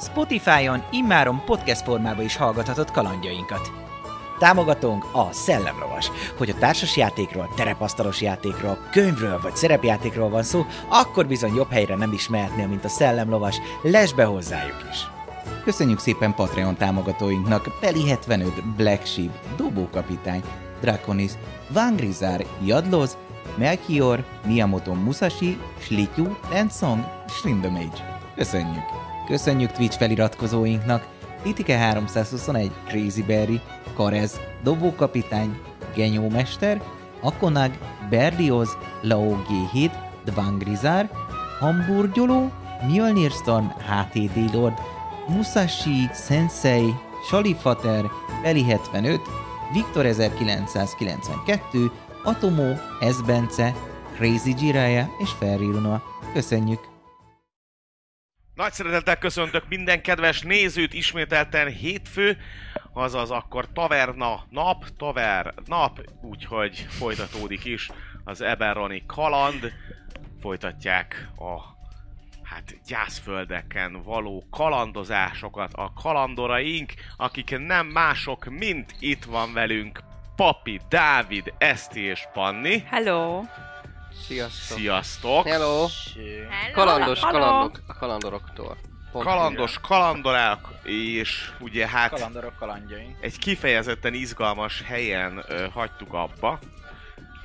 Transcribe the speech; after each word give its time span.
Spotify-on 0.00 0.82
immáron 0.90 1.42
podcast 1.44 1.82
formában 1.82 2.24
is 2.24 2.36
hallgathatod 2.36 2.90
kalandjainkat. 2.90 3.72
Támogatónk 4.38 5.04
a 5.12 5.32
Szellemlovas. 5.32 6.10
Hogy 6.36 6.50
a 6.50 6.54
társas 6.58 6.96
játékról, 6.96 7.52
terepasztalos 7.56 8.20
játékról, 8.20 8.78
könyvről 8.90 9.40
vagy 9.40 9.56
szerepjátékról 9.56 10.28
van 10.28 10.42
szó, 10.42 10.66
akkor 10.88 11.26
bizony 11.26 11.54
jobb 11.54 11.70
helyre 11.70 11.96
nem 11.96 12.12
is 12.12 12.28
mehetnél, 12.28 12.66
mint 12.66 12.84
a 12.84 12.88
Szellemlovas. 12.88 13.56
Lesz 13.82 14.12
be 14.12 14.24
hozzájuk 14.24 14.84
is! 14.90 15.06
Köszönjük 15.64 15.98
szépen 15.98 16.34
Patreon 16.34 16.76
támogatóinknak 16.76 17.78
Peli 17.80 18.08
75, 18.08 18.64
Black 18.76 19.06
Sheep, 19.06 19.30
Dobókapitány, 19.56 20.42
Draconis, 20.80 21.32
Vangrizár, 21.68 22.46
Jadloz, 22.64 23.16
Melchior, 23.56 24.24
Miyamoto 24.46 24.94
Musashi, 24.94 25.58
Slityu, 25.78 26.36
Lensong, 26.50 27.04
Shrindamage. 27.28 28.20
Köszönjük! 28.36 29.09
Köszönjük 29.30 29.70
Twitch 29.72 29.98
feliratkozóinknak 29.98 31.08
Titike 31.42 31.76
321, 31.76 32.70
Crazy 32.86 33.22
Berry, 33.22 33.60
Karez, 33.96 34.40
Dobókapitány, 34.62 35.60
Genyómester, 35.94 36.82
Akonag, 37.20 37.70
Berlioz, 38.08 38.76
Lao 39.02 39.36
G7, 39.36 39.90
Dvangrizár, 40.24 41.10
Hamburgyoló, 41.60 42.50
Mjölnir 42.86 43.30
Storm, 43.30 43.66
HTD 43.66 44.54
Lord, 44.54 44.78
Musashi, 45.28 46.08
Sensei, 46.12 46.94
Salifater, 47.30 48.04
Eli 48.42 48.62
75, 48.62 49.20
Viktor 49.72 50.06
1992, 50.06 51.90
Atomo, 52.24 52.72
Esbence, 53.00 53.74
Crazy 54.16 54.54
Jiraya 54.58 55.08
és 55.18 55.30
Ferriruna. 55.30 56.02
Köszönjük! 56.32 56.89
Nagy 58.60 58.72
szeretettel 58.72 59.18
köszöntök 59.18 59.68
minden 59.68 60.02
kedves 60.02 60.40
nézőt 60.40 60.94
ismételten 60.94 61.68
hétfő, 61.68 62.38
azaz 62.92 63.30
akkor 63.30 63.72
taverna 63.72 64.44
nap, 64.50 64.84
taver 64.96 65.54
nap, 65.66 66.00
úgyhogy 66.22 66.86
folytatódik 66.88 67.64
is 67.64 67.90
az 68.24 68.40
Eberroni 68.40 69.02
kaland. 69.06 69.72
Folytatják 70.40 71.28
a 71.36 71.60
hát 72.42 72.74
gyászföldeken 72.86 74.02
való 74.02 74.44
kalandozásokat 74.50 75.72
a 75.72 75.92
kalandoraink, 76.02 76.92
akik 77.16 77.58
nem 77.58 77.86
mások, 77.86 78.44
mint 78.44 78.94
itt 78.98 79.24
van 79.24 79.52
velünk 79.52 80.00
Papi, 80.36 80.80
Dávid, 80.88 81.52
Eszti 81.58 82.00
és 82.00 82.22
Panni. 82.32 82.78
Hello! 82.78 83.42
Sziasztok. 84.12 84.78
Sziasztok! 84.78 85.46
Hello. 85.46 85.86
Hello! 86.14 86.72
Kalandos 86.72 87.20
Hello. 87.20 87.38
kalandok 87.38 87.80
a 87.86 87.94
kalandoroktól. 87.94 88.76
Pont 89.12 89.24
Kalandos 89.24 89.78
kalandorák, 89.80 90.58
és 90.82 91.52
ugye 91.60 91.88
hát 91.88 92.10
Kalandorok 92.10 92.56
kalandjaink. 92.58 93.16
egy 93.20 93.38
kifejezetten 93.38 94.14
izgalmas 94.14 94.82
helyen 94.82 95.44
ö, 95.48 95.66
hagytuk 95.72 96.12
abba, 96.12 96.58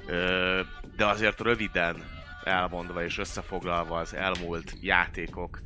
ö, 0.06 0.60
de 0.98 1.06
azért 1.06 1.40
röviden 1.40 2.04
elmondva 2.44 3.04
és 3.04 3.18
összefoglalva 3.18 3.98
az 3.98 4.14
elmúlt 4.14 4.74
játékok 4.82 5.60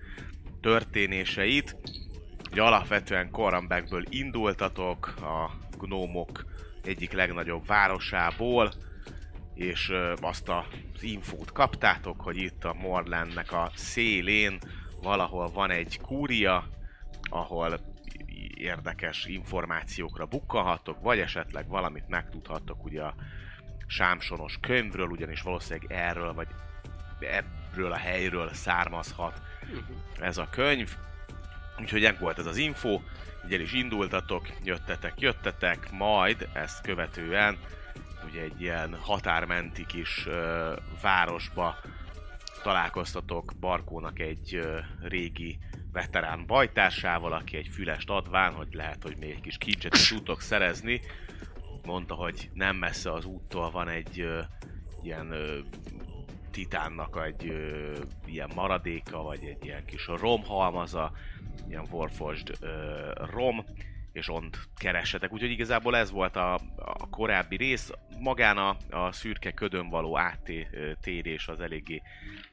történéseit, 0.61 1.75
hogy 2.49 2.59
alapvetően 2.59 3.31
Korambekből 3.31 4.03
indultatok 4.09 5.13
a 5.21 5.51
gnómok 5.77 6.45
egyik 6.83 7.11
legnagyobb 7.11 7.65
városából, 7.65 8.71
és 9.59 9.91
azt 10.21 10.49
az 10.49 11.03
infót 11.03 11.51
kaptátok, 11.51 12.21
hogy 12.21 12.37
itt 12.37 12.63
a 12.63 12.73
Morlandnek 12.73 13.51
a 13.51 13.71
szélén 13.75 14.59
valahol 15.01 15.51
van 15.51 15.71
egy 15.71 15.99
kúria, 16.01 16.67
ahol 17.29 17.79
érdekes 18.53 19.25
információkra 19.25 20.25
bukkanhattok, 20.25 21.01
vagy 21.01 21.19
esetleg 21.19 21.67
valamit 21.67 22.07
megtudhattok 22.07 22.83
ugye 22.83 23.01
a 23.01 23.15
sámsonos 23.87 24.57
könyvről, 24.61 25.07
ugyanis 25.07 25.41
valószínűleg 25.41 25.91
erről, 25.91 26.33
vagy 26.33 26.47
ebből 27.19 27.91
a 27.91 27.97
helyről 27.97 28.53
származhat 28.53 29.41
ez 30.19 30.37
a 30.37 30.47
könyv. 30.49 30.95
Úgyhogy 31.79 32.05
ennek 32.05 32.19
volt 32.19 32.39
ez 32.39 32.45
az 32.45 32.57
info, 32.57 33.01
így 33.45 33.53
el 33.53 33.59
is 33.59 33.73
indultatok, 33.73 34.47
jöttetek, 34.63 35.13
jöttetek, 35.19 35.91
majd 35.91 36.49
ezt 36.53 36.81
követően 36.81 37.57
ugye 38.29 38.41
egy 38.41 38.61
ilyen 38.61 38.97
határmenti 39.01 39.85
kis 39.85 40.25
ö, 40.27 40.73
városba 41.01 41.75
találkoztatok 42.63 43.53
Barkónak 43.59 44.19
egy 44.19 44.55
ö, 44.55 44.79
régi 45.01 45.59
veterán 45.91 46.45
bajtársával, 46.45 47.33
aki 47.33 47.57
egy 47.57 47.67
fülest 47.67 48.09
adván, 48.09 48.53
hogy 48.53 48.67
lehet, 48.71 49.03
hogy 49.03 49.17
még 49.17 49.29
egy 49.29 49.41
kis 49.41 49.57
kincset 49.57 49.95
is 49.95 50.07
tudtok 50.07 50.41
szerezni. 50.41 51.01
Mondta, 51.85 52.13
hogy 52.13 52.49
nem 52.53 52.75
messze 52.75 53.13
az 53.13 53.25
úttól 53.25 53.71
van 53.71 53.87
egy 53.87 54.19
ö, 54.19 54.41
ilyen 55.03 55.31
ö, 55.31 55.57
titánnak 56.51 57.21
egy 57.25 57.49
ö, 57.49 57.93
ilyen 58.25 58.49
maradéka, 58.55 59.21
vagy 59.21 59.43
egy 59.43 59.65
ilyen 59.65 59.85
kis 59.85 60.07
romhalmaza, 60.07 61.11
ilyen 61.67 61.87
Warforged 61.91 62.51
ö, 62.59 63.11
rom, 63.31 63.65
és 64.11 64.29
ont 64.29 64.59
keressetek. 64.75 65.33
Úgyhogy 65.33 65.51
igazából 65.51 65.95
ez 65.95 66.11
volt 66.11 66.35
a, 66.35 66.53
a 66.75 67.09
korábbi 67.09 67.55
rész. 67.55 67.91
Magán 68.19 68.57
a, 68.57 68.77
a 68.89 69.11
szürke 69.11 69.51
ködön 69.51 69.89
való 69.89 70.17
áttérés 70.17 71.47
az 71.47 71.59
eléggé 71.59 72.01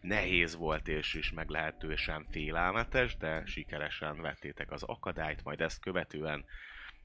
nehéz 0.01 0.57
volt 0.57 0.89
és 0.89 1.15
is 1.15 1.33
meglehetősen 1.33 2.27
félelmetes, 2.31 3.17
de 3.17 3.43
sikeresen 3.47 4.21
vettétek 4.21 4.71
az 4.71 4.83
akadályt, 4.83 5.45
majd 5.45 5.61
ezt 5.61 5.81
követően 5.81 6.45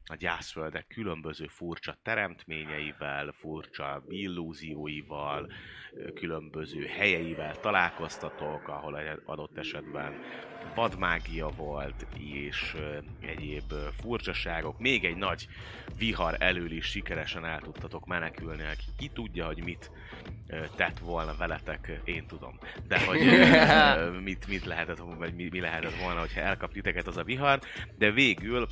a 0.06 0.16
gyászföldek 0.16 0.88
különböző 0.88 1.48
furcsa 1.48 1.98
teremtményeivel, 2.04 3.32
furcsa 3.32 4.04
illúzióival, 4.10 5.52
különböző 6.14 6.86
helyeivel 6.86 7.60
találkoztatok, 7.60 8.68
ahol 8.68 8.98
egy 8.98 9.22
adott 9.26 9.58
esetben 9.58 10.14
vadmágia 10.76 11.50
volt, 11.50 12.06
és 12.18 12.76
egyéb 13.20 13.74
furcsaságok. 14.02 14.80
Még 14.80 15.06
egy 15.06 15.16
nagy 15.16 15.48
vihar 15.98 16.36
elől 16.40 16.72
is 16.72 16.86
sikeresen 16.86 17.46
el 17.46 17.60
tudtatok 17.60 18.06
menekülni, 18.06 18.64
aki 18.64 18.86
ki 18.98 19.10
tudja, 19.14 19.46
hogy 19.46 19.64
mit 19.64 19.92
tett 20.76 21.00
volna 21.00 21.36
veletek, 21.38 22.02
én 22.04 22.28
tudom. 22.28 22.60
De 22.88 23.06
hogy 23.06 23.20
mit, 24.24 24.48
mit 24.48 24.66
lehetett, 24.66 24.98
vagy 25.18 25.34
mi, 25.34 25.48
mi 25.52 25.60
lehetett 25.60 26.02
volna, 26.02 26.20
hogyha 26.20 26.42
elkap 26.42 26.72
titeket 26.72 27.08
az 27.08 27.18
a 27.18 27.24
vihar, 27.24 27.60
de 27.98 28.12
végül 28.12 28.68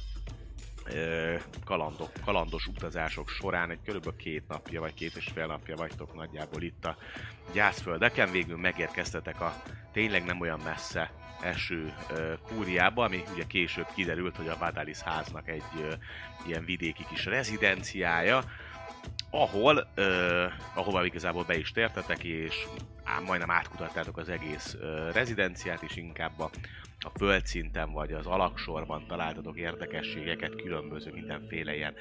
kalandok, 1.66 2.12
kalandos 2.26 2.68
utazások 2.68 3.30
során 3.30 3.70
egy 3.72 3.80
körülbelül 3.86 4.18
két 4.18 4.44
napja, 4.48 4.80
vagy 4.80 4.94
két 4.94 5.16
és 5.16 5.30
fél 5.34 5.46
napja 5.46 5.76
vagytok 5.76 6.16
nagyjából 6.16 6.62
itt 6.62 6.86
a 6.86 6.98
gyászföldeken, 7.54 8.32
végül 8.32 8.58
megérkeztetek 8.58 9.42
a 9.42 9.54
tényleg 9.92 10.26
nem 10.26 10.40
olyan 10.40 10.60
messze 10.64 11.12
eső 11.42 11.94
kúriába, 12.48 13.04
ami 13.04 13.24
ugye 13.34 13.48
később 13.48 13.88
kiderült, 13.96 14.36
hogy 14.36 14.48
a 14.48 14.58
Vadalis 14.58 15.00
háznak 15.00 15.48
egy 15.48 15.64
ilyen 16.48 16.66
vidéki 16.66 17.06
kis 17.10 17.26
rezidenciája, 17.26 18.44
ahol, 19.30 19.88
ö, 19.96 20.46
ahova 20.74 21.06
igazából 21.06 21.44
be 21.44 21.58
is 21.58 21.72
tértetek, 21.72 22.24
és 22.24 22.68
á, 23.04 23.20
majdnem 23.20 23.52
átkutattátok 23.52 24.18
az 24.18 24.30
egész 24.30 24.76
ö, 24.80 25.12
rezidenciát, 25.12 25.82
és 25.82 25.96
inkább 25.96 26.40
a 26.40 26.50
a 27.06 27.10
földszinten 27.10 27.92
vagy 27.92 28.12
az 28.12 28.26
alaksorban 28.26 29.06
találtatok 29.08 29.58
érdekességeket, 29.58 30.56
különböző 30.56 31.12
mindenféle 31.12 31.76
ilyen 31.76 31.94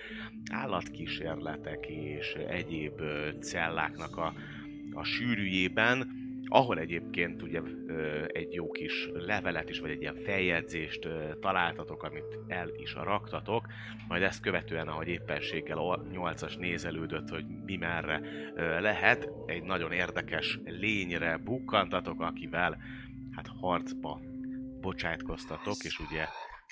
állatkísérletek 0.53 1.87
és 1.87 2.33
egyéb 2.33 3.01
celláknak 3.41 4.17
a, 4.17 4.35
a 4.93 5.05
sűrűjében, 5.05 6.17
ahol 6.51 6.79
egyébként 6.79 7.43
ugye 7.43 7.61
egy 8.27 8.53
jó 8.53 8.71
kis 8.71 9.09
levelet 9.13 9.71
is, 9.71 9.79
vagy 9.81 9.91
egy 9.91 10.01
ilyen 10.01 10.17
feljegyzést 10.17 11.09
találtatok, 11.41 12.03
amit 12.03 12.39
el 12.47 12.69
is 12.77 12.95
raktatok, 12.95 13.67
majd 14.09 14.23
ezt 14.23 14.41
követően, 14.41 14.89
ahogy 14.89 15.09
éppenséggel 15.09 15.79
a 15.79 16.03
8-as 16.13 16.59
nézelődött, 16.59 17.29
hogy 17.29 17.45
mi 17.65 17.77
merre 17.77 18.21
lehet, 18.81 19.29
egy 19.47 19.63
nagyon 19.63 19.93
érdekes 19.93 20.59
lényre 20.65 21.37
bukkantatok, 21.37 22.21
akivel 22.21 22.79
hát 23.33 23.49
harcba 23.61 24.21
bocsátkoztatok, 24.81 25.77
és 25.83 25.99
ugye 25.99 26.27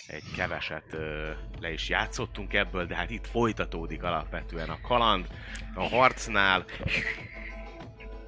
egy 0.06 0.24
keveset 0.36 0.92
ö, 0.92 1.30
le 1.60 1.72
is 1.72 1.88
játszottunk 1.88 2.54
ebből, 2.54 2.86
de 2.86 2.94
hát 2.94 3.10
itt 3.10 3.26
folytatódik 3.26 4.02
alapvetően 4.02 4.68
a 4.68 4.80
kaland, 4.80 5.26
a 5.74 5.82
harcnál. 5.82 6.64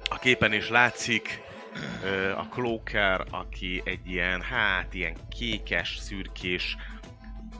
A 0.09 0.19
képen 0.19 0.53
is 0.53 0.69
látszik 0.69 1.41
ö, 2.03 2.31
a 2.31 2.47
Cloaker, 2.49 3.25
aki 3.31 3.81
egy 3.85 4.09
ilyen, 4.09 4.41
hát 4.41 4.93
ilyen 4.93 5.15
kékes, 5.29 5.97
szürkés 5.97 6.77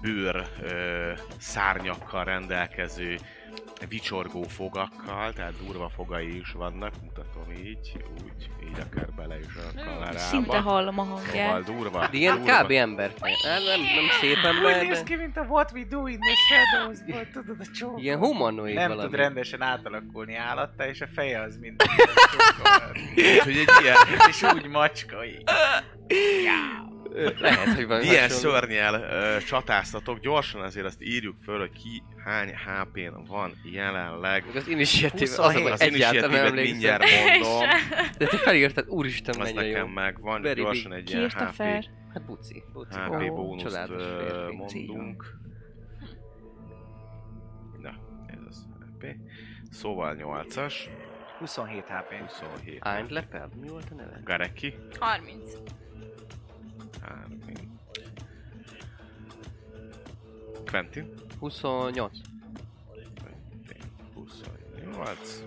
bőr 0.02 0.48
ö, 0.62 1.12
szárnyakkal 1.38 2.24
rendelkező 2.24 3.18
vicsorgó 3.88 4.44
fogakkal, 4.44 5.34
tehát 5.34 5.54
durva 5.66 5.90
fogai 5.90 6.38
is 6.40 6.52
vannak, 6.52 6.94
mutatom 7.04 7.52
így, 7.66 8.04
úgy, 8.24 8.50
így 8.70 8.80
akár 8.80 9.08
bele 9.16 9.40
is 9.40 9.46
a 9.56 9.84
kamerába. 9.84 10.18
Szinte 10.18 10.58
hallom 10.60 11.00
a 11.00 11.04
Szóval 11.04 11.22
hangját. 11.26 11.64
durva, 11.64 12.08
De 12.08 12.18
ilyen 12.18 12.38
durva. 12.38 12.64
kb. 12.64 12.72
ember. 12.72 13.14
Nem, 13.22 13.64
nem, 13.64 13.80
nem 13.82 14.06
szép 14.22 14.38
Úgy 14.38 14.46
ember, 14.46 14.84
néz 14.86 14.98
de 14.98 15.04
ki, 15.04 15.16
mint 15.16 15.38
a 15.38 15.42
What 15.42 15.72
We 15.72 15.84
Do 15.90 16.08
in 16.08 16.20
the 16.20 16.34
Shadows-ból, 16.48 17.28
tudod, 17.34 17.58
a 17.60 17.66
csók. 17.76 18.02
ilyen 18.02 18.18
humanoid 18.18 18.74
Nem 18.76 18.88
valami. 18.90 19.10
tud 19.10 19.18
rendesen 19.20 19.62
átalakulni 19.62 20.36
állatta, 20.36 20.88
és 20.88 21.02
a 21.02 21.08
feje 21.14 21.42
az 21.42 21.58
mind. 21.58 21.82
Úgyhogy 23.16 23.58
egy 23.58 23.70
ilyen, 23.82 23.96
és 24.30 24.44
úgy 24.54 24.68
macska 24.68 25.26
így. 25.26 25.44
Ö, 25.46 26.14
Lehet, 27.40 27.76
hogy 27.76 27.88
van 27.88 28.02
ilyen 28.02 28.22
hasonló. 28.30 28.52
szörnyel 28.52 28.94
ö, 28.94 29.38
csatáztatok. 29.48 30.20
Gyorsan 30.20 30.62
azért 30.62 30.86
azt 30.86 31.02
írjuk 31.04 31.36
föl, 31.44 31.60
hogy 31.60 31.72
ki 31.72 32.04
hány 32.26 32.50
HP-n 32.56 33.24
van 33.28 33.52
jelenleg. 33.64 34.44
Meg 34.46 34.56
Az 34.56 34.68
initiatív, 34.68 35.22
az, 35.22 35.36
27. 35.36 35.62
hogy 35.64 35.72
Az 35.72 35.82
initiatívet 35.82 36.54
mindjárt 36.54 37.04
mondom. 37.42 37.70
De 38.18 38.26
te 38.28 38.38
felírtad, 38.38 38.88
úristen, 38.88 39.36
Az 39.40 39.46
mennyire 39.54 39.66
jó. 39.66 39.72
nekem 39.72 39.88
megvan, 39.90 40.42
Very 40.42 40.62
gyorsan 40.62 40.94
egy 40.94 41.10
ilyen 41.10 41.30
HP, 41.30 41.54
fel? 41.54 41.86
Hát 42.14 42.26
buci, 42.26 42.64
buci. 42.74 43.00
HP 43.00 43.12
Ó, 43.12 43.36
bónuszt 43.36 43.90
ö, 43.90 44.50
mondunk. 44.52 45.38
Na, 47.82 47.90
ez 48.28 48.40
az 48.50 48.68
HP. 48.80 49.06
Szóval 49.72 50.16
8-as, 50.20 50.74
27 51.40 51.84
HP. 51.88 52.14
27. 52.28 52.78
Ányt 52.80 53.10
lepel? 53.10 53.50
Mi 53.62 53.68
volt 53.68 53.88
a 53.92 53.96
neve? 53.96 54.22
Gareki. 54.24 54.74
30. 55.00 55.52
30. 57.10 57.60
Quentin. 60.66 61.14
28. 61.40 62.12
28. 64.14 65.44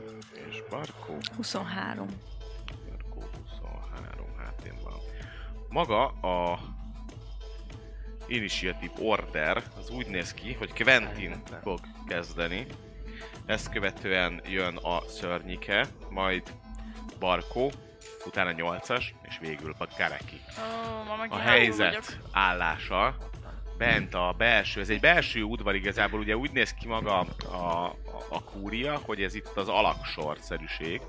És 0.49 0.63
Barkó. 0.71 1.17
23. 1.37 2.07
Barkó 2.89 3.23
23. 3.51 4.27
Hát 4.39 4.63
én 4.67 4.75
van. 4.83 4.99
Maga 5.69 6.07
a 6.07 6.59
Initiative 8.27 8.93
Order 8.99 9.63
az 9.79 9.91
úgy 9.91 10.07
néz 10.07 10.35
ki, 10.35 10.53
hogy 10.53 10.83
Quentin 10.83 11.43
fog 11.63 11.81
kezdeni. 12.07 12.67
Ezt 13.47 13.71
követően 13.71 14.41
jön 14.47 14.77
a 14.77 15.01
szörnyike, 15.09 15.89
majd 16.11 16.55
Barkó, 17.19 17.71
utána 18.27 18.51
8-as, 18.57 19.05
és 19.23 19.39
végül 19.41 19.75
a 19.79 19.87
Gareki. 19.99 20.41
Meg 21.19 21.33
a 21.33 21.39
helyzet 21.39 22.19
állása 22.33 23.17
bent 23.79 24.15
a 24.15 24.35
belső, 24.39 24.81
ez 24.81 24.89
egy 24.89 25.01
belső 25.01 25.43
udvar 25.43 25.75
igazából, 25.75 26.21
ugye 26.21 26.37
úgy 26.37 26.53
néz 26.53 26.75
ki 26.75 26.87
maga 26.87 27.19
a, 27.19 27.57
a, 27.57 27.95
a 28.29 28.43
kúria, 28.43 29.01
hogy 29.05 29.23
ez 29.23 29.35
itt 29.35 29.57
az 29.57 29.69
alaksorszerűség. 29.69 31.01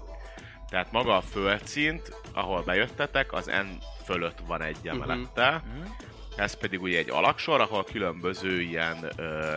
Tehát 0.69 0.91
maga 0.91 1.17
a 1.17 1.21
földszint, 1.21 2.15
ahol 2.33 2.61
bejöttetek, 2.61 3.33
az 3.33 3.45
N 3.45 3.83
fölött 4.05 4.39
van 4.47 4.61
egy 4.61 4.77
emelettel. 4.83 5.63
Mhm. 5.65 5.87
Ez 6.35 6.53
pedig 6.53 6.81
ugye 6.81 6.97
egy 6.97 7.09
alaksor, 7.09 7.61
ahol 7.61 7.83
különböző 7.83 8.61
ilyen 8.61 8.97
ö, 9.15 9.55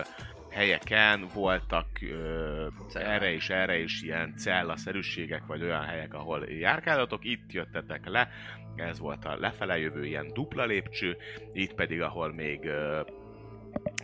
helyeken 0.57 1.27
voltak 1.33 1.87
ö, 2.01 2.67
Cella. 2.89 3.05
erre 3.05 3.31
is, 3.31 3.49
erre 3.49 3.79
is 3.79 4.01
ilyen 4.01 4.33
cellaszerűségek, 4.37 5.45
vagy 5.45 5.61
olyan 5.61 5.83
helyek, 5.83 6.13
ahol 6.13 6.45
járkáltatok. 6.45 7.25
Itt 7.25 7.51
jöttetek 7.51 8.07
le, 8.09 8.29
ez 8.75 8.99
volt 8.99 9.25
a 9.25 9.37
lefele 9.39 9.77
jövő 9.79 10.05
ilyen 10.05 10.33
dupla 10.33 10.65
lépcső, 10.65 11.17
itt 11.53 11.73
pedig, 11.73 12.01
ahol 12.01 12.33
még 12.33 12.65
ö, 12.65 13.01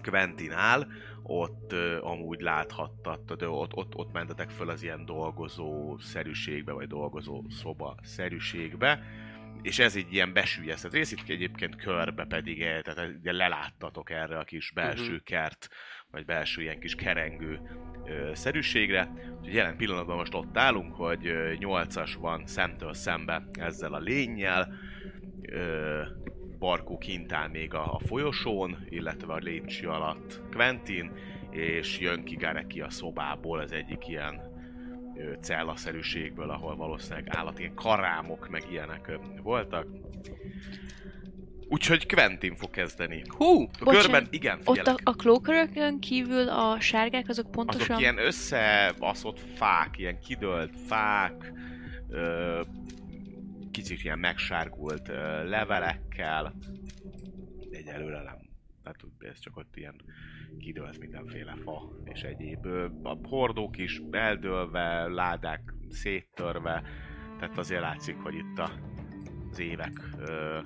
Quentin 0.04 0.52
áll, 0.52 0.88
ott 1.24 1.72
ö, 1.72 2.02
amúgy 2.02 2.42
láthattad, 2.42 3.34
de 3.34 3.48
ott, 3.50 3.74
ott, 3.74 3.96
ott 3.96 4.14
mentetek 4.14 4.50
föl 4.50 4.70
az 4.70 4.84
ilyen 4.84 5.06
dolgozó 5.06 5.98
szerűségbe, 5.98 6.72
vagy 6.72 6.88
dolgozó 6.88 7.44
szoba 7.50 7.96
szerűségbe, 8.04 9.04
és 9.62 9.80
ez 9.80 9.96
egy 9.96 10.14
ilyen 10.14 10.34
besülyeztet 10.34 10.94
rész, 10.94 11.12
itt 11.12 11.30
egyébként 11.30 11.76
körbe 11.76 12.26
pedig, 12.26 12.62
eh, 12.62 12.82
tehát 12.82 13.12
ugye 13.20 13.32
leláttatok 13.32 14.10
erre 14.10 14.38
a 14.38 14.44
kis 14.44 14.72
belső 14.72 15.12
Mhm. 15.14 15.24
kert, 15.24 15.70
vagy 16.14 16.26
belső 16.26 16.62
ilyen 16.62 16.80
kis 16.80 16.96
kerengő 16.96 17.60
ö, 18.06 18.32
szerűségre. 18.34 19.12
Úgyhogy 19.38 19.54
jelen 19.54 19.78
pillanatban 19.78 20.16
most 20.16 20.34
ott 20.34 20.58
állunk, 20.58 20.96
hogy 20.96 21.28
ö, 21.28 21.54
8-as 21.60 22.16
van 22.20 22.46
szemtől 22.46 22.94
szembe 22.94 23.48
ezzel 23.52 23.94
a 23.94 24.00
lényel, 24.00 24.74
ö, 25.42 26.02
Barkó 26.60 26.98
kint 26.98 27.34
áll 27.34 27.48
még 27.48 27.74
a, 27.74 27.94
a 27.94 28.00
folyosón, 28.00 28.86
illetve 28.90 29.34
a 29.34 29.38
lépcső 29.38 29.88
alatt 29.88 30.42
Quentin, 30.52 31.12
és 31.50 32.00
jön 32.00 32.24
ki 32.24 32.36
Gareki 32.36 32.82
a 32.82 32.90
szobából, 32.90 33.60
az 33.60 33.72
egyik 33.72 34.08
ilyen 34.08 34.42
ö, 35.18 35.34
cellaszerűségből, 35.42 36.50
ahol 36.50 36.76
valószínűleg 36.76 37.28
állat, 37.30 37.60
ilyen 37.60 37.76
karámok, 37.76 38.50
meg 38.50 38.64
ilyenek 38.72 39.20
voltak. 39.42 39.88
Úgyhogy 41.74 42.14
Quentin 42.14 42.56
fog 42.56 42.70
kezdeni. 42.70 43.24
Hú! 43.28 43.62
A 43.62 43.84
Bocsánat, 43.84 44.02
körben, 44.02 44.28
igen, 44.30 44.60
Ott 44.64 44.78
figyelek. 44.78 45.00
a, 45.04 45.10
a 45.10 45.14
klókörökön 45.14 46.00
kívül 46.00 46.50
a 46.50 46.80
sárgák 46.80 47.30
azok 47.30 47.52
pontosan... 47.52 47.90
Azok 47.90 48.00
ilyen 48.00 48.18
összebaszott 48.18 49.40
fák, 49.40 49.98
ilyen 49.98 50.20
kidőlt 50.20 50.80
fák, 50.88 51.54
ö, 52.10 52.62
kicsit 53.72 54.04
ilyen 54.04 54.20
megsárgult 54.20 55.10
ö, 55.10 55.50
levelekkel. 55.50 56.54
Egyelőre 57.72 58.22
nem. 58.22 58.38
Tehát 58.84 59.04
úgy, 59.04 59.28
ez 59.28 59.40
csak 59.40 59.58
ott 59.58 59.76
ilyen 59.76 59.96
kidőlt 60.60 61.00
mindenféle 61.00 61.56
fa 61.64 61.92
és 62.04 62.22
egyéb. 62.22 62.66
Ö, 62.66 62.88
a 63.04 63.18
hordók 63.24 63.78
is 63.78 64.02
eldőlve, 64.12 65.08
ládák 65.08 65.74
széttörve, 65.90 66.84
tehát 67.40 67.58
azért 67.58 67.82
látszik, 67.82 68.16
hogy 68.16 68.36
itt 68.36 68.60
a, 68.60 68.72
az 69.52 69.60
évek 69.60 70.10
ö, 70.18 70.60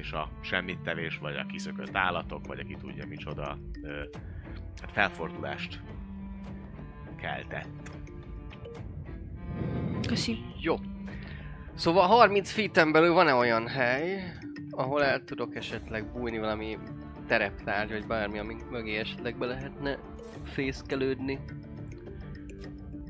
és 0.00 0.12
a 0.12 0.28
semmittevés, 0.40 1.18
vagy 1.18 1.36
a 1.36 1.46
kiszökött 1.46 1.96
állatok, 1.96 2.46
vagy 2.46 2.58
aki 2.58 2.74
tudja 2.74 3.06
micsoda 3.06 3.58
ö, 3.82 4.02
hát 4.80 4.92
felfordulást 4.92 5.80
keltett. 7.16 7.90
Köszi. 10.06 10.38
Jó. 10.60 10.76
Szóval 11.74 12.06
30 12.06 12.50
feet 12.50 12.92
belül 12.92 13.12
van-e 13.12 13.34
olyan 13.34 13.68
hely, 13.68 14.34
ahol 14.70 15.04
el 15.04 15.24
tudok 15.24 15.56
esetleg 15.56 16.12
bújni 16.12 16.38
valami 16.38 16.78
tereptárgy, 17.26 17.90
vagy 17.90 18.06
bármi, 18.06 18.38
ami 18.38 18.56
mögé 18.70 18.96
esetleg 18.96 19.38
be 19.38 19.46
lehetne 19.46 19.98
fészkelődni? 20.44 21.38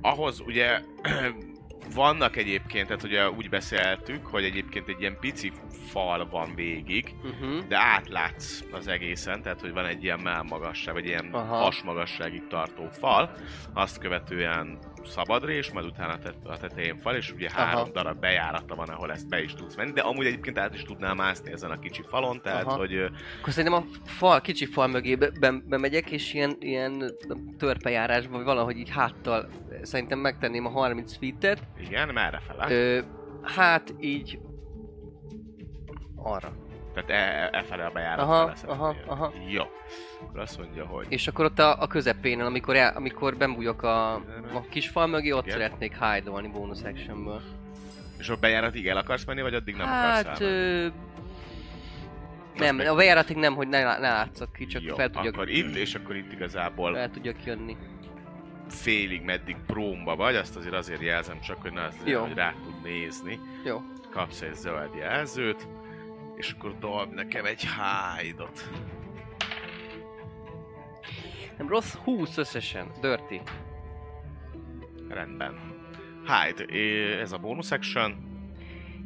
Ahhoz 0.01 0.41
ugye 0.41 0.81
vannak 1.95 2.37
egyébként, 2.37 2.87
tehát 2.87 3.03
ugye 3.03 3.31
úgy 3.31 3.49
beszéltük, 3.49 4.27
hogy 4.27 4.45
egyébként 4.45 4.89
egy 4.89 5.01
ilyen 5.01 5.17
pici 5.21 5.53
fal 5.91 6.29
van 6.29 6.55
végig, 6.55 7.15
Uh-huh. 7.25 7.67
de 7.69 7.77
átlátsz 7.79 8.65
az 8.73 8.87
egészen, 8.89 9.43
tehát 9.43 9.61
hogy 9.61 9.73
van 9.73 9.87
egy 9.87 10.03
ilyen 10.05 10.21
melmagasság, 10.21 10.95
vagy 10.95 11.07
ilyen 11.07 11.29
Aha. 11.33 11.57
hasmagasságig 11.57 12.47
tartó 12.49 12.89
fal, 12.99 13.31
azt 13.75 13.99
követően 13.99 14.79
szabad 15.05 15.45
rés, 15.45 15.73
majd 15.73 15.87
utána 15.87 16.19
a 16.45 16.59
tetején 16.59 16.99
fal, 16.99 17.15
és 17.15 17.33
ugye 17.33 17.49
Aha. 17.49 17.61
három 17.61 17.93
darab 17.93 18.21
bejárata 18.21 18.75
van, 18.75 18.89
ahol 18.89 19.13
ezt 19.13 19.29
be 19.29 19.43
is 19.43 19.55
tudsz 19.55 19.77
menni, 19.77 19.93
de 19.93 20.01
amúgy 20.01 20.27
egyébként 20.27 20.59
át 20.59 20.75
is 20.75 20.83
tudnál 20.83 21.15
mászni 21.15 21.53
ezen 21.53 21.71
a 21.71 21.79
kicsi 21.79 22.03
falon, 22.09 22.41
tehát 22.43 22.65
Aha. 22.65 22.77
hogy 22.77 22.95
Akkor 23.41 23.53
szerintem 23.53 23.83
a 23.83 24.09
fal, 24.09 24.41
kicsi 24.41 24.67
fal 24.67 24.87
mögé 24.87 25.15
be, 25.15 25.31
be, 25.41 25.51
bemegyek, 25.65 26.11
és 26.11 26.35
ilyen, 26.35 26.57
ilyen 26.59 27.13
törpejárásban, 27.59 28.33
vagy 28.37 28.45
valahogy 28.45 28.77
így 28.77 28.91
háttal 28.91 29.49
szerintem 29.83 30.19
megtenném 30.19 30.67
a 30.67 30.71
30 30.71 31.17
feet-et. 31.17 31.63
igen, 31.81 32.09
merre 32.09 32.41
fele? 32.47 32.67
Ö, 32.71 33.01
hát 33.43 33.95
így 34.01 34.39
arra. 36.17 36.53
Tehát 36.95 37.11
e, 37.11 37.59
e 37.59 37.63
fele 37.63 37.85
a 37.85 37.91
bejárat 37.91 38.25
Aha, 38.25 38.53
aha, 38.67 38.95
aha. 39.07 39.33
Jó. 39.49 39.63
Akkor 40.23 40.41
azt 40.41 40.59
mondja, 40.59 40.87
hogy 40.87 41.07
És 41.09 41.27
akkor 41.29 41.45
ott 41.45 41.59
a, 41.59 41.83
a 41.83 41.87
közepén, 41.87 42.41
amikor, 42.41 42.77
el, 42.77 42.93
amikor 42.97 43.37
bembújok 43.37 43.83
a, 43.83 44.13
a 44.55 44.65
kis 44.71 44.89
fal 44.89 45.07
mögé, 45.07 45.31
ott 45.31 45.47
Igen. 45.47 45.57
szeretnék 45.59 45.97
hide-olni 46.05 46.49
bonus 46.49 46.83
actionből. 46.83 47.41
És 48.19 48.29
a 48.29 48.37
bejáratig 48.37 48.87
el 48.89 48.97
akarsz 48.97 49.25
menni, 49.25 49.43
vagy 49.43 49.55
addig 49.55 49.75
nem 49.77 49.87
akarsz 49.87 50.25
Hát... 50.27 50.41
Ö, 50.41 50.85
Azt 50.85 50.93
nem, 52.59 52.77
meg- 52.77 52.87
a 52.89 52.95
bejáratig 52.95 53.37
nem, 53.37 53.55
hogy 53.55 53.69
ne, 53.69 53.83
ne 53.83 53.99
látszak 53.99 54.53
ki, 54.53 54.67
csak 54.67 54.83
Jó, 54.83 54.95
fel 54.95 55.11
tudjak, 55.11 55.35
akkor 55.35 55.49
itt, 55.49 55.75
és 55.77 55.95
akkor 55.95 56.17
itt 56.17 56.33
igazából 56.33 56.95
fel 56.95 57.11
tudjak 57.11 57.45
jönni. 57.45 57.77
félig 58.69 59.23
meddig 59.23 59.57
prómba 59.67 60.17
vagy, 60.17 60.35
azt 60.37 60.57
azért 60.57 60.75
azért 60.75 61.01
jelzem 61.01 61.41
csak, 61.41 61.63
hogy 61.63 61.73
ne 61.73 61.83
az 61.85 61.95
legyen, 61.99 62.15
Jó. 62.15 62.21
hogy 62.27 62.35
rá 62.35 62.55
tud 62.65 62.83
nézni. 62.83 63.41
Jó. 63.65 63.83
Kapsz 64.11 64.41
egy 64.41 64.55
zöld 64.55 64.95
jelzőt, 64.95 65.67
és 66.41 66.53
akkor 66.59 66.79
dob 66.79 67.13
nekem 67.15 67.45
egy 67.45 67.67
hide-ot. 67.67 68.71
Nem 71.59 71.69
rossz, 71.69 71.95
20 71.95 72.37
összesen. 72.37 72.91
Dirty. 73.01 73.41
Rendben. 75.09 75.59
Hide, 76.27 76.65
ez 77.21 77.33
a 77.33 77.39
bonus 77.39 77.71
action. 77.71 78.29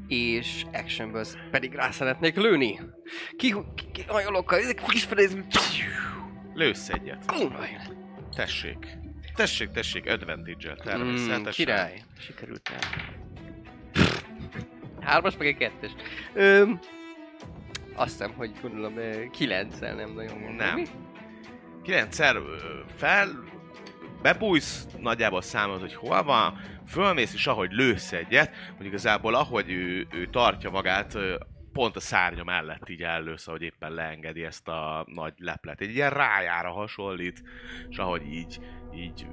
És 0.09 0.65
actionből 0.73 1.25
pedig 1.51 1.73
rá 1.75 1.91
szeretnék 1.91 2.37
lőni. 2.37 2.81
Ki, 3.37 3.55
ki, 3.75 3.91
ki 3.93 4.03
hajolok, 4.07 4.53
ezek 4.53 4.83
kisfedezünk. 4.89 5.45
Lősz 6.55 6.89
egyet. 6.89 7.25
Kurva 7.27 7.67
élet. 7.69 7.97
Tessék. 8.37 8.87
Tessék, 9.35 9.71
tessék, 9.71 10.11
advantage-el 10.11 10.75
Mm, 10.75 10.85
természetesen. 10.85 11.53
király. 11.53 12.03
Sikerült 12.19 12.69
el. 12.69 13.13
Hármas 15.01 15.37
meg 15.37 15.47
egy 15.47 15.57
kettes. 15.57 15.91
Öm, 16.35 16.79
azt 17.95 18.11
hiszem, 18.11 18.33
hogy 18.37 18.51
gondolom 18.63 18.97
ö, 18.97 19.31
kilenccel 19.31 19.95
nem 19.95 20.11
nagyon 20.11 20.39
mondom. 20.39 20.57
Nem. 20.57 20.75
Mi? 20.75 20.85
Kilencszer 21.83 22.37
ö, 22.37 22.57
fel, 22.97 23.29
bebújsz, 24.23 24.87
nagyjából 25.01 25.43
számolod, 25.43 25.81
hogy 25.81 25.95
hol 25.95 26.23
van, 26.23 26.61
fölmész, 26.87 27.35
és 27.35 27.47
ahogy 27.47 27.73
lősz 27.73 28.13
egyet, 28.13 28.55
hogy 28.77 28.87
igazából 28.87 29.35
ahogy 29.35 29.71
ő, 29.71 30.07
ő 30.13 30.27
tartja 30.27 30.71
magát, 30.71 31.19
pont 31.73 31.97
a 31.97 32.01
szárnya 32.01 32.45
mellett 32.45 32.89
így 32.89 33.03
ellősz, 33.03 33.49
ahogy 33.49 33.63
éppen 33.63 33.93
leengedi 33.93 34.45
ezt 34.45 34.69
a 34.69 35.05
nagy 35.15 35.33
leplet. 35.39 35.81
Egy 35.81 35.95
ilyen 35.95 36.11
rájára 36.11 36.71
hasonlít, 36.71 37.43
és 37.89 37.97
ahogy 37.97 38.27
így, 38.27 38.61
így 38.95 39.27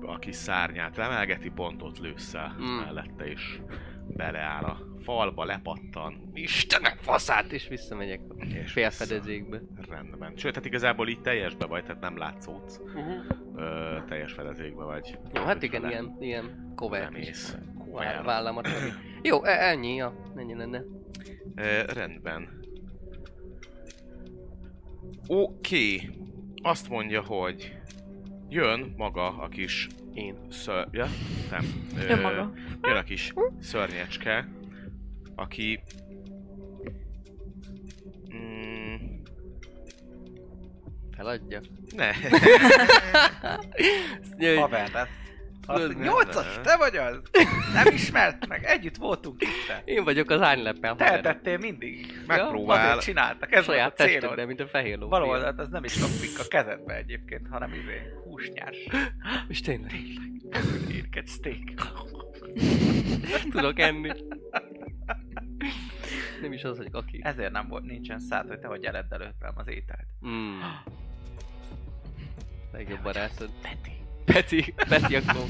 a 0.00 0.18
kis 0.18 0.36
szárnyát 0.36 0.96
lemelgeti, 0.96 1.48
pont 1.50 1.82
ott 1.82 1.98
lősz 1.98 2.34
Mm. 2.36 2.64
mellette, 2.64 3.24
és 3.26 3.60
beleáll 4.06 4.64
a 4.64 4.87
falba, 5.08 5.44
lepattan, 5.44 6.30
Istenek 6.34 6.96
faszát, 7.00 7.52
és 7.52 7.68
visszamegyek 7.68 8.20
a 8.28 8.44
és 8.44 8.72
félfedezékbe. 8.72 9.58
vissza. 9.58 9.94
Rendben. 9.94 10.32
Sőt, 10.36 10.54
hát 10.54 10.64
igazából 10.64 11.08
így 11.08 11.20
teljesbe 11.20 11.66
vagy, 11.66 11.84
tehát 11.84 12.00
nem 12.00 12.16
látszódsz. 12.16 12.78
Uh-huh. 12.78 13.24
Ö, 13.56 13.98
teljes 14.08 14.32
fedezékbe 14.32 14.84
vagy. 14.84 15.18
Jó, 15.34 15.42
hát 15.42 15.62
igen, 15.62 15.82
Le- 15.82 15.88
ilyen, 15.88 16.16
ilyen 16.20 16.72
cover. 16.74 17.02
Lemész. 17.02 17.56
Vá- 17.92 18.24
Vállamat. 18.24 18.68
Jó, 19.22 19.44
e- 19.44 19.68
ennyi, 19.68 19.94
ja, 19.94 20.14
ennyi 20.36 20.54
lenne. 20.54 20.82
Ö, 21.54 21.82
rendben. 21.94 22.60
Oké. 25.26 25.94
Okay. 25.94 26.10
Azt 26.62 26.88
mondja, 26.88 27.22
hogy 27.22 27.76
jön 28.48 28.94
maga 28.96 29.38
a 29.38 29.48
kis 29.48 29.86
Én. 30.14 30.36
ször... 30.50 30.88
Ja? 30.90 31.06
Nem. 31.50 31.64
Ö, 31.98 32.08
Jön 32.08 32.20
maga. 32.20 32.52
Jön 32.82 32.96
a 32.96 33.02
kis 33.02 33.32
szörnyecske, 33.60 34.48
aki... 35.38 35.80
Mm, 38.34 38.94
Feladja. 41.16 41.60
ne. 41.96 42.12
Haver, 44.56 44.88
hát 44.90 45.08
hogy 45.66 45.96
nyolcas, 45.96 46.60
te 46.62 46.76
vagy 46.76 46.96
az? 46.96 47.20
Nem 47.74 47.86
ismert 47.94 48.46
meg, 48.46 48.64
együtt 48.64 48.96
voltunk 48.96 49.42
itt. 49.42 49.82
Én 49.84 50.04
vagyok 50.04 50.30
az 50.30 50.40
árnyleppel. 50.40 50.96
Tehetettél 50.96 51.58
mindig. 51.58 52.22
Megpróbál. 52.26 52.86
Azért 52.88 53.04
csináltak, 53.04 53.52
ez 53.52 53.66
volt 53.66 53.68
a 53.68 53.72
Saját 53.72 53.96
célod. 53.96 54.12
testedben, 54.20 54.46
mint 54.46 54.60
a 54.60 54.66
fehér 54.66 54.98
ló. 54.98 55.08
Valóban, 55.08 55.58
az 55.58 55.68
nem 55.68 55.84
is 55.84 55.98
kapik 55.98 56.38
a 56.38 56.48
kezedbe 56.48 56.94
egyébként, 56.94 57.46
hanem 57.50 57.72
izé, 57.72 58.00
húsnyás. 58.24 58.76
És 59.48 59.60
tényleg. 59.60 59.92
Írket 60.90 61.28
steak. 61.28 61.92
Tudok 63.52 63.78
enni. 63.80 64.10
Nem 66.40 66.52
is 66.52 66.64
az, 66.64 66.76
hogy 66.76 66.88
aki. 66.92 67.20
Ezért 67.22 67.52
nem 67.52 67.68
volt, 67.68 67.84
nincsen 67.84 68.20
szád, 68.20 68.48
hogy 68.48 68.58
te 68.58 68.68
vagy 68.68 68.84
ered 68.84 69.12
előttem 69.12 69.52
az 69.54 69.68
ételt. 69.68 70.06
Mm. 70.26 70.60
Legjobb 72.72 73.02
barátod. 73.02 73.50
Peti. 73.62 73.92
Peti. 74.24 74.74
Peti 74.88 75.16
akkor. 75.16 75.44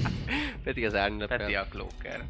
Peti 0.62 0.84
az 0.84 0.94
árnyleppel. 0.94 1.38
Peti 1.38 1.54
a 1.54 1.66
klóker. 1.70 2.24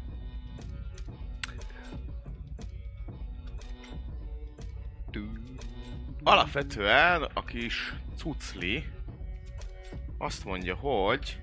Alapvetően 6.23 7.23
a 7.33 7.43
kis 7.43 7.93
cucli 8.15 8.83
azt 10.17 10.45
mondja, 10.45 10.75
hogy 10.75 11.39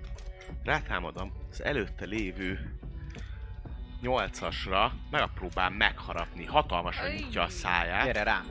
rátámadom 0.65 1.33
az 1.51 1.63
előtte 1.63 2.05
lévő 2.05 2.79
nyolcasra, 4.01 4.93
megpróbál 5.11 5.71
megharapni, 5.71 6.45
hatalmasan 6.45 7.11
nyitja 7.11 7.43
a 7.43 7.49
száját, 7.49 8.05
Gyere 8.05 8.23
rám. 8.23 8.47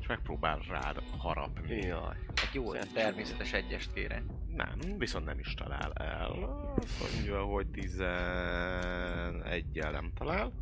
és 0.00 0.06
megpróbál 0.06 0.58
rád 0.68 0.96
harapni. 1.18 1.76
Jaj. 1.76 2.16
Egy 2.34 2.48
jó 2.54 2.72
természetes 2.72 3.52
egyest 3.52 3.92
kérek. 3.92 4.22
Nem, 4.56 4.78
viszont 4.98 5.24
nem 5.24 5.38
is 5.38 5.54
talál 5.54 5.92
el. 5.92 6.30
Azt 6.76 7.12
mondja, 7.14 7.42
hogy 7.42 7.66
11-jel 7.72 9.90
nem 9.92 10.12
talál. 10.18 10.52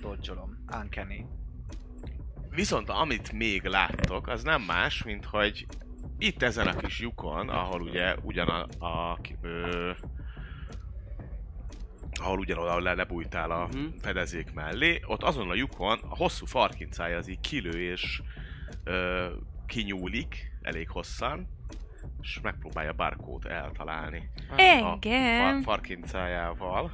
Dodge-olom. 0.00 0.64
Uncanny. 0.80 1.26
Viszont 2.50 2.88
amit 2.88 3.32
még 3.32 3.64
láttok, 3.64 4.28
az 4.28 4.42
nem 4.42 4.62
más, 4.62 5.02
mint 5.02 5.24
hogy 5.24 5.66
itt 6.18 6.42
ezen 6.42 6.66
a 6.66 6.76
kis 6.76 7.00
lyukon, 7.00 7.48
ahol 7.48 7.80
ugye 7.82 8.14
ugyan 8.22 8.48
a, 8.48 8.86
a 8.86 9.18
ö, 9.40 9.90
ahol 12.20 12.38
ugyanoda 12.38 12.80
le, 12.80 12.94
lebújtál 12.94 13.50
a 13.50 13.66
Mhm. 13.66 13.84
fedezék 14.02 14.52
mellé, 14.52 15.00
ott 15.06 15.22
azon 15.22 15.50
a 15.50 15.54
lyukon 15.54 15.98
a 16.08 16.16
hosszú 16.16 16.46
farkincája 16.46 17.16
az 17.16 17.28
így 17.28 17.40
kilő 17.40 17.90
és 17.90 18.22
ö, 18.84 19.26
kinyúlik 19.66 20.52
elég 20.62 20.88
hosszan, 20.88 21.48
és 22.22 22.40
megpróbálja 22.42 22.92
Barkót 22.92 23.44
eltalálni 23.44 24.28
a 24.50 24.54
Engem? 24.60 25.52
far, 25.52 25.62
farkincájával. 25.62 26.90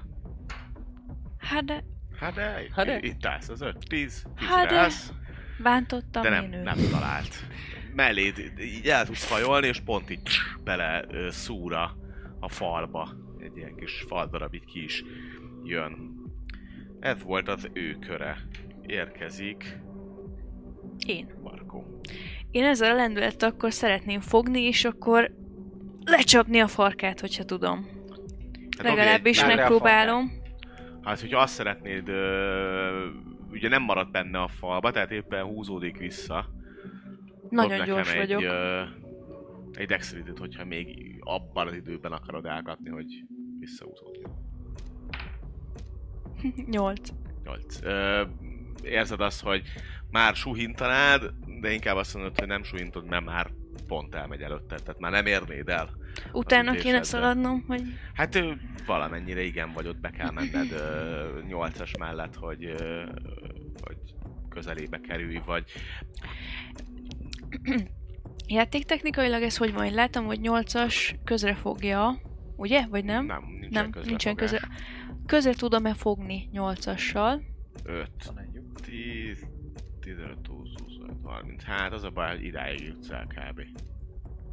Hát 1.38 1.64
de 1.64 1.85
Hát 2.20 2.35
de, 2.35 2.62
Hát 2.75 2.87
de- 2.87 2.99
itt 3.00 3.26
állsz 3.26 3.49
az 3.49 3.61
5, 3.61 3.76
10, 3.88 4.26
10 4.38 4.49
Hát 4.49 4.68
de- 4.68 4.78
állsz. 4.78 5.12
bántottam 5.62 6.23
De 6.23 6.28
nem, 6.28 6.44
én 6.44 6.52
őt. 6.52 6.62
nem 6.64 6.76
talált. 6.90 7.35
Melléd 7.94 8.52
így 8.58 8.88
el 8.88 9.04
tudsz 9.06 9.25
fajolni, 9.25 9.66
és 9.66 9.80
pont 9.80 10.11
így 10.11 10.28
bele 10.64 11.04
ö, 11.08 11.30
szúra 11.30 11.96
a 12.40 12.49
falba. 12.49 13.08
Egy 13.47 13.57
ilyen 13.57 13.75
kis 13.76 14.05
faldarab 14.09 14.55
így 14.55 14.65
ki 14.65 14.83
is 14.83 15.05
jön. 15.65 16.15
Ez 17.00 17.23
volt 17.23 17.49
az 17.49 17.69
ő 17.73 17.97
köre. 18.07 18.37
Érkezik 18.87 19.79
Én. 21.07 21.26
Markó. 21.43 22.00
Én 22.50 22.65
ezzel 22.65 22.91
a 22.91 22.95
lendülettel 22.95 23.49
akkor 23.50 23.73
szeretném 23.73 24.21
fogni, 24.21 24.61
és 24.61 24.85
akkor 24.85 25.35
lecsapni 26.05 26.61
a 26.61 26.67
farkát, 26.67 27.21
hogyha 27.21 27.45
tudom. 27.45 27.87
Hát 28.79 28.87
Legalábbis 28.87 29.43
egy- 29.43 29.57
megpróbálom. 29.57 30.33
Hát, 31.03 31.21
hogyha 31.21 31.41
azt 31.41 31.55
szeretnéd, 31.55 32.09
ö, 32.09 33.09
ugye 33.50 33.69
nem 33.69 33.83
marad 33.83 34.11
benne 34.11 34.38
a 34.38 34.49
falba, 34.49 34.91
tehát 34.91 35.11
éppen 35.11 35.45
húzódik 35.45 35.97
vissza. 35.99 36.47
Dob 37.43 37.50
Nagyon 37.53 37.79
nekem 37.79 37.95
gyors 37.95 38.12
egy, 38.12 38.19
vagyok. 38.19 38.43
Ö, 38.43 38.83
egy 39.76 39.87
dexterity 39.87 40.38
hogyha 40.38 40.64
még 40.64 41.16
abban 41.21 41.66
az 41.66 41.75
időben 41.75 42.12
akarod 42.12 42.47
elkapni, 42.47 42.90
hogy 42.90 43.25
visszahúzódj. 43.59 44.21
Nyolc. 46.71 47.09
8. 47.45 47.83
Ö, 47.83 48.25
érzed 48.83 49.21
azt, 49.21 49.42
hogy 49.42 49.62
már 50.11 50.35
suhintanád, 50.35 51.33
de 51.61 51.73
inkább 51.73 51.97
azt 51.97 52.14
mondod, 52.14 52.38
hogy 52.38 52.49
nem 52.49 52.62
suhintod, 52.62 53.06
mert 53.06 53.25
már 53.25 53.50
pont 53.87 54.14
elmegy 54.14 54.42
előtted, 54.42 54.83
tehát 54.83 55.00
már 55.00 55.11
nem 55.11 55.26
érnéd 55.26 55.68
el. 55.68 55.90
Utána 56.33 56.73
kéne 56.73 57.02
szaladnom, 57.02 57.64
hogy... 57.66 57.83
Hát 58.14 58.38
valamennyire 58.87 59.42
igen, 59.42 59.73
vagy 59.73 59.87
ott 59.87 60.00
be 60.00 60.11
kell 60.11 60.30
menned 60.30 60.73
ö, 60.73 61.40
8-as 61.49 61.99
mellett, 61.99 62.35
hogy, 62.35 62.64
ö, 62.64 63.04
hogy 63.80 63.99
közelébe 64.49 65.00
kerülj, 65.00 65.40
vagy 65.45 65.64
Játéktechnikailag 68.47 69.43
ez 69.43 69.57
hogy 69.57 69.73
van? 69.73 69.85
Én 69.85 69.95
látom, 69.95 70.25
hogy 70.25 70.38
8-as 70.43 71.15
közre 71.25 71.55
fogja, 71.55 72.21
ugye? 72.57 72.87
Vagy 72.87 73.05
nem? 73.05 73.26
nem, 73.26 73.43
nincsen 73.61 73.83
nem, 73.83 73.91
közre 73.91 74.09
nincsen 74.09 74.33
fogás. 74.35 74.50
közre. 74.50 74.69
Közre 75.26 75.53
tudom-e 75.53 75.95
fogni 75.95 76.49
8-assal? 76.53 77.41
5, 77.85 78.11
Van 78.26 78.38
egy 78.38 78.55
lyuk. 78.55 78.81
10, 78.81 79.47
15, 80.00 80.37
20, 80.47 80.69
25, 80.85 81.17
30. 81.23 81.62
Hát 81.65 81.93
az 81.93 82.03
a 82.05 82.11
baj, 82.11 82.29
hogy 82.37 82.45
idáig 82.45 82.81
jutsz 82.83 83.11
el 83.11 83.26
kb. 83.26 83.61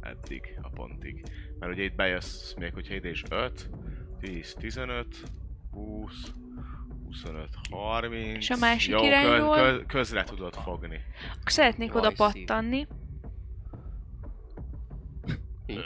Eddig, 0.00 0.58
a 0.62 0.68
pontig. 0.68 1.24
Mert 1.58 1.72
ugye 1.72 1.82
itt 1.82 1.94
bejössz, 1.94 2.54
még 2.54 2.72
hogyha 2.72 2.94
ide 2.94 3.08
is 3.08 3.22
5, 3.30 3.70
10, 4.20 4.54
15, 4.58 5.06
20, 5.70 6.32
25, 7.06 7.48
30. 7.70 8.36
És 8.36 8.50
a 8.50 8.56
másik 8.56 8.92
Jó, 8.92 9.00
kö, 9.50 9.82
közre 9.86 10.24
tudod 10.24 10.54
fogni. 10.54 11.00
Akkor 11.30 11.52
szeretnék 11.52 11.88
Jaj, 11.88 11.98
oda 11.98 12.08
szív. 12.08 12.16
pattanni. 12.16 12.86
Így. 15.66 15.84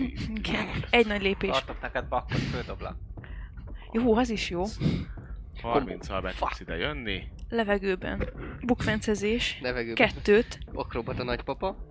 5. 0.00 0.08
Igen. 0.34 0.66
Egy 0.90 1.06
nagy 1.06 1.22
lépés. 1.22 1.50
Tartok 1.50 1.80
neked 1.80 2.04
bakkot, 2.08 2.38
földoblak. 2.38 2.96
Jó, 3.92 4.16
az 4.16 4.30
is 4.30 4.50
jó. 4.50 4.64
30-al 5.62 6.18
be 6.22 6.32
tudsz 6.38 6.60
ide 6.60 6.76
jönni. 6.76 7.22
levegőben. 7.48 8.28
Bukfencezés. 8.60 9.58
Levegőben. 9.60 10.08
Kettőt. 10.08 10.58
Akrobat 10.72 11.18
a 11.18 11.24
nagypapa. 11.24 11.76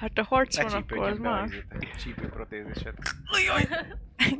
Hát 0.00 0.18
a 0.18 0.22
harc 0.22 0.62
van, 0.62 0.72
akkor 0.72 0.98
az 0.98 1.18
más. 1.18 1.50
a 1.70 1.96
csípőprotéziset. 1.98 2.94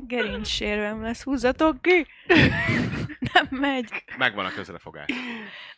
Gerincsérvem 0.07 1.03
lesz, 1.03 1.23
húzzatok 1.23 1.83
ki! 1.83 2.07
Nem 3.33 3.49
megy. 3.51 4.05
Megvan 4.19 4.45
a 4.45 4.51
közrefogás. 4.51 5.07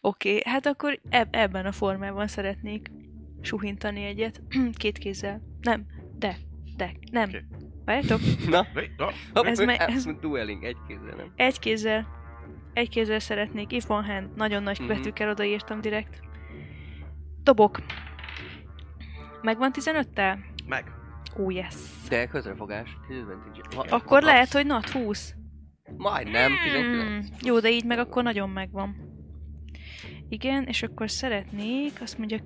Oké, 0.00 0.28
okay, 0.38 0.52
hát 0.52 0.66
akkor 0.66 1.00
eb- 1.08 1.34
ebben 1.37 1.66
a 1.66 1.73
formában 1.73 2.26
szeretnék 2.26 2.90
suhintani 3.44 4.04
egyet. 4.04 4.42
Két 4.72 4.98
kézzel. 4.98 5.42
Nem, 5.60 5.86
de, 6.18 6.36
de, 6.76 6.90
nem. 7.10 7.28
Két. 7.28 7.44
Várjátok? 7.84 8.20
Na, 8.48 8.58
ah, 8.58 9.12
hopp, 9.32 9.44
Ez 9.44 9.58
ez 9.58 9.66
me- 9.66 9.80
ez- 9.80 10.08
Dueling, 10.20 10.64
egy 10.64 10.76
kézzel, 10.88 11.14
nem? 11.16 11.32
Egy 11.36 11.58
kézzel. 11.58 12.06
Egy 12.72 12.88
kézzel 12.88 13.18
szeretnék. 13.18 13.72
If 13.72 13.90
one 13.90 14.06
hand. 14.12 14.36
Nagyon 14.36 14.62
nagy 14.62 14.78
Mhm. 14.78 14.88
betűkkel 14.88 15.28
odaírtam 15.30 15.80
direkt. 15.80 16.20
Dobok. 17.42 17.82
Megvan 19.42 19.70
15-tel? 19.72 20.38
Meg. 20.66 20.84
Ó, 21.38 21.44
oh, 21.44 21.54
yes. 21.54 21.74
De 22.08 22.26
közrefogás. 22.26 22.96
Ha- 23.74 23.86
Akkor 23.88 24.20
ha- 24.22 24.26
lehet, 24.26 24.52
hogy 24.52 24.66
nat 24.66 24.88
20. 24.88 25.34
Majdnem, 25.96 26.52
Hmm, 26.52 26.62
19. 26.62 27.28
jó, 27.42 27.58
de 27.60 27.70
így 27.70 27.84
meg 27.84 27.98
akkor 27.98 28.22
nagyon 28.22 28.50
megvan. 28.50 28.96
Igen, 30.28 30.64
és 30.64 30.82
akkor 30.82 31.10
szeretnék, 31.10 32.00
azt 32.00 32.18
mondja, 32.18 32.38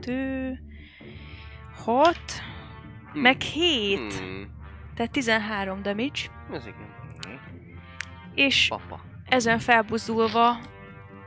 2, 0.00 0.58
6, 1.84 2.16
Hmm. 3.12 3.20
meg 3.20 3.40
7. 3.40 4.12
Hmm. 4.18 4.58
Tehát 4.94 5.12
13 5.12 5.82
damage. 5.82 6.20
Ez 6.52 6.66
igen. 6.66 6.88
És 8.34 8.66
Papa. 8.68 9.00
ezen 9.28 9.58
felbuzdulva 9.58 10.56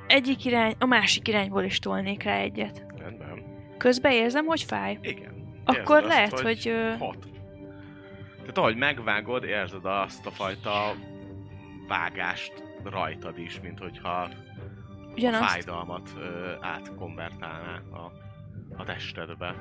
egyik 0.08 0.46
irány, 0.46 0.76
a 0.80 0.86
másik 0.86 1.28
irányból 1.28 1.64
is 1.64 1.80
tolnék 1.80 2.24
rá 2.24 2.36
egyet. 2.38 2.86
Rendben. 2.98 3.44
Közben 3.78 4.12
érzem, 4.12 4.46
hogy 4.46 4.62
fáj. 4.64 4.98
Igen. 5.02 5.32
Akkor 5.66 5.96
Érzed 5.96 6.10
lehet, 6.10 6.40
hogy, 6.40 6.68
ö, 6.68 6.94
Hat. 7.00 7.28
Tehát 8.40 8.58
ahogy 8.58 8.76
megvágod, 8.76 9.44
érzed 9.44 9.86
azt 9.86 10.26
a 10.26 10.32
fajta 10.32 10.94
vágást 11.88 12.54
rajtad 12.84 13.38
is, 13.38 13.60
mint 13.62 13.80
hogyha 13.80 14.10
a 14.10 14.30
Ugyanazt. 15.16 15.50
fájdalmat 15.50 16.10
ö, 16.18 16.52
átkonvertálná 16.62 17.82
a, 17.92 18.12
a 18.78 18.84
testedbe. 18.84 19.56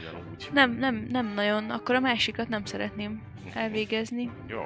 Ugyanúgy. 0.00 0.48
Nem, 0.52 0.70
nem, 0.70 1.06
nem 1.10 1.26
nagyon. 1.26 1.70
Akkor 1.70 1.94
a 1.94 2.00
másikat 2.00 2.48
nem 2.48 2.64
szeretném 2.64 3.22
elvégezni. 3.54 4.30
Jó. 4.46 4.62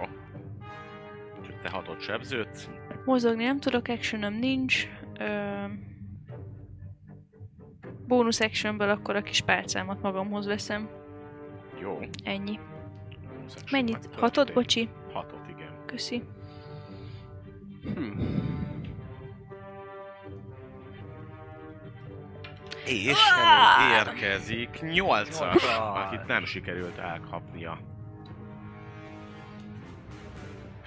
Úgyhogy 1.40 1.60
te 1.62 1.70
hatot 1.70 2.00
sebződsz. 2.00 2.68
Mozogni 3.04 3.44
nem 3.44 3.58
tudok, 3.58 3.88
actionom 3.88 4.34
nincs. 4.34 4.88
Ö... 5.18 5.64
Bónusz 8.06 8.40
actionből 8.40 8.90
akkor 8.90 9.16
a 9.16 9.22
kis 9.22 9.40
pálcámat 9.40 10.02
magamhoz 10.02 10.46
veszem. 10.46 10.88
Jó. 11.80 11.98
Ennyi. 12.24 12.58
Mennyit? 13.70 14.08
Hatot, 14.16 14.52
bocsi? 14.52 14.88
Hatot, 15.12 15.48
igen. 15.48 15.84
Köszi. 15.86 16.22
Hmm. 17.94 18.51
És 22.86 23.18
érkezik 23.98 24.80
nyolcas, 24.80 25.38
Nyolcas. 25.38 26.04
akit 26.04 26.26
nem 26.26 26.44
sikerült 26.44 26.98
elkapnia. 26.98 27.78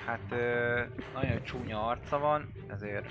Hát 0.06 0.20
ö, 0.30 0.82
nagyon 1.14 1.44
csúnya 1.44 1.88
arca 1.88 2.20
van, 2.20 2.52
ezért 2.68 3.10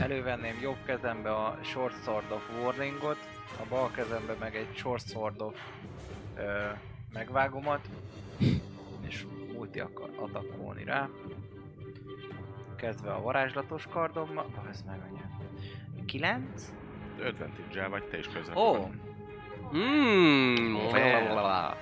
elővenném 0.00 0.58
jobb 0.62 0.76
kezembe 0.86 1.30
a 1.34 1.58
Short 1.62 2.02
Sword 2.04 2.30
of 2.32 2.42
Warningot, 2.62 3.18
a 3.60 3.62
bal 3.68 3.90
kezembe 3.90 4.34
meg 4.40 4.56
egy 4.56 4.68
Short 4.74 5.08
Sword 5.08 5.40
of 5.40 5.54
ö, 6.36 6.68
megvágomat, 7.12 7.88
és 9.06 9.26
multi 9.52 9.80
akar 9.80 10.10
atakolni 10.16 10.84
rá. 10.84 11.08
Kezdve 12.76 13.12
a 13.12 13.22
varázslatos 13.22 13.86
kardommal, 13.90 14.46
ez 14.70 14.82
meg 14.86 15.00
anyám. 15.10 15.38
9? 16.06 16.72
Advantage-el 17.20 17.88
vagy 17.88 18.02
te 18.04 18.18
is 18.18 18.26
közre. 18.28 18.56
Ó, 18.58 18.72
fogod. 18.74 18.90
Hmm. 19.70 20.74
Well. 20.92 21.76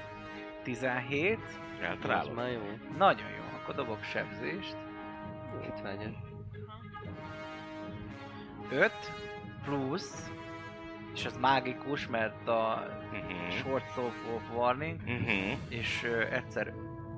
17. 0.62 1.38
Ez 1.80 1.86
Eltalálod. 1.88 2.34
már 2.34 2.50
jó. 2.50 2.60
Nagyon 2.98 3.28
jó, 3.30 3.58
akkor 3.60 3.74
dobok 3.74 4.02
sebzést. 4.02 4.76
Vágyad. 5.82 6.16
5 8.70 8.92
plusz, 9.64 10.30
és 11.14 11.24
ez 11.24 11.36
mágikus, 11.36 12.08
mert 12.08 12.48
a 12.48 12.84
Mhm. 13.12 13.50
Short 13.50 13.92
Sword 13.92 14.12
of 14.34 14.42
Warning, 14.56 15.00
Mhm. 15.04 15.52
és 15.68 16.04
ö, 16.04 16.20
egyszer 16.34 16.72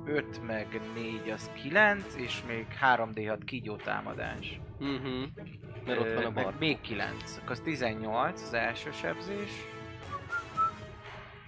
5 0.04 0.46
meg 0.46 0.80
4 0.94 1.30
az 1.30 1.50
9, 1.62 2.14
és 2.16 2.42
még 2.46 2.66
3d6 2.80 3.44
kígyó 3.44 3.76
támadás. 3.76 4.60
Mhm. 4.78 5.22
Mert 5.86 5.98
ott 5.98 6.14
van 6.14 6.24
a 6.24 6.30
meg 6.30 6.44
bar. 6.44 6.54
még 6.58 6.80
9, 6.80 7.36
akkor 7.36 7.50
az 7.50 7.60
18 7.60 8.42
az 8.42 8.54
első 8.54 8.90
sebzés. 9.00 9.50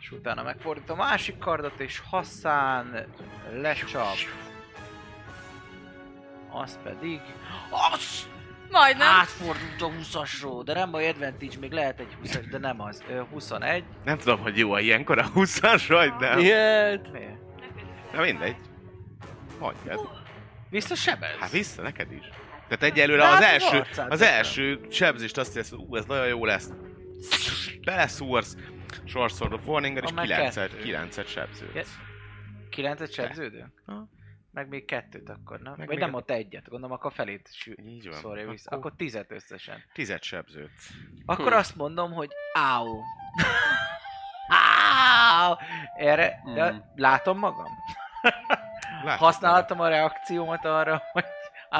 És 0.00 0.10
utána 0.10 0.42
megfordítom 0.42 1.00
a 1.00 1.04
másik 1.04 1.38
kardot, 1.38 1.80
és 1.80 2.02
Hassan 2.10 3.06
lecsap. 3.52 4.16
Az 6.50 6.78
pedig... 6.82 7.20
Az! 7.92 8.28
Majdnem. 8.70 9.08
Átfordult 9.08 9.80
a 9.82 9.88
20-asról, 9.88 10.62
de 10.64 10.74
nem 10.74 10.90
baj, 10.90 11.08
advantage, 11.08 11.58
még 11.60 11.72
lehet 11.72 12.00
egy 12.00 12.16
20 12.20 12.38
de 12.50 12.58
nem 12.58 12.80
az. 12.80 13.02
Ö, 13.08 13.22
21. 13.32 13.84
Nem 14.04 14.18
tudom, 14.18 14.40
hogy 14.40 14.58
jó 14.58 14.72
a 14.72 14.80
ilyenkor 14.80 15.18
a 15.18 15.30
20-as 15.34 15.84
vagy, 15.88 16.12
de... 16.16 16.34
Miért? 16.34 17.12
Miért? 17.12 17.38
Na 18.12 18.20
mindegy. 18.20 18.56
Mondjad. 19.58 20.08
Vissza 20.70 20.94
sebez? 20.94 21.36
Hát 21.40 21.50
vissza 21.50 21.82
neked 21.82 22.12
is. 22.12 22.30
Tehát 22.68 22.82
egyelőre 22.82 23.22
De 23.22 23.28
az 23.28 23.34
hát 23.34 23.42
első, 23.52 23.84
az 24.08 24.22
első 24.22 24.80
sebzést 24.90 25.36
azt 25.38 25.54
hiszed, 25.54 25.78
ú, 25.78 25.96
ez 25.96 26.04
nagyon 26.04 26.26
jó 26.26 26.44
lesz. 26.44 26.70
Beleszúrsz, 27.84 28.56
Short 29.04 29.34
Sword 29.36 29.52
of 29.52 29.66
Warning 29.66 29.96
és 29.96 30.02
Ha 30.04 30.10
meg 30.14 30.26
9-et, 30.28 30.54
kettő. 30.54 30.80
9-et 30.84 31.26
sebződsz. 31.26 31.94
9-et 32.70 33.12
sebződünk? 33.12 33.82
Meg 34.52 34.68
még 34.68 34.84
kettőt 34.84 35.28
akkor, 35.28 35.60
nem? 35.60 35.74
Meg 35.76 35.86
Vagy 35.86 35.98
nem 35.98 36.14
a- 36.14 36.16
ott 36.16 36.30
egyet, 36.30 36.68
gondolom 36.68 36.96
akkor 36.96 37.12
felét 37.12 37.48
sü- 37.52 37.78
Így 37.86 38.08
van. 38.08 38.18
Sorry, 38.20 38.44
vissza. 38.44 38.70
Akkor- 38.70 38.78
Akkor 38.78 38.92
tizet 38.96 39.30
összesen. 39.32 39.84
10-et 39.94 40.22
sebződsz. 40.22 40.90
Akkor 41.26 41.52
Hm. 41.52 41.58
azt 41.58 41.76
mondom, 41.76 42.12
hogy 42.12 42.30
áú. 42.52 42.86
Áú! 44.48 45.54
Erre, 45.96 46.40
de 46.54 46.72
Mm. 46.72 46.76
látom 46.94 47.38
magam? 47.38 47.66
Látod, 49.04 49.18
Használhatom 49.24 49.80
a 49.80 49.88
reakciómat 49.88 50.64
arra, 50.64 51.02
hogy 51.12 51.24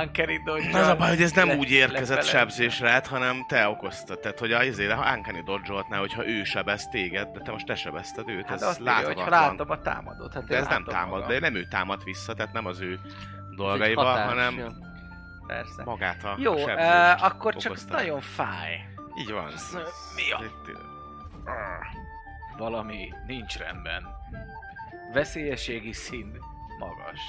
Uncanny 0.01 0.43
dodge 0.45 0.79
Az 0.79 0.87
a 0.87 0.97
baj, 0.97 1.09
hogy 1.09 1.23
ez 1.23 1.33
nem 1.33 1.49
le- 1.49 1.57
úgy 1.57 1.71
érkezett 1.71 2.17
lefele. 2.17 2.39
sebzésre, 2.39 3.03
hanem 3.09 3.45
te 3.49 3.69
okoztad. 3.69 4.19
Tehát, 4.21 4.39
hogy 4.39 4.53
az 4.53 4.65
izére, 4.67 4.95
ha 4.95 5.15
Uncanny 5.17 5.45
dodge 5.45 5.97
hogyha 5.97 6.27
ő 6.27 6.45
sebez 6.45 6.89
téged, 6.89 7.29
de 7.29 7.41
te 7.41 7.51
most 7.51 7.67
te 7.67 7.75
sebezted 7.75 8.29
őt, 8.29 8.47
Hát 8.47 8.55
ez 8.57 8.63
azt 8.63 8.81
írja, 8.81 8.93
hogy 8.95 9.05
láthatatlan. 9.05 9.41
látom 9.57 9.71
a 9.71 9.81
támadót. 9.81 10.35
Hát 10.35 10.45
De 10.45 10.57
ez 10.57 10.67
nem 10.67 10.85
támad, 10.85 11.09
magam. 11.11 11.29
de 11.29 11.39
nem 11.41 11.55
ő 11.55 11.67
támad 11.71 12.05
vissza, 12.05 12.35
tehát 12.35 12.53
nem 12.53 12.67
az 12.67 12.81
ő 12.81 13.01
dolgaival, 13.57 14.05
hatás, 14.05 14.29
hanem. 14.29 14.83
Persze. 15.47 15.85
magát 15.85 16.25
a 16.25 16.35
Jó, 16.39 16.57
sebzést 16.57 17.15
uh, 17.15 17.25
akkor 17.25 17.55
csak 17.57 17.77
nagyon 17.89 18.21
fáj. 18.21 18.89
Így 19.19 19.31
van. 19.33 19.47
Ez, 19.53 19.77
mi 20.17 20.33
a- 20.33 20.43
Valami 22.59 23.13
nincs 23.27 23.57
rendben. 23.57 24.07
Veszélyességi 25.13 25.93
szint 25.93 26.39
magas. 26.79 27.21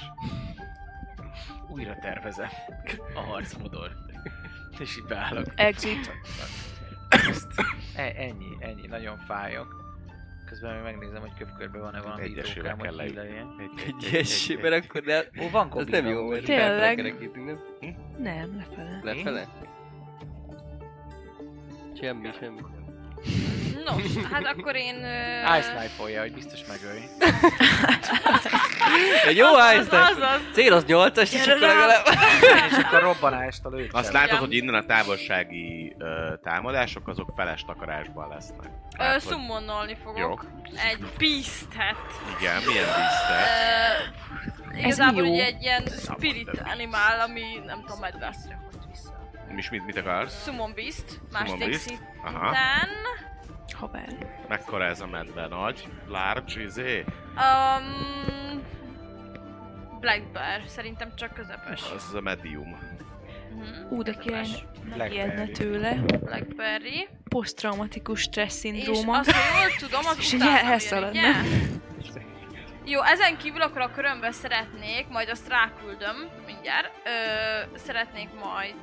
Újra 1.69 1.95
tervezem 2.01 2.49
a 3.15 3.19
harcmodor. 3.19 3.91
És 4.79 4.97
így 4.97 5.03
beállok. 5.05 5.45
Exit. 5.55 6.11
Ezt. 7.09 7.47
E- 7.95 8.13
ennyi, 8.17 8.45
ennyi, 8.59 8.87
nagyon 8.87 9.17
fájok. 9.17 9.83
Közben 10.45 10.73
még 10.73 10.83
megnézem, 10.83 11.21
hogy 11.21 11.33
köpkörben 11.37 11.81
van-e 11.81 12.01
valami 12.01 12.21
Egyesével 12.21 12.75
kell 12.75 12.95
leütni. 12.95 13.19
híleljen. 13.21 13.47
Egy- 13.59 13.69
egy- 13.85 13.93
egy- 13.97 14.05
Egyessé, 14.13 14.53
egy- 14.55 14.61
mert 14.61 14.85
akkor 14.85 15.01
de... 15.01 15.29
Ó, 15.41 15.49
van 15.49 15.65
Ez 15.67 15.71
goblin 15.73 16.03
nem 16.03 16.11
jó, 16.13 16.27
mert 16.27 16.45
Tényleg? 16.45 16.95
nem? 17.35 17.59
Nem, 18.17 18.57
lefele. 18.57 18.99
Lefele? 19.03 19.47
Semmi, 22.01 22.29
semmi. 22.39 22.59
No, 23.85 23.91
hát 24.31 24.45
akkor 24.45 24.75
én... 24.75 25.03
ö, 25.03 25.57
Ice 25.57 25.73
Knife-olja, 25.75 26.21
hogy 26.21 26.33
biztos 26.33 26.59
megölj. 26.67 26.99
Egy 29.27 29.37
jó 29.37 29.45
az, 29.53 29.85
ice 29.87 29.99
az, 30.01 30.17
az. 30.17 30.39
Cél 30.53 30.73
az 30.73 30.83
8-as, 30.87 31.31
és 31.33 31.47
akkor 31.47 31.59
rá! 31.61 31.67
legalább... 31.67 32.05
És 32.71 32.77
akkor 32.77 33.01
robbanást 33.01 33.65
a 33.65 33.69
lőtt. 33.69 33.93
Azt 33.93 34.11
látod, 34.11 34.27
Igen. 34.29 34.39
hogy 34.39 34.53
innen 34.53 34.73
a 34.75 34.85
távolsági 34.85 35.95
ö, 35.97 36.33
támadások 36.43 37.07
azok 37.07 37.31
feles 37.35 37.61
takarásban 37.65 38.27
lesznek. 38.29 38.69
Ö, 38.99 39.03
hogy- 39.03 39.21
Summonolni 39.21 39.97
fogok. 40.03 40.17
Jó. 40.19 40.39
Egy 40.89 40.99
beastet. 41.17 41.97
Igen, 42.39 42.61
milyen 42.67 42.85
dísztek. 42.85 43.47
Ö, 44.73 44.77
Igazából 44.77 45.23
ugye 45.23 45.45
egy 45.45 45.61
ilyen 45.61 45.83
spirit 45.87 46.61
animál, 46.73 47.19
ami 47.19 47.41
nem 47.65 47.83
tudom, 47.85 48.01
lesz 48.19 48.43
hogy 48.45 48.79
vissza. 48.91 49.29
Mi 49.49 49.57
is 49.57 49.69
mit, 49.69 49.85
mit 49.85 49.97
akarsz? 49.97 50.43
Summon 50.43 50.71
Beast, 50.75 51.03
második 51.31 51.69
Beast. 51.69 51.79
szinten. 51.79 52.05
Haver. 53.73 54.07
Mekkora 54.47 54.85
ez 54.85 55.01
a 55.01 55.07
medve? 55.07 55.47
Nagy? 55.47 55.87
Large, 56.07 56.61
izé? 56.61 57.05
Um, 57.35 58.63
Black 59.99 60.31
Bear, 60.31 60.61
szerintem 60.67 61.15
csak 61.15 61.33
közepes. 61.33 61.81
Az 61.95 62.13
a 62.13 62.21
medium. 62.21 62.77
Mhm. 63.55 63.93
Ú, 63.93 64.01
de 64.03 64.13
király, 64.13 64.47
Blackberry. 64.83 65.51
tőle. 65.51 65.93
Blackberry. 66.19 67.07
Posztraumatikus 67.29 68.21
stressz 68.21 68.63
És 68.63 68.71
szindróma. 68.71 69.17
azt, 69.19 69.31
ha 69.31 69.59
jól 69.61 69.71
tudom, 69.79 70.05
az 70.05 70.17
És 70.17 70.33
utána 70.33 71.09
jön? 71.13 71.35
Jó, 72.87 73.01
ezen 73.01 73.37
kívül 73.37 73.61
akkor 73.61 73.81
a 73.81 73.91
körömbe 73.91 74.31
szeretnék, 74.31 75.07
majd 75.07 75.29
azt 75.29 75.47
ráküldöm 75.47 76.15
mindjárt. 76.45 76.91
Ö, 77.05 77.77
szeretnék 77.77 78.29
majd... 78.43 78.75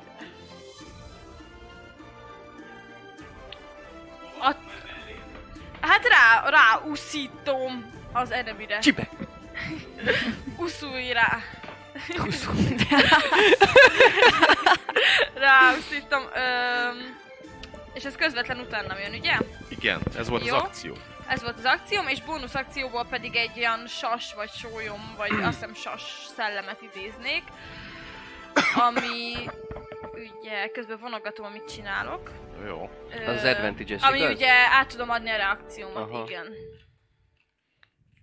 A... 4.43 4.55
Hát 5.81 6.07
rá, 6.09 6.51
rá 6.51 6.81
uszítom 6.85 7.91
az 8.13 8.31
enemire. 8.31 8.79
Csibe! 8.79 9.09
Uszulj 10.57 11.13
rá. 11.13 11.39
rá 15.35 15.75
uszítom. 15.79 16.23
Öm, 16.35 17.21
és 17.95 18.05
ez 18.05 18.17
közvetlen 18.17 18.59
utána 18.59 18.99
jön, 18.99 19.15
ugye? 19.15 19.39
Igen, 19.69 20.01
ez 20.17 20.29
volt 20.29 20.47
Jó. 20.47 20.55
az 20.55 20.63
akció. 20.63 20.97
Ez 21.27 21.43
volt 21.43 21.59
az 21.59 21.65
akcióm, 21.65 22.09
és 22.09 22.23
bónusz 22.23 22.55
akcióból 22.55 23.07
pedig 23.11 23.37
egy 23.37 23.59
olyan 23.59 23.87
sas 23.87 24.35
vagy 24.35 24.51
sólyom, 24.51 25.15
vagy 25.17 25.31
azt 25.31 25.53
hiszem 25.53 25.75
sas 25.75 26.03
szellemet 26.37 26.83
idéznék, 26.83 27.43
ami 28.75 29.51
ugye 30.41 30.69
közben 30.69 30.99
vonogatom, 30.99 31.47
amit 31.47 31.73
csinálok. 31.75 32.31
Jó. 32.67 32.91
Ö, 33.11 33.31
Az 33.31 33.45
advantage-es, 33.45 34.03
Ami 34.03 34.19
igaz? 34.19 34.35
ugye 34.35 34.51
át 34.51 34.89
tudom 34.89 35.11
adni 35.11 35.31
a 35.31 35.37
reakciómat, 35.37 36.11
Aha. 36.11 36.25
igen. 36.29 36.47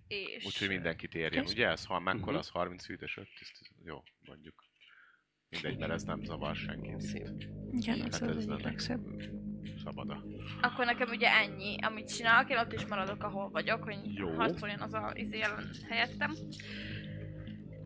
És... 0.06 0.44
Úgyhogy 0.44 0.68
mindenkit 0.68 1.14
érjen, 1.14 1.42
Kösz. 1.44 1.52
ugye? 1.52 1.68
Ez 1.68 1.84
ha 1.84 1.98
mekkora, 2.00 2.38
az 2.38 2.48
30 2.48 2.86
feet 2.86 3.02
és 3.02 3.16
5, 3.16 3.28
10, 3.38 3.50
jó, 3.84 4.02
mondjuk. 4.20 4.64
Mindegy, 5.48 5.78
mert 5.78 5.92
ez 5.92 6.02
nem 6.02 6.22
zavar 6.24 6.56
senkit. 6.56 7.00
Szép. 7.00 7.28
Igen, 7.72 8.00
Hát 8.00 8.14
az 8.14 8.22
ez 8.36 8.44
nem- 8.44 8.58
legszebb. 8.62 9.00
Szabad 9.84 10.10
a... 10.10 10.24
Akkor 10.60 10.84
nekem 10.84 11.08
ugye 11.08 11.28
ennyi, 11.28 11.76
amit 11.82 12.16
csinálok, 12.16 12.50
én 12.50 12.58
ott 12.58 12.72
is 12.72 12.86
maradok, 12.86 13.22
ahol 13.24 13.50
vagyok, 13.50 13.82
hogy 13.84 14.14
Jó. 14.14 14.34
harcoljon 14.34 14.80
az 14.80 14.92
a 14.94 15.10
izé 15.14 15.40
helyettem. 15.88 16.34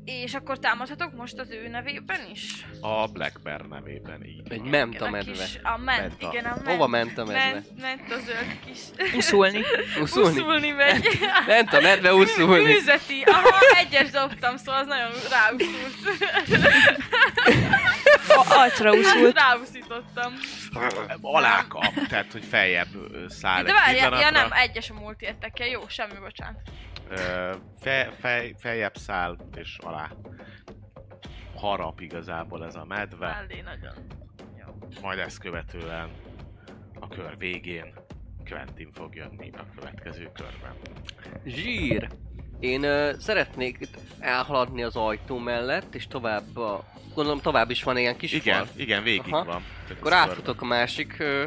És 0.04 0.34
akkor 0.34 0.58
támadhatok 0.58 1.14
most 1.16 1.38
az 1.38 1.50
ő 1.50 1.68
nevében 1.68 2.20
is? 2.32 2.66
A 2.80 3.06
Black 3.06 3.40
Bear 3.42 3.60
nevében 3.60 4.24
így. 4.24 4.52
Egy 4.52 4.66
Igen, 4.66 4.94
a 4.98 5.10
medve. 5.10 5.32
Kis, 5.32 5.58
a 5.62 5.78
ment, 5.78 6.00
Menta. 6.00 6.28
igen, 6.32 6.44
a 6.44 6.54
ment. 6.54 6.66
Hova 6.66 6.86
ment 6.86 7.18
a 7.18 7.24
medve? 7.24 7.50
Ment, 7.52 7.80
ment 7.80 8.12
a 8.12 8.18
zöld 8.18 8.58
kis. 8.66 8.78
Uszulni. 9.16 9.60
Uszulni? 10.02 10.40
Uszulni 10.40 10.70
megy. 10.70 11.08
Ment 11.46 11.72
a 11.72 11.80
medve 11.80 12.14
uszulni. 12.14 12.64
Műzeti. 12.64 13.22
Aha, 13.22 13.56
egyes 13.78 14.10
dobtam, 14.10 14.56
szóval 14.56 14.80
az 14.80 14.86
nagyon 14.86 15.10
ráuszult. 15.30 15.94
A- 18.28 18.54
Arcra 18.58 18.92
uszult. 18.92 19.38
Ráuszítottam. 19.38 20.32
Alá 21.20 21.64
kap, 21.68 21.92
tehát 22.08 22.32
hogy 22.32 22.44
feljebb 22.44 22.88
száll 23.28 23.62
De 23.62 23.68
egy 23.86 24.00
várj, 24.00 24.20
ja, 24.20 24.30
nem, 24.30 24.52
egyes 24.52 24.90
a 24.90 24.94
múlt 24.94 25.22
értekkel. 25.22 25.66
Jó, 25.66 25.80
semmi, 25.88 26.18
bocsánat. 26.20 26.60
Fe, 27.80 28.10
fej, 28.18 28.54
feljebb 28.58 28.96
száll 28.96 29.36
és 29.56 29.78
alá 29.82 30.10
harap 31.56 32.00
igazából 32.00 32.64
ez 32.64 32.74
a 32.74 32.84
medve, 32.84 33.26
Mellé 33.26 33.60
nagyon. 33.60 33.94
Jó. 34.58 35.00
majd 35.02 35.18
ezt 35.18 35.38
követően 35.38 36.08
a 37.00 37.08
kör 37.08 37.38
végén 37.38 37.94
Quentin 38.48 38.90
fog 38.92 39.14
jönni 39.14 39.50
a 39.56 39.66
következő 39.76 40.30
körben. 40.34 40.74
Zsír! 41.44 42.08
Én 42.60 42.82
ö, 42.82 43.12
szeretnék 43.18 43.76
itt 43.80 43.98
elhaladni 44.18 44.82
az 44.82 44.96
ajtó 44.96 45.38
mellett, 45.38 45.94
és 45.94 46.06
tovább 46.06 46.56
a... 46.56 46.84
Gondolom 47.14 47.40
tovább 47.40 47.70
is 47.70 47.82
van 47.82 47.96
ilyen 47.96 48.16
kis 48.16 48.32
Igen, 48.32 48.64
fal. 48.64 48.80
igen, 48.80 49.02
végig 49.02 49.32
Aha. 49.32 49.44
van. 49.44 49.62
Akkor 49.90 50.12
átfutok 50.12 50.62
a 50.62 50.64
másik 50.64 51.18
ö, 51.18 51.44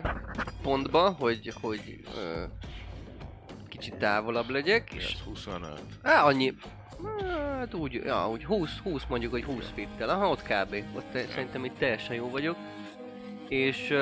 pontba, 0.61 1.09
hogy, 1.09 1.53
hogy 1.61 1.99
ö, 2.15 2.43
kicsit 3.77 3.93
távolabb 3.93 4.49
legyek, 4.49 4.93
és 4.93 5.03
Ez 5.13 5.19
25. 5.25 5.81
Á, 6.01 6.23
annyi... 6.25 6.53
Hát 7.59 7.73
úgy, 7.73 7.93
ja, 7.93 8.29
úgy 8.29 8.45
20, 8.45 8.69
20 8.83 9.01
mondjuk, 9.09 9.31
hogy 9.31 9.43
20 9.43 9.65
fittel. 9.75 10.09
Aha, 10.09 10.29
ott 10.29 10.41
kb. 10.41 10.75
Ott 10.95 11.11
te, 11.11 11.25
szerintem 11.33 11.65
itt 11.65 11.77
teljesen 11.77 12.15
jó 12.15 12.29
vagyok. 12.29 12.55
És... 13.49 13.93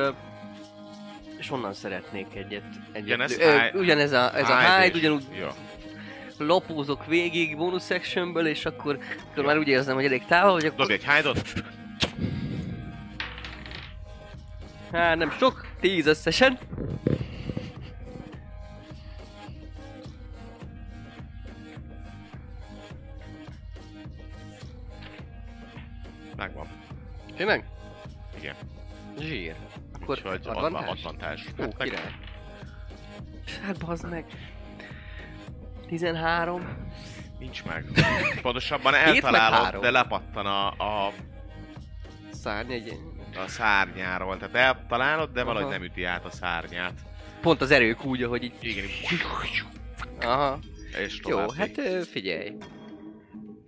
és 1.37 1.51
onnan 1.51 1.73
szeretnék 1.73 2.35
egyet. 2.35 2.63
egyet 2.91 3.03
Ugyanez 3.03 3.37
ö, 3.37 3.51
hide- 3.51 3.73
ugyanez 3.73 4.11
a, 4.11 4.37
ez 4.37 4.49
a 4.49 4.59
Hide 4.59 4.81
hide, 4.81 4.97
ugyanúgy 4.97 5.25
Jó. 5.39 5.47
lopózok 6.37 7.05
végig 7.05 7.57
bonus 7.57 7.83
sectionből, 7.85 8.47
és 8.47 8.65
akkor, 8.65 8.99
akkor 9.31 9.45
már 9.45 9.57
úgy 9.57 9.67
érzem, 9.67 9.95
hogy 9.95 10.05
elég 10.05 10.25
távol 10.25 10.51
vagyok. 10.51 10.75
Dobj 10.75 10.93
egy 10.93 11.05
hide-ot. 11.05 11.53
Hát 14.91 15.17
nem 15.17 15.31
sok, 15.31 15.67
10 15.79 16.05
összesen. 16.05 16.57
Tényleg? 27.35 27.65
Igen. 28.37 28.55
Zsír. 29.19 29.55
Akkor 30.01 30.17
Úgyhogy 30.17 30.39
advantage? 30.43 30.89
advantage. 30.91 31.41
Ó, 31.59 31.63
Hát 31.63 31.83
király. 31.83 32.11
Hát 33.65 33.85
bazd 33.85 34.09
meg. 34.09 34.25
13. 35.87 36.77
Nincs 37.39 37.63
meg. 37.65 37.85
Pontosabban 38.41 38.93
eltalálod, 38.93 39.81
de 39.81 39.91
lepattan 39.91 40.45
a, 40.45 40.67
a, 40.67 41.13
Szárny 42.31 42.71
egy... 42.71 42.99
a 43.45 43.47
szárnyáról. 43.47 44.37
Tehát 44.37 44.55
eltalálod, 44.55 45.31
de 45.31 45.43
valahogy 45.43 45.63
Aha. 45.63 45.73
nem 45.73 45.83
üti 45.83 46.03
át 46.03 46.25
a 46.25 46.29
szárnyát. 46.29 46.93
Pont 47.41 47.61
az 47.61 47.71
erők 47.71 48.05
úgy, 48.05 48.23
ahogy 48.23 48.43
így... 48.43 48.53
Igen, 48.61 48.85
Aha. 50.21 50.59
és 50.97 51.21
Jó, 51.27 51.49
hát 51.49 51.81
figyelj. 52.05 52.53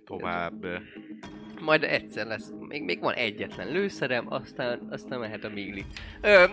Tovább. 0.04 0.66
Majd 1.68 1.84
egyszer 1.84 2.26
lesz. 2.26 2.50
Még, 2.68 2.82
még 2.82 3.00
van 3.00 3.14
egyetlen 3.14 3.72
lőszerem, 3.72 4.26
aztán, 4.28 4.88
aztán 4.90 5.18
mehet 5.18 5.44
a 5.44 5.48
migli. 5.48 5.84
Ö... 6.20 6.44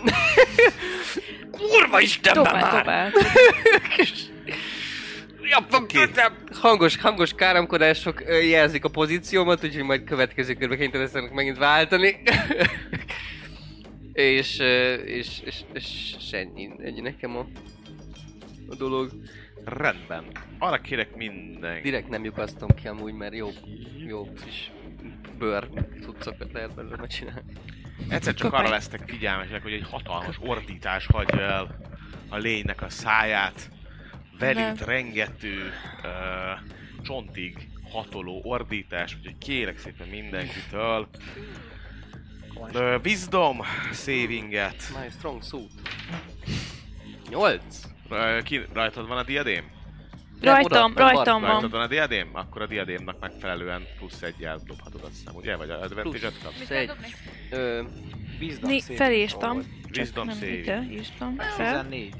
Kurva 1.57 1.99
Istenben 1.99 2.43
Dobál, 2.43 2.61
már! 2.61 3.11
dobál. 3.11 3.11
Ja, 5.49 5.65
hangos, 6.51 6.97
hangos 6.97 7.33
káromkodások 7.33 8.23
jelzik 8.49 8.85
a 8.85 8.89
pozíciómat, 8.89 9.63
úgyhogy 9.63 9.83
majd 9.83 10.03
következő 10.03 10.53
körben 10.53 10.77
kénytelen 10.77 11.05
leszek 11.05 11.31
megint 11.31 11.57
váltani. 11.57 12.15
és, 14.13 14.59
és, 15.05 15.41
és, 15.45 15.61
és, 15.73 16.15
és 16.17 16.31
ennyi, 16.31 16.69
ennyi 16.83 17.01
nekem 17.01 17.37
a, 17.37 17.45
a 18.69 18.75
dolog. 18.75 19.11
Rendben. 19.65 20.25
Arra 20.59 20.77
kérek 20.77 21.15
minden. 21.15 21.81
Direkt 21.81 22.09
nem 22.09 22.23
lyukasztom 22.23 22.69
ki 22.81 22.87
amúgy, 22.87 23.13
mert 23.13 23.35
jó, 23.35 23.49
jó 24.07 24.33
kis 24.45 24.71
bőr 25.37 25.69
cuccokat 26.01 26.51
lehet 26.51 26.75
belőle 26.75 26.95
megcsinálni. 26.95 27.53
Egyszer 28.09 28.33
csak 28.33 28.53
arra 28.53 28.69
lesztek 28.69 29.01
figyelmesek, 29.07 29.61
hogy 29.61 29.73
egy 29.73 29.87
hatalmas 29.89 30.35
ordítás 30.39 31.05
hagyja 31.05 31.39
el 31.39 31.79
a 32.29 32.37
lénynek 32.37 32.81
a 32.81 32.89
száját. 32.89 33.69
Nem. 34.39 34.75
rengető 34.85 35.71
ö, 36.03 36.07
csontig 37.01 37.69
hatoló 37.91 38.41
ordítás, 38.43 39.15
úgyhogy 39.15 39.37
kérek 39.37 39.77
szépen 39.77 40.07
mindenkitől. 40.07 41.07
Ö, 42.71 42.97
wisdom 43.03 43.61
savinget. 43.93 44.91
My 45.01 45.09
strong 45.17 45.43
suit. 45.43 45.71
8. 47.29 47.81
Ö, 48.09 48.39
Ki, 48.43 48.61
rajtad 48.73 49.07
van 49.07 49.17
a 49.17 49.23
diadém? 49.23 49.74
Rajtam, 50.41 50.93
rajtam 50.95 51.41
Rajtad 51.41 51.61
van. 51.61 51.69
van 51.69 51.81
a 51.81 51.87
diadém? 51.87 52.29
Akkor 52.33 52.61
a 52.61 52.67
diadémnak 52.67 53.19
megfelelően 53.19 53.83
plusz 53.97 54.21
egyel 54.21 54.59
dobhatod 54.65 55.01
azt 55.03 55.11
hiszem, 55.13 55.35
ugye? 55.35 55.55
Vagy 55.55 55.69
a 55.69 55.81
advantage-et 55.81 56.33
kapsz? 56.43 56.59
Mit 56.59 56.71
Egy. 56.71 56.91
Ö, 57.51 57.83
Wisdom 58.39 58.69
Né, 58.69 58.79
felírtam. 58.79 59.63
Wisdom 59.97 60.27
nem 60.27 60.37
ide 60.43 60.87
írtam. 60.91 61.35
Fel. 61.37 61.55
14. 61.83 62.13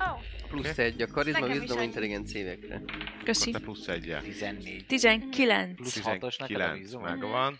Ó, 0.00 0.20
plusz 0.48 0.78
egy 0.78 1.02
a 1.02 1.06
karizma, 1.06 1.40
Nekem 1.40 1.54
is 1.54 1.60
wisdom, 1.60 1.76
annyi. 1.78 1.86
intelligencia 1.86 2.40
évekre. 2.40 2.82
Köszi. 3.24 3.50
Te 3.50 3.58
plusz 3.58 3.88
egyel. 3.88 4.22
14. 4.22 4.84
19. 4.86 5.76
Plusz 5.76 6.00
6-os 6.04 6.38
neked 6.38 6.40
a 6.40 6.46
19 6.46 6.78
vízum? 6.78 7.02
megvan. 7.02 7.58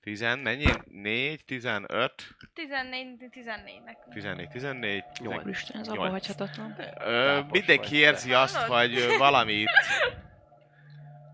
10, 0.00 0.20
mennyi? 0.42 0.64
4, 0.86 1.44
15, 1.44 2.36
14, 2.54 3.28
14-nek. 3.30 4.12
14, 4.12 4.48
14. 4.48 5.04
Nyolc. 5.20 5.44
Úristen, 5.44 5.80
ez 5.80 5.86
Nyolc. 5.86 5.98
abba 5.98 6.10
hagyhatatlan. 6.10 6.76
Ö, 6.98 7.40
mindenki 7.50 7.88
vagy. 7.88 7.98
érzi 7.98 8.32
azt, 8.32 8.56
hogy 8.56 8.94
ö, 8.98 9.16
valamit 9.16 9.70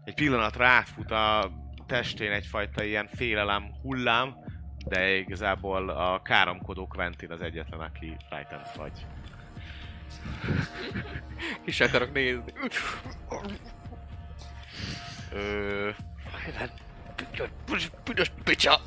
egy 0.04 0.14
pillanatra 0.14 0.66
átfut 0.66 1.10
a 1.10 1.50
testén 1.86 2.32
egyfajta 2.32 2.82
ilyen 2.82 3.08
félelem 3.14 3.70
hullám, 3.82 4.34
de 4.86 5.14
igazából 5.16 5.88
a 5.88 6.22
káromkodó 6.22 6.86
Quentin 6.86 7.30
az 7.30 7.40
egyetlen, 7.40 7.80
aki 7.80 8.16
frightened 8.28 8.70
vagy. 8.76 9.06
Ki 11.64 11.70
se 11.70 11.84
akarok 11.84 12.12
nézni. 12.12 12.52
Ö, 15.32 15.90
Büdös 18.04 18.30
picsa! 18.44 18.80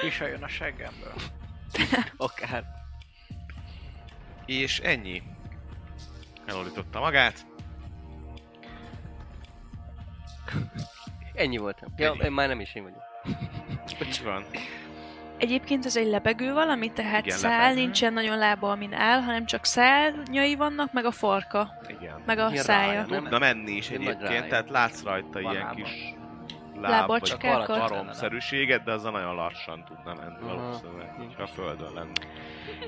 Pisa 0.00 0.26
jön 0.26 0.42
a 0.42 0.48
seggemből. 0.48 1.12
Akár. 2.16 2.64
és 4.46 4.78
ennyi. 4.78 5.22
Elolította 6.46 7.00
magát. 7.00 7.46
Ennyi 11.34 11.56
voltam. 11.56 11.92
Ja, 11.96 12.10
Ennyi. 12.10 12.24
én 12.24 12.32
már 12.32 12.48
nem 12.48 12.60
is 12.60 12.74
én 12.74 12.82
vagyok. 12.82 13.02
Így 14.06 14.22
van. 14.22 14.44
Egyébként 15.38 15.84
ez 15.84 15.96
egy 15.96 16.06
lebegő 16.06 16.52
valami, 16.52 16.92
tehát 16.92 17.24
Igen, 17.26 17.36
szál, 17.38 17.60
lebeg. 17.60 17.76
nincsen 17.76 18.12
nagyon 18.12 18.38
lába, 18.38 18.70
amin 18.70 18.92
áll, 18.92 19.20
hanem 19.20 19.44
csak 19.44 19.64
szárnyai 19.64 20.54
vannak, 20.56 20.92
meg 20.92 21.04
a 21.04 21.10
farka, 21.10 21.68
Igen. 22.00 22.22
meg 22.26 22.38
a 22.38 22.48
Ilyen 22.50 22.64
szája. 22.64 22.86
rája, 22.92 23.06
nem? 23.06 23.22
Tudna 23.22 23.38
menni 23.38 23.70
is 23.72 23.90
Ilyen 23.90 24.02
nagy 24.02 24.10
egyébként, 24.14 24.38
rája. 24.38 24.50
tehát 24.50 24.70
látsz 24.70 25.02
rajta 25.02 25.40
Van 25.40 25.52
ilyen 25.52 25.64
lába. 25.64 25.74
kis 25.74 26.14
láb, 26.80 26.90
Lábacskákat. 26.90 27.66
vagy 27.66 27.78
baromszerűséget, 27.78 28.84
de 28.84 28.92
azzal 28.92 29.10
nagyon 29.12 29.34
lassan 29.34 29.84
tudna 29.88 30.14
menni 30.14 30.54
valószínűleg, 30.54 31.10
hogyha 31.16 31.42
a 31.42 31.46
földön 31.46 31.92
lenne. 31.94 32.12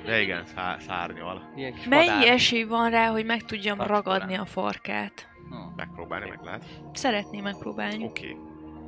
De 0.05 0.21
igen, 0.21 0.45
szá- 0.47 0.81
szárnyal. 0.81 1.53
Ilyen 1.57 1.75
kis 1.75 1.85
Mennyi 1.85 2.07
madár. 2.09 2.29
esély 2.29 2.65
van 2.65 2.91
rá, 2.91 3.07
hogy 3.07 3.25
meg 3.25 3.43
tudjam 3.43 3.77
Vacsorán. 3.77 4.03
ragadni 4.03 4.35
a 4.37 4.45
farkát? 4.45 5.29
Hm. 5.49 5.75
Megpróbálni, 5.77 6.29
meg 6.29 6.39
lehet. 6.45 6.65
Szeretném 6.93 7.43
megpróbálni. 7.43 8.05
Oké. 8.05 8.37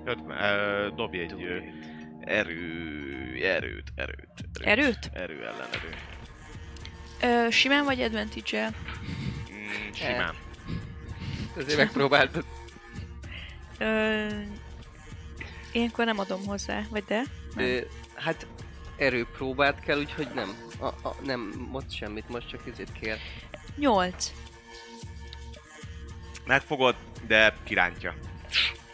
Okay. 0.04 0.90
Dobj 0.96 1.18
egy 1.18 1.42
ö, 1.42 1.56
erő, 2.24 3.38
erőt, 3.42 3.92
erőt, 3.94 4.28
Erőt? 4.60 5.10
Erő 5.12 5.44
ellen 5.46 5.68
erő. 5.72 5.96
Ö, 7.46 7.50
simán 7.50 7.84
vagy 7.84 8.00
advantage 8.00 8.68
Mm, 9.52 9.92
simán. 9.92 10.34
Azért 11.56 11.76
megpróbáltad. 11.78 12.44
Ö, 13.78 14.26
ilyenkor 15.72 16.04
nem 16.04 16.18
adom 16.18 16.46
hozzá, 16.46 16.82
vagy 16.90 17.04
de? 17.04 17.22
Nem. 17.54 17.66
Ö, 17.66 17.80
hát 18.14 18.46
erőpróbát 18.96 19.80
kell, 19.80 19.98
úgyhogy 19.98 20.28
nem. 20.34 20.56
A, 20.78 20.86
a, 20.86 21.16
nem, 21.24 21.68
most 21.70 21.96
semmit, 21.96 22.28
most 22.28 22.48
csak 22.48 22.60
ezért 22.72 22.92
kér. 23.00 23.18
8. 23.76 24.32
Megfogod, 26.46 26.96
de 27.26 27.54
kirántja. 27.64 28.14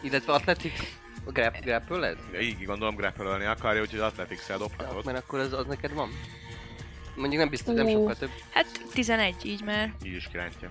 Illetve 0.00 0.32
atletik 0.32 0.97
grap, 1.32 1.60
grapple 1.60 2.16
Így 2.40 2.64
gondolom 2.64 2.94
grappelölni 2.94 3.44
akarja, 3.44 3.80
úgyhogy 3.80 4.00
athletics-el 4.00 4.58
dobhatod. 4.58 5.04
mert 5.04 5.18
akkor 5.18 5.38
az, 5.38 5.52
az 5.52 5.66
neked 5.66 5.92
van. 5.92 6.08
Mondjuk 7.16 7.40
nem 7.40 7.50
biztos, 7.50 7.74
nem 7.74 7.88
sokkal 7.88 8.14
több. 8.14 8.30
Hát 8.50 8.66
11 8.92 9.34
így 9.44 9.62
már. 9.64 9.94
Így 10.04 10.14
is 10.14 10.28
kirántja. 10.28 10.70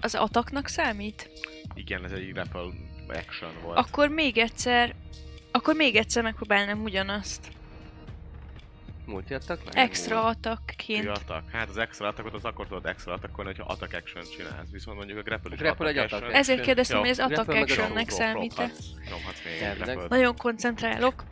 Az 0.00 0.14
ataknak 0.14 0.68
számít? 0.68 1.30
Igen, 1.74 2.04
ez 2.04 2.12
egy 2.12 2.32
grapple 2.32 2.60
action 3.08 3.52
volt. 3.62 3.78
Akkor 3.78 4.08
még 4.08 4.38
egyszer... 4.38 4.94
Akkor 5.52 5.74
még 5.74 5.96
egyszer 5.96 6.22
megpróbálnám 6.22 6.82
ugyanazt. 6.82 7.48
Multi 9.10 9.34
meg? 9.34 9.60
Extra 9.72 10.24
atakként. 10.24 11.08
attack. 11.08 11.50
Hát 11.50 11.68
az 11.68 11.76
extra 11.76 12.08
attackot 12.08 12.34
az 12.34 12.44
akkor 12.44 12.66
tudod 12.66 12.86
extra 12.86 13.12
attackolni, 13.12 13.50
hogyha 13.50 13.72
attack 13.72 13.94
action 13.94 14.24
csinálsz. 14.36 14.70
Viszont 14.70 14.96
mondjuk 14.96 15.18
a 15.18 15.22
grapple 15.22 15.50
is 15.52 15.58
Grapple 15.60 15.88
egy 15.88 15.96
attack 15.96 16.12
attack 16.12 16.22
action. 16.22 16.40
Ezért 16.40 16.60
kérdeztem, 16.60 16.98
hogy 16.98 17.08
az 17.08 17.18
attack 17.18 17.48
a 17.48 17.58
actionnek 17.58 18.10
számít-e. 18.10 18.62
Robhatsz. 18.62 18.86
Nyomhatsz 19.10 19.44
még 19.44 19.54
egy 19.54 19.62
Elvileg. 19.62 19.96
grapple 19.96 20.16
Nagyon 20.16 20.36
koncentrálok. 20.36 21.24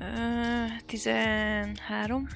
Ö, 0.00 0.64
13. 0.86 2.26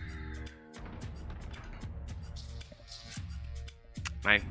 Meg 4.22 4.42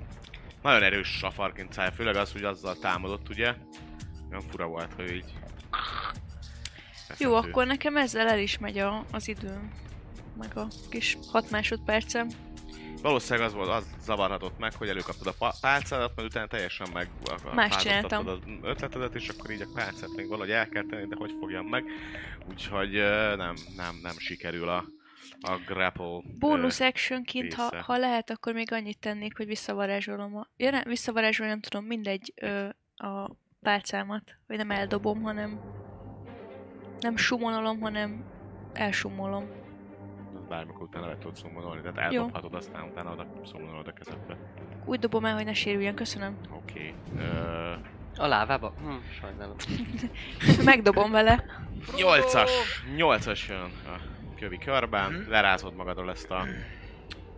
nagyon 0.62 0.84
erős 0.84 1.08
safarként 1.08 1.74
száll, 1.74 1.92
főleg 1.92 2.16
az, 2.16 2.32
hogy 2.32 2.44
azzal 2.44 2.78
támadott, 2.78 3.30
ugye? 3.30 3.54
Olyan 4.30 4.44
fura 4.50 4.66
volt, 4.68 4.94
hogy 4.94 5.12
így... 5.12 5.34
Jó, 7.22 7.36
akkor 7.36 7.66
nekem 7.66 7.98
ezzel 7.98 8.28
el 8.28 8.40
is 8.40 8.58
megy 8.58 8.78
a, 8.78 9.06
az 9.12 9.28
időm. 9.28 9.72
Meg 10.38 10.58
a 10.58 10.68
kis 10.90 11.18
6 11.32 11.52
másodpercem. 11.52 12.28
Valószínűleg 13.02 13.48
az 13.48 13.54
volt, 13.54 13.70
az 13.70 13.86
zavarhatott 14.02 14.60
meg, 14.60 14.74
hogy 14.74 14.88
előkaptad 14.88 15.28
a 15.28 15.34
pa- 15.38 15.60
pálcádat, 15.62 16.12
majd 16.16 16.28
utána 16.28 16.48
teljesen 16.48 16.88
meg 16.94 17.10
Más 17.54 17.76
csináltam. 17.76 18.28
az 18.28 18.40
ötletedet, 18.62 19.16
és 19.16 19.30
akkor 19.30 19.52
így 19.52 19.62
a 19.62 19.68
pálcát 19.74 20.10
még 20.16 20.28
valahogy 20.28 20.52
el 20.52 20.70
kell 20.70 20.84
tenni, 20.90 21.08
de 21.08 21.16
hogy 21.16 21.36
fogjam 21.40 21.66
meg. 21.66 21.84
Úgyhogy 22.50 22.92
nem, 23.38 23.54
nem, 23.76 24.00
nem 24.02 24.18
sikerül 24.18 24.70
a, 24.70 24.86
a 25.42 25.58
grapple. 25.66 26.22
Bónusz 26.40 26.80
ö, 26.80 26.86
actionként, 26.86 27.54
ha, 27.54 27.82
ha 27.82 27.98
lehet, 27.98 28.30
akkor 28.30 28.54
még 28.54 28.72
annyit 28.72 29.00
tennék, 29.00 29.38
hogy 29.38 29.48
visszavarázsolom 29.48 30.36
a... 30.36 30.48
Ja, 30.58 30.72
nem, 30.72 30.84
visszavarázsolni 30.86 31.52
nem 31.52 31.62
tudom, 31.62 31.86
mindegy 31.86 32.34
ö, 32.36 32.68
a 32.96 33.32
pálcámat. 33.62 34.36
Vagy 34.48 34.58
nem 34.58 34.72
eldobom, 34.72 35.22
hanem... 35.22 35.60
Nem 37.02 37.16
sumolom, 37.18 37.80
hanem 37.80 38.24
elsumolom. 38.74 39.46
Bármikor 40.50 40.82
utána 40.82 41.08
le 41.08 41.18
tudod 41.18 41.36
szomolni, 41.36 41.82
tehát 41.82 41.98
eldobhatod, 41.98 42.54
aztán 42.54 42.84
utána 42.84 43.12
oda 43.12 43.26
szomolod 43.46 43.88
a 43.88 43.94
kezedbe. 43.94 44.38
Úgy 44.86 45.00
dobom 45.00 45.26
el, 45.26 45.34
hogy 45.36 45.46
ne 45.46 45.54
sérüljön, 45.54 45.96
köszönöm. 45.96 46.38
Oké. 46.50 46.96
Okay. 47.14 47.26
A 48.18 48.28
lávába? 48.28 48.74
Hm, 48.84 48.92
sajnálom. 49.20 49.56
Megdobom 50.66 51.12
vele. 51.12 51.44
Nyolcas! 51.98 52.84
Nyolcas 52.96 53.48
jön 53.48 53.60
a 53.86 54.00
kövi 54.40 54.58
körben, 54.58 55.12
Mhm. 55.12 55.30
lerázod 55.30 55.76
magadról 55.76 56.10
ezt 56.10 56.32
a 56.32 56.46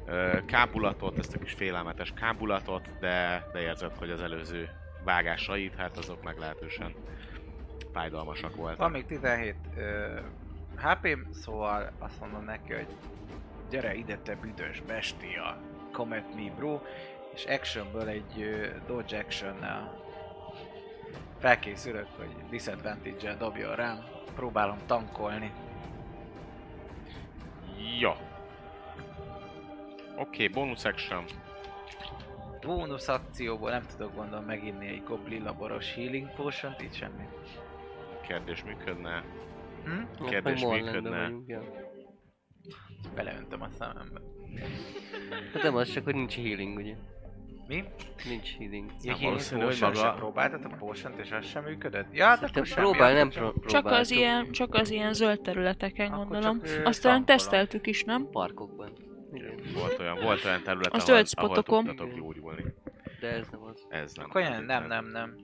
ö, 0.05 0.37
kábulatot, 0.45 1.17
ezt 1.17 1.35
a 1.35 1.39
kis 1.39 1.51
félelmetes 1.51 2.13
kábulatot, 2.15 2.89
de, 2.99 3.45
de 3.53 3.59
érzed, 3.61 3.91
hogy 3.97 4.09
az 4.09 4.21
előző 4.21 4.69
vágásait, 5.03 5.75
hát 5.75 5.97
azok 5.97 6.23
meglehetősen 6.23 6.93
fájdalmasak 7.93 8.55
voltak. 8.55 8.77
Van 8.77 8.91
még 8.91 9.05
17 9.05 9.55
uh, 9.75 9.83
hp 10.77 11.17
szóval 11.31 11.91
azt 11.99 12.19
mondom 12.19 12.43
neki, 12.43 12.73
hogy 12.73 12.87
gyere 13.69 13.93
ide 13.93 14.17
te 14.17 14.35
büdös 14.35 14.81
bestia, 14.81 15.57
come 15.91 16.17
at 16.17 16.35
me 16.35 16.51
bro, 16.55 16.81
és 17.33 17.45
actionből 17.45 18.07
egy 18.07 18.37
uh, 18.37 18.85
dodge 18.87 19.17
action 19.17 19.55
felkészülök, 21.39 22.07
hogy 22.17 22.35
disadvantage-el 22.49 23.37
dobjon 23.37 23.75
rám, 23.75 24.03
próbálom 24.35 24.77
tankolni. 24.85 25.51
Jó. 27.99 28.11
Oké, 28.11 28.19
okay, 30.17 30.47
bonus 30.47 30.85
action. 30.85 31.25
Bónusz 32.61 33.07
akcióból 33.07 33.69
nem 33.69 33.85
tudok 33.85 34.15
gondolom 34.15 34.45
meginni 34.45 34.87
egy 34.87 35.03
goblin 35.03 35.43
laboros 35.43 35.93
healing 35.93 36.33
potion 36.33 36.75
így 36.81 36.95
semmi. 36.95 37.27
Kérdés 38.27 38.63
működne. 38.63 39.23
Hm? 39.85 40.25
Kérdés 40.25 40.61
Morlandben 40.61 40.93
működne. 40.93 41.21
vagyunk, 41.21 41.47
ja. 41.49 41.61
Beleöntöm 43.15 43.61
a 43.61 43.69
szemembe. 43.69 44.21
Hát 45.53 45.63
nem 45.63 45.75
az 45.75 45.91
csak, 45.91 46.03
hogy 46.03 46.15
nincs 46.15 46.35
healing, 46.35 46.77
ugye? 46.77 46.95
Mi? 47.67 47.83
Nincs 48.29 48.57
healing. 48.57 48.89
Ja, 48.89 48.95
Nem 49.03 49.03
healing 49.03 49.23
valószínű, 49.23 49.61
hogy 49.63 49.77
maga- 49.81 49.95
sem 49.97 50.15
próbáltad 50.15 50.65
a 50.65 50.75
potion 50.75 51.13
és 51.19 51.31
az 51.31 51.45
sem 51.45 51.63
működött? 51.63 52.05
Ja, 52.11 52.25
hát 52.25 52.43
akkor 52.43 52.65
semmi. 52.65 52.81
próbálj, 52.89 53.13
nem 53.13 53.29
pró- 53.29 53.53
csak- 53.53 53.65
Csak 53.65 53.65
az 53.75 53.81
próbáltuk. 53.81 54.17
ilyen, 54.17 54.51
csak 54.51 54.73
az 54.75 54.89
ilyen 54.89 55.13
zöld 55.13 55.41
területeken 55.41 56.11
Akkor 56.11 56.27
gondolom. 56.27 56.61
csak, 56.61 56.65
ö, 56.65 56.83
Azt 56.83 57.01
talán 57.01 57.17
tankolom. 57.17 57.25
teszteltük 57.25 57.87
is, 57.87 58.03
nem? 58.03 58.29
Parkokban. 58.31 58.91
Igen. 59.33 59.59
Volt 59.73 59.99
olyan, 59.99 60.19
volt 60.23 60.45
olyan 60.45 60.63
terület, 60.63 60.85
A 60.85 60.89
ahol, 60.89 61.05
zöld 61.05 61.27
ahol 61.35 61.49
spotokon. 61.55 61.85
tudtatok 61.85 62.13
gyógyulni. 62.15 62.63
De 63.19 63.27
ez 63.27 63.47
nem 63.51 63.63
az. 63.63 63.85
Ez 63.89 64.13
nem. 64.13 64.25
Akkor 64.29 64.41
nem, 64.41 64.65
nem, 64.65 64.87
nem, 64.87 65.05
nem. 65.05 65.35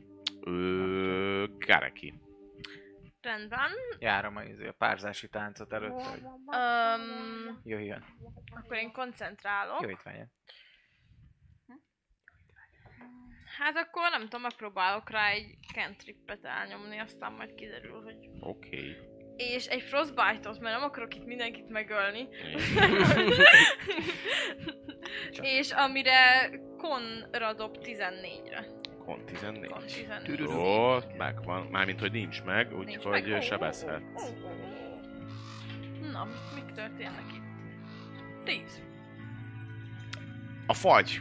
Ö, 0.44 1.44
Gareki. 1.68 2.13
Rendben. 3.22 3.72
Járom 4.00 4.36
a, 4.36 4.44
izé, 4.44 4.68
a 4.68 4.72
párzási 4.72 5.30
táncot 5.30 5.74
előtte, 5.74 6.04
hogy 6.04 6.22
Um, 6.24 7.60
jöjjön. 7.64 8.06
akkor 8.56 8.78
én 8.78 8.92
koncentrálok. 8.92 9.82
Jó, 9.82 9.90
ilyen. 9.90 10.32
Hát 13.58 13.76
akkor 13.76 14.10
nem 14.10 14.22
tudom, 14.22 14.42
megpróbálok 14.42 15.10
rá 15.10 15.30
egy 15.30 15.58
cantrippet 15.74 16.46
elnyomni, 16.46 16.98
aztán 16.98 17.32
majd 17.32 17.56
kiderül, 17.56 18.04
hogy... 18.04 18.30
Oké. 18.40 18.78
Okay. 18.78 18.98
És 19.36 19.66
egy 19.66 19.82
frostbite-ot, 19.82 20.60
mert 20.60 20.76
nem 20.76 20.84
akarok 20.84 21.16
itt 21.16 21.26
mindenkit 21.26 21.70
megölni. 21.70 22.28
És 25.58 25.72
amire 25.72 26.50
konra 26.78 27.54
dob 27.54 27.78
14-re. 27.82 28.79
Kon 29.10 29.26
14. 29.26 29.69
Kon 29.69 29.82
14. 29.82 30.39
Jó, 30.39 30.98
megvan. 31.17 31.67
Mármint, 31.72 32.00
hogy 32.00 32.12
nincs 32.12 32.43
meg, 32.43 32.78
úgyhogy 32.78 33.43
sebezhetsz. 33.43 34.24
Na, 36.12 36.28
mik 36.56 36.74
történnek 36.74 37.24
itt? 37.34 37.43
10. 38.43 38.82
A 40.67 40.74
fagy 40.74 41.19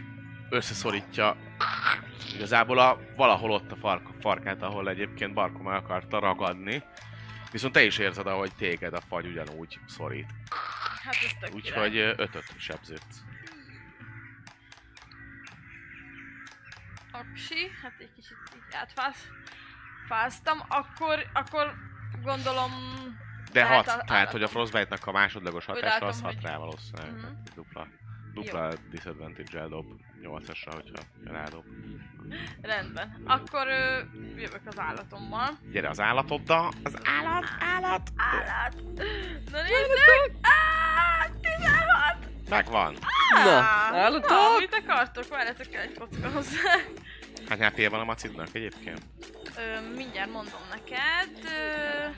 összeszorítja 0.51 1.37
igazából 2.35 2.79
a, 2.79 2.98
valahol 3.16 3.51
ott 3.51 3.72
a 3.72 3.77
fark, 3.77 4.07
farkát, 4.20 4.62
ahol 4.62 4.88
egyébként 4.88 5.35
Barko 5.35 5.62
meg 5.62 5.74
akarta 5.74 6.18
ragadni. 6.18 6.83
Viszont 7.53 7.72
te 7.72 7.85
is 7.85 7.98
érzed, 7.98 8.27
ahogy 8.27 8.51
téged 8.57 8.94
a 8.94 9.01
fagy 9.01 9.27
ugyanúgy 9.27 9.79
szorít. 9.87 10.27
Hát 11.03 11.14
ez. 11.40 11.55
Úgyhogy 11.55 11.96
ötöt 11.96 12.55
sebződsz. 12.57 13.27
Aksi, 17.18 17.70
hát 17.83 17.92
egy 17.98 18.12
kicsit 18.14 18.37
így 18.54 18.74
átfáz, 18.74 19.16
fáztam, 20.07 20.59
akkor, 20.68 21.26
akkor 21.33 21.74
gondolom... 22.22 22.70
De 23.52 23.64
hat, 23.64 23.87
a- 23.87 24.02
tehát 24.07 24.31
hogy 24.31 24.42
a 24.42 24.48
Frostbite-nak 24.48 25.07
a 25.07 25.12
másodlagos 25.12 25.64
hatása 25.64 26.07
az 26.07 26.20
hat 26.20 26.40
rá 26.42 26.57
valószínűleg. 26.57 27.14
Tehát 27.20 27.52
Dupla, 27.54 27.87
dupla 28.33 28.72
disadvantage-el 28.90 29.68
dob 29.68 29.87
8-asra, 30.22 30.70
hogyha 30.72 31.02
rádob. 31.24 31.64
Rendben. 32.62 33.22
Akkor 33.26 33.66
ö, 33.66 33.98
jövök 34.37 34.62
az 34.66 34.78
állatommal. 34.78 35.48
Gyere 35.70 35.88
az 35.88 36.00
állatoddal, 36.00 36.72
az 36.85 36.96
állat, 37.04 37.44
állat! 37.61 38.11
Állat! 38.16 38.83
Na 39.50 39.62
nézzük! 39.62 40.37
Á, 40.42 41.26
16! 41.40 42.28
Megvan! 42.49 42.97
Na, 43.35 43.51
Á, 43.51 43.91
állatok? 43.93 44.29
Na, 44.31 44.59
mit 44.59 44.75
akartok? 44.75 45.29
Várjatok 45.29 45.75
egy 45.75 45.99
kocka 45.99 46.29
hozzá. 46.31 46.75
Hány 47.49 47.63
hp 47.65 47.91
van 47.91 48.01
a 48.01 48.05
macidnak 48.05 48.49
egyébként? 48.53 49.03
Ö, 49.57 49.95
mindjárt 49.97 50.33
mondom 50.33 50.61
neked. 50.71 51.31
Ö, 51.45 52.09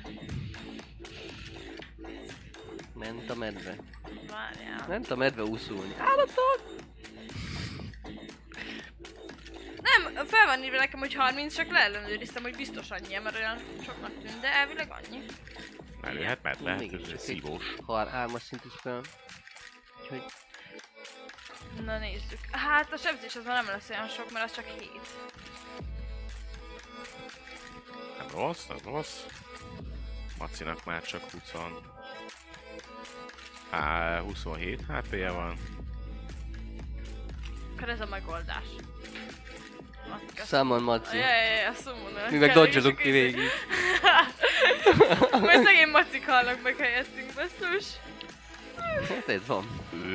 Ment 2.95 3.31
a 3.31 3.35
medve. 3.35 3.75
várjál. 4.31 4.85
Ment 4.89 5.11
a 5.11 5.17
medve 5.17 5.43
úszulni. 5.43 5.95
Nem, 9.83 10.27
fel 10.27 10.47
van 10.47 10.63
írva 10.65 10.77
nekem, 10.77 10.99
hogy 10.99 11.15
30, 11.15 11.55
csak 11.57 11.71
leellenőriztem, 11.71 12.43
hogy 12.43 12.57
biztos 12.57 12.91
annyi, 12.91 13.19
mert 13.23 13.37
olyan 13.37 13.57
soknak 13.85 14.11
tűnt, 14.23 14.41
de 14.41 14.53
elvileg 14.55 14.89
annyi. 14.91 15.25
Előhet, 16.03 16.43
mert 16.43 16.61
lehet, 16.61 16.93
ez 17.13 17.23
szívós. 17.23 17.65
Har, 17.87 18.09
hármas 18.09 18.43
szintű 18.43 18.69
spell. 18.79 19.01
Úgyhogy 20.11 20.33
Na 21.85 21.99
nézzük. 21.99 22.39
Hát 22.51 22.93
a 22.93 22.97
sebzés 22.97 23.37
az 23.37 23.45
már 23.45 23.65
nem 23.65 23.75
lesz 23.75 23.91
olyan 23.91 24.09
sok, 24.09 24.33
mert 24.33 24.45
az 24.45 24.55
csak 24.55 24.65
7. 24.65 24.91
Nem 28.19 28.27
rossz, 28.35 28.67
nem 28.67 28.79
rossz. 28.85 29.21
Macinak 30.39 30.85
már 30.85 31.03
csak 31.03 31.23
20... 31.31 31.43
Há, 33.71 34.21
27 34.21 34.81
HP-je 34.89 35.31
van. 35.31 35.57
Akkor 37.75 37.89
ez 37.89 38.01
a 38.01 38.07
megoldás. 38.07 38.65
Summon 40.47 40.83
Maci. 40.83 41.17
Ja, 41.17 41.35
ja, 41.35 41.55
ja, 41.55 41.73
summoner. 41.73 42.31
Mi 42.31 42.37
meg 42.37 42.57
és 42.57 42.95
ki 42.97 43.11
végig. 43.11 43.51
Majd 45.41 45.65
szegény 45.65 45.89
macik 45.89 46.27
halnak 46.27 46.63
meg 46.63 46.77
helyettünk, 46.77 47.33
basszus. 47.35 47.85
Ez 49.27 49.47
van. 49.47 49.65
Ö, 49.93 50.09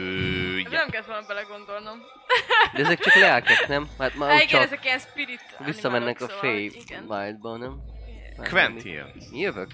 Ja. 0.58 0.70
ja. 0.72 0.78
Nem 0.78 0.90
kellett 0.90 1.08
volna 1.08 1.26
belegondolnom. 1.28 2.00
De 2.74 2.84
ezek 2.84 3.00
csak 3.00 3.14
lelkek, 3.16 3.68
nem? 3.68 3.88
Hát 4.00 4.16
már 4.16 4.30
Há, 4.30 4.36
igen, 4.36 4.48
csak 4.48 4.62
ezek 4.62 4.86
ilyen 4.86 5.00
spirit 5.00 5.42
visszamennek 5.66 6.22
a 6.22 6.28
Fey 6.28 6.70
szóval, 6.70 6.84
igen. 6.86 7.06
Wildba, 7.08 7.58
nem? 7.58 7.82
Quentin. 8.50 9.04
Mi 9.32 9.40
jövök? 9.40 9.72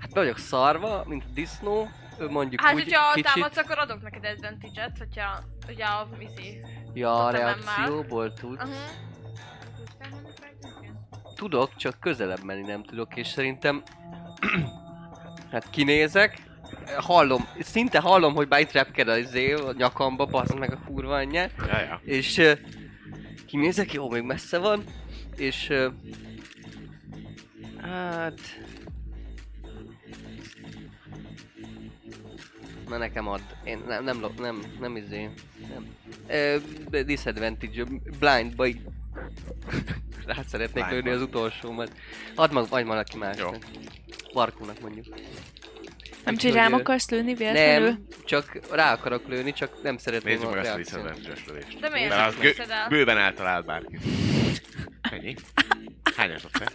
Hát 0.00 0.10
be 0.12 0.20
vagyok 0.20 0.38
szarva, 0.38 1.04
mint 1.06 1.24
a 1.24 1.30
disznó. 1.34 1.88
Mondjuk 2.28 2.60
Hát, 2.60 2.74
úgy 2.74 2.82
hogyha 2.82 3.12
kicsit... 3.12 3.32
támadsz, 3.32 3.56
akkor 3.56 3.78
adok 3.78 4.02
neked 4.02 4.24
advantage-et, 4.24 4.98
hogyha 4.98 5.40
ugye 5.68 5.84
a 5.84 6.08
izé. 6.18 6.60
Ja, 6.94 7.24
a 7.24 7.30
reakcióból 7.30 8.32
tud. 8.32 8.52
Uh-huh. 8.62 8.74
Tudok, 11.34 11.76
csak 11.76 12.00
közelebb 12.00 12.42
menni 12.42 12.66
nem 12.66 12.82
tudok, 12.82 13.16
és 13.16 13.26
szerintem... 13.26 13.82
hát 15.52 15.70
kinézek, 15.70 16.38
hallom, 16.96 17.48
szinte 17.60 17.98
hallom, 17.98 18.34
hogy 18.34 18.48
itt 18.58 18.72
repked 18.72 19.08
az 19.08 19.18
izé, 19.18 19.52
a 19.52 19.72
nyakamba, 19.76 20.26
bazd 20.26 20.58
meg 20.58 20.72
a 20.72 20.78
kurva 20.86 21.14
anyját. 21.14 21.50
Ja, 21.58 21.80
ja. 21.80 22.00
És 22.04 22.38
uh, 22.38 22.58
kinézek, 23.46 23.92
jó, 23.92 24.10
még 24.10 24.22
messze 24.22 24.58
van, 24.58 24.84
és 25.36 25.68
uh, 25.70 25.92
hát... 27.80 28.40
Na 32.88 32.96
nekem 32.96 33.28
ad. 33.28 33.40
Én 33.64 33.82
nem, 33.86 34.04
nem, 34.04 34.20
lo- 34.20 34.38
nem, 34.38 34.62
nem 34.80 34.96
izé, 34.96 35.30
nem. 35.68 35.96
Uh, 36.92 37.00
disadvantage, 37.00 37.84
blindba 38.18 38.66
így 38.66 38.80
rá 40.26 40.42
szeretnék 40.46 40.90
lőni 40.90 41.10
az 41.10 41.22
utolsómat. 41.22 41.92
Add 42.34 42.52
meg, 42.52 42.68
vagy 42.68 42.86
valaki 42.86 43.16
másnak. 43.16 43.56
Barkónak 44.32 44.80
mondjuk. 44.80 45.06
Nem 46.24 46.34
hogy 46.40 46.52
rám 46.52 46.72
akarsz 46.72 47.10
lőni 47.10 47.34
véletlenül? 47.34 47.88
Nem, 47.88 48.06
csak 48.24 48.58
rá 48.70 48.92
akarok 48.92 49.28
lőni, 49.28 49.52
csak 49.52 49.82
nem 49.82 49.98
szeretném 49.98 50.32
Nézzük 50.34 50.48
a 50.48 50.54
meg 50.54 50.58
ezt 50.64 50.70
a 50.70 50.74
reakciót. 50.74 51.02
disadvantage-es 51.02 51.46
lövést. 51.46 51.80
De 51.80 51.88
miért 51.88 52.08
nem 52.16 52.26
az 52.26 52.34
gő- 52.40 52.48
veszed 52.56 52.70
el? 52.70 52.88
bőven 52.88 53.18
eltalált 53.18 53.64
bárkit. 53.64 54.00
Ennyi. 55.10 55.34
Hányas 56.16 56.42
te? 56.58 56.66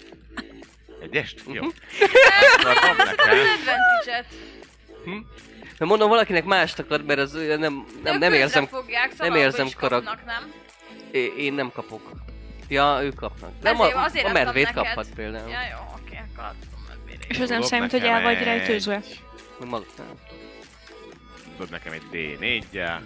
Egyest? 1.02 1.42
Jó. 1.52 1.64
Akkor 1.64 2.74
dob 2.74 2.98
nekem. 2.98 3.38
Advantage-et. 3.38 4.26
Mert 5.78 5.92
mondom, 5.92 6.10
valakinek 6.10 6.44
mást 6.46 6.80
akar, 6.80 7.04
mert 7.04 7.20
az 7.20 7.32
nem, 7.34 7.60
nem, 7.60 7.86
nem 8.04 8.20
közre 8.20 8.36
érzem, 8.36 8.66
fogják, 8.68 9.12
szóval 9.12 9.28
nem 9.28 9.38
érzem 9.38 9.68
karak- 9.78 10.06
kapnak, 10.06 10.26
nem? 10.26 10.52
én, 11.12 11.32
én 11.38 11.54
nem 11.54 11.72
kapok. 11.72 12.12
Ja, 12.70 13.00
ők 13.02 13.16
kapnak. 13.16 13.52
Nem, 13.62 13.76
Ezért- 13.82 13.96
a, 13.96 14.04
azért 14.04 14.26
a 14.26 14.32
medvét 14.32 14.72
kaphat 14.72 15.08
például. 15.16 15.50
Ja, 15.50 15.58
jó, 15.72 15.96
oké, 16.02 16.20
akkor. 16.36 16.52
És 17.28 17.40
az 17.40 17.50
nem 17.50 17.62
számít, 17.62 17.92
hogy 17.92 18.04
el 18.04 18.22
vagy 18.22 18.36
egy- 18.36 18.90
Meg 19.64 19.72
maga, 19.72 19.86
nem. 19.98 20.08
Dob 21.58 21.70
nekem 21.70 21.94
egy 21.94 22.02
D4-jel. 22.12 23.00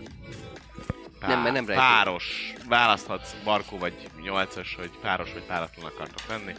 Nem, 1.28 1.42
mert 1.42 1.54
nem 1.54 1.66
rejtő. 1.66 1.82
Páros. 1.82 2.54
Választhatsz 2.68 3.32
Barkó 3.44 3.78
vagy 3.78 3.94
8-as, 4.24 4.68
hogy 4.78 4.90
páros 5.02 5.34
vagy 5.34 5.42
páratlan 5.44 5.86
akartok 5.86 6.22
lenni. 6.30 6.54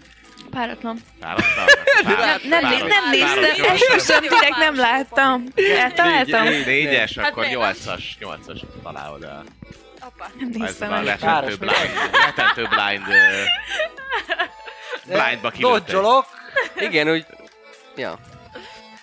Páratlan. 0.50 0.98
Páratlan? 1.20 1.66
Nem, 2.04 2.16
Páros, 2.16 2.42
nem, 2.42 2.60
páros, 2.60 2.80
nem 2.80 2.88
páros, 2.90 3.10
néztem, 3.10 3.40
nyolcas. 3.64 3.80
esküszöm, 3.80 4.20
direkt 4.20 4.56
nem 4.56 4.76
láttam. 4.76 5.44
Eltaláltam? 5.78 6.42
Négy- 6.44 6.66
Négyes, 6.66 7.18
Hát 7.18 7.30
akkor 7.30 7.44
nem? 7.44 7.52
8-as, 7.60 8.02
8-as 8.20 8.60
találod 8.82 9.22
el. 9.22 9.44
Apa. 10.00 10.30
Nem 10.38 10.48
néztem 10.52 10.92
el. 10.92 11.02
letentő 11.02 11.26
Páros, 11.26 11.56
blind, 11.56 12.10
letentő 12.12 12.66
blind, 12.68 13.02
blindba 15.06 15.50
kilőtt 15.50 15.50
egy. 15.50 15.60
Dodge-olok. 15.60 16.26
Igen, 16.76 17.10
úgy... 17.10 17.26
Ja. 17.96 18.18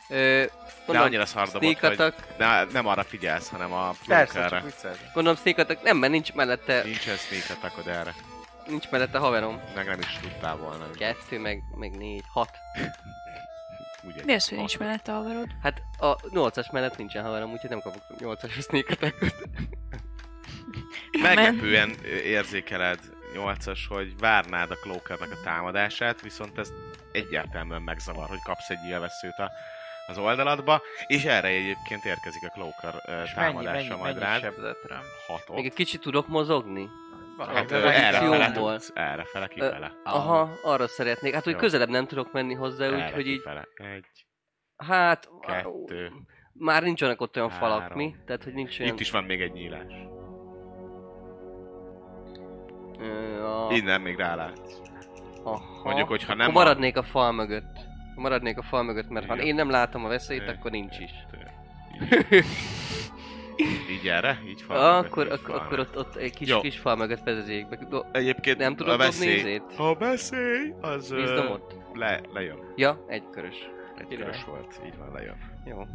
Ö, 0.10 0.44
De 0.86 0.92
gondolom, 0.92 1.08
annyira 1.12 1.26
szardobott, 1.26 1.78
sneak 1.78 1.98
hogy 1.98 2.14
ne, 2.38 2.64
nem 2.64 2.88
arra 2.88 3.04
figyelsz, 3.04 3.50
hanem 3.50 3.74
a 3.74 3.94
Persze, 4.08 4.64
gondolom 5.14 5.38
sneak 5.38 5.58
attack, 5.58 5.84
nem, 5.84 5.98
mert 5.98 6.12
nincs 6.12 6.34
mellette, 6.34 6.84
Nincsen 6.84 7.18
sneak 7.18 7.50
attackod 7.50 7.88
erre. 7.88 8.14
nincs 8.68 8.90
mellette 8.90 9.18
haverom. 9.18 9.62
Meg 9.76 9.86
nem 9.86 10.00
is 10.00 10.18
tudtál 10.22 10.56
volna. 10.56 10.90
Kettő, 10.98 11.40
meg, 11.40 11.62
meg 11.76 11.92
négy, 11.98 12.24
hat. 12.34 12.50
Ugye? 14.08 14.22
Mi 14.26 14.34
az, 14.34 14.50
hogy 14.50 14.58
nincs 14.58 14.78
mellette 14.80 15.12
a 15.12 15.16
haverod? 15.16 15.48
Hát 15.62 15.82
a 15.98 16.16
8-as 16.16 16.72
mellett 16.72 16.98
nincsen 16.98 17.24
haverom, 17.24 17.52
úgyhogy 17.52 17.70
nem 17.70 17.80
kapok 17.82 18.02
8-as 18.20 18.62
sneak 18.64 18.90
attackot. 18.90 19.36
Meglepően 21.22 21.96
érzékeled 22.24 23.00
8-as, 23.36 23.80
hogy 23.88 24.18
várnád 24.20 24.72
a 24.72 24.76
Cloakernak 24.76 25.32
a 25.32 25.44
támadását, 25.44 26.22
viszont 26.22 26.58
ez 26.58 26.70
egyértelműen 27.12 27.82
megzavar, 27.82 28.28
hogy 28.28 28.42
kapsz 28.44 28.70
egy 28.70 28.88
élveszőt 28.90 29.38
a, 29.38 29.52
az 30.08 30.18
oldaladba, 30.18 30.82
és 31.08 31.24
erre 31.26 31.48
egyébként 31.48 32.06
érkezik 32.06 32.44
a 32.44 32.50
Cloaker 32.50 33.02
ö, 33.06 33.22
És 33.22 33.34
mennyi, 33.34 33.48
támadása 33.54 33.88
mennyi, 33.88 34.02
majd 34.02 34.20
mennyi 34.20 34.42
rád. 34.42 34.54
Hatot. 35.28 35.56
Még 35.56 35.66
egy 35.66 35.74
kicsit 35.74 36.02
tudok 36.02 36.28
mozogni? 36.28 36.90
Hát 37.38 37.72
ö, 37.72 37.88
erre 37.88 38.18
fele 38.18 38.52
tudsz, 38.52 38.92
erre 38.94 39.24
fele 39.24 39.48
kifele. 39.48 39.92
aha, 40.04 40.50
arra 40.64 40.88
szeretnék. 40.88 41.34
Hát, 41.34 41.44
hogy 41.44 41.54
Jó. 41.54 41.60
közelebb 41.60 41.90
nem 41.90 42.08
tudok 42.08 42.32
menni 42.32 42.54
hozzá, 42.54 42.90
úgyhogy 42.90 43.28
így. 43.28 43.42
Egy, 43.76 44.06
hát... 44.78 45.30
kettő, 45.42 46.12
Már 46.54 46.84
nincsenek 46.84 47.22
ott 47.22 47.36
olyan 47.36 47.50
falak, 47.50 47.82
három. 47.82 47.98
mi? 47.98 48.16
Tehát, 48.26 48.44
hogy 48.44 48.54
nincs 48.54 48.80
olyan... 48.80 48.94
itt 48.94 49.00
is 49.00 49.12
van 49.12 49.24
még 49.24 49.42
egy 49.42 49.52
nyílás. 49.52 49.94
Ö, 53.00 53.44
a... 53.44 53.72
Innen 53.72 54.02
még 54.02 54.18
rálátsz. 54.18 54.80
Aha. 55.44 55.82
Mondjuk, 55.84 56.08
hogyha 56.08 56.34
nem 56.34 56.52
maradnék 56.52 56.98
a 56.98 57.04
fal 57.04 57.32
mögött. 57.32 57.94
Maradnék 58.16 58.58
a 58.58 58.62
fal 58.62 58.84
mögött, 58.84 59.10
mert 59.10 59.26
ha 59.28 59.34
Igen. 59.36 59.46
én 59.46 59.56
nem 59.56 59.70
látom 59.70 60.06
a 60.06 60.08
veszélyt, 60.08 60.48
akkor 60.48 60.72
nincs 60.72 61.00
is. 61.00 61.12
Így, 63.92 64.08
erre? 64.08 64.40
Így 64.48 64.62
fal 64.62 64.96
mögött, 64.96 65.12
akkor, 65.12 65.26
akkor, 65.32 65.40
fal 65.40 65.56
akkor 65.56 65.80
ott, 65.80 65.98
ott 65.98 66.16
egy 66.16 66.34
kis, 66.34 66.48
Jó. 66.48 66.60
kis 66.60 66.78
fal 66.80 66.96
mögött 66.96 67.24
vezeték 67.24 67.68
be. 67.70 67.76
Do- 67.90 68.06
Egyébként 68.16 68.58
Nem 68.58 68.76
tudod 68.76 68.94
a 68.94 68.98
dobni 68.98 69.06
veszély, 69.06 69.36
izét? 69.36 69.64
a 69.78 69.96
veszély, 69.96 70.74
az 70.82 71.12
ö, 71.12 71.20
Wisdomot? 71.20 71.76
le, 71.94 72.22
lejön. 72.34 72.58
Ja, 72.76 73.06
egy 73.08 73.24
körös. 73.32 73.70
Egy 73.98 74.08
Király. 74.08 74.26
körös 74.26 74.44
volt, 74.44 74.82
így 74.86 74.98
van, 74.98 75.12
lejön. 75.14 75.36
Jó. 75.66 75.86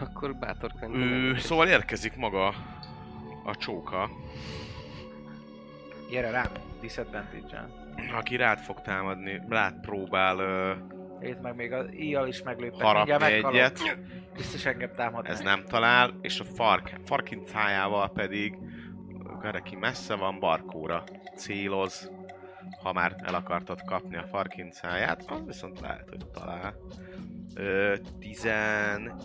Akkor 0.00 0.34
bátor 0.36 0.72
Ő, 0.94 1.36
szóval 1.36 1.68
érkezik 1.68 2.16
maga 2.16 2.46
a 3.44 3.56
csóka, 3.56 4.10
Gyere 6.10 6.30
rám, 6.30 6.50
disadvantage-el. 6.80 7.81
Aki 8.16 8.36
rád 8.36 8.58
fog 8.58 8.80
támadni, 8.80 9.40
rád 9.48 9.80
próbál 9.80 10.38
ö, 10.38 10.72
Itt 11.20 11.40
meg 11.40 11.54
még 11.54 11.72
az 11.72 11.86
íjjal 11.94 12.26
is 12.28 12.42
megléptek. 12.42 12.82
harapni 12.82 13.12
egyet, 13.32 13.98
Biztos 14.36 14.66
engem 14.66 14.90
támad. 14.96 15.26
ez 15.26 15.40
nem 15.40 15.64
talál, 15.64 16.10
és 16.20 16.40
a 16.40 16.44
fark, 16.44 17.00
farkincájával 17.04 18.10
pedig 18.10 18.58
Gareki 19.40 19.76
messze 19.76 20.14
van, 20.14 20.38
Barkóra 20.38 21.04
céloz, 21.36 22.10
ha 22.82 22.92
már 22.92 23.14
el 23.24 23.34
akartad 23.34 23.82
kapni 23.84 24.16
a 24.16 24.26
farkincáját, 24.26 25.24
az 25.30 25.42
viszont 25.46 25.80
lehet, 25.80 26.08
hogy 26.08 26.26
talál. 26.32 26.74
Ö, 27.54 27.94
18 28.18 29.16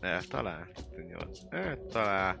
eltalál? 0.00 0.66
18 0.90 1.38
eltalál. 1.50 2.40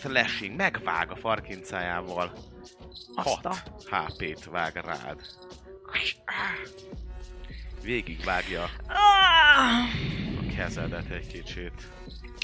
Slashing, 0.00 0.56
megvág 0.56 1.10
a 1.10 1.16
farkincájával. 1.16 2.32
6 3.14 3.46
Azt 3.46 3.62
HP-t 3.90 4.44
vág 4.44 4.74
rád. 4.84 5.20
Végigvágja 7.82 8.62
a 8.62 10.54
kezedet 10.56 11.10
egy 11.10 11.26
kicsit. 11.26 11.72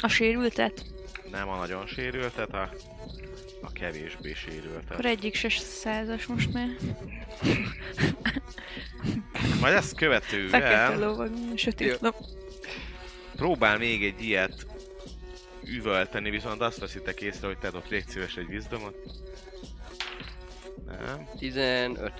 A 0.02 0.08
sérültet? 0.08 0.84
Nem 1.30 1.48
a 1.48 1.56
nagyon 1.56 1.86
sérültet, 1.86 2.54
a, 2.54 2.70
a 3.62 3.72
kevésbé 3.72 4.32
sérültet. 4.32 4.90
Akkor 4.90 5.04
egyik 5.04 5.34
se 5.34 5.48
százas 5.48 6.26
most 6.26 6.52
már. 6.52 6.68
Majd 9.60 9.74
ezt 9.74 9.98
Fekete 9.98 10.20
követően 10.50 10.98
lovag, 10.98 11.30
sötét 11.56 11.98
próbál 13.36 13.78
még 13.78 14.04
egy 14.04 14.22
ilyet 14.22 14.66
üvölteni, 15.64 16.30
viszont 16.30 16.60
azt 16.60 16.78
veszitek 16.78 17.20
észre, 17.20 17.46
hogy 17.46 17.58
te 17.58 17.68
ott 17.74 17.88
légy 17.88 18.06
szíves 18.08 18.36
egy 18.36 18.46
vízdomot. 18.46 18.94
Nem. 20.86 21.28
15. 21.38 22.12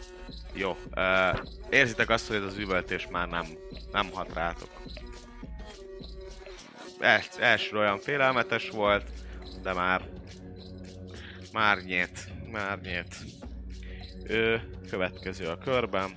Jó. 0.53 0.77
Uh, 0.97 1.39
érzitek 1.71 2.11
azt, 2.11 2.27
hogy 2.27 2.37
ez 2.37 2.43
az 2.43 2.57
üvöltés 2.57 3.09
már 3.11 3.29
nem, 3.29 3.47
nem 3.93 4.11
hat 4.13 4.35
rátok. 4.35 4.71
Els, 7.01 7.29
első 7.39 7.77
olyan 7.77 7.99
félelmetes 7.99 8.71
volt, 8.71 9.11
de 9.63 9.73
már... 9.73 10.09
Már 11.53 11.79
nyét. 11.79 12.29
Már 12.51 12.81
nyét. 12.81 13.17
Ő 14.27 14.71
következő 14.91 15.47
a 15.49 15.59
körben. 15.59 16.11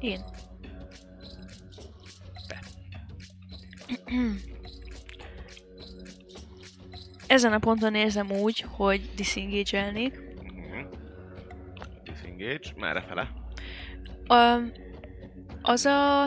Én. 0.00 0.24
Ezen 7.32 7.52
a 7.52 7.58
ponton 7.58 7.94
érzem 7.94 8.30
úgy, 8.30 8.64
hogy 8.68 9.10
disengage-elnék. 9.16 10.20
Mhm. 10.42 10.86
Disengage. 12.02 12.68
Merre 12.76 13.00
fele? 13.00 13.28
A, 14.26 14.58
az 15.62 15.84
a 15.84 16.24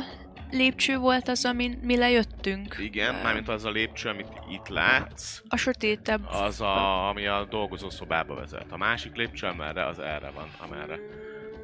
lépcső 0.51 0.97
volt 0.97 1.27
az, 1.27 1.45
amin 1.45 1.79
mi 1.81 1.97
lejöttünk. 1.97 2.75
Igen, 2.79 3.15
Ö, 3.15 3.21
mármint 3.21 3.49
az 3.49 3.65
a 3.65 3.69
lépcső, 3.69 4.09
amit 4.09 4.27
itt 4.49 4.67
látsz, 4.67 5.41
A 5.47 5.55
sötétebb. 5.57 6.25
az 6.29 6.61
a, 6.61 7.07
ami 7.09 7.25
a 7.25 7.45
dolgozószobába 7.49 8.35
vezet. 8.35 8.71
A 8.71 8.77
másik 8.77 9.15
lépcső, 9.15 9.47
amerre 9.47 9.85
az 9.85 9.99
erre 9.99 10.29
van, 10.29 10.47
amerre 10.69 10.99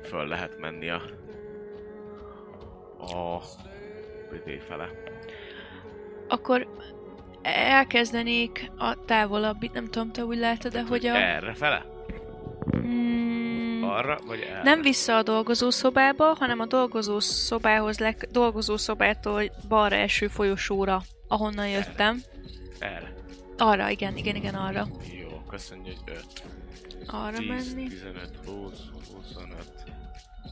föl 0.04 0.28
lehet 0.28 0.60
menni 0.60 0.90
a... 0.90 1.02
a... 3.00 3.42
fele. 4.68 4.90
Akkor 6.28 6.68
elkezdenék 7.44 8.72
a 8.78 9.06
távolabbit, 9.06 9.74
nem 9.74 9.86
tudom, 9.90 10.12
te 10.12 10.24
úgy 10.26 10.38
látod, 10.38 10.72
de 10.72 10.82
hogy 10.84 11.06
a... 11.06 11.16
Erre 11.16 11.54
fele? 11.54 11.86
Mm, 12.78 13.84
Arra, 13.84 14.18
vagy 14.26 14.40
erre? 14.40 14.64
nem 14.64 14.82
vissza 14.82 15.16
a 15.18 15.24
dolgozószobába, 15.24 16.36
hanem 16.40 16.60
a 16.60 16.66
dolgozószobához, 16.66 18.00
le, 18.00 18.16
dolgozószobától 18.32 19.44
balra 19.68 19.96
eső 19.96 20.28
folyosóra, 20.28 21.02
ahonnan 21.28 21.68
jöttem. 21.70 22.22
Erre. 22.80 23.14
Arra, 23.58 23.90
igen, 23.90 24.18
igen, 24.18 24.36
igen, 24.36 24.56
arra. 24.56 24.88
Jó, 25.20 25.42
köszönjük, 25.50 25.98
hogy 26.06 26.14
5, 26.16 26.26
Arra 27.08 27.38
10, 27.38 27.48
menni. 27.48 27.88
15, 27.88 28.30
20, 28.46 28.72
25, 29.14 29.58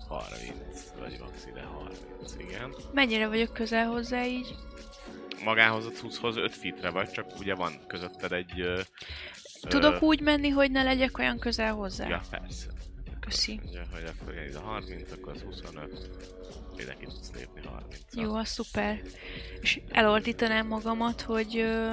30, 0.07 0.47
vagy 0.99 1.17
max 1.19 1.45
ide 1.51 1.61
30, 1.61 1.99
igen. 2.37 2.73
Mennyire 2.93 3.27
vagyok 3.27 3.53
közel 3.53 3.85
hozzá 3.85 4.25
így? 4.25 4.55
Magához 5.43 5.85
a 5.85 5.89
cucchoz 5.89 6.37
5 6.37 6.55
fitre 6.55 6.89
vagy, 6.89 7.09
csak 7.09 7.39
ugye 7.39 7.55
van 7.55 7.79
közötted 7.87 8.31
egy... 8.31 8.59
Ö, 8.61 8.79
Tudok 9.61 10.01
ö, 10.01 10.05
úgy 10.05 10.21
menni, 10.21 10.49
hogy 10.49 10.71
ne 10.71 10.83
legyek 10.83 11.17
olyan 11.17 11.39
közel 11.39 11.73
hozzá? 11.73 12.07
Ja, 12.07 12.21
persze. 12.29 12.67
Köszi. 13.19 13.59
Mondja, 13.63 13.85
hogy 13.93 14.03
akkor 14.03 14.33
ilyen 14.33 14.47
ide 14.47 14.59
30, 14.59 15.11
akkor 15.11 15.33
az 15.33 15.41
25. 15.41 16.09
Ide 16.77 16.95
ki 16.99 17.05
tudsz 17.05 17.31
lépni 17.35 17.61
30 17.65 17.99
Jó, 18.13 18.35
az 18.35 18.47
szuper. 18.49 19.01
És 19.61 19.81
elordítanám 19.89 20.67
magamat, 20.67 21.21
hogy... 21.21 21.57
Ö, 21.57 21.91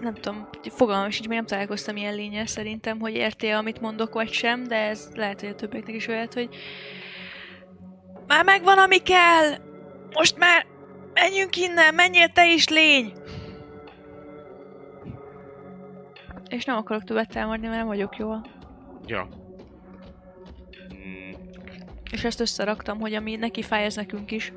nem 0.00 0.14
tudom, 0.14 0.48
fogalmam 0.62 1.10
sincs, 1.10 1.28
még 1.28 1.36
nem 1.36 1.46
találkoztam 1.46 1.96
ilyen 1.96 2.14
lényel 2.14 2.46
szerintem, 2.46 2.98
hogy 2.98 3.14
értél, 3.14 3.56
amit 3.56 3.80
mondok, 3.80 4.12
vagy 4.14 4.32
sem, 4.32 4.64
de 4.64 4.76
ez 4.76 5.08
lehet, 5.14 5.40
hogy 5.40 5.48
a 5.48 5.54
többieknek 5.54 5.94
is 5.94 6.06
olyan, 6.06 6.28
hogy 6.32 6.48
már 8.26 8.44
megvan, 8.44 8.78
ami 8.78 8.98
kell! 8.98 9.54
Most 10.14 10.36
már 10.38 10.66
menjünk 11.20 11.56
innen, 11.56 11.94
menjél 11.94 12.28
te 12.28 12.52
is, 12.52 12.68
lény! 12.68 13.12
És 16.48 16.64
nem 16.64 16.76
akarok 16.76 17.04
többet 17.04 17.28
támadni, 17.28 17.66
mert 17.66 17.78
nem 17.78 17.86
vagyok 17.86 18.16
jól. 18.16 18.46
Ja. 19.06 19.28
Mm, 20.94 21.32
És 22.10 22.24
ezt 22.24 22.40
összeraktam, 22.40 23.00
hogy 23.00 23.14
ami 23.14 23.36
neki 23.36 23.62
fáj, 23.62 23.84
ez 23.84 23.96
nekünk 23.96 24.30
is. 24.30 24.52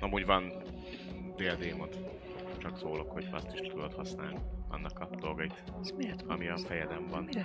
amúgy 0.00 0.26
van 0.26 0.52
déldémod. 1.36 2.08
Csak 2.58 2.78
szólok, 2.78 3.10
hogy 3.10 3.28
azt 3.32 3.48
is 3.54 3.68
tudod 3.68 3.94
használni. 3.94 4.38
Annak 4.68 4.98
a 5.00 5.08
dolgait, 5.20 5.62
ami 6.26 6.48
a 6.48 6.58
fejeden 6.58 7.06
van. 7.10 7.22
Mire 7.22 7.42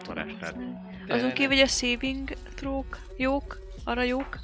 Azon 1.08 1.34
kívül, 1.34 1.56
hogy 1.56 1.64
a 1.64 1.68
saving 1.68 2.30
throw 2.56 2.84
jók, 3.18 3.60
arra 3.84 4.04
jók. 4.04 4.40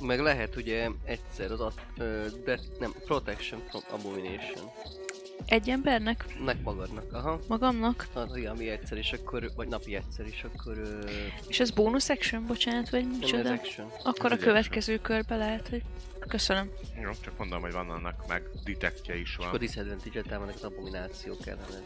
Meg 0.00 0.20
lehet 0.20 0.56
ugye 0.56 0.88
egyszer 1.04 1.50
az 1.50 1.60
at, 1.60 1.80
ö, 1.98 2.26
de, 2.44 2.58
nem, 2.78 2.94
Protection 3.04 3.62
from 3.68 3.82
Abomination. 3.90 4.70
Egy 5.46 5.68
embernek, 5.70 6.24
Nek 6.44 6.62
magadnak, 6.62 7.12
aha. 7.12 7.40
magamnak. 7.48 8.06
Az 8.12 8.30
olyan, 8.32 8.54
ami 8.54 8.68
egyszer 8.68 8.98
is, 8.98 9.12
akkor, 9.12 9.50
vagy 9.56 9.68
napi 9.68 9.94
egyszer 9.94 10.26
is, 10.26 10.44
akkor... 10.44 10.78
Ö, 10.78 10.98
És 11.48 11.60
ez 11.60 11.70
bonus 11.70 12.08
action, 12.08 12.46
bocsánat, 12.46 12.90
vagy 12.90 13.02
nem 13.02 13.12
ez 13.12 13.18
micsoda? 13.18 13.52
action. 13.52 13.90
Akkor 14.02 14.30
a 14.30 14.34
Ez 14.34 14.38
egy 14.40 14.44
következő 14.46 14.98
körbe 14.98 15.36
lehet, 15.36 15.68
hogy... 15.68 15.82
Köszönöm. 16.28 16.70
Jó, 17.02 17.10
csak 17.20 17.38
mondom, 17.38 17.60
hogy 17.60 17.72
van 17.72 17.90
annak 17.90 18.26
meg 18.28 18.42
detektje 18.64 19.16
is 19.18 19.36
Akkor 19.36 19.50
van. 19.50 19.58
disadvantage-et 19.60 20.26
támadnak 20.28 20.54
az 20.54 20.62
abomináció 20.64 21.36
kellene. 21.44 21.82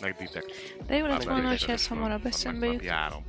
Meg 0.00 0.16
detect. 0.18 0.76
De 0.86 0.96
jó 0.96 1.06
lett 1.06 1.22
volna, 1.24 1.40
meg 1.40 1.50
hogyha 1.50 1.72
ez 1.72 1.86
hamarabb 1.86 2.26
eszembe 2.26 2.66
meg 2.66 2.74
jut. 2.74 2.84
Járom. 2.84 3.24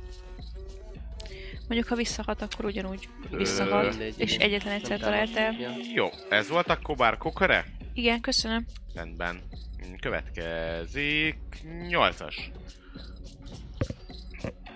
Mondjuk, 1.68 1.88
ha 1.88 1.94
visszahat, 1.94 2.42
akkor 2.42 2.64
ugyanúgy 2.64 3.08
Ö, 3.30 3.36
visszahat. 3.36 3.88
mindegy, 3.88 4.14
És 4.20 4.36
egyetlen 4.36 4.72
egyszer 4.72 4.98
talált 4.98 5.36
el. 5.36 5.54
Jó, 5.94 6.08
ez 6.28 6.48
volt 6.48 6.68
akkor 6.68 6.96
bár 6.96 7.16
kokare? 7.16 7.64
Igen, 7.92 8.20
köszönöm. 8.20 8.64
Rendben. 8.94 9.40
Következik... 10.00 11.36
8-as. 11.88 12.34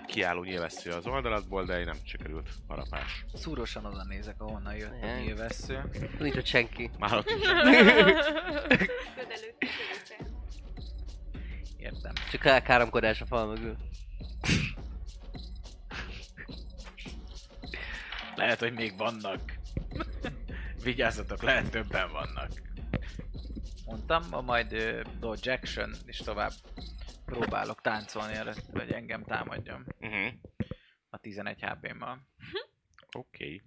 Kiálló 0.07 0.43
nyilvessző 0.43 0.91
az 0.91 1.05
oldalatból, 1.07 1.65
de 1.65 1.85
nem 1.85 1.97
sikerült 2.03 2.49
harapás. 2.67 3.25
Szúrosan 3.33 3.85
oda 3.85 4.03
nézek, 4.03 4.41
ahonnan 4.41 4.75
jött 4.75 5.03
a 5.03 5.19
nyilvessző. 5.19 5.81
Nincs 6.19 6.35
ott 6.35 6.45
senki. 6.45 6.89
Már 6.99 7.13
ott. 7.17 7.29
Értem. 11.77 12.13
Csak 12.31 12.45
elkáromkodás 12.45 13.21
a 13.21 13.25
fal 13.25 13.45
mögül. 13.47 13.75
Lehet, 18.41 18.59
hogy 18.59 18.73
még 18.73 18.97
vannak. 18.97 19.39
Vigyázzatok, 20.83 21.41
lehet 21.43 21.71
többen 21.71 22.11
vannak. 22.11 22.49
Mondtam, 23.85 24.23
ma 24.29 24.41
majd 24.41 24.73
uh, 24.73 25.01
dodge 25.19 25.53
action, 25.53 25.91
és 26.05 26.17
tovább 26.17 26.51
próbálok 27.25 27.81
táncolni 27.81 28.33
előtt, 28.33 28.65
hogy 28.71 28.91
engem 28.91 29.23
támadjon 29.23 29.85
Uh-huh. 29.99 30.33
a 31.09 31.17
11 31.17 31.61
HP-mmal. 31.61 32.17
Oké. 33.11 33.45
Okay. 33.45 33.61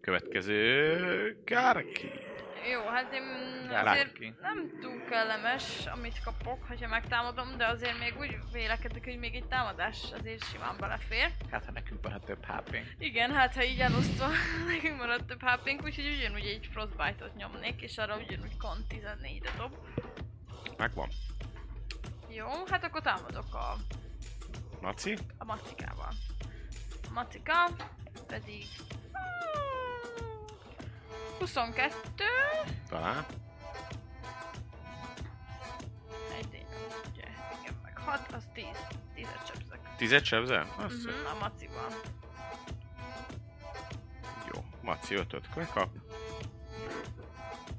Következő... 0.00 1.42
Kárki. 1.44 2.10
Jó, 2.66 2.88
hát 2.88 3.12
én 3.12 3.22
azért 3.70 4.12
ki. 4.12 4.34
nem 4.40 4.78
túl 4.80 5.04
kellemes, 5.04 5.86
amit 5.86 6.20
kapok, 6.24 6.64
hogyha 6.68 6.88
megtámadom, 6.88 7.56
de 7.56 7.66
azért 7.66 7.98
még 7.98 8.14
úgy 8.18 8.38
vélekedek, 8.52 9.04
hogy 9.04 9.18
még 9.18 9.34
egy 9.34 9.46
támadás 9.46 10.12
azért 10.18 10.44
simán 10.44 10.76
belefér. 10.78 11.30
Hát 11.50 11.64
ha 11.64 11.72
nekünk 11.72 12.02
van 12.02 12.12
a 12.12 12.18
több 12.18 12.44
hp 12.44 12.76
Igen, 12.98 13.30
hát 13.30 13.54
ha 13.54 13.64
így 13.64 13.80
elosztva 13.80 14.26
nekünk 14.72 14.96
maradt 14.96 15.26
több 15.26 15.42
hp 15.42 15.66
úgyhogy 15.84 16.16
ugyanúgy 16.18 16.46
egy 16.46 16.68
frostbite-ot 16.72 17.34
nyomnék, 17.34 17.82
és 17.82 17.98
arra 17.98 18.16
ugyanúgy 18.16 18.56
kon 18.56 18.78
14-re 18.88 19.50
dob. 19.56 19.76
Megvan. 20.76 21.08
Jó, 22.28 22.46
hát 22.70 22.84
akkor 22.84 23.00
támadok 23.00 23.54
a, 23.54 23.76
Maci? 24.80 25.18
a 25.38 25.44
macikával. 25.44 26.12
A 27.08 27.12
macika 27.12 27.70
pedig... 28.26 28.64
hmm, 31.38 31.46
22, 31.46 32.24
Talán. 32.88 33.24
egy 36.38 36.66
ugye, 37.12 37.24
igen, 37.60 37.74
meg 37.82 37.98
6, 37.98 38.32
az 38.32 38.44
10, 38.52 38.64
10-et 39.16 39.46
csapszak. 39.46 39.78
Tizet 39.96 40.24
sebzel? 40.24 40.66
Azt 40.76 41.06
Uh-huh, 41.06 41.30
a 41.30 41.38
macival. 41.40 41.88
Jó. 44.54 44.64
Maci 44.82 45.14
5-öt 45.14 45.70
kap. 45.72 45.88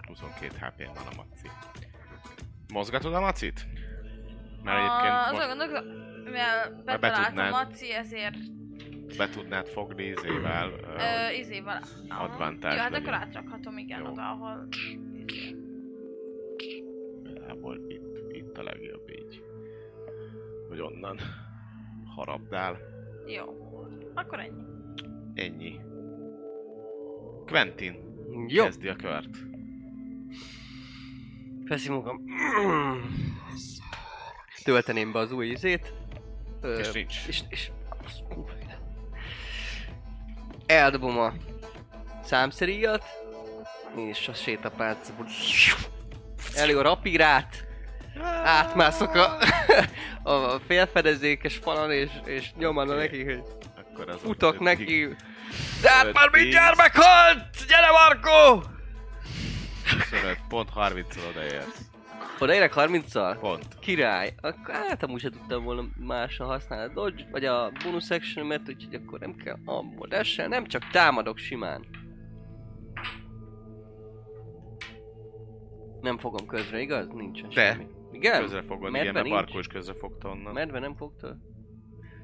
22 0.08 0.58
hp 0.58 0.86
van 0.96 1.08
a 1.08 1.16
Maci. 1.16 1.50
Mozgatod 2.74 3.14
a 3.14 3.20
Macit? 3.20 3.68
Mert 4.64 4.78
egyébként 4.78 5.42
azon 5.42 5.58
gondolok, 5.58 5.84
mivel 6.24 6.82
betalált 6.86 7.18
a 7.18 7.22
betudnád. 7.22 7.52
maci, 7.52 7.94
ezért 7.94 8.36
be 9.18 9.30
tudnád 9.30 9.68
fogni 9.68 10.04
izével. 10.04 10.70
ö, 10.98 11.32
izével... 11.40 11.82
advantage 12.10 12.76
Jó, 12.76 12.80
hát 12.82 12.92
legyen. 12.92 13.08
akkor 13.08 13.20
átrakhatom, 13.28 13.78
igen, 13.78 14.00
Jó. 14.04 14.12
oda, 14.12 14.22
ahol... 14.22 14.68
izé. 15.28 15.56
Igazából 17.24 17.80
itt, 17.88 18.34
itt 18.36 18.58
a 18.58 18.64
legjobb 18.64 19.10
így. 19.10 19.44
Hogy 20.70 20.80
onnan 20.82 21.20
harabdál. 22.16 22.78
Jó. 23.28 23.46
Akkor 24.14 24.40
ennyi. 24.40 24.64
Ennyi. 25.34 25.80
Quentin 27.46 27.96
Jó, 28.48 28.64
kezdi 28.64 28.88
a 28.88 28.96
kört. 28.96 29.38
veszi 31.68 31.90
magam. 31.90 32.24
Tölteném 34.64 35.12
be 35.12 35.20
az 35.20 35.32
új 35.32 35.48
izét. 35.48 35.94
Ö, 36.62 36.78
És 36.80 36.92
nincs. 36.92 37.28
És, 37.28 37.42
és... 37.50 37.72
Eldobom 40.70 41.18
a 41.20 41.34
számszeríjat, 42.24 43.04
és 43.96 44.28
a 44.28 44.34
sétapálcából 44.34 45.26
elő 46.56 46.78
a 46.78 46.82
rapírát, 46.82 47.68
átmászok 48.44 49.16
a, 49.16 49.38
a 50.32 50.60
félfedezékes 50.68 51.58
falon, 51.58 51.92
és, 51.92 52.10
és 52.26 52.54
nyomana 52.58 52.92
Oké. 52.94 53.02
neki, 53.02 53.24
hogy 53.24 53.44
Akkor 53.78 54.10
az 54.10 54.20
futok 54.24 54.54
öt- 54.54 54.60
neki. 54.62 55.16
De 55.82 55.90
hát 55.90 56.14
már 56.14 56.30
mindjárt 56.32 56.78
meghalt! 56.78 57.66
Gyere 57.68 57.92
Markó! 57.92 58.64
25, 60.10 60.38
pont 60.50 60.70
30 60.70 61.16
odaérsz. 61.30 61.89
Odaérek 62.42 62.74
30-szal? 62.76 63.38
Pont. 63.40 63.80
Király. 63.80 64.34
Akkor 64.42 64.74
hát 64.74 65.04
amúgy 65.04 65.20
sem 65.20 65.32
tudtam 65.32 65.64
volna 65.64 65.84
másra 65.96 66.46
használni 66.46 66.92
a 66.92 66.94
dodge, 66.94 67.28
vagy 67.32 67.46
a 67.46 67.72
bonus 67.84 68.10
action 68.10 68.52
úgyhogy 68.52 69.02
akkor 69.06 69.20
nem 69.20 69.36
kell 69.36 69.58
abból 69.66 70.08
dash 70.08 70.48
nem 70.48 70.66
csak 70.66 70.90
támadok 70.92 71.38
simán. 71.38 71.86
Nem 76.02 76.18
fogom 76.18 76.48
közre, 76.48 76.80
igaz? 76.80 77.08
Nincsen 77.08 77.50
De. 77.50 77.72
semmi. 77.72 77.88
Igen? 78.12 78.42
Közre 78.42 78.62
fogod, 78.62 78.92
Medve 78.92 79.00
igen, 79.02 79.14
mert 79.14 79.26
nincs? 79.26 79.38
Barkó 79.40 79.60
is 79.60 79.68
közre 79.68 79.94
fogta 79.94 80.30
onnan. 80.30 80.54
Medve 80.54 80.80
nem 80.80 80.96
fogta? 80.96 81.38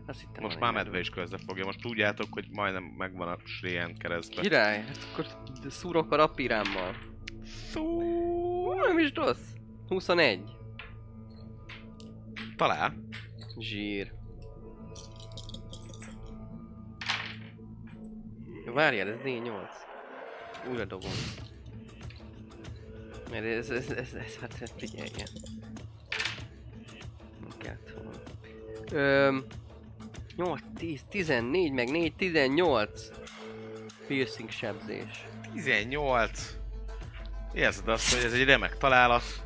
Azt 0.05 0.19
hittem 0.19 0.43
Most 0.43 0.59
már 0.59 0.73
medve 0.73 0.99
is 0.99 1.09
közre 1.09 1.37
fogja. 1.47 1.65
Most 1.65 1.81
tudjátok, 1.81 2.27
hogy 2.31 2.45
majdnem 2.51 2.83
megvan 2.83 3.27
a 3.27 3.37
Srien 3.43 3.97
keresztbe. 3.97 4.41
Király, 4.41 4.77
hát 4.77 5.07
akkor 5.11 5.25
szúrok 5.69 6.11
a 6.11 6.15
rapírámmal. 6.15 6.95
Szó. 7.43 8.73
Nem 8.73 8.99
is 8.99 9.11
rossz. 9.13 9.54
21. 9.87 10.41
Talál. 12.55 12.93
Zsír. 13.59 14.13
Várjál, 18.73 19.07
ez 19.07 19.17
D8. 19.23 19.69
Újra 20.69 20.85
dobom. 20.85 21.11
Mert 23.31 23.45
ez, 23.45 23.69
ez, 23.69 23.89
ez, 23.89 24.13
ez 24.13 24.37
hát 24.39 24.61
ez 24.61 24.73
figyeljen. 24.77 25.27
Kellett 27.57 27.93
volna. 27.93 28.19
Öm, 28.91 29.45
8, 30.35 30.61
10, 30.77 31.01
14, 31.09 31.71
meg 31.71 31.89
4, 31.89 32.15
18. 32.15 33.09
Piercing 34.07 34.49
sebzés. 34.49 35.25
18. 35.53 36.57
Érzed 37.53 37.87
azt, 37.87 38.13
hogy 38.13 38.23
ez 38.23 38.33
egy 38.33 38.43
remek 38.43 38.77
találat. 38.77 39.44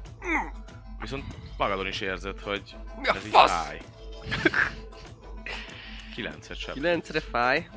Viszont 0.99 1.23
magadon 1.57 1.88
is 1.88 2.01
érzed, 2.01 2.39
hogy 2.39 2.75
Mi 3.01 3.07
a 3.07 3.15
ez 3.15 3.25
így 3.25 3.32
fasz? 3.32 3.51
fáj. 3.51 3.82
9-et 6.15 6.57
sem. 6.57 6.75
9-re 6.77 7.19
fáj. 7.19 7.69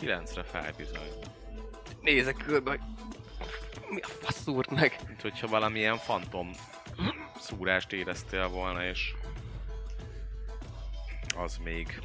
9-re 0.00 0.42
fáj 0.42 0.72
bizony. 0.76 1.08
Nézek 2.00 2.36
körbe, 2.36 2.70
hogy 2.70 2.80
mi 3.90 4.00
a 4.00 4.06
fasz 4.06 4.42
szúrt 4.42 4.70
meg. 4.70 4.98
Mint 5.06 5.20
hogyha 5.20 5.46
valamilyen 5.46 5.96
fantom 5.96 6.50
szúrást 7.40 7.92
éreztél 7.92 8.48
volna, 8.48 8.84
és 8.84 9.12
az 11.36 11.56
még 11.56 12.00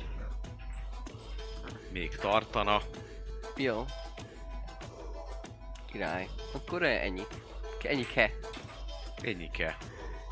még 1.92 2.16
tartana. 2.16 2.82
Jó. 3.56 3.86
Király. 5.86 6.28
Akkor 6.54 6.84
ennyi. 6.84 7.22
Ennyi 7.82 8.06
ke. 8.06 8.32
Ennyike. 9.22 9.78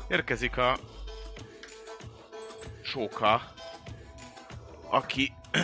Érkezik 0.08 0.56
a 0.56 0.76
Sóka, 2.82 3.40
aki 4.90 5.32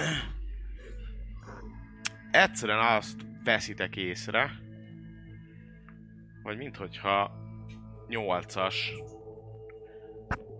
egyszerűen 2.30 2.96
azt 2.96 3.20
veszitek 3.44 3.96
észre, 3.96 4.50
hogy 6.42 6.56
minthogyha 6.56 7.30
8-as 8.08 8.74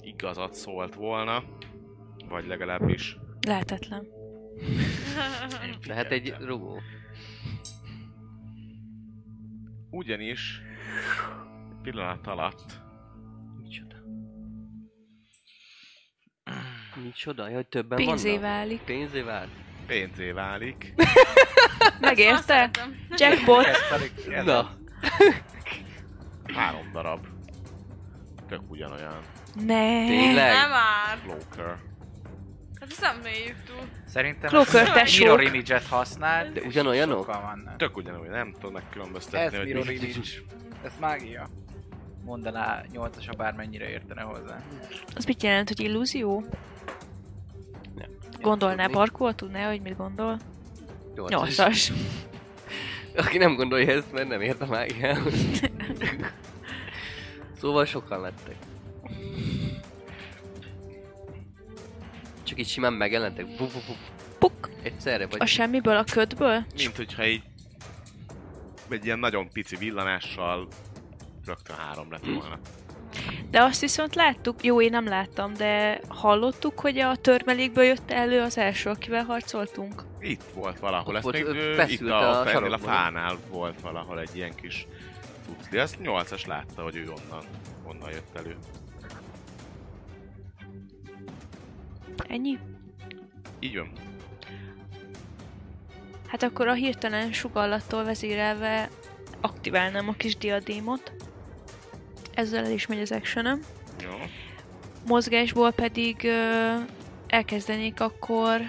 igazat 0.01 0.55
szólt 0.55 0.95
volna, 0.95 1.45
vagy 2.29 2.47
legalábbis 2.47 3.17
Lehetetlen. 3.41 4.07
Lehet 5.87 6.11
egy 6.11 6.35
rugó. 6.39 6.81
ugyanis 9.91 10.63
pillanat 11.83 12.27
alatt 12.27 12.80
Micsoda? 16.95 17.49
Jaj, 17.49 17.65
többen 17.69 17.99
Pénzé 17.99 18.29
vannak? 18.29 18.43
válik. 18.43 18.81
Pénzé 18.81 19.21
válik. 19.21 19.51
pénzé 19.87 20.31
válik. 20.31 20.95
Megérte? 22.01 22.71
Jackpot. 23.17 23.67
Na. 24.45 24.71
Három 26.55 26.91
darab. 26.93 27.27
Tök 28.49 28.61
ugyanolyan. 28.71 29.19
Ne. 29.67 30.07
Tényleg? 30.07 30.53
Nem 30.53 30.71
már. 30.71 31.19
Cloaker. 31.25 31.77
Hát 32.81 32.91
ezt 32.91 33.01
nem 33.01 33.17
mélyük 33.23 33.57
túl. 33.67 33.89
Szerintem 34.07 34.51
Cloaker 34.51 34.97
ezt. 34.97 35.19
Mirror 35.19 35.43
Image-et 35.43 35.87
használd, 35.87 36.53
De 36.53 36.61
ugyanolyanok? 36.61 37.31
Tök 37.77 37.97
ugyanolyan, 37.97 38.33
nem 38.35 38.53
tudom 38.53 38.73
megkülönböztetni, 38.73 39.47
Ez 39.47 39.57
hogy 39.57 39.65
Mirror 39.67 39.87
mi- 39.87 39.95
Image. 39.95 40.19
Ez 40.85 40.93
mágia. 41.01 41.49
Mondaná 42.25 42.83
8-as, 42.93 43.25
ha 43.27 43.33
bármennyire 43.37 43.89
értene 43.89 44.21
hozzá. 44.23 44.57
Az 45.15 45.25
mit 45.25 45.43
jelent, 45.43 45.69
hogy 45.69 45.81
illúzió? 45.81 46.45
Gondolná 48.41 48.83
Tudni. 48.83 48.99
Barkó, 48.99 49.33
tudná, 49.33 49.69
hogy 49.69 49.81
mit 49.81 49.97
gondol? 49.97 50.39
Nyolcas. 51.15 51.57
Nyolcas. 51.57 51.93
Aki 53.17 53.39
nem 53.39 53.55
gondolja 53.55 53.93
ezt, 53.93 54.13
mert 54.13 54.29
nem 54.29 54.41
ért 54.41 54.61
a 54.61 54.67
mágiához. 54.67 55.35
szóval 57.61 57.85
sokan 57.85 58.21
lettek. 58.21 58.57
Csak 62.43 62.59
így 62.59 62.69
simán 62.69 62.93
megjelentek. 62.93 63.47
Bu, 63.47 63.65
bu, 63.65 63.79
bu. 63.87 63.93
Puk! 64.39 64.71
Egyszerre 64.83 65.27
vagy. 65.27 65.41
A 65.41 65.47
semmiből, 65.47 65.97
a 65.97 66.05
ködből? 66.05 66.65
Mint 66.77 66.97
hogyha 66.97 67.27
így 67.27 67.43
egy 68.89 69.05
ilyen 69.05 69.19
nagyon 69.19 69.49
pici 69.53 69.77
villanással 69.77 70.69
rögtön 71.47 71.77
három 71.77 72.11
lett 72.11 72.25
volna. 72.25 72.59
De 73.51 73.63
azt 73.63 73.81
viszont 73.81 74.15
láttuk, 74.15 74.65
jó, 74.65 74.83
én 74.83 74.91
nem 74.91 75.07
láttam, 75.07 75.55
de 75.55 76.01
hallottuk, 76.09 76.81
hogy 76.81 76.99
a 76.99 77.17
törmelékből 77.17 77.85
jött 77.85 78.11
elő 78.11 78.41
az 78.41 78.59
első, 78.59 78.91
akivel 78.91 79.25
harcoltunk. 79.25 80.03
Itt 80.21 80.43
volt 80.55 80.79
valahol, 80.79 81.17
ez 81.17 81.25
még 81.25 81.47
itt 81.89 82.09
a, 82.09 82.41
a 82.41 82.73
a, 82.73 82.79
fánál 82.79 83.37
volt 83.51 83.81
valahol 83.81 84.21
egy 84.21 84.31
ilyen 84.33 84.55
kis 84.55 84.87
tucli. 85.47 85.79
Azt 85.79 85.97
8-as 86.03 86.47
látta, 86.47 86.83
hogy 86.83 86.97
ő 86.97 87.03
onnan, 87.03 87.45
onnan 87.85 88.11
jött 88.11 88.37
elő. 88.37 88.57
Ennyi? 92.29 92.59
Így 93.61 93.77
van. 93.77 93.93
Hát 96.27 96.43
akkor 96.43 96.69
a 96.69 96.73
hirtelen 96.73 97.33
sugallattól 97.33 98.05
vezérelve 98.05 98.89
aktiválnám 99.41 100.09
a 100.09 100.13
kis 100.13 100.37
diadémot. 100.37 101.13
Ezzel 102.35 102.65
el 102.65 102.71
is 102.71 102.87
megy 102.87 103.01
az 103.01 103.13
actionem. 103.13 103.63
Jó. 104.03 104.11
Mozgásból 105.07 105.71
pedig 105.71 106.25
ö, 106.25 106.75
elkezdenék 107.27 108.01
akkor 108.01 108.61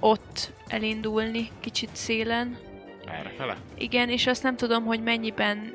ott 0.00 0.52
elindulni, 0.68 1.50
kicsit 1.60 1.90
szélen. 1.92 2.56
Erre 3.06 3.32
fele? 3.36 3.56
Igen, 3.74 4.08
és 4.08 4.26
azt 4.26 4.42
nem 4.42 4.56
tudom, 4.56 4.84
hogy 4.84 5.02
mennyiben 5.02 5.70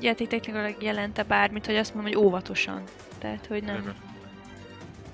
játéktechnikailag 0.00 0.82
jelente 0.82 1.22
bármit, 1.22 1.66
hogy 1.66 1.76
azt 1.76 1.94
mondom, 1.94 2.12
hogy 2.12 2.22
óvatosan. 2.22 2.82
Tehát, 3.18 3.46
hogy 3.46 3.62
nem, 3.62 3.94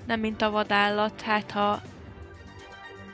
nem 0.05 0.19
mint 0.19 0.41
a 0.41 0.51
vadállat, 0.51 1.21
hát 1.21 1.51
ha 1.51 1.69
van 1.69 1.81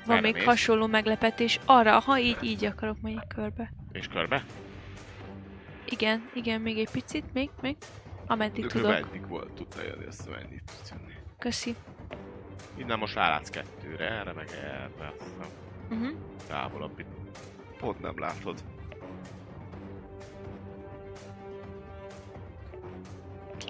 Merre 0.05 0.22
még 0.22 0.34
mész? 0.34 0.43
hasonló 0.43 0.88
meglepetés, 0.88 1.60
arra, 1.66 1.99
ha 1.99 2.20
így, 2.20 2.38
így 2.41 2.66
akarok 2.66 3.01
menni 3.01 3.20
körbe. 3.36 3.72
És 3.91 4.07
körbe? 4.07 4.43
Igen, 5.89 6.29
igen, 6.33 6.61
még 6.61 6.77
egy 6.77 6.89
picit, 6.89 7.33
még, 7.33 7.49
még. 7.61 7.77
Ameddig 8.27 8.63
Ő 8.63 8.67
tudok. 8.67 8.91
Eddig 8.91 9.27
volt, 9.27 9.51
tudta 9.51 9.83
jönni, 9.83 10.05
azt 10.05 10.29
mennyit 10.29 10.63
tudsz 10.63 10.91
jönni. 10.91 11.13
Köszi. 11.37 11.75
Innen 12.77 12.99
most 12.99 13.15
rálátsz 13.15 13.49
kettőre, 13.49 14.09
erre 14.09 14.33
meg 14.33 14.49
erre. 14.49 15.13
azt 15.17 15.23
hiszem. 15.23 15.49
Uh-huh. 15.89 16.17
Távolabb 16.47 16.99
itt. 16.99 17.07
Pont 17.77 17.99
nem 17.99 18.19
látod. 18.19 18.63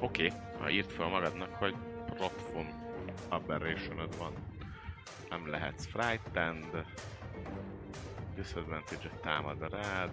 Oké, 0.02 0.26
okay. 0.26 0.40
ha 0.60 0.70
írt 0.70 0.92
fel 0.92 1.08
magadnak, 1.08 1.54
hogy 1.54 1.76
Rotfon 2.18 2.68
aberration 3.30 4.08
van. 4.18 4.34
Nem 5.30 5.50
lehetsz 5.50 5.86
frightened. 5.86 6.86
Disadvantage 8.36 9.10
támad 9.22 9.70
rád. 9.72 10.12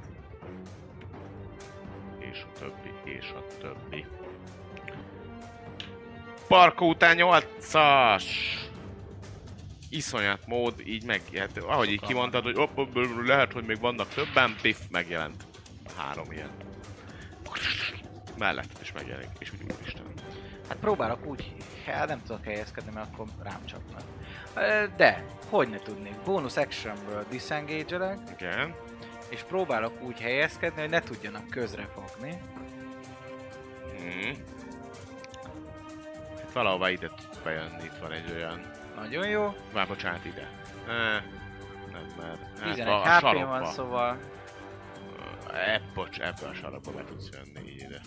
És 2.30 2.42
a 2.42 2.58
többi, 2.58 2.92
és 3.04 3.30
a 3.30 3.46
többi. 3.60 4.04
Parkó 6.48 6.88
után 6.88 7.16
8-as! 7.18 8.24
Iszonyat 9.90 10.46
mód, 10.46 10.74
így 10.86 11.04
meg, 11.04 11.20
hát, 11.34 11.58
ahogy 11.58 11.90
így 11.90 12.00
kimondtad, 12.00 12.42
hogy 12.42 12.56
op, 12.56 12.78
op, 12.78 12.96
op, 12.96 13.26
lehet, 13.26 13.52
hogy 13.52 13.64
még 13.64 13.80
vannak 13.80 14.08
többen, 14.08 14.56
piff, 14.62 14.78
megjelent. 14.90 15.44
Három 15.96 16.32
ilyen. 16.32 16.50
Mellett 18.38 18.78
is 18.82 18.92
megjelenik, 18.92 19.30
és 19.38 19.52
úgy 19.52 19.72
úristen. 19.78 20.02
Hát 20.68 20.76
próbálok 20.76 21.26
úgy, 21.26 21.52
hát 21.86 22.08
nem 22.08 22.22
tudok 22.22 22.44
helyezkedni, 22.44 22.92
mert 22.94 23.12
akkor 23.12 23.26
rám 23.42 23.64
csapnak. 23.64 24.02
De, 24.96 25.24
hogy 25.48 25.68
ne 25.68 25.78
tudnék, 25.78 26.14
bonus 26.24 26.56
actionből 26.56 27.24
disengage 27.30 28.18
Igen. 28.38 28.74
És 29.28 29.42
próbálok 29.42 30.02
úgy 30.02 30.20
helyezkedni, 30.20 30.80
hogy 30.80 30.90
ne 30.90 31.00
tudjanak 31.00 31.48
közre 31.48 31.88
fogni. 31.94 32.40
Hmm. 33.96 34.44
Hát 36.36 36.52
valahova 36.52 36.90
ide 36.90 37.08
tudsz 37.08 37.38
bejönni, 37.44 37.84
itt 37.84 37.98
van 38.00 38.12
egy 38.12 38.32
olyan... 38.34 38.60
Nagyon 38.96 39.28
jó. 39.28 39.54
Már 39.72 39.86
bocsánat, 39.86 40.24
ide. 40.24 40.50
Eh, 40.88 41.22
nem, 41.92 42.14
mert... 42.18 42.62
11 42.62 42.88
a 42.88 43.00
HP 43.00 43.20
sarokba. 43.20 43.46
van, 43.46 43.64
szóval 43.64 44.18
E, 45.52 45.80
bocs, 45.94 46.18
ebbe 46.18 46.48
a 46.48 46.54
sarokba 46.54 46.90
be 46.92 47.04
tudsz 47.04 47.28
jönni 47.32 47.68
így 47.70 47.80
ide. 47.80 48.00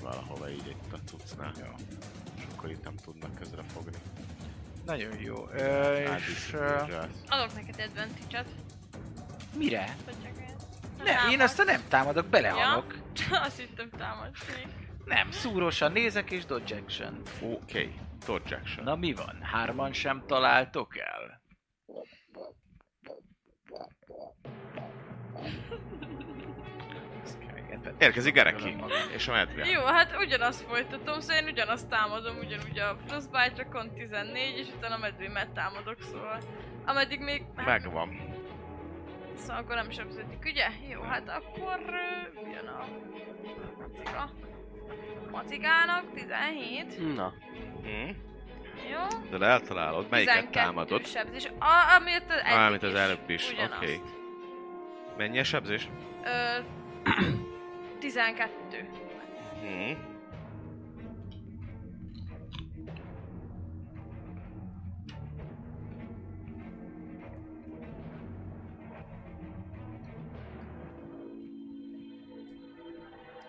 Valahova 0.00 0.50
így 0.50 0.66
itt 0.66 0.92
a 0.92 0.96
cuccnál. 1.04 1.52
Jó. 1.58 1.74
És 2.36 2.42
akkor 2.56 2.70
itt 2.70 2.84
nem 2.84 2.94
tudnak 2.96 3.34
közre 3.34 3.62
fogni. 3.62 3.98
nagyon 4.86 5.20
jó. 5.20 5.48
Ö, 5.52 5.96
és. 5.96 6.52
Adok 7.28 7.54
neked 7.54 7.80
advantage-et. 7.80 8.46
Mire? 9.56 9.96
Ne, 11.04 11.30
én 11.30 11.40
aztán 11.40 11.66
nem 11.66 11.80
támadok, 11.88 12.26
belehalok. 12.26 12.94
Azt 13.46 13.58
hittem 13.58 13.90
támadni. 13.90 14.36
Nem, 15.04 15.30
szúrósan 15.30 15.92
nézek 15.92 16.30
és 16.30 16.44
dodge 16.44 16.76
action. 16.76 17.22
Oké, 17.42 17.52
okay. 17.52 17.94
dodge 18.26 18.56
action. 18.56 18.84
Na 18.84 18.96
mi 18.96 19.12
van? 19.12 19.38
Hárman 19.42 19.92
sem 19.92 20.22
találtok 20.26 20.98
el? 20.98 21.42
Érkezik 27.98 28.34
Gereki, 28.34 28.76
és 29.14 29.28
a 29.28 29.32
medve. 29.32 29.64
Jó, 29.64 29.84
hát 29.84 30.16
ugyanazt 30.18 30.62
folytatom, 30.62 31.20
szóval 31.20 31.36
én 31.36 31.48
ugyanazt 31.48 31.88
támadom, 31.88 32.38
ugyanúgy 32.38 32.78
a 32.78 32.96
Frostbite-ra 33.06 33.90
14, 33.94 34.58
és 34.58 34.66
utána 34.76 34.94
a 34.94 34.98
medvémet 34.98 35.50
támadok, 35.50 35.96
szóval... 36.00 36.40
Ameddig 36.84 37.20
még... 37.20 37.44
Hát, 37.56 37.66
Megvan. 37.66 38.39
Szóval 39.40 39.62
akkor 39.62 39.74
nem 39.74 39.90
sebződik, 39.90 40.44
ugye? 40.44 40.66
Jó, 40.92 41.00
hát 41.00 41.28
akkor... 41.28 41.80
Jön 42.52 42.66
a... 42.66 42.84
Macika. 43.78 44.30
Macikának 45.30 46.04
17. 46.14 47.14
Na, 47.14 47.32
Hm? 47.82 48.10
Jó. 48.90 49.38
De 49.38 49.46
eltalálod, 49.46 50.06
melyiket 50.10 50.34
12 50.34 50.50
támadod? 50.50 51.06
sebzés. 51.06 51.44
A, 51.58 51.94
amit 51.96 52.24
az 52.28 52.40
eddig 52.42 52.52
Mármint 52.52 52.82
az 52.82 52.94
előbb 52.94 53.30
is, 53.30 53.52
oké. 53.52 53.62
Okay. 53.64 54.00
Mennyi 55.16 55.38
a 55.38 55.44
sebzés? 55.44 55.88
Ö, 56.24 56.60
12. 58.00 58.88
Hm. 59.60 60.09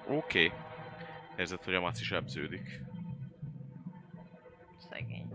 Oké. 0.08 0.46
Okay. 0.46 0.52
Érzed, 1.38 1.64
hogy 1.64 1.74
a 1.74 1.80
maci 1.80 2.04
sebződik. 2.04 2.82
Szegény. 4.90 5.28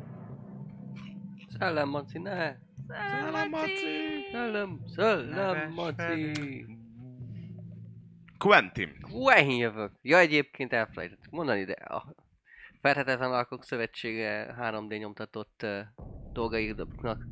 szellem 1.59 1.89
maci, 1.89 2.19
ne! 2.19 2.57
Szellem, 2.89 3.51
Maci! 3.51 3.73
Szellem, 4.33 4.81
szellem 4.87 5.73
maci! 5.73 6.33
Quentin! 8.39 8.97
Ehin 9.25 9.59
jövök. 9.59 9.93
Ja, 10.03 10.19
egyébként 10.19 10.73
elfelejtettük 10.73 11.31
mondani, 11.31 11.65
de 11.65 11.73
a 11.73 12.15
Ferhetetlen 12.81 13.33
Alkok 13.33 13.65
Szövetsége 13.65 14.57
3D 14.61 14.99
nyomtatott 14.99 15.61
uh, 15.63 15.79
dolgaidnak 16.33 17.27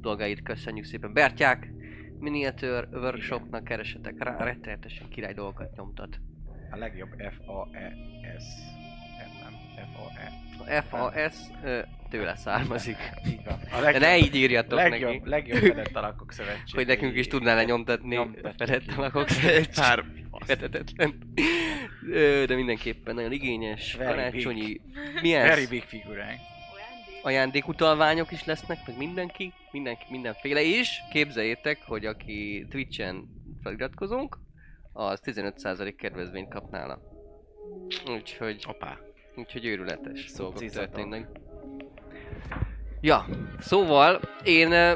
dolgait 0.00 0.42
köszönjük 0.42 0.84
szépen. 0.84 1.12
Bertyák, 1.12 1.72
Miniature 2.18 2.88
Workshopnak 2.92 3.64
keresetek 3.64 4.22
rá, 4.22 4.36
rettenetesen 4.36 5.08
király 5.08 5.34
dolgokat 5.34 5.76
nyomtat. 5.76 6.20
A 6.70 6.76
legjobb 6.76 7.08
F-A-E-S. 7.18 8.44
Nem, 9.42 9.52
F-A-E. 9.94 10.32
A 10.78 10.82
FAS 10.82 11.34
tőle 12.10 12.36
származik. 12.36 12.96
Így 13.26 13.44
van. 13.44 13.58
A 13.72 13.92
De 13.92 13.98
ne 13.98 14.18
így 14.18 14.34
írjatok 14.34 14.78
legjobb, 14.78 15.12
neki, 15.12 15.28
legjobb 15.28 15.58
fedett 15.58 15.96
alakok 15.96 16.32
szövetség. 16.32 16.74
hogy 16.74 16.86
nekünk 16.86 17.16
is 17.16 17.26
tudná 17.26 17.54
lenyomtatni 17.54 18.14
Nyomtatjuk 18.14 18.54
Ferhetetlen 18.56 18.96
ki. 18.96 19.02
Alkok 19.02 19.28
Szövetség. 19.28 19.74
Pár... 19.74 20.04
De 22.46 22.54
mindenképpen 22.54 23.14
nagyon 23.14 23.32
igényes, 23.32 23.94
Very 23.94 24.10
karácsonyi, 24.10 24.80
milyen 25.22 25.46
Very 25.46 25.66
big 25.66 25.82
figuránk. 25.82 26.38
ajándékutalványok 27.22 28.32
is 28.32 28.44
lesznek, 28.44 28.78
meg 28.86 28.96
mindenki, 28.96 29.52
mindenki, 29.70 30.04
mindenféle 30.10 30.62
is. 30.62 31.02
Képzeljétek, 31.12 31.78
hogy 31.86 32.06
aki 32.06 32.66
Twitch-en 32.70 33.28
feliratkozunk, 33.62 34.38
az 34.98 35.20
15% 35.24 35.94
kedvezményt 35.98 36.48
kap 36.52 36.70
nála. 36.70 36.98
Úgyhogy, 38.06 38.64
Opá. 38.68 38.98
úgyhogy 39.36 39.64
őrületes 39.64 40.32
dolgok 40.32 40.58
Cicatok. 40.58 40.90
történnek. 40.94 41.28
Ja, 43.00 43.26
szóval 43.60 44.20
én 44.44 44.72
ö, 44.72 44.94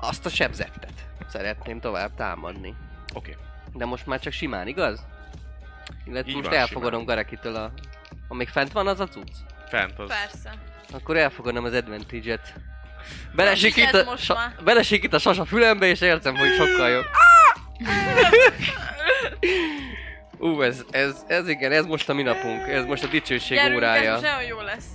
azt 0.00 0.26
a 0.26 0.28
sebzettet 0.28 0.92
szeretném 1.28 1.80
tovább 1.80 2.14
támadni. 2.14 2.74
Oké. 3.14 3.36
De 3.74 3.84
most 3.84 4.06
már 4.06 4.20
csak 4.20 4.32
simán, 4.32 4.66
igaz? 4.66 5.06
Illetve 6.06 6.30
Így 6.30 6.36
most 6.36 6.48
van, 6.48 6.58
elfogadom 6.58 7.00
simán. 7.00 7.04
Garekitől 7.16 7.54
a... 7.54 7.72
Amíg 8.28 8.48
fent 8.48 8.72
van 8.72 8.86
az 8.86 9.00
a 9.00 9.06
cucc? 9.08 9.34
Fent 9.68 9.98
az... 9.98 10.08
Persze. 10.08 10.54
Akkor 10.92 11.16
elfogadom 11.16 11.64
az 11.64 11.74
advantage-et. 11.74 12.54
Belesikít 13.34 13.90
Viszed 13.90 14.06
a, 14.06 14.10
most 14.10 14.24
sa, 14.24 14.34
már. 14.34 14.54
belesikít 14.64 15.12
a 15.12 15.18
sas 15.18 15.38
a 15.38 15.44
fülembe, 15.44 15.86
és 15.86 16.00
érzem, 16.00 16.36
hogy 16.36 16.52
sokkal 16.54 16.88
jobb. 16.88 17.04
Ú, 20.38 20.62
ez, 20.62 20.84
ez, 20.90 21.24
ez 21.28 21.48
igen, 21.48 21.72
ez 21.72 21.86
most 21.86 22.08
a 22.08 22.12
mi 22.14 22.22
napunk, 22.22 22.68
ez 22.68 22.84
most 22.84 23.04
a 23.04 23.06
dicsőség 23.06 23.56
Gyerünk, 23.56 23.72
ez 23.82 23.88
órája. 23.88 24.10
most 24.10 24.22
nagyon 24.22 24.44
jó 24.44 24.60
lesz. 24.60 24.86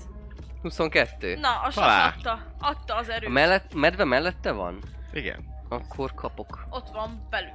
22. 0.61 1.35
Na, 1.35 1.49
a 1.59 1.63
sas 1.63 1.73
Talál. 1.73 2.07
adta. 2.17 2.39
Adta 2.59 2.95
az 2.95 3.07
A 3.07 3.13
erőt. 3.13 3.29
mellett, 3.29 3.73
medve 3.73 4.03
mellette 4.03 4.51
van? 4.51 4.79
Igen. 5.13 5.45
Akkor 5.69 6.13
kapok. 6.13 6.65
Ott 6.69 6.87
van 6.93 7.27
belül. 7.29 7.51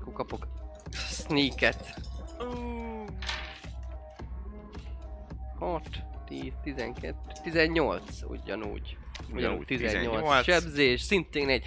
Akkor 0.00 0.12
kapok 0.12 0.46
sneaket. 0.92 1.94
Ú, 2.38 3.04
6, 5.58 5.82
10, 6.30 6.52
12, 6.62 7.14
18 7.42 8.02
ugyanúgy. 8.28 8.96
Ugyanúgy 9.32 9.66
18. 9.66 10.04
18. 10.06 10.44
Sebzés, 10.44 11.00
szintén 11.00 11.48
egy 11.48 11.64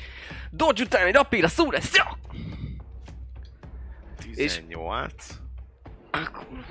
dodge 0.51 0.83
után 0.83 1.05
egy 1.07 1.13
rapira 1.13 1.47
szúr, 1.47 1.75
ez 1.75 1.91
jó! 1.95 2.03
18. 4.33 5.13
Akkor 6.11 6.65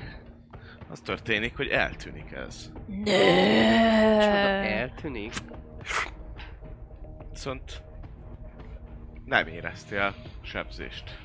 Az 0.90 1.00
történik, 1.00 1.56
hogy 1.56 1.68
eltűnik 1.68 2.32
ez. 2.32 2.72
csoda 4.20 4.36
eltűnik. 4.64 5.32
Viszont 7.30 7.82
nem 9.24 9.46
éreztél 9.46 10.14
sebzést 10.42 11.18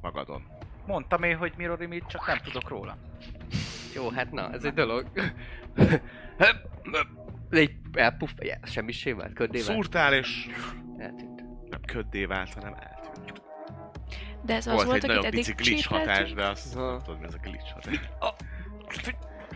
magadon. 0.00 0.46
Mondtam 0.86 1.22
én, 1.22 1.36
hogy 1.36 1.52
Mirori 1.56 1.86
mit, 1.86 2.04
csak 2.06 2.26
nem 2.26 2.38
tudok 2.38 2.68
róla. 2.68 2.96
Jó, 3.96 4.10
hát 4.10 4.32
na, 4.32 4.52
ez 4.52 4.64
egy 4.64 4.72
dolog. 4.72 5.06
egy 7.50 7.72
elpuff, 7.92 8.30
ja, 8.38 8.58
semmisé 8.62 9.12
vált, 9.12 9.32
köddé 9.32 9.60
vált. 9.60 9.72
Szúrtál 9.72 10.14
és 10.14 10.46
Eltűnt. 10.98 11.44
nem 11.70 11.80
köddé 11.86 12.24
vált, 12.24 12.54
hanem 12.54 12.74
eltűnt. 12.74 13.42
De 14.42 14.54
ez 14.54 14.66
az 14.66 14.72
Volt, 14.72 14.86
volt, 14.86 15.04
egy 15.04 15.08
nagyon 15.08 15.30
pici 15.30 15.52
glitch 15.52 15.88
hatás, 15.88 16.32
de 16.32 16.46
azt 16.46 16.76
Aha. 16.76 16.90
nem 16.90 17.02
tudod, 17.02 17.20
mi 17.20 17.26
ez 17.26 17.34
a 17.34 17.38
glitch 17.42 17.72
hatás. 17.72 18.00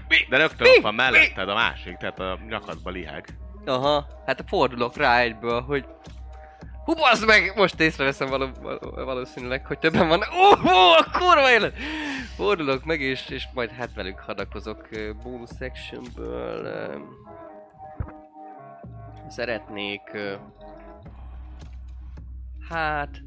Mi? 0.09 0.17
De 0.29 0.37
rögtön 0.37 0.67
ott 0.67 0.83
van 0.83 0.95
melletted 0.95 1.49
a 1.49 1.55
másik, 1.55 1.97
tehát 1.97 2.19
a 2.19 2.39
nyakadba 2.49 2.91
liheg. 2.91 3.27
Aha, 3.65 4.07
hát 4.27 4.45
fordulok 4.47 4.97
rá 4.97 5.21
egyből, 5.21 5.61
hogy 5.61 5.85
Hú, 6.85 7.27
meg! 7.27 7.53
Most 7.57 7.81
észreveszem 7.81 8.29
való, 8.29 8.49
való, 8.63 8.79
valószínűleg, 9.05 9.67
hogy 9.67 9.79
többen 9.79 10.09
van. 10.09 10.21
Ó, 10.21 10.51
oh, 10.51 10.65
oh, 10.65 10.99
a 10.99 11.19
kurva 11.19 11.51
élet! 11.51 11.75
Fordulok 12.41 12.85
meg, 12.85 13.01
és, 13.01 13.29
és 13.29 13.49
majd 13.55 13.71
hát 13.71 13.95
velük 13.95 14.19
hadakozok 14.19 14.89
bonus 15.23 15.51
sectionből. 15.59 17.03
Szeretnék... 19.29 20.03
Hát... 22.69 23.23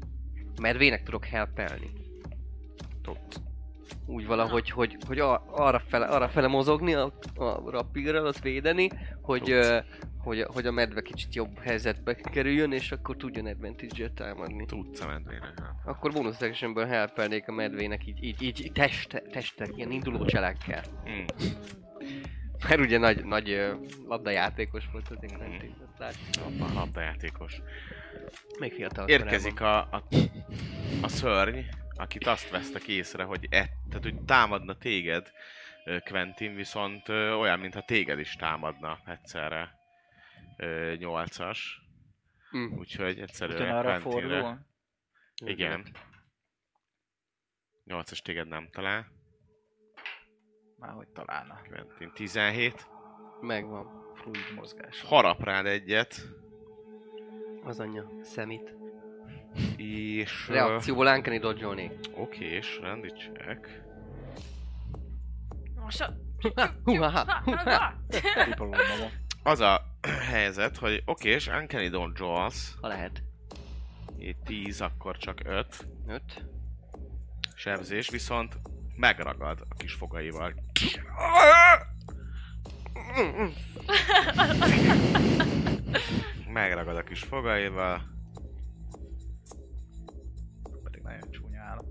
Medvének 0.60 1.02
tudok 1.02 1.24
helpelni. 1.24 1.90
Tudsz. 3.02 3.40
Úgy 4.06 4.26
valahogy, 4.26 4.70
hogy, 4.70 4.96
hogy 5.06 5.18
a- 5.18 5.44
arra, 5.50 5.82
fele, 5.88 6.06
arra 6.06 6.28
fele 6.28 6.46
mozogni, 6.46 6.94
a, 6.94 7.12
a 7.34 7.70
rapírral, 7.70 8.26
azt 8.26 8.42
védeni, 8.42 8.90
hogy, 9.22 9.42
Tudsz. 9.42 9.84
Hogy, 10.24 10.40
a- 10.40 10.52
hogy 10.52 10.66
a 10.66 10.70
medve 10.70 11.02
kicsit 11.02 11.34
jobb 11.34 11.58
helyzetbe 11.58 12.14
kerüljön, 12.14 12.72
és 12.72 12.92
akkor 12.92 13.16
tudjon 13.16 13.46
advantage 13.46 14.10
támadni. 14.10 14.66
Tudsz 14.66 15.00
a 15.00 15.06
medvének. 15.06 15.58
nem? 15.58 15.76
Akkor 15.84 16.12
bonus 16.12 16.36
sectionből 16.36 16.86
helpelnék 16.86 17.48
a 17.48 17.52
medvének 17.52 18.06
így, 18.06 18.22
így, 18.22 18.42
így 18.42 18.72
test, 18.72 19.22
testek, 19.32 19.68
ilyen 19.76 19.90
induló 19.90 20.24
cselekkel. 20.24 20.82
Hmm. 21.04 21.24
Mert 22.68 22.80
ugye 22.80 22.98
nagy, 22.98 23.24
nagy 23.24 23.72
labdajátékos 24.06 24.84
volt 24.92 25.08
az 25.08 25.16
én 25.20 25.38
Mm. 25.42 25.52
mm. 25.52 26.44
Abban 26.46 26.74
labdajátékos. 26.74 27.60
Még 28.58 28.72
fiatal 28.72 29.08
Érkezik 29.08 29.60
a, 29.60 29.78
a, 29.78 30.04
a 31.02 31.08
szörny, 31.08 31.58
akit 31.96 32.26
azt 32.26 32.50
vesztek 32.50 32.88
észre, 32.88 33.22
hogy, 33.22 33.44
e, 33.50 33.68
tehát, 33.88 34.02
hogy 34.02 34.20
támadna 34.26 34.74
téged, 34.78 35.30
Quentin, 36.04 36.54
viszont 36.54 37.08
olyan, 37.08 37.58
mintha 37.58 37.80
téged 37.80 38.18
is 38.18 38.36
támadna 38.36 38.98
egyszerre. 39.06 39.82
Ö, 40.56 40.94
Nyolcas. 40.98 41.82
Mm. 42.56 42.78
Úgyhogy 42.78 43.18
egyszerűen 43.20 43.60
Ugyanarra 43.60 44.00
fordul. 44.00 44.58
Igen. 45.44 45.86
Nyolcas 47.84 48.22
téged 48.22 48.48
nem 48.48 48.68
talál. 48.72 49.06
Már 50.78 50.92
hogy 50.92 51.08
találna. 51.08 51.60
Quentin 51.68 52.10
17. 52.14 52.86
Megvan. 53.40 54.12
Fluid 54.14 54.54
mozgás. 54.54 55.02
Harap 55.02 55.44
rád 55.44 55.66
egyet, 55.66 56.20
Az 57.64 57.80
anyja. 57.80 58.10
Szemét. 58.22 58.74
és... 59.76 60.48
Reakcióból 60.48 61.06
uncanny 61.06 61.40
dodge 61.40 61.90
Oké, 62.14 62.44
és 62.44 62.78
rendi 62.80 63.08
check. 63.08 63.82
Most 65.74 66.00
a... 66.00 66.12
Hú, 66.84 66.94
ha, 66.96 67.42
Az 69.46 69.60
a 69.60 69.80
helyzet, 70.30 70.76
hogy 70.76 71.02
oké, 71.06 71.30
és 71.30 71.46
Uncanny 71.46 71.88
Don't 71.92 72.18
Jaws, 72.18 72.74
Ha 72.80 72.88
lehet. 72.88 73.22
itt 74.18 74.44
10, 74.44 74.80
akkor 74.80 75.16
csak 75.16 75.40
5 75.44 75.86
Öt. 76.06 76.44
sebzés, 77.54 78.08
viszont 78.08 78.58
megragad 78.96 79.60
a 79.68 79.74
kis 79.74 79.92
fogaival. 79.94 80.54
Megragad 86.52 86.96
a 86.96 87.02
kis 87.02 87.22
fogaival, 87.22 88.02
Pedig 90.82 91.02
nagyon 91.02 91.30
csúnya 91.30 91.62
állat. 91.62 91.86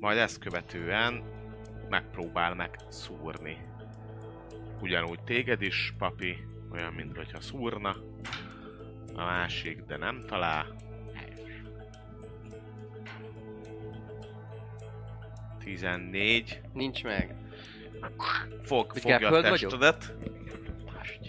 majd 0.00 0.18
ezt 0.18 0.38
követően 0.38 1.36
megpróbál 1.88 2.54
megszúrni. 2.54 3.58
Ugyanúgy 4.80 5.20
téged 5.22 5.62
is, 5.62 5.94
papi, 5.98 6.36
olyan, 6.72 6.92
mintha 6.92 7.40
szúrna. 7.40 7.96
A 9.14 9.24
másik, 9.24 9.82
de 9.82 9.96
nem 9.96 10.22
talál. 10.26 10.74
14. 15.58 16.60
Nincs 16.72 17.02
meg. 17.04 17.34
Fog, 18.62 18.90
Hogy 18.92 19.00
fogja 19.00 19.28
a 19.28 19.40
testedet. 19.42 20.14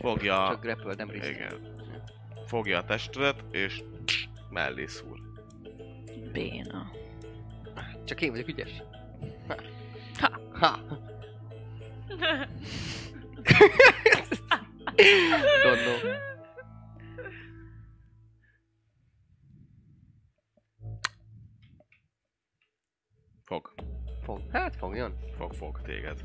Fogja, 0.01 0.47
Csak 0.49 0.61
grapple, 0.61 0.93
nem 0.93 1.09
részt. 1.09 1.29
igen. 1.29 1.77
Fogja 2.45 2.77
a 2.77 2.83
testedet, 2.83 3.43
és 3.51 3.83
mellé 4.49 4.85
szúr. 4.85 5.19
Béna. 6.31 6.91
Csak 8.05 8.21
én 8.21 8.31
vagyok 8.31 8.47
ügyes. 8.47 8.83
Ha. 10.59 10.79
Don't 15.63 15.83
know. 15.85 16.13
Fog. 23.45 23.73
Fog. 24.23 24.41
Hát 24.51 24.75
fogjon. 24.75 25.13
Fog, 25.37 25.53
fog 25.53 25.81
téged. 25.81 26.19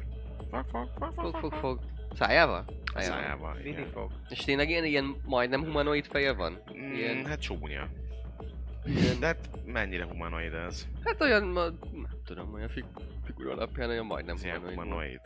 Fog, 0.50 0.64
fog, 0.70 0.88
fog, 0.98 1.12
Fog, 1.14 1.36
fog, 1.36 1.52
fog. 1.52 1.80
Szájával? 2.14 2.64
A 2.94 3.00
szájával, 3.00 3.54
Mindig 3.54 3.72
igen. 3.72 3.90
fog. 3.90 4.10
És 4.28 4.38
tényleg 4.38 4.68
ilyen, 4.68 4.84
ilyen 4.84 5.16
majdnem 5.24 5.64
humanoid 5.64 6.06
feje 6.06 6.32
van? 6.32 6.62
Mm, 6.76 6.92
Ilyen, 6.94 7.26
hát 7.26 7.40
csúnya. 7.40 7.88
De 9.20 9.26
hát 9.26 9.48
mennyire 9.64 10.04
humanoid 10.04 10.52
ez? 10.52 10.86
hát 11.04 11.20
olyan, 11.20 11.44
ma, 11.44 11.62
nem 11.92 12.08
tudom, 12.24 12.52
olyan 12.54 12.68
fig, 12.68 12.84
figura 13.36 13.52
alapján 13.52 13.88
olyan 13.88 14.06
majdnem 14.06 14.34
Ez 14.34 14.44
ilyen 14.44 14.60
humanoid. 14.60 15.20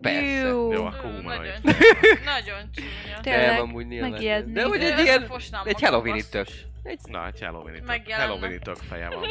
Persze. 0.00 0.48
Jó. 0.48 0.84
Akkor 0.84 1.00
humanoid. 1.00 1.60
Nagyon, 1.62 1.78
nagyon 2.24 2.70
csúnya. 2.72 3.20
Tényleg, 3.20 3.46
Nem, 3.46 3.60
amúgy 3.60 3.86
nyilván. 3.86 4.10
megijedni. 4.10 4.52
De 4.52 4.64
hogy 4.64 4.80
egy 4.80 4.98
ilyen, 4.98 5.30
egy 5.64 5.80
Halloween 5.80 6.20
tök. 6.30 6.46
Egy, 6.82 7.00
Na, 7.04 7.26
egy 7.26 7.40
Halloween 7.40 7.84
tök. 7.84 8.12
Halloween 8.12 8.60
tök 8.60 8.76
feje 8.76 9.08
van. 9.08 9.28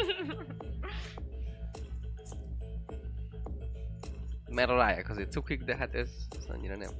mert 4.50 4.68
a 4.70 4.76
ráják 4.76 5.08
azért 5.08 5.30
cukik, 5.32 5.62
de 5.62 5.76
hát 5.76 5.94
ez, 5.94 6.10
ez 6.38 6.44
annyira 6.48 6.76
nem. 6.76 6.90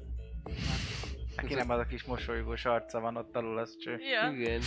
Neki 1.36 1.54
nem 1.54 1.70
az 1.70 1.78
a 1.78 1.84
kis 1.86 2.04
mosolygós 2.04 2.64
arca 2.64 3.00
van 3.00 3.16
ott 3.16 3.36
alul, 3.36 3.58
az 3.58 3.76
cső. 3.78 3.96
Ja. 3.98 4.30
Igen. 4.32 4.60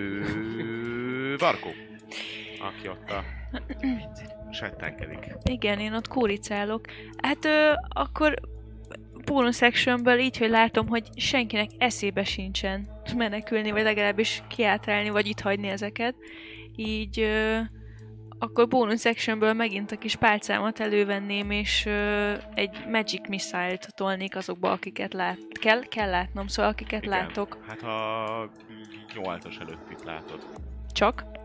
Ö, 0.00 1.36
Varkó. 1.38 1.68
Aki 2.60 2.88
ott 2.88 3.10
a... 3.10 3.24
Settenkedik. 4.50 5.34
Igen, 5.44 5.78
én 5.78 5.94
ott 5.94 6.08
kóricálok. 6.08 6.84
Hát 7.22 7.44
ö, 7.44 7.72
akkor 7.88 8.34
bonus 9.24 9.62
actionből 9.62 10.18
így, 10.18 10.38
hogy 10.38 10.50
látom, 10.50 10.88
hogy 10.88 11.08
senkinek 11.16 11.70
eszébe 11.78 12.24
sincsen 12.24 12.86
menekülni, 13.16 13.70
vagy 13.70 13.82
legalábbis 13.82 14.42
kiátrálni, 14.48 15.10
vagy 15.10 15.26
itt 15.26 15.40
hagyni 15.40 15.68
ezeket. 15.68 16.14
Így 16.76 17.20
ö, 17.20 17.58
akkor 18.38 18.68
bonus 18.68 19.04
actionből 19.04 19.52
megint 19.52 19.92
a 19.92 19.96
kis 19.96 20.16
pálcámat 20.16 20.80
elővenném, 20.80 21.50
és 21.50 21.86
ö, 21.86 22.32
egy 22.54 22.84
magic 22.90 23.28
missile-t 23.28 23.94
tolnék 23.94 24.36
azokba, 24.36 24.70
akiket 24.70 25.14
lát. 25.14 25.38
Kell, 25.60 25.80
kell 25.80 26.10
látnom, 26.10 26.46
szóval 26.46 26.70
akiket 26.70 27.04
Igen. 27.04 27.18
látok. 27.18 27.58
Hát 27.68 27.82
a 27.82 28.50
8-as 29.14 29.60
előtt 29.60 29.90
itt 29.90 30.04
látod. 30.04 30.46
Csak. 30.92 31.35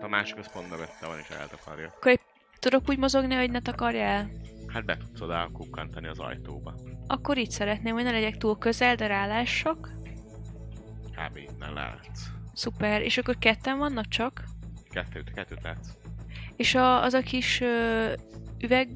A 0.00 0.08
másik 0.08 0.36
az 0.38 0.52
pont 0.52 0.70
mögötte 0.70 1.06
van 1.06 1.18
és 1.18 1.28
eltakarja. 1.28 1.92
Akkor 1.96 2.10
egy- 2.10 2.20
tudok 2.58 2.88
úgy 2.88 2.98
mozogni, 2.98 3.34
hogy 3.34 3.50
ne 3.50 3.60
takarja 3.60 4.02
el? 4.02 4.30
Hát 4.66 4.84
be 4.84 4.96
tudsz 4.96 5.20
oda 5.20 5.50
kukkantani 5.52 6.06
az 6.06 6.18
ajtóba. 6.18 6.74
akkor 7.06 7.38
így 7.38 7.50
szeretném, 7.50 7.94
hogy 7.94 8.04
ne 8.04 8.10
legyek 8.10 8.36
túl 8.36 8.58
közel, 8.58 8.94
de 8.94 9.06
rálássak. 9.06 9.90
Kb. 11.10 11.36
innen 11.36 11.72
látsz. 11.72 12.26
Szuper. 12.54 13.02
És 13.02 13.18
akkor 13.18 13.38
ketten 13.38 13.78
vannak 13.78 14.08
csak? 14.08 14.44
Kettőt, 14.90 15.30
kettőt 15.30 15.62
látsz. 15.62 15.88
És 16.56 16.74
a, 16.74 17.02
az 17.02 17.14
a 17.14 17.20
kis 17.20 17.60
ö, 17.60 18.12
üveg 18.58 18.88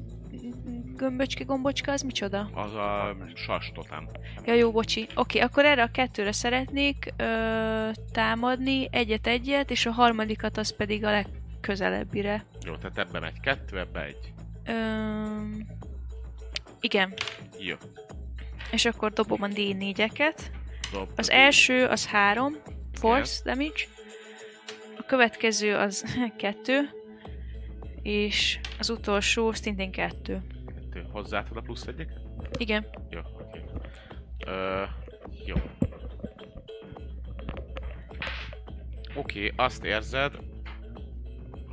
gömböcske, 0.95 1.43
gombocska, 1.43 1.91
az 1.91 2.01
micsoda? 2.01 2.49
Az 2.53 2.73
a 2.73 3.15
sas 3.33 3.71
totem. 3.73 4.07
Ja, 4.45 4.53
jó, 4.53 4.71
bocsi. 4.71 5.07
Oké, 5.15 5.39
akkor 5.39 5.65
erre 5.65 5.83
a 5.83 5.91
kettőre 5.91 6.31
szeretnék 6.31 7.13
ö, 7.17 7.89
támadni, 8.11 8.87
egyet-egyet, 8.91 9.71
és 9.71 9.85
a 9.85 9.91
harmadikat 9.91 10.57
az 10.57 10.75
pedig 10.75 11.03
a 11.05 11.11
legközelebbire. 11.11 12.45
Jó, 12.65 12.75
tehát 12.75 12.97
ebbe 12.97 13.19
megy 13.19 13.39
kettő, 13.39 13.79
ebbe 13.79 14.03
egy. 14.03 14.33
Ö, 14.65 14.73
igen. 16.79 17.13
Jó. 17.59 17.75
És 18.71 18.85
akkor 18.85 19.11
dobom 19.13 19.41
a 19.41 19.47
D4-eket. 19.47 20.39
Dob, 20.91 21.09
Az 21.15 21.29
első 21.29 21.85
az 21.85 22.07
3 22.07 22.55
force 22.93 23.41
damage. 23.43 23.83
A 24.97 25.03
következő 25.05 25.75
az 25.75 26.05
2. 26.37 26.89
És 28.01 28.59
az 28.79 28.89
utolsó 28.89 29.51
szintén 29.51 29.91
2. 29.91 30.41
Kettő. 30.95 31.09
Hozzáadod 31.11 31.57
a 31.57 31.61
plusz 31.61 31.87
egyeket? 31.87 32.19
Igen. 32.57 32.85
Jó, 33.09 33.19
oké. 33.19 33.63
Ö, 34.45 34.83
jó. 35.45 35.55
Oké, 39.15 39.53
azt 39.55 39.83
érzed, 39.83 40.35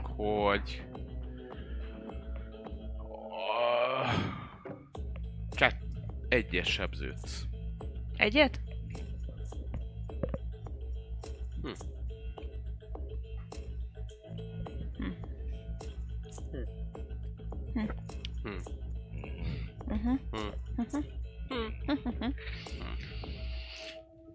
hogy... 0.03 0.83
Kett... 5.51 5.81
Egyes 6.29 6.69
sebződsz. 6.69 7.47
Egyet? 8.17 8.61
Hm. 11.63 11.69
Uh-huh. 17.75 17.89
Hm. 18.43 18.82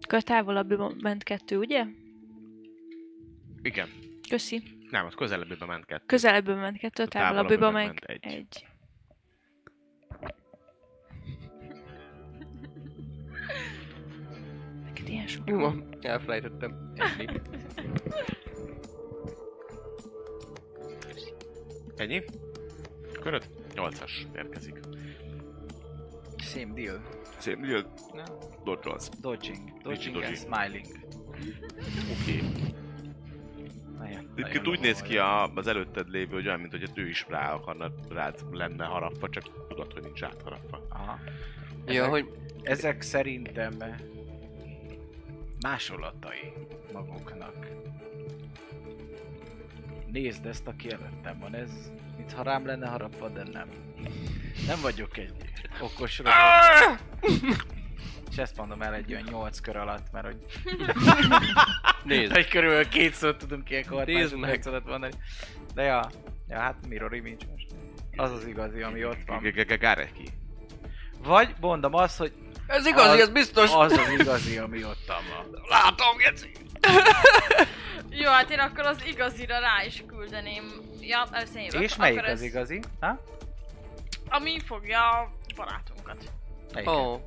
Akkor 0.00 0.22
távolabb 0.22 1.02
ment 1.02 1.22
kettő, 1.22 1.58
ugye? 1.58 1.84
Igen. 3.62 3.88
Köszi. 4.28 4.62
Nem, 4.90 5.06
ott 5.06 5.14
közelebbibe 5.14 5.66
ment 5.66 5.84
kettő. 5.84 6.04
Közelebb 6.06 6.46
ment 6.46 6.78
kettő, 6.78 7.02
A 7.02 7.06
távolabbiba 7.08 7.70
távolabbiba 7.70 7.70
meg 7.70 7.86
ment 7.86 8.04
egy. 8.24 8.32
egy. 8.32 8.66
Neked 14.84 15.08
ilyen 15.08 15.26
sok. 15.26 15.48
Jó, 15.48 15.70
elfelejtettem. 16.00 16.92
Ennyi. 17.18 17.40
Ennyi? 21.96 22.22
Köröd? 23.20 23.44
8-as 23.74 24.10
érkezik. 24.36 24.78
Same 26.48 26.72
deal. 26.74 27.00
Szép, 27.38 27.58
jön. 27.64 27.86
No. 28.12 28.22
Dodge 28.64 28.90
Dodging. 29.20 29.58
Dodging 29.82 30.14
dodging. 30.14 30.24
and 30.24 30.36
smiling. 30.36 30.86
Oké. 32.20 32.42
Nagyon, 33.98 34.30
Egyébként 34.36 34.68
úgy 34.68 34.80
néz 34.80 35.00
ki 35.02 35.18
a, 35.18 35.52
az 35.54 35.66
előtted 35.66 36.08
lévő, 36.08 36.34
hogy 36.34 36.46
olyan, 36.46 36.60
mint 36.60 36.72
hogy 36.72 36.90
ő 36.94 37.08
is 37.08 37.26
rá 37.28 37.52
akarna, 37.52 37.92
rád 38.08 38.44
lenne 38.50 38.84
harapva, 38.84 39.28
csak 39.28 39.66
tudod, 39.68 39.92
hogy 39.92 40.02
nincs 40.02 40.22
átharapva. 40.22 40.86
Aha. 40.88 41.18
Ja, 41.86 41.92
Ezek- 41.92 42.10
hogy 42.10 42.28
Ezek 42.62 43.02
szerintem 43.02 43.76
másolatai 45.60 46.52
maguknak. 46.92 47.66
Nézd 50.12 50.46
ezt, 50.46 50.66
aki 50.66 50.90
előttem 50.90 51.38
van, 51.38 51.54
ez 51.54 51.70
mintha 52.16 52.42
rám 52.42 52.66
lenne 52.66 52.86
harapva, 52.86 53.28
de 53.28 53.42
nem. 53.52 53.68
Nem 54.66 54.80
vagyok 54.80 55.16
egy 55.16 55.32
okos 55.80 56.18
robot. 56.18 56.34
És 58.30 58.36
ezt 58.36 58.56
mondom 58.56 58.82
el 58.82 58.94
egy 58.94 59.12
olyan 59.12 59.28
8 59.30 59.60
kör 59.60 59.76
alatt, 59.76 60.12
mert 60.12 60.26
hogy 60.26 60.36
nézd. 62.04 62.36
egy 62.36 62.48
körülbelül 62.48 62.88
két 62.88 63.14
szót 63.14 63.36
tudunk 63.36 63.64
meg. 63.64 64.38
meg 64.38 64.60
tudod 64.60 64.86
mondani. 64.86 65.12
De 65.74 65.82
ja, 65.82 66.10
ja, 66.48 66.58
hát 66.58 66.86
Mirror 66.88 67.14
Image 67.14 67.46
most. 67.50 67.66
Az 68.16 68.32
az 68.32 68.46
igazi, 68.46 68.82
ami 68.82 69.04
ott 69.04 69.18
van. 69.26 69.36
Gareki. 69.76 70.28
Vagy 71.22 71.54
mondom 71.60 71.94
azt, 71.94 72.18
hogy 72.18 72.32
Ez 72.66 72.86
igazi, 72.86 73.08
Az- 73.08 73.20
ez 73.20 73.28
biztos. 73.30 73.70
az 73.74 73.92
az 73.92 74.10
igazi, 74.18 74.58
ami 74.58 74.84
ott 74.84 75.04
van. 75.06 75.50
Látom, 75.68 76.16
geci. 76.16 76.52
Jó, 78.10 78.30
hát 78.30 78.50
én 78.50 78.58
akkor 78.58 78.84
az 78.86 79.02
igazira 79.06 79.58
rá 79.58 79.84
is 79.86 80.04
küldeném. 80.06 80.64
Ja, 81.00 81.26
először. 81.32 81.82
És 81.82 81.96
melyik 81.96 82.18
akkor 82.18 82.28
az 82.28 82.34
ez- 82.40 82.42
igazi? 82.46 82.80
Ha? 83.00 83.20
Ami 84.28 84.58
fogja 84.58 85.10
a 85.10 85.30
barátunkat. 85.56 86.32
Ó, 86.86 86.90
oh, 86.90 87.20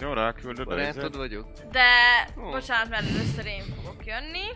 Jó, 0.00 0.12
ráküldöd 0.12 0.66
barátod 0.66 1.16
vagyok. 1.16 1.46
De, 1.70 2.28
Ó. 2.38 2.50
bocsánat, 2.50 2.88
mert 2.88 3.08
először 3.08 3.46
én 3.46 3.64
fogok 3.76 4.06
jönni, 4.06 4.46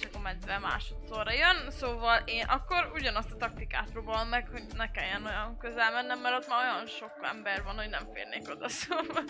csak 0.00 0.14
a 0.14 0.18
medve 0.18 0.58
másodszorra 0.58 1.32
jön, 1.32 1.70
szóval 1.70 2.22
én 2.24 2.44
akkor 2.44 2.90
ugyanazt 2.94 3.32
a 3.32 3.36
taktikát 3.36 3.90
próbálom 3.90 4.28
meg, 4.28 4.48
hogy 4.48 4.62
ne 4.76 4.90
kelljen 4.90 5.26
olyan 5.26 5.58
közel 5.58 5.92
mennem, 5.92 6.18
mert 6.18 6.36
ott 6.36 6.48
már 6.48 6.64
olyan 6.64 6.86
sok 6.86 7.12
ember 7.22 7.62
van, 7.62 7.76
hogy 7.76 7.88
nem 7.88 8.08
férnék 8.12 8.50
oda, 8.50 8.68
szóval 8.78 9.24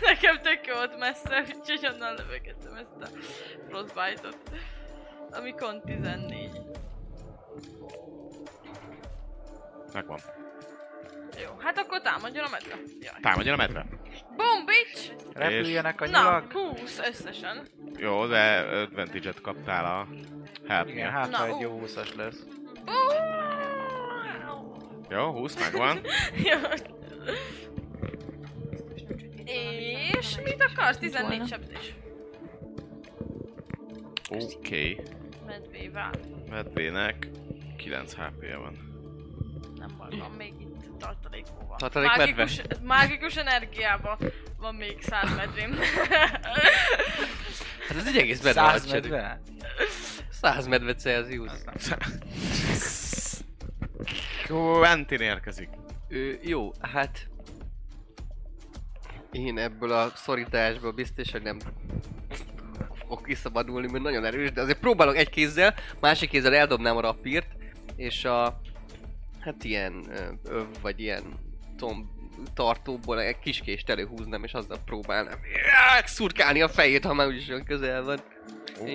nekem 0.00 0.42
tök 0.42 0.66
jó 0.66 0.74
ott 0.80 0.98
messze, 0.98 1.44
úgyhogy 1.58 1.90
onnan 1.92 2.14
lövegettem 2.14 2.74
ezt 2.74 3.00
a 3.00 3.06
frostbite-ot. 3.68 4.50
Ami 5.30 5.54
kont 5.54 5.84
14. 5.84 6.50
Megvan. 9.92 10.18
Jó, 11.42 11.50
hát 11.58 11.78
akkor 11.78 12.00
támadjon 12.00 12.44
a 12.44 12.48
medve. 12.48 12.74
Jaj. 13.00 13.20
Támadjon 13.20 13.54
a 13.54 13.56
medve. 13.56 13.86
Boom, 14.36 14.64
bitch! 14.64 15.10
Repüljenek 15.32 16.00
a 16.00 16.08
Na, 16.08 16.22
nyulak. 16.22 16.52
20 16.52 16.98
összesen. 16.98 17.66
Jó, 17.96 18.26
de 18.26 18.58
advantage-et 18.58 19.40
kaptál 19.40 19.84
a 19.84 20.06
help 20.68 20.88
Igen, 20.88 21.10
hát 21.10 21.30
Na, 21.30 21.46
egy 21.46 21.60
jó 21.60 21.82
20-as 21.84 22.14
lesz. 22.16 22.46
Jó, 25.08 25.30
20 25.30 25.58
megvan. 25.58 26.00
Jó. 26.50 26.58
És 30.18 30.38
mit 30.44 30.62
akarsz? 30.62 30.98
14 30.98 31.28
volna. 31.28 31.46
sebzés. 31.46 31.94
Oké. 34.30 34.50
Okay. 34.56 35.00
Medvével. 35.46 36.10
Medvének 36.50 37.28
9 37.76 38.14
HP-je 38.14 38.56
van. 38.56 38.91
Nem 39.86 39.96
baj, 39.98 40.18
van 40.18 40.30
még 40.30 40.54
itt 40.60 40.98
tartalékban 40.98 41.66
van. 41.66 41.76
Tartalék 41.76 42.16
mágikus, 42.16 42.60
mágikus 42.82 43.36
energiában 43.36 44.16
van 44.58 44.74
még 44.74 45.02
100 45.02 45.36
medvém. 45.36 45.78
Hát 47.88 47.96
ez 47.96 48.06
egy 48.06 48.16
egész 48.16 48.42
medve 48.42 48.60
100 48.60 48.70
hadsereg. 48.70 49.10
medve? 49.10 49.40
100 50.30 50.66
medve 50.66 50.94
Celsius. 50.94 51.52
Quentin 54.46 55.20
érkezik. 55.20 55.68
Ö, 56.08 56.32
jó, 56.42 56.72
hát... 56.80 57.28
Én 59.32 59.58
ebből 59.58 59.92
a 59.92 60.12
szorításból 60.14 60.92
biztos, 60.92 61.30
hogy 61.30 61.42
nem 61.42 61.58
fogok 62.94 63.22
kiszabadulni, 63.24 63.90
mert 63.90 64.04
nagyon 64.04 64.24
erős, 64.24 64.52
de 64.52 64.60
azért 64.60 64.78
próbálok 64.78 65.16
egy 65.16 65.30
kézzel, 65.30 65.74
másik 66.00 66.30
kézzel 66.30 66.54
eldobnám 66.54 66.96
a 66.96 67.00
rapírt, 67.00 67.48
és 67.96 68.24
a... 68.24 68.60
Hát 69.44 69.64
ilyen 69.64 70.04
ö, 70.10 70.32
öv, 70.44 70.66
vagy 70.80 71.00
ilyen 71.00 71.22
tomb 71.76 72.06
tartóból 72.54 73.20
egy 73.20 73.38
kiskést 73.38 73.88
előhúznám, 73.88 74.44
és 74.44 74.52
azzal 74.52 74.78
próbálnámják, 74.84 76.06
szurkálni 76.06 76.60
a 76.62 76.68
fejét, 76.68 77.04
ha 77.04 77.14
már 77.14 77.26
úgyis 77.26 77.48
olyan 77.48 77.64
közel 77.64 78.02
van. 78.02 78.20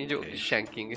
Jó 0.08 0.18
Oké. 0.18 0.30
kis 0.30 0.44
shanking. 0.44 0.94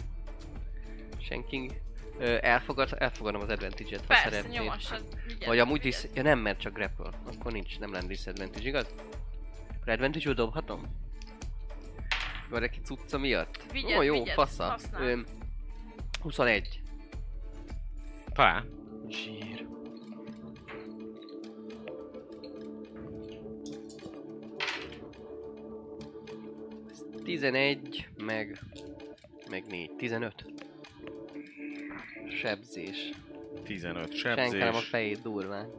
Shanking. 1.22 1.72
Ö, 2.20 2.38
elfogad, 2.41 2.95
elfogadom 2.97 3.41
az 3.41 3.49
advantage-et, 3.49 3.99
ha 4.02 4.08
Persze, 4.08 4.30
szeretnéd. 4.30 4.52
nyomassad. 4.60 5.04
vigyázz, 5.28 5.45
Vagy 5.45 5.60
amúgy 5.60 5.86
is, 5.86 5.97
ja 6.14 6.22
nem, 6.22 6.39
mert 6.39 6.60
csak 6.60 6.74
grapple. 6.74 7.10
Akkor 7.36 7.52
nincs, 7.52 7.80
nem 7.80 7.91
lenne 7.91 8.08
disadvantage, 8.08 8.68
igaz? 8.68 8.88
Akkor 9.80 9.89
advantage 9.93 10.34
dobhatom? 10.34 10.82
Vagy 12.49 12.64
egy 12.64 12.80
cucca 12.84 13.18
miatt? 13.18 13.64
Vigyázz, 13.72 13.97
Ó, 13.97 14.02
jó, 14.02 14.14
vigyázz, 14.14 14.36
fasza. 14.36 14.78
Öm, 14.99 15.26
21. 16.22 16.82
Talán. 18.34 18.80
Zsír. 19.12 19.68
Ez 26.89 27.03
11, 27.24 28.09
meg... 28.18 28.59
meg 29.49 29.66
4. 29.68 29.95
15. 29.95 30.45
Sebzés. 32.30 33.09
15 33.64 34.16
Senkelem 34.16 34.68
a 34.68 34.72
sebzés. 34.72 34.89
fejét 34.89 35.22
durván. 35.22 35.70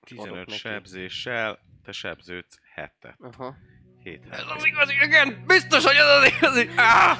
15 0.00 0.34
neki. 0.34 0.52
sebzéssel, 0.52 1.58
te 1.82 1.92
sebződsz 1.92 2.58
7-et. 2.76 3.14
Aha. 3.18 3.56
7 4.02 4.26
Ez 4.30 4.42
az 4.56 4.64
igazi, 4.64 4.94
igen! 5.04 5.44
Biztos, 5.46 5.84
hogy 5.84 5.96
ez 5.96 6.06
az 6.06 6.24
igazi! 6.36 6.68
Ah! 6.76 7.18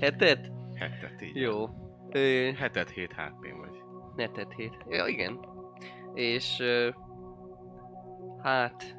Hetet? 0.00 0.50
7-et 0.74 1.22
így. 1.22 1.36
Jó. 1.36 1.86
Ö, 2.10 2.50
7-et 2.52 2.88
7 2.94 3.12
hp 3.12 3.56
vagy. 3.58 3.82
netet 4.16 4.52
hét. 4.56 4.76
Ja, 4.88 5.06
igen. 5.06 5.38
És... 6.14 6.56
Ö, 6.60 6.90
hát... 8.42 8.96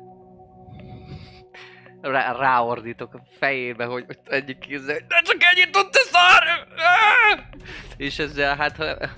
Rá, 2.01 2.31
ráordítok 2.31 3.13
a 3.13 3.21
fejébe, 3.29 3.85
hogy 3.85 4.05
egyik 4.25 4.57
kézzel, 4.57 4.97
de 5.07 5.21
csak 5.23 5.43
ennyit 5.43 5.71
tud, 5.71 5.89
te 5.89 5.99
szar! 5.99 6.43
És 7.97 8.19
ezzel 8.19 8.55
hát 8.55 8.75
ha, 8.75 9.09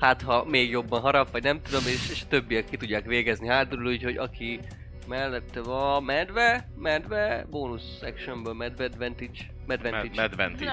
hát 0.00 0.22
ha 0.22 0.44
még 0.44 0.70
jobban 0.70 1.00
harap, 1.00 1.30
vagy 1.30 1.42
nem 1.42 1.62
tudom, 1.62 1.86
és, 1.86 2.10
és 2.10 2.22
a 2.22 2.28
többiek 2.28 2.64
ki 2.64 2.76
tudják 2.76 3.04
végezni 3.04 3.48
hátul, 3.48 3.86
úgyhogy 3.86 4.16
aki 4.16 4.60
mellette 5.08 5.60
van 5.62 6.04
medve, 6.04 6.68
medve, 6.76 7.46
bónusz 7.50 8.02
actionből 8.02 8.54
medve 8.54 8.84
advantage, 8.84 9.50
medvantage. 9.66 10.20
Med- 10.20 10.36
Medvantage. 10.36 10.72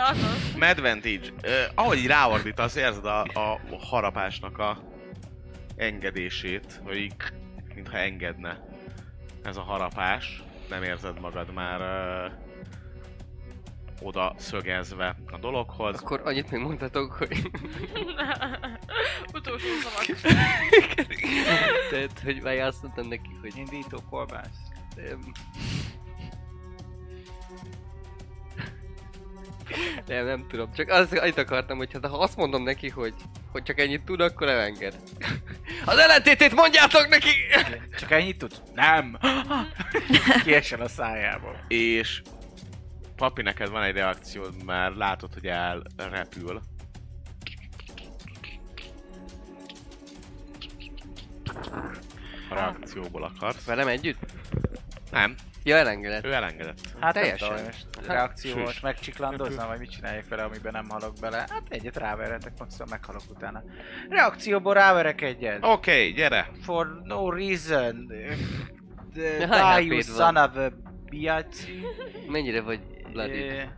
Medvantage. 0.57 1.29
Uh, 1.43 1.51
ahogy 1.75 2.05
ráordítasz, 2.05 2.75
érzed 2.75 3.05
a, 3.05 3.21
a 3.21 3.59
harapásnak 3.79 4.57
a 4.57 4.77
engedését, 5.75 6.81
hogy 6.83 6.97
így, 6.97 7.13
mintha 7.75 7.97
engedne 7.97 8.65
ez 9.43 9.57
a 9.57 9.61
harapás. 9.61 10.43
Nem 10.69 10.83
érzed 10.83 11.19
magad 11.19 11.53
már 11.53 11.79
uh, 11.79 12.31
oda 14.01 14.35
szögezve 14.37 15.15
a 15.31 15.37
dologhoz. 15.37 16.01
Akkor 16.01 16.21
annyit 16.23 16.51
még 16.51 16.61
mondhatok, 16.61 17.11
hogy... 17.11 17.51
Utolsó 19.33 19.67
szavak. 19.83 20.21
Tehát, 21.89 22.19
hogy 22.23 22.41
már 22.41 22.57
azt 22.57 22.81
mondtam 22.81 23.07
neki, 23.07 23.37
hogy... 23.41 23.53
Indító 23.55 24.03
kolbász. 24.09 24.57
Nem. 24.95 25.19
Nem, 30.07 30.25
nem 30.25 30.45
tudom. 30.47 30.73
Csak 30.73 30.89
az, 30.89 31.13
annyit 31.13 31.37
akartam, 31.37 31.77
hogy 31.77 31.93
hát, 31.93 32.05
ha 32.05 32.17
azt 32.17 32.37
mondom 32.37 32.63
neki, 32.63 32.89
hogy, 32.89 33.13
hogy 33.51 33.63
csak 33.63 33.79
ennyit 33.79 34.01
tud, 34.01 34.21
akkor 34.21 34.47
elenged. 34.47 34.95
Az 35.85 35.97
ellentétét 35.97 36.55
mondjátok 36.55 37.07
neki! 37.07 37.29
Csak 37.99 38.11
ennyit 38.11 38.37
tud? 38.37 38.51
Nem! 38.73 39.17
Kiesel 40.43 40.81
a 40.81 40.87
szájából. 40.87 41.65
És 41.67 42.21
Papi, 43.15 43.41
neked 43.41 43.69
van 43.69 43.83
egy 43.83 43.93
reakciód, 43.95 44.63
mert 44.63 44.95
látod, 44.95 45.33
hogy 45.33 45.45
elrepül. 45.45 46.61
A 52.49 52.53
reakcióból 52.53 53.23
akarsz. 53.23 53.65
Velem 53.65 53.87
együtt? 53.87 54.19
Nem, 55.11 55.35
Ja, 55.63 55.75
elengedett. 55.75 56.25
ő 56.25 56.33
elengedett. 56.33 56.79
Hát 56.99 57.13
Teljesen. 57.13 57.47
nem 57.47 57.57
tudom, 57.57 57.65
most 57.65 58.07
reakció 58.07 58.65
Süss. 58.65 58.79
megcsiklandozzam, 58.79 59.67
vagy 59.67 59.79
mit 59.79 59.89
csináljak 59.89 60.27
vele, 60.27 60.43
amiben 60.43 60.71
nem 60.71 60.89
halok 60.89 61.13
bele. 61.21 61.37
Hát 61.37 61.63
egyet 61.69 61.97
ráveretek, 61.97 62.53
maximum 62.57 62.89
meghalok 62.89 63.21
utána. 63.29 63.63
Reakcióból 64.09 64.73
ráverek 64.73 65.21
egyet. 65.21 65.57
Oké, 65.57 65.69
okay, 65.71 66.11
gyere! 66.11 66.49
For 66.61 67.01
no 67.03 67.29
reason. 67.29 68.07
The, 69.13 69.45
die 69.47 69.79
you 69.81 70.01
son 70.01 70.35
of 70.35 70.55
a 70.55 70.71
biatch. 71.09 71.69
Mennyire 72.27 72.61
vagy 72.61 72.94
bloody? 73.15 73.47
Eh, 73.47 73.69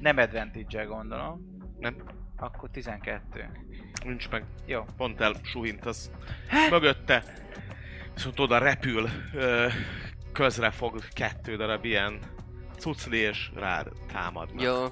Nem 0.00 0.16
advantage 0.16 0.84
gondolom. 0.84 1.58
Nem, 1.78 1.96
Akkor 2.36 2.70
12. 2.70 3.50
nincs 4.04 4.28
meg. 4.30 4.44
Jó. 4.66 4.84
Pont 4.96 5.20
el 5.20 5.32
suhintasz 5.42 6.10
mögötte. 6.70 7.22
Viszont 8.14 8.40
oda 8.40 8.58
repül, 8.58 9.08
közre 10.32 10.70
fog 10.70 11.08
kettő 11.08 11.56
darab 11.56 11.84
ilyen 11.84 12.18
cucli 12.78 13.18
és 13.18 13.50
rád 13.54 13.88
támadnak. 14.12 14.62
Jó. 14.62 14.82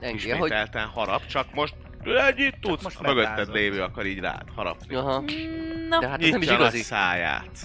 Hogy... 0.00 0.14
Ismételten 0.14 0.86
harap, 0.86 1.26
csak 1.26 1.54
most 1.54 1.74
ennyit 2.04 2.60
tudsz, 2.60 2.82
most 2.82 2.98
a 3.00 3.02
mögötted 3.02 3.52
lévő 3.52 3.82
akar 3.82 4.06
így 4.06 4.18
rád 4.18 4.48
harapni. 4.54 4.94
Aha. 4.94 5.24
Na, 5.88 5.98
De 5.98 6.08
hát 6.08 6.18
nem 6.20 6.28
is 6.28 6.34
Nyitja 6.34 6.52
a 6.52 6.58
igazi. 6.58 6.82
száját. 6.82 7.58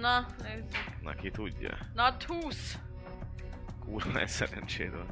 Na, 0.00 0.26
nézzük. 0.42 0.66
Neki 1.02 1.30
tudja. 1.30 1.70
Na, 1.94 2.14
20. 2.26 2.78
Kurva 3.84 4.20
egy 4.20 4.28
szerencséd 4.28 4.90
van. 4.90 5.06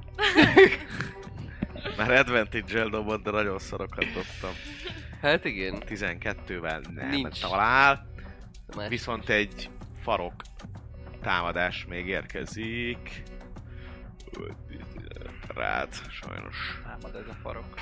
Már 1.96 2.10
advantage-el 2.10 2.88
dobott, 2.88 3.22
de 3.22 3.30
nagyon 3.30 3.58
szarokat 3.58 4.04
dobtam. 4.04 4.50
Hát 5.20 5.44
igen. 5.44 5.82
12-vel 5.86 6.92
nem 6.94 7.08
Nincs. 7.08 7.40
talál. 7.40 8.06
Más. 8.76 8.88
Viszont 8.88 9.28
egy 9.28 9.70
farok 10.02 10.34
támadás 11.22 11.86
még 11.88 12.06
érkezik. 12.06 13.22
Rád, 15.54 15.88
sajnos. 16.10 16.80
Támad 16.84 17.14
ez 17.14 17.28
a 17.28 17.36
farok. 17.42 17.74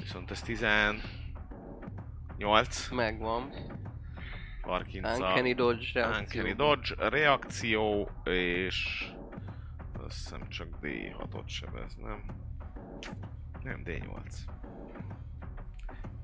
Viszont 0.00 0.30
ez 0.30 0.42
18. 0.42 2.88
Megvan. 2.90 3.50
Parkinca. 4.60 5.12
Uncanny 5.12 5.54
dodge 5.54 5.86
reakció. 5.94 6.40
Uncanny 6.40 6.56
dodge, 6.56 7.08
reakció, 7.08 8.10
és... 8.24 9.08
Azt 10.06 10.16
hiszem 10.16 10.48
csak 10.48 10.68
D6-ot 10.82 11.46
sebez, 11.46 11.94
nem? 11.94 12.24
Nem, 13.62 13.82
D8. 13.84 14.22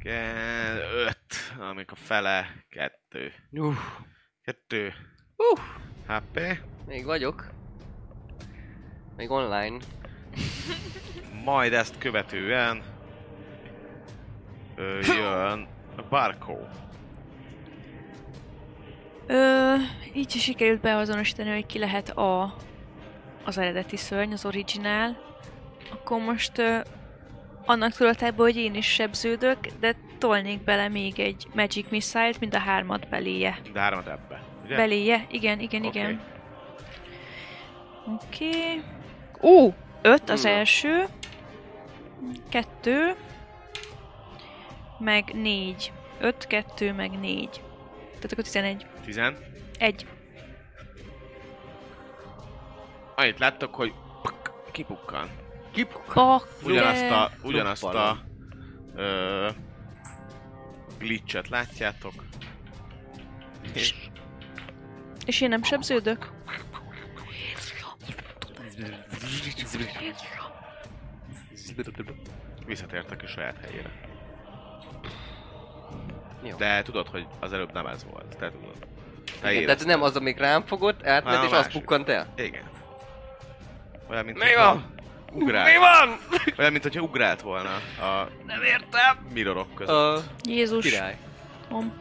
5, 0.04 1.16
amik 1.58 1.90
a 1.90 1.94
fele, 1.94 2.64
2. 2.68 3.32
Uff. 3.50 3.76
2 4.42 4.92
Uff. 5.36 5.60
HP. 6.06 6.40
Még 6.86 7.04
vagyok. 7.04 7.50
Még 9.16 9.30
online. 9.30 9.76
Majd 11.44 11.72
ezt 11.72 11.98
követően 11.98 12.82
ö, 14.74 15.00
jön 15.00 15.68
a 15.96 16.02
Barco. 16.08 16.56
Ö, 19.26 19.74
így 20.12 20.36
is 20.36 20.42
sikerült 20.42 20.80
beazonosítani, 20.80 21.50
hogy 21.50 21.66
ki 21.66 21.78
lehet 21.78 22.10
a, 22.10 22.54
az 23.44 23.58
eredeti 23.58 23.96
szörny, 23.96 24.32
az 24.32 24.44
originál. 24.44 25.16
Akkor 25.92 26.20
most 26.20 26.58
ö, 26.58 26.78
annak 27.64 27.92
tudatából, 27.92 28.44
hogy 28.44 28.56
én 28.56 28.74
is 28.74 28.86
sebződök, 28.86 29.58
de 29.80 29.94
tolnék 30.18 30.64
bele 30.64 30.88
még 30.88 31.20
egy 31.20 31.46
Magic 31.54 31.90
Missile-t, 31.90 32.40
mind 32.40 32.54
a 32.54 32.58
hármat 32.58 33.08
beléje. 33.08 33.58
De 33.72 33.80
hármat 33.80 34.06
ebbe, 34.06 34.42
ugye? 34.64 34.76
Beléje? 34.76 35.26
Igen, 35.30 35.60
igen, 35.60 35.84
Oké. 35.84 35.98
igen. 35.98 36.20
Oké. 38.06 38.48
Okay. 38.48 38.82
Ó! 39.40 39.72
Öt 40.02 40.30
az 40.30 40.44
első. 40.44 41.04
Kettő. 42.48 43.14
Meg 44.98 45.30
négy. 45.32 45.92
Öt, 46.20 46.46
kettő, 46.46 46.92
meg 46.92 47.10
négy. 47.10 47.62
Tehát 48.14 48.32
akkor 48.32 48.44
11. 48.44 48.86
10. 49.06 49.20
Egy. 49.78 50.06
Annyit 53.14 53.38
láttok, 53.38 53.74
hogy 53.74 53.92
puk, 54.22 54.70
kipukkan. 54.72 55.30
Bak, 56.14 56.48
Ugyanazt 56.64 57.10
a, 57.10 57.30
ugyanazt 57.42 57.84
a 57.84 58.18
ö, 58.94 59.48
glitchet 60.98 61.48
látjátok. 61.48 62.12
És 63.72 63.94
És 65.26 65.40
én 65.40 65.48
nem 65.48 65.62
sebződök? 65.62 66.32
visszatértek 72.66 73.22
a 73.22 73.26
saját 73.26 73.56
helyére. 73.64 73.90
Jó. 76.42 76.56
De 76.56 76.82
tudod, 76.82 77.08
hogy 77.08 77.26
az 77.40 77.52
előbb 77.52 77.72
nem 77.72 77.86
ez 77.86 78.04
volt. 78.04 78.36
Te 78.36 78.50
tudod. 78.50 78.95
Igen, 79.44 79.64
tehát 79.64 79.84
nem 79.84 80.02
az, 80.02 80.16
amik 80.16 80.38
rám 80.38 80.66
fogott, 80.66 81.06
átment 81.06 81.44
és 81.44 81.50
az 81.50 81.72
pukkant 81.72 82.08
el. 82.08 82.32
Igen. 82.36 82.62
Olyan, 84.10 84.24
mint 84.24 84.38
Mi 84.38 84.54
van? 84.56 84.94
Ugrált. 85.32 85.72
Mi 85.72 85.78
van? 85.78 86.18
Olyan, 86.58 86.70
mint 86.72 86.82
hogyha 86.82 87.00
ugrált 87.00 87.40
volna 87.40 87.74
a 88.00 88.28
Nem 88.46 88.62
értem. 88.62 89.26
mirrorok 89.32 89.74
között. 89.74 89.94
A 89.94 90.22
Jézus. 90.42 90.84
király. 90.84 91.16
Om. 91.70 91.92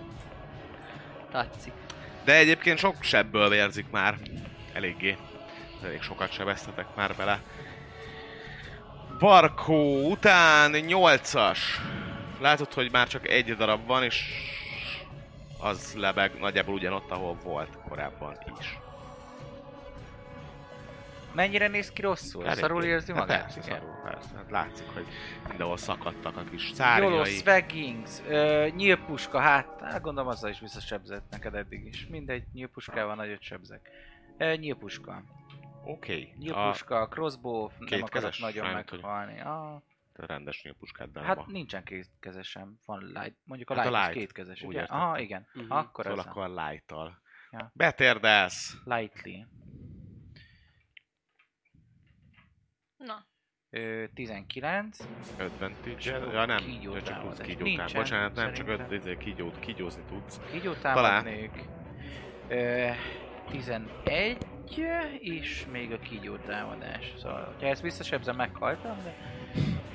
Tetszik. 1.31 1.73
De 2.23 2.35
egyébként 2.35 2.77
sok 2.77 2.95
sebből 2.99 3.49
vérzik 3.49 3.85
már. 3.91 4.15
Eléggé. 4.73 5.17
Elég 5.83 6.01
sokat 6.01 6.31
sebeztetek 6.33 6.85
már 6.95 7.15
bele. 7.15 7.39
Barkó 9.19 10.09
után 10.09 10.71
8-as. 10.75 11.57
Látod, 12.39 12.73
hogy 12.73 12.91
már 12.91 13.07
csak 13.07 13.27
egy 13.27 13.55
darab 13.55 13.85
van, 13.85 14.03
és 14.03 14.23
az 15.65 15.95
lebeg 15.95 16.39
nagyjából 16.39 16.73
ugyanott, 16.73 17.11
ahol 17.11 17.37
volt 17.43 17.77
korábban 17.87 18.37
is. 18.59 18.79
Mennyire 21.33 21.67
néz 21.67 21.91
ki 21.91 22.01
rosszul? 22.01 22.45
Eléggé. 22.45 22.59
Szarul 22.59 22.83
érzi 22.83 23.11
hát 23.11 23.21
magát? 23.21 23.41
Persze, 23.41 23.59
Igen. 23.59 23.79
szarul, 23.79 23.95
persze. 24.03 24.35
Hát 24.35 24.51
látszik, 24.51 24.87
hogy 24.93 25.05
mindenhol 25.47 25.77
szakadtak 25.77 26.37
a 26.37 26.43
kis 26.43 26.63
Jolo, 26.63 26.75
szárnyai. 26.75 27.31
Swaggings, 27.31 28.19
ö, 28.27 28.67
nyílpuska, 28.75 29.39
hát, 29.39 29.81
hát 29.81 30.01
gondolom 30.01 30.29
azzal 30.29 30.49
is 30.49 30.59
visszasebzett 30.59 31.23
neked 31.29 31.55
eddig 31.55 31.85
is. 31.85 32.07
Mindegy, 32.07 32.43
nyílpuskával 32.53 33.15
nagyot 33.15 33.41
sebzek. 33.41 33.89
Ö, 34.37 34.55
nyílpuska. 34.55 35.23
Oké. 35.83 36.13
Okay. 36.13 36.33
A 36.33 36.37
Nyílpuska, 36.39 37.07
crossbow, 37.07 37.69
nem 37.89 38.01
akarok 38.03 38.39
nagyon 38.39 38.69
meghalni. 38.73 39.41
Ah, 39.41 39.81
rendes 40.15 40.63
nyílpuskád 40.63 41.09
benne 41.09 41.25
hát 41.25 41.45
nincsen 41.47 41.83
kétkezesem, 41.83 42.79
van 42.85 42.99
light. 43.05 43.35
Mondjuk 43.43 43.69
a 43.69 43.75
Hát 43.75 43.85
a 43.85 43.89
light, 43.89 44.01
az 44.01 44.07
light, 44.07 44.19
kétkezes, 44.19 44.61
ugye? 44.61 44.79
értettem. 44.79 45.01
Aha, 45.01 45.19
igen. 45.19 45.47
Mhm. 45.53 45.71
Akkor 45.71 46.03
Szóval 46.05 46.19
ez 46.19 46.25
akkor 46.25 46.43
a 46.43 46.67
light-tal. 46.69 47.21
Ja. 47.51 47.71
Betérdelsz! 47.73 48.77
lightly. 48.83 49.35
Na, 52.97 53.25
Ö, 53.69 54.05
19. 54.13 54.97
Advantage. 55.39 55.95
Csak 55.95 56.33
Ja 56.33 56.45
nem, 56.45 56.57
ja, 56.81 56.91
csak 57.01 57.03
tudsz 57.03 57.07
támadás. 57.37 57.47
kígyó 57.47 57.63
Nincsen. 57.63 58.01
Bocsánat, 58.01 58.35
nem, 58.35 58.53
csak 58.53 58.65
szerintem. 58.67 58.91
öt, 58.91 58.99
izé, 58.99 59.17
kígyót, 59.17 59.59
kígyózni 59.59 60.03
tudsz. 60.07 60.39
Kígyó 60.51 60.73
Talán. 60.73 61.23
támadnék. 61.23 61.69
Ö, 62.47 62.89
11, 63.49 64.37
és 65.19 65.65
még 65.71 65.91
a 65.91 65.99
kígyó 65.99 66.35
támadás. 66.37 67.13
Szóval, 67.17 67.55
ha 67.59 67.65
ezt 67.67 67.81
visszasebzem, 67.81 68.35
meghaltam, 68.35 68.97
de, 69.03 69.15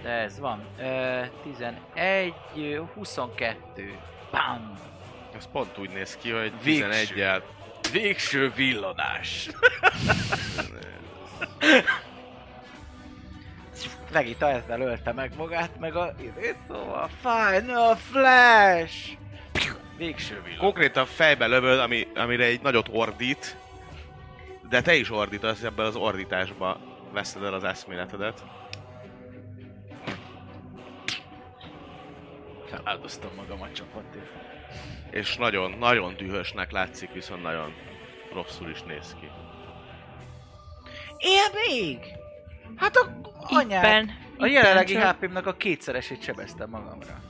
de 0.03 0.09
ez 0.09 0.39
van. 0.39 0.65
Ö, 0.79 1.23
11, 1.43 2.35
22. 2.95 3.99
Bam! 4.31 4.79
Ez 5.37 5.49
pont 5.53 5.79
úgy 5.79 5.91
néz 5.91 6.17
ki, 6.17 6.31
hogy 6.31 6.53
Végső. 6.63 6.89
11-jel 6.91 7.43
Végső 7.93 8.53
villanás! 8.57 9.49
Vegita 14.13 14.51
ezzel 14.51 14.81
ölte 14.81 15.13
meg 15.13 15.33
magát, 15.37 15.79
meg 15.79 15.97
a... 15.97 16.15
Szóval, 16.67 17.11
Final 17.21 17.97
Flash! 17.97 19.19
Végső 19.97 20.35
villanás. 20.35 20.59
konkrétan 20.59 21.07
fejbe 21.07 21.47
lövöd, 21.47 21.79
ami, 21.79 22.07
amire 22.15 22.45
egy 22.45 22.63
nagyot 22.63 22.89
ordít, 22.93 23.57
de 24.69 24.83
te 24.83 24.95
is 24.95 25.11
ordítasz, 25.11 25.63
ebben 25.63 25.87
az 25.87 25.97
ordításba 25.97 26.81
veszed 27.13 27.43
el 27.43 27.55
az 27.55 27.65
eszméletedet. 27.65 28.45
Feláldoztam 32.85 33.31
magam 33.37 33.63
a 33.63 33.73
csapatért. 33.73 34.31
És 35.11 35.37
nagyon, 35.37 35.71
nagyon 35.79 36.15
dühösnek 36.17 36.71
látszik, 36.71 37.13
viszont 37.13 37.43
nagyon 37.43 37.75
rosszul 38.33 38.71
is 38.71 38.83
néz 38.83 39.17
ki. 39.21 39.31
Él 41.17 41.45
még? 41.69 41.99
Hát 42.77 42.97
a 42.97 43.21
anyád. 43.33 43.85
Ippen. 43.85 44.11
A 44.39 44.47
jelenlegi 44.47 44.93
csak- 44.93 45.17
HP-mnek 45.17 45.47
a 45.47 45.53
kétszeresét 45.55 46.23
sebeztem 46.23 46.71
magamra. 46.71 47.21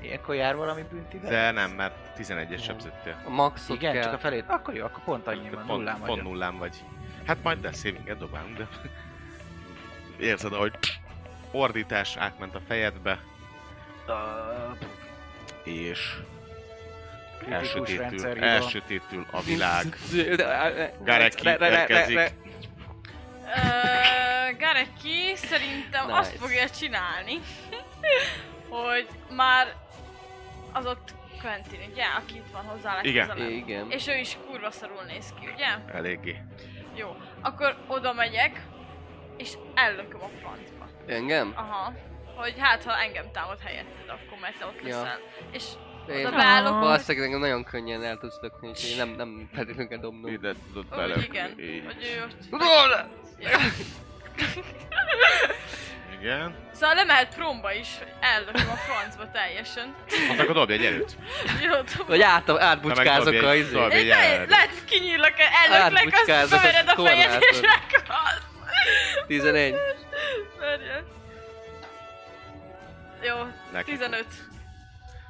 Ilyenkor 0.00 0.34
jár 0.34 0.56
valami 0.56 0.82
bünti? 0.90 1.18
De 1.18 1.50
nem, 1.50 1.70
mert 1.70 1.94
11-et 2.18 2.62
sebzettél. 2.62 3.22
A 3.26 3.30
maxot 3.30 3.76
Igen, 3.76 3.92
kell. 3.92 4.02
csak 4.02 4.12
a 4.12 4.18
felét. 4.18 4.44
Akkor 4.48 4.74
jó, 4.74 4.84
akkor 4.84 5.04
pont 5.04 5.26
annyi 5.26 5.50
van, 5.50 5.66
pont, 5.66 5.78
nullán 5.78 5.96
pont 5.96 6.08
vagyok. 6.08 6.24
nullán 6.24 6.58
vagy. 6.58 6.76
Hát 7.26 7.42
majd 7.42 7.58
de 7.60 7.72
saving 7.72 8.16
dobálunk, 8.16 8.56
de... 8.56 8.68
Érzed, 10.20 10.52
ahogy 10.52 10.72
ordítás 11.52 12.16
átment 12.16 12.54
a 12.54 12.60
fejedbe, 12.66 13.18
és 15.64 16.14
elsötétül, 17.50 18.44
elsötétül 18.44 19.26
a 19.30 19.40
világ. 19.40 19.96
Gareki 21.04 21.48
érkezik. 21.48 22.32
Gareki 24.58 25.32
szerintem 25.36 26.06
Nice. 26.06 26.18
azt 26.18 26.36
fogja 26.36 26.70
csinálni, 26.70 27.40
hogy 28.68 29.08
már 29.30 29.74
az 30.72 30.86
ott 30.86 31.14
Quentin, 31.40 31.80
ugye, 31.92 32.04
aki 32.04 32.34
itt 32.34 32.50
van 32.52 32.64
hozzá 32.64 32.98
Igen. 33.02 33.26
legközelebb. 33.26 33.56
Igen. 33.56 33.90
És 33.90 34.06
ő 34.06 34.16
is 34.18 34.36
kurva 34.46 34.70
szarul 34.70 35.02
néz 35.06 35.34
ki, 35.40 35.48
ugye? 35.54 35.94
Eléggé. 35.96 36.42
Jó. 36.94 37.16
Akkor 37.40 37.76
oda 37.86 38.12
megyek, 38.12 38.60
és 39.36 39.52
ellököm 39.74 40.22
a 40.22 40.28
francba. 40.40 40.88
Engem? 41.06 41.52
Aha. 41.56 41.92
Hogy 42.34 42.54
hát, 42.58 42.82
ha 42.84 42.98
engem 42.98 43.30
támad 43.32 43.58
helyetted, 43.64 44.08
akkor 44.08 44.38
mert 44.40 44.58
te 44.58 44.66
ott 44.66 44.80
Ja. 44.82 45.02
leszel. 45.02 45.20
És 45.52 45.64
Én 46.08 46.26
oda 46.26 46.36
beállok, 46.36 46.80
valószínűleg 46.80 47.26
engem 47.26 47.40
nagyon 47.40 47.64
könnyen 47.64 48.04
el 48.04 48.18
tudsz 48.18 48.38
lökni, 48.40 48.68
úgyhogy 48.68 48.94
nem, 48.96 49.08
nem 49.08 49.48
feltétlenül 49.54 49.88
kell 49.88 49.98
dobnom. 49.98 50.32
Ide 50.32 50.52
tudod 50.66 50.86
bele. 50.88 51.14
igen, 51.22 51.54
hogy 51.86 52.14
ő 52.16 52.22
ott... 52.22 52.60
Igen. 56.20 56.54
Szóval 56.72 56.94
lemehet 56.94 57.34
promba 57.34 57.72
is, 57.72 57.88
hogy 57.98 58.12
ellököm 58.20 58.68
a 58.70 58.76
francba 58.76 59.30
teljesen. 59.30 59.94
Hát 60.28 60.40
akkor 60.40 60.54
dobj 60.54 60.72
egy 60.72 60.84
erőt. 60.84 61.16
Jó, 61.62 61.80
tudom. 61.80 62.06
Vagy 62.06 62.22
át, 62.22 62.48
átbucskázok 62.50 63.42
a 63.42 63.54
izé. 63.54 63.72
dobj 63.72 63.94
egy 63.94 64.00
Én 64.02 64.08
lehet, 64.08 64.32
erőt. 64.34 64.50
lehet 64.50 64.84
kinyílok, 64.84 65.32
ellöklek, 65.70 66.14
azt 66.26 66.50
bevered 66.50 66.88
a 66.96 67.02
fejed 67.02 67.42
és 67.50 67.60
meghalsz. 67.60 68.42
11. 69.26 69.74
Várjál. 70.60 71.04
Jó, 73.24 73.36
Neki 73.72 73.90
15. 73.90 74.26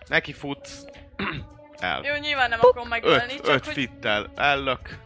Neki 0.08 0.32
futsz. 0.32 0.84
El. 1.78 2.02
Jó, 2.04 2.14
nyilván 2.14 2.48
nem 2.48 2.58
akarom 2.62 2.88
megölni, 2.88 3.32
5, 3.32 3.44
csak 3.44 3.54
5 3.54 3.64
hogy... 3.64 3.74
fittel 3.74 4.30
ellök. 4.34 4.98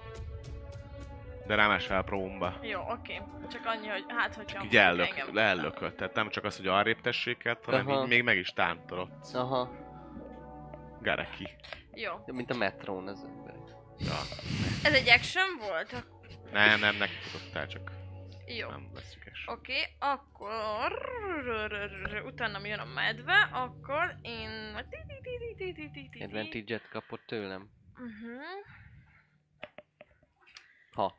De 1.47 1.55
nem 1.55 1.71
esel 1.71 2.03
próbomba. 2.03 2.59
Jó, 2.63 2.81
oké. 2.91 3.23
Csak 3.53 3.67
annyi, 3.67 3.87
hogy 3.87 4.05
hát, 4.09 4.35
hogyha... 4.35 4.65
Így 4.65 4.77
ellök, 4.77 5.17
engem. 5.17 5.95
Tehát 5.97 6.15
nem 6.15 6.29
csak 6.29 6.45
az, 6.45 6.57
hogy 6.57 6.67
arrébb 6.67 7.01
tessék 7.01 7.45
el, 7.45 7.59
hanem 7.65 7.89
Aha. 7.89 8.03
így 8.03 8.09
még 8.09 8.23
meg 8.23 8.37
is 8.37 8.49
tántorodsz. 8.49 9.35
Aha. 9.35 9.71
Gareki. 11.01 11.49
Jó. 11.95 12.13
Mint 12.27 12.51
a 12.51 12.57
metrón 12.57 13.09
az 13.09 13.25
ember. 13.25 13.55
Ja. 13.99 14.19
Ez 14.83 14.93
egy 14.93 15.09
action 15.09 15.57
volt? 15.61 16.05
Nem, 16.53 16.81
nem, 16.81 16.97
neki 16.97 17.15
futottál, 17.15 17.67
csak 17.67 17.91
Jó. 18.57 18.71
nem 18.71 18.93
veszük 18.93 19.27
es. 19.27 19.45
Oké, 19.47 19.97
akkor... 19.99 20.93
Utána 22.25 22.67
jön 22.67 22.79
a 22.79 22.85
medve, 22.85 23.49
akkor 23.53 24.17
én... 24.23 24.75
Advantage-et 26.21 26.89
kapott 26.89 27.27
tőlem. 27.27 27.71
Mhm. 27.95 28.41
Ha. 30.91 31.17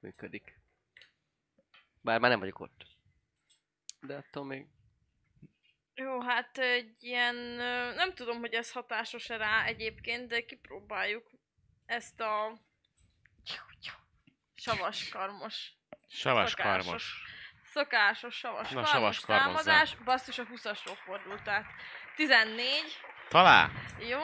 Működik. 0.00 0.58
Bár 2.00 2.20
már 2.20 2.30
nem 2.30 2.38
vagyok 2.38 2.60
ott. 2.60 2.86
De 4.00 4.16
attól 4.16 4.44
még... 4.44 4.66
Jó, 5.94 6.20
hát 6.20 6.58
egy 6.58 6.96
ilyen... 7.04 7.34
Nem 7.94 8.14
tudom, 8.14 8.38
hogy 8.38 8.54
ez 8.54 8.72
hatásos-e 8.72 9.36
rá 9.36 9.64
egyébként, 9.64 10.28
de 10.28 10.44
kipróbáljuk 10.44 11.30
ezt 11.86 12.20
a... 12.20 12.58
Savas 14.54 15.08
karmos. 15.08 15.75
Savas 16.08 16.50
Szokásos. 16.50 16.84
karmos. 16.84 17.22
Szokásos 17.72 18.34
savas 18.38 18.70
Na, 18.70 18.82
karmos 18.82 18.90
savas 18.90 19.20
karmozzál. 19.20 19.64
támadás. 19.64 19.94
Basszus 20.04 20.38
a 20.38 20.44
20-asról 20.44 20.96
fordult 21.04 21.48
át. 21.48 21.64
14. 22.16 23.00
Talál! 23.28 23.70
Jó. 23.98 24.20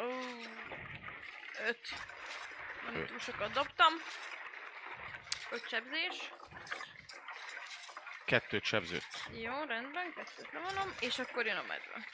Ó, 0.00 0.04
Öt. 1.66 1.88
Nem 2.84 2.94
Öt. 2.94 3.06
túl 3.08 3.18
sokat 3.18 3.52
dobtam. 3.52 3.92
Öt 5.50 5.68
sebzés. 5.68 6.30
Kettőt 8.24 8.64
sebződsz. 8.64 9.26
Jó, 9.32 9.64
rendben, 9.64 10.12
kettőt 10.14 10.52
levonom, 10.52 10.94
és 11.00 11.18
akkor 11.18 11.46
jön 11.46 11.56
a 11.56 11.62
medve. 11.62 12.06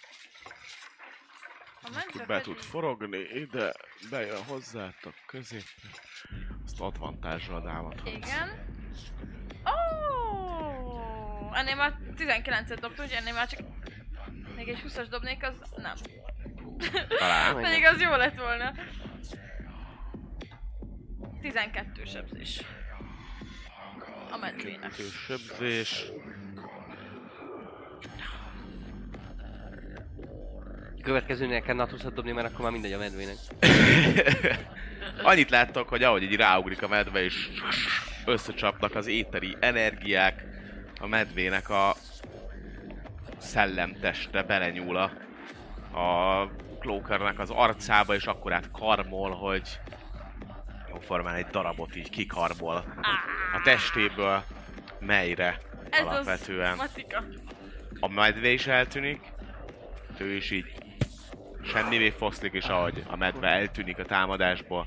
A 1.83 1.91
medve 1.95 2.25
Be 2.27 2.41
tud 2.41 2.61
forogni 2.61 3.19
ide, 3.19 3.75
bejön 4.11 4.45
hozzátok 4.45 5.15
középre. 5.27 5.89
Azt 6.65 6.81
advantázsra 6.81 7.63
támadhatsz. 7.63 8.15
Igen. 8.15 8.77
Oh! 9.65 11.59
Ennél 11.59 11.77
már 11.77 11.99
19-et 12.17 12.79
dobt, 12.81 12.99
ugye? 12.99 13.17
Ennél 13.17 13.33
már 13.33 13.49
csak 13.49 13.61
még 14.57 14.69
egy 14.69 14.83
20-as 14.87 15.07
dobnék, 15.11 15.43
az 15.43 15.55
nem. 15.77 15.95
Pedig 17.63 17.85
az 17.85 18.01
jó 18.01 18.11
lett 18.11 18.37
volna. 18.37 18.73
12 21.41 22.05
sebzés. 22.05 22.63
A 24.31 24.37
medvének. 24.37 24.91
Kettő 24.91 25.09
sebzés. 25.27 26.05
Következőnél 31.03 31.61
kell 31.61 31.75
natuszat 31.75 32.15
dobni, 32.15 32.33
mert 32.33 32.47
akkor 32.47 32.61
már 32.61 32.73
mindegy 32.73 32.93
a 32.93 32.99
medvének. 32.99 33.37
Annyit 35.23 35.51
láttok, 35.51 35.89
hogy 35.89 36.03
ahogy 36.03 36.23
így 36.23 36.37
ráugrik 36.37 36.83
a 36.83 36.89
medve, 36.89 37.25
és 37.25 37.49
összecsapnak 38.25 38.95
az 38.95 39.07
éteri 39.07 39.57
energiák, 39.61 40.45
a 41.01 41.07
medvének 41.07 41.70
a 41.70 41.95
szellemteste 43.39 44.43
belenyúl 44.43 44.97
a, 44.97 45.11
a 45.99 46.51
Cloakernek 46.81 47.39
az 47.39 47.51
arcába, 47.51 48.15
és 48.15 48.25
akkor 48.25 48.53
át 48.53 48.70
karmol, 48.70 49.31
hogy 49.31 49.81
jóformán 50.89 51.35
egy 51.35 51.47
darabot 51.47 51.97
így 51.97 52.11
kikarmol 52.11 52.85
a 53.55 53.61
testéből, 53.65 54.43
melyre 55.01 55.59
Ez 55.91 56.01
alapvetően. 56.01 56.70
az 56.73 56.79
matika. 56.79 57.25
A 58.01 58.09
medve 58.09 58.49
is 58.49 58.66
eltűnik, 58.66 59.20
ő 60.19 60.35
is 60.35 60.51
így 60.51 60.73
semmivé 61.69 62.11
foszlik, 62.11 62.53
és 62.53 62.65
ahogy 62.65 63.05
a 63.07 63.16
medve 63.16 63.49
eltűnik 63.49 63.99
a 63.99 64.05
támadásból, 64.05 64.86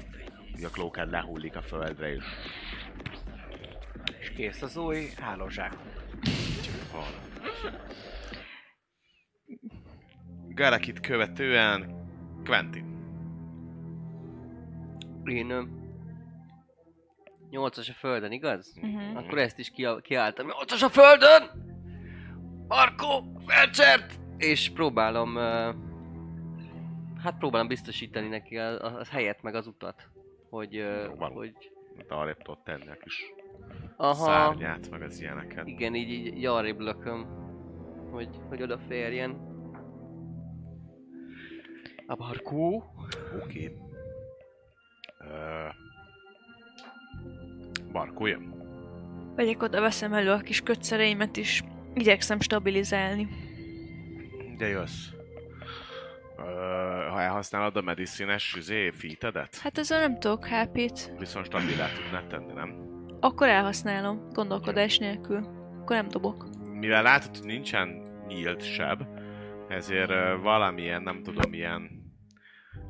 a 0.63 0.67
Cloaker 0.67 1.07
lehullik 1.07 1.55
a 1.55 1.61
földre, 1.61 2.13
és 2.13 2.23
És 4.19 4.29
kész 4.29 4.61
az 4.61 4.77
új 4.77 5.05
hálózsák. 5.19 5.77
Garakit 10.47 10.99
követően 10.99 12.07
Quentin. 12.45 12.99
Én... 15.25 15.49
ö, 15.49 15.63
Nyolcas 17.49 17.89
a 17.89 17.93
földön, 17.93 18.31
igaz? 18.31 18.73
Uh-huh. 18.81 19.17
Akkor 19.17 19.37
ezt 19.37 19.59
is 19.59 19.71
kiálltam. 20.01 20.47
Nyolcas 20.47 20.83
a 20.83 20.89
földön! 20.89 21.49
Markó, 22.67 23.41
felcsert! 23.45 24.19
És 24.37 24.69
próbálom... 24.69 25.35
ö, 25.35 25.71
Hát 27.23 27.37
próbálom 27.37 27.67
biztosítani 27.67 28.27
neki 28.27 28.57
a, 28.57 28.83
a, 28.83 28.99
a 28.99 29.05
helyet, 29.09 29.41
meg 29.41 29.55
az 29.55 29.67
utat. 29.67 30.09
Hogy... 30.49 30.85
van. 31.17 31.31
hogy 31.31 31.53
De 32.07 32.15
arrébb 32.15 32.37
tudod 32.37 32.63
tenni 32.63 32.89
a 32.89 32.97
kis 33.03 33.33
aha, 33.97 34.13
szárnyát, 34.13 34.89
meg 34.89 35.01
az 35.01 35.19
ilyeneket. 35.19 35.67
igen, 35.67 35.95
így, 35.95 36.09
így, 36.09 36.25
így 36.25 36.45
arrébb 36.45 36.79
lököm. 36.79 37.25
Hogy, 38.11 38.29
hogy 38.49 38.61
odaférjen. 38.61 39.49
A 42.07 42.15
Markó. 42.15 42.83
Oké. 43.43 43.63
Okay. 43.63 43.77
Uh, 45.19 45.73
Barkó 47.91 48.25
jön. 48.25 48.59
Megyek 49.35 49.63
oda, 49.63 49.81
veszem 49.81 50.13
elő 50.13 50.31
a 50.31 50.39
kis 50.39 50.61
kötszereimet 50.61 51.37
is. 51.37 51.63
Igyekszem 51.93 52.39
stabilizálni. 52.39 53.27
De 54.57 54.67
jössz. 54.67 55.20
Ha 57.09 57.21
elhasználod 57.21 57.75
a 57.77 57.81
medicines 57.81 58.53
üzé, 58.57 58.89
featedet, 58.91 59.57
Hát 59.57 59.77
ezzel 59.77 59.99
nem 59.99 60.19
tudok 60.19 60.45
HP-t. 60.47 61.11
viszont 61.17 61.45
stabilá 61.45 61.87
tudnád 62.03 62.27
tenni, 62.27 62.53
nem? 62.53 62.89
Akkor 63.19 63.47
elhasználom, 63.47 64.29
gondolkodás 64.29 64.97
nélkül. 64.97 65.37
Akkor 65.81 65.95
nem 65.95 66.07
dobok. 66.07 66.47
Mivel 66.73 67.03
látod, 67.03 67.37
hogy 67.37 67.45
nincsen 67.45 67.87
nyílt 68.27 68.63
seb, 68.73 69.03
ezért 69.67 70.41
valamilyen, 70.41 71.01
nem 71.01 71.23
tudom, 71.23 71.53
ilyen 71.53 71.89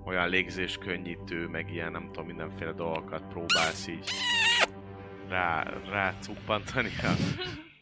olyan 0.06 0.30
légzés 0.30 0.78
könnyítő, 0.78 1.48
meg 1.48 1.72
ilyen, 1.73 1.91
nem 1.91 2.06
tudom, 2.06 2.26
mindenféle 2.26 2.72
dolgokat 2.72 3.23
próbálsz 3.28 3.88
így 3.88 4.10
rá, 5.30 5.64
rá 5.90 6.14
cuppantani 6.19 6.90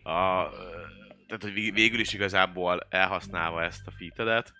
a, 0.03 0.09
a, 0.09 0.49
tehát, 1.27 1.41
hogy 1.43 1.53
vég- 1.53 1.73
végül 1.73 1.99
is 1.99 2.13
igazából 2.13 2.79
elhasználva 2.89 3.63
ezt 3.63 3.87
a 3.87 3.91
featedet, 3.91 4.53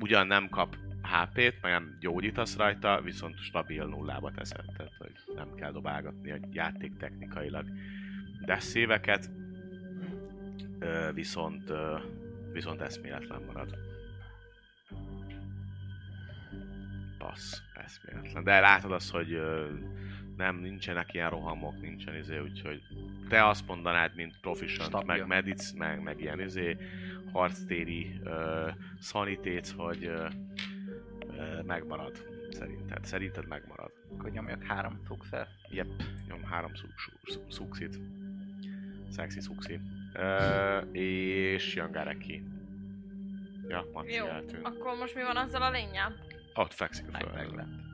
ugyan 0.00 0.26
nem 0.26 0.48
kap 0.48 0.76
HP-t, 1.02 1.62
meg 1.62 1.72
nem 1.72 1.96
gyógyítasz 2.00 2.56
rajta, 2.56 3.00
viszont 3.00 3.38
stabil 3.38 3.84
nullába 3.84 4.30
teszed, 4.30 4.64
tehát 4.76 4.94
hogy 4.98 5.12
nem 5.34 5.54
kell 5.54 5.72
dobálgatni 5.72 6.30
a 6.30 6.38
játék 6.52 6.96
technikailag 6.96 7.64
desszéveket, 8.44 9.30
viszont, 11.14 11.72
viszont 12.52 12.80
eszméletlen 12.80 13.42
marad. 13.42 13.78
Passz, 17.18 17.60
eszméletlen. 17.74 18.44
De 18.44 18.60
látod 18.60 18.92
azt, 18.92 19.10
hogy 19.10 19.40
nem, 20.40 20.56
nincsenek 20.56 21.14
ilyen 21.14 21.30
rohamok, 21.30 21.80
nincsen 21.80 22.14
izé, 22.16 22.38
úgyhogy 22.38 22.82
te 23.28 23.46
azt 23.46 23.66
mondanád, 23.66 24.14
mint 24.14 24.40
proficient, 24.40 25.04
meg 25.04 25.26
medic, 25.26 25.72
meg, 25.72 26.02
meg 26.02 26.20
ilyen 26.20 26.40
izé, 26.40 26.76
harctéri 27.32 28.20
uh, 28.24 28.70
szanitéc, 29.00 29.70
hogy 29.76 30.06
uh, 30.06 30.30
uh, 31.26 31.62
megmarad. 31.64 32.26
Szerinted. 32.50 33.04
Szerinted 33.04 33.48
megmarad. 33.48 33.92
Akkor 34.12 34.30
nyomjak 34.30 34.62
három 34.62 35.00
success. 35.06 35.48
Jep, 35.70 35.88
nyom 36.28 36.44
három 36.44 36.74
szuk- 36.74 36.98
szuk- 36.98 37.30
szuk- 37.30 37.52
szuxit. 37.52 37.98
Szexi 39.10 39.40
szuxi. 39.40 39.80
Uh, 40.14 40.88
és 40.96 41.74
jön 41.74 41.90
Gareki. 41.90 42.42
Ja, 43.68 43.84
Maci 43.92 44.12
Jó, 44.14 44.26
eltűnt. 44.26 44.66
akkor 44.66 44.96
most 44.96 45.14
mi 45.14 45.22
van 45.22 45.36
azzal 45.36 45.62
a 45.62 45.70
lényel? 45.70 46.14
Ott 46.54 46.72
fekszik 46.72 47.06
a 47.12 47.18
földön. 47.18 47.89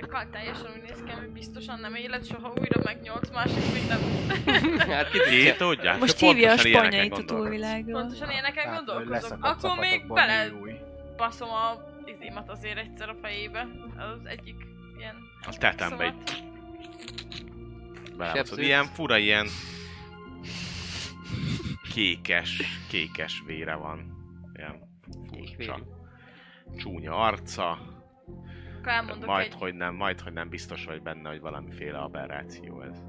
Lett. 0.00 0.12
Meg 0.12 0.30
teljesen 0.30 0.70
úgy 0.76 0.82
néz 0.82 1.02
ki, 1.06 1.12
hogy 1.12 1.28
biztosan 1.28 1.80
nem 1.80 1.94
élet 1.94 2.26
soha 2.26 2.52
újra, 2.60 2.80
meg 2.84 3.00
nyolc 3.02 3.30
másik 3.30 3.88
nem. 3.88 4.00
Hát 4.92 5.10
ki 5.10 5.18
tudja. 5.18 5.56
tudja? 5.56 5.96
Most 5.96 6.18
hívja 6.18 6.52
a 6.52 6.56
spanyait 6.56 7.12
a 7.12 7.24
túlvilágról. 7.24 8.00
Pontosan 8.00 8.30
ilyeneken 8.30 8.64
Tehát, 8.64 8.76
gondolkozom. 8.76 9.12
leszakadt 9.12 9.64
Akkor 9.64 9.78
még 9.78 10.06
bele 10.06 10.52
baszom 11.16 11.48
a 11.48 11.94
izémat 12.04 12.48
azért 12.50 12.78
egyszer 12.78 13.08
a 13.08 13.14
fejébe. 13.22 13.68
Az 13.96 14.26
egyik 14.26 14.56
ilyen... 14.98 15.16
A 15.46 15.56
tetembe. 15.58 16.14
Belebaszod. 18.16 18.36
Sebződsz? 18.36 18.62
Ilyen 18.62 18.84
fura, 18.84 19.16
ilyen 19.16 19.46
kékes, 21.94 22.62
kékes 22.88 23.42
vére 23.46 23.74
van. 23.74 24.14
Ilyen 24.54 24.80
furcsa. 25.32 25.78
Csúnya 26.76 27.16
arca. 27.16 27.95
Akkor 28.86 28.98
elmondok 28.98 29.28
Majd, 29.28 29.46
egy, 29.46 29.54
hogy 29.54 29.74
nem, 29.74 29.94
majd, 29.94 30.20
hogy 30.20 30.32
nem 30.32 30.48
biztos 30.48 30.84
vagy 30.84 31.02
benne, 31.02 31.28
hogy 31.28 31.40
valamiféle 31.40 31.98
aberráció 31.98 32.82
ez. 32.82 33.02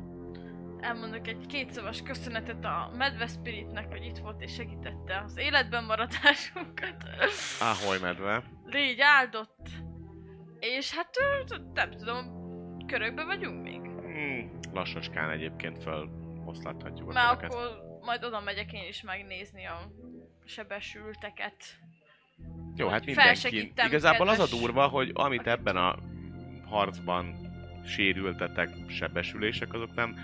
elmondok 0.80 1.28
egy 1.28 1.46
kétszavas 1.46 2.02
köszönetet 2.02 2.66
a 2.66 2.92
Medve 2.98 3.28
Spiritnek, 3.28 3.88
hogy 3.90 4.06
itt 4.06 4.18
volt 4.18 4.42
és 4.42 4.54
segítette 4.54 5.22
az 5.26 5.38
életben 5.38 5.84
maradásunkat. 5.84 7.04
Ahogy 7.60 8.02
medve. 8.02 8.44
Légy 8.66 9.00
áldott. 9.02 9.68
És 10.60 10.96
hát 10.96 11.10
nem 11.74 11.92
tudom, 11.92 12.26
körökbe 12.88 13.24
vagyunk 13.26 13.64
még? 13.64 13.82
Hmm, 13.82 14.60
lassacskán 14.74 15.30
egyébként 15.30 15.84
feloszlathatjuk 15.84 17.10
a 17.10 17.14
Már 17.14 17.36
köröket. 17.38 17.54
akkor 17.54 17.82
majd 18.02 18.24
oda 18.24 18.40
megyek 18.40 18.74
én 18.74 18.88
is 18.88 19.02
megnézni 19.02 19.66
a 19.66 19.92
sebesülteket. 20.46 21.64
Jó, 22.78 22.88
hát 22.88 23.06
mindenki. 23.06 23.74
Igazából 23.86 24.28
az 24.28 24.40
a 24.40 24.48
durva, 24.48 24.88
hogy 24.88 25.12
amit 25.14 25.48
ebben 25.48 25.78
a 25.78 25.96
harcban 26.70 27.36
sérültetek, 27.86 28.70
sebesülések, 28.90 29.74
azok 29.74 29.96
nem 29.96 30.16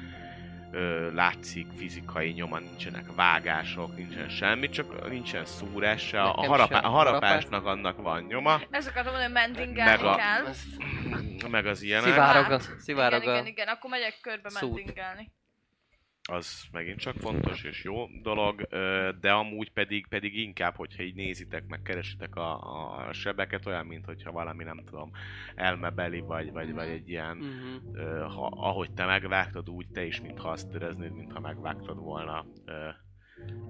ö, 0.71 1.13
látszik 1.13 1.67
fizikai 1.77 2.31
nyoma, 2.31 2.59
nincsenek 2.59 3.15
vágások, 3.15 3.95
nincsen 3.95 4.30
semmi, 4.30 4.69
csak 4.69 5.09
nincsen 5.09 5.45
szúrás 5.45 6.01
se. 6.07 6.21
A, 6.21 6.25
a, 6.25 6.35
Nekem 6.35 6.49
harapá, 6.49 6.80
a 6.80 6.89
harapásnak 6.89 7.65
annak 7.65 8.01
van 8.01 8.23
nyoma, 8.23 8.61
akartam 8.88 9.13
mondani, 9.13 9.55
hogy 9.57 9.73
Meg 9.73 10.03
a- 10.03 10.15
kell. 10.15 10.53
Meg 11.49 11.65
az 11.65 11.81
ilyenek. 11.81 12.05
Szivárog 12.09 12.45
a- 12.45 12.49
Hát, 12.49 12.69
szivárog 12.80 13.21
igen, 13.21 13.34
igen, 13.34 13.45
igen, 13.47 13.67
akkor 13.67 13.89
megyek 13.89 14.19
körbe 14.21 14.49
szút. 14.49 14.93
Az 16.29 16.63
megint 16.71 16.99
csak 16.99 17.15
fontos 17.15 17.63
és 17.63 17.83
jó 17.83 18.07
dolog, 18.21 18.61
de 19.19 19.31
amúgy 19.31 19.71
pedig, 19.71 20.07
pedig 20.07 20.37
inkább, 20.37 20.75
hogyha 20.75 21.03
így 21.03 21.15
nézitek, 21.15 21.67
meg 21.67 21.81
keresitek 21.81 22.35
a, 22.35 22.59
a 23.07 23.13
sebeket, 23.13 23.65
olyan, 23.65 23.85
mint 23.85 24.05
hogyha 24.05 24.31
valami, 24.31 24.63
nem 24.63 24.83
tudom, 24.85 25.11
elmebeli, 25.55 26.19
vagy, 26.19 26.51
vagy, 26.51 26.73
vagy 26.73 26.87
egy 26.87 27.09
ilyen, 27.09 27.43
ö, 27.93 28.19
ha, 28.19 28.47
ahogy 28.47 28.93
te 28.93 29.05
megvágtad, 29.05 29.69
úgy 29.69 29.87
te 29.93 30.05
is, 30.05 30.21
mintha 30.21 30.49
azt 30.49 30.73
éreznéd, 30.73 31.11
mintha 31.11 31.39
megvágtad 31.39 31.97
volna 31.97 32.45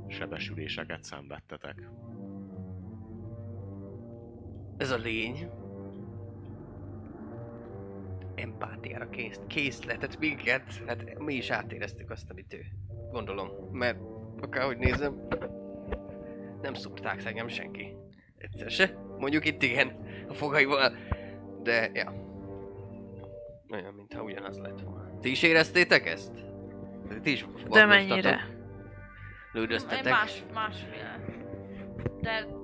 sebesüléseket 0.08 1.04
szenvedtetek. 1.04 1.90
Ez 4.78 4.92
a 4.92 4.98
lény. 4.98 5.50
Empátiára 8.36 9.10
kész, 9.10 9.40
készletett 9.48 10.20
minket. 10.20 10.64
Hát 10.88 11.20
mi 11.20 11.34
is 11.34 11.50
átéreztük 11.50 12.10
azt, 12.10 12.30
amit 12.30 12.54
ő. 12.54 12.66
Gondolom. 13.12 13.50
Mert 13.72 13.98
akárhogy 14.42 14.78
nézem, 14.78 15.28
nem 16.62 16.74
szúrták 16.74 17.26
engem 17.26 17.48
senki. 17.48 17.96
Egyszer 18.38 18.72
se. 18.72 18.98
Mondjuk 19.18 19.46
itt 19.46 19.64
igen, 19.64 19.92
a 20.28 20.34
fogaival. 20.34 20.96
De, 21.64 21.90
ja. 21.94 22.14
Olyan, 23.72 23.94
mintha 23.94 24.24
ugyanaz 24.24 24.60
lett 24.60 24.82
volna. 24.82 25.20
Ti 25.20 25.30
is 25.30 25.44
éreztétek 25.44 26.08
ezt? 26.08 26.32
Ti 27.22 27.32
is 27.32 27.46
De 27.70 27.86
mennyire? 27.86 28.40
Lődöztetek? 29.52 30.12
más, 30.12 30.44
másféle. 30.54 31.20
De 32.22 32.46
mond. 32.50 32.64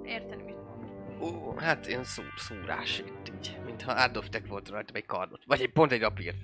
Ó, 1.20 1.56
hát 1.58 1.88
ilyen 1.88 2.04
szú, 2.04 2.22
szúrás 2.38 3.00
itt 3.00 3.32
így, 3.38 3.58
mintha 3.66 3.92
átdobtek 3.92 4.48
volt 4.48 4.70
rajta 4.70 4.94
egy 4.94 5.06
kardot, 5.06 5.42
vagy 5.46 5.62
egy 5.62 5.72
pont 5.72 5.92
egy 5.92 6.04
apírt. 6.04 6.38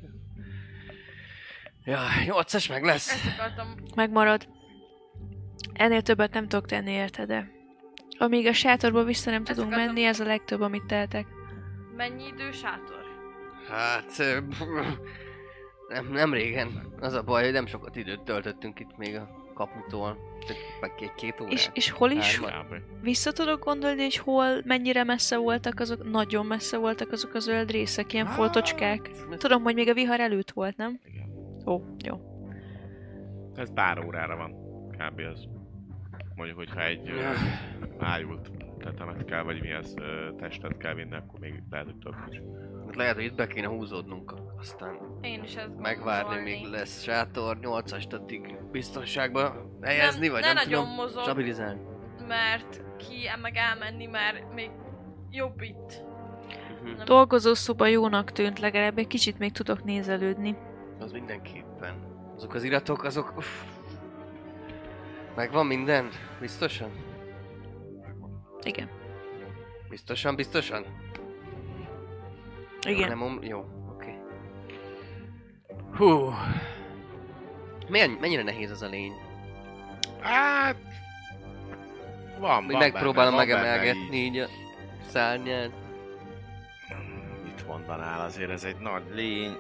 Ja, 1.84 2.00
nyolcas 2.26 2.68
meg 2.68 2.84
lesz. 2.84 3.12
Ezt 3.12 3.40
akartam. 3.40 3.76
Megmarad. 3.96 4.48
Ennél 5.74 6.02
többet 6.02 6.34
nem 6.34 6.48
tudok 6.48 6.66
tenni 6.66 6.92
érte, 6.92 7.26
de 7.26 7.54
Amíg 8.18 8.48
a 8.48 8.54
sátorba 8.54 9.04
vissza 9.04 9.32
nem 9.32 9.44
tudunk 9.44 9.68
Ezeket 9.72 9.88
a- 9.88 9.92
menni, 9.92 10.06
ez 10.06 10.20
a 10.20 10.26
legtöbb, 10.26 10.62
amit 10.62 10.86
tehetek. 10.86 11.28
Mennyi 11.96 12.28
idő 12.28 12.52
sátor? 12.52 13.04
Hát... 13.70 14.12
Nem, 15.88 16.12
nem 16.12 16.34
régen. 16.34 16.94
Az 17.00 17.14
a 17.14 17.24
baj, 17.24 17.44
hogy 17.44 17.52
nem 17.54 17.66
sokat 17.66 17.96
időt 17.96 18.22
töltöttünk 18.22 18.80
itt 18.80 18.98
még 18.98 19.16
a 19.16 19.52
kaputól. 19.54 20.18
Egy-két 20.82 21.42
órát. 21.42 21.54
És, 21.54 21.70
és 21.74 21.90
hol 21.90 22.12
is. 22.12 22.40
Kb. 22.40 22.76
vissza 23.02 23.32
tudok 23.32 23.64
gondolni, 23.64 24.02
hogy 24.02 24.18
hol, 24.18 24.62
mennyire 24.64 25.04
messze 25.04 25.38
voltak 25.38 25.80
azok, 25.80 26.12
nagyon 26.12 26.46
messze 26.46 26.78
voltak 26.78 27.12
azok 27.12 27.34
a 27.34 27.40
zöld 27.40 27.72
részek, 27.72 28.14
ilyen 28.14 28.26
foltocskák. 28.26 29.10
Tudom, 29.38 29.64
hogy 29.64 29.76
még 29.76 29.90
a 29.90 29.94
vihar 29.94 30.20
előtt 30.20 30.52
volt, 30.52 30.78
nem? 30.78 31.00
Igen. 31.06 31.30
Ó, 31.66 31.82
jó. 32.06 32.20
Ez 33.56 33.74
pár 33.74 34.06
órára 34.06 34.36
van. 34.36 34.54
Kb. 34.92 35.20
az. 35.34 35.48
Mondjuk, 36.36 36.58
hogyha 36.58 36.84
egy 36.84 37.10
ö, 37.10 37.24
ájult 38.00 38.52
tetemet 38.78 39.26
kell, 39.26 39.44
vagy 39.44 39.62
mi 39.62 39.74
az 39.74 39.94
ö, 39.98 40.36
testet 40.38 40.78
kell 40.78 40.94
vinni, 40.94 41.16
akkor 41.16 41.40
még 41.40 41.64
lehet, 41.70 41.86
hogy 41.86 41.98
több 41.98 42.16
is. 42.30 42.42
Hát 42.86 42.96
Lehet, 42.96 43.16
hogy 43.16 43.24
itt 43.24 43.36
be 43.36 43.48
kéne 43.48 43.68
húzódnunk, 43.68 44.34
aztán 44.60 44.98
Én 45.22 45.44
is 45.44 45.56
ezt 45.56 45.78
megvárni, 45.78 46.42
még 46.42 46.66
lesz 46.66 47.02
sátor, 47.02 47.58
8-ast 47.62 48.14
addig 48.14 48.56
biztonságba 48.72 49.70
helyezni, 49.82 50.30
vagy 50.30 50.42
ne 50.42 50.54
nem 50.54 50.56
nagyon 50.56 50.84
tudom, 50.84 50.96
mozog. 50.96 51.22
stabilizálni. 51.22 51.82
Mert 52.28 52.82
ki 52.98 53.30
meg 53.42 53.56
elmenni, 53.56 54.06
mert 54.06 54.54
még 54.54 54.72
jobb 55.30 55.62
itt. 55.62 56.04
Mhm. 56.84 57.04
Dolgozószoba 57.06 57.88
jónak 57.88 58.32
tűnt, 58.32 58.60
legalább 58.60 58.98
egy 58.98 59.08
kicsit 59.08 59.38
még 59.38 59.52
tudok 59.52 59.84
nézelődni. 59.84 60.58
Az 61.00 61.12
mindenképpen. 61.12 62.14
Azok 62.36 62.54
az 62.54 62.64
iratok, 62.64 63.04
azok... 63.04 63.38
Uff. 63.38 63.64
Megvan 65.36 65.66
minden? 65.66 66.10
Biztosan? 66.40 66.90
Igen. 68.64 68.90
Biztosan, 69.90 70.36
biztosan? 70.36 70.86
Jó, 72.86 72.92
Igen. 72.92 73.08
nem 73.08 73.22
om... 73.22 73.44
Jó. 73.44 73.66
Hú. 75.98 76.34
Milyen, 77.88 78.10
mennyire 78.10 78.44
nehéz 78.44 78.72
az 78.72 78.82
a 78.82 78.88
lény? 78.88 79.14
Hát... 80.20 80.76
Van, 82.40 82.64
Hogy 82.64 82.72
van 82.72 82.82
megpróbálom 82.82 83.36
benne, 83.36 83.46
megemelgetni 83.46 84.18
így. 84.18 84.26
így 84.26 84.38
a 84.38 84.48
szárnyát. 85.08 85.72
Mit 87.44 87.68
mondanál 87.68 88.26
azért, 88.26 88.50
ez 88.50 88.64
egy 88.64 88.78
nagy 88.80 89.04
lény. 89.14 89.58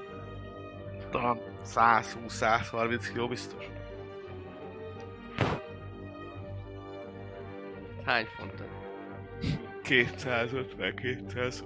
Talán 1.11 1.39
120-130 1.65 3.09
kg 3.13 3.29
biztos. 3.29 3.65
Hány 8.05 8.25
fontot? 8.25 8.67
250-260. 9.83 11.63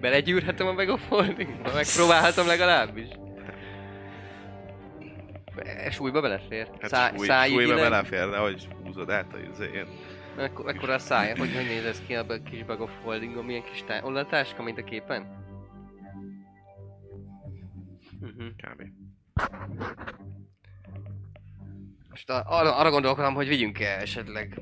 Belegyűrhetem 0.00 0.66
a 0.66 0.72
megafoldingba? 0.72 1.72
Megpróbálhatom 1.74 2.46
legalábbis? 2.46 3.08
Be- 5.54 5.90
Súlyba 5.90 6.20
belefér? 6.20 6.68
Hát 6.80 6.90
Szá- 6.90 7.16
súly, 7.16 7.48
súlyba 7.48 7.74
belefér, 7.74 8.28
de 8.30 8.36
hogy 8.38 8.68
húzod 8.84 9.10
át 9.10 9.34
a 9.34 9.38
izén. 9.38 9.86
Ekkor, 10.38 10.68
ekkora 10.68 10.94
a 10.94 10.98
szája, 10.98 11.36
hogy 11.38 11.54
hogy 11.54 11.64
néz 11.64 11.84
ez 11.84 12.02
ki 12.06 12.14
a 12.14 12.42
kis 12.42 12.64
bag 12.64 12.80
of 12.80 12.90
holdingom, 13.02 13.46
milyen 13.46 13.62
kis 13.62 13.84
tá- 13.84 14.04
ollatáska, 14.04 14.62
mint 14.62 14.78
a 14.78 14.84
képen? 14.84 15.46
Uh-huh. 18.20 18.46
Kb. 18.56 18.82
Most 22.10 22.30
a- 22.30 22.44
arra, 22.46 22.76
arra 22.76 22.90
gondolkodom, 22.90 23.34
hogy 23.34 23.48
vigyünk 23.48 23.80
el 23.80 24.00
esetleg 24.00 24.60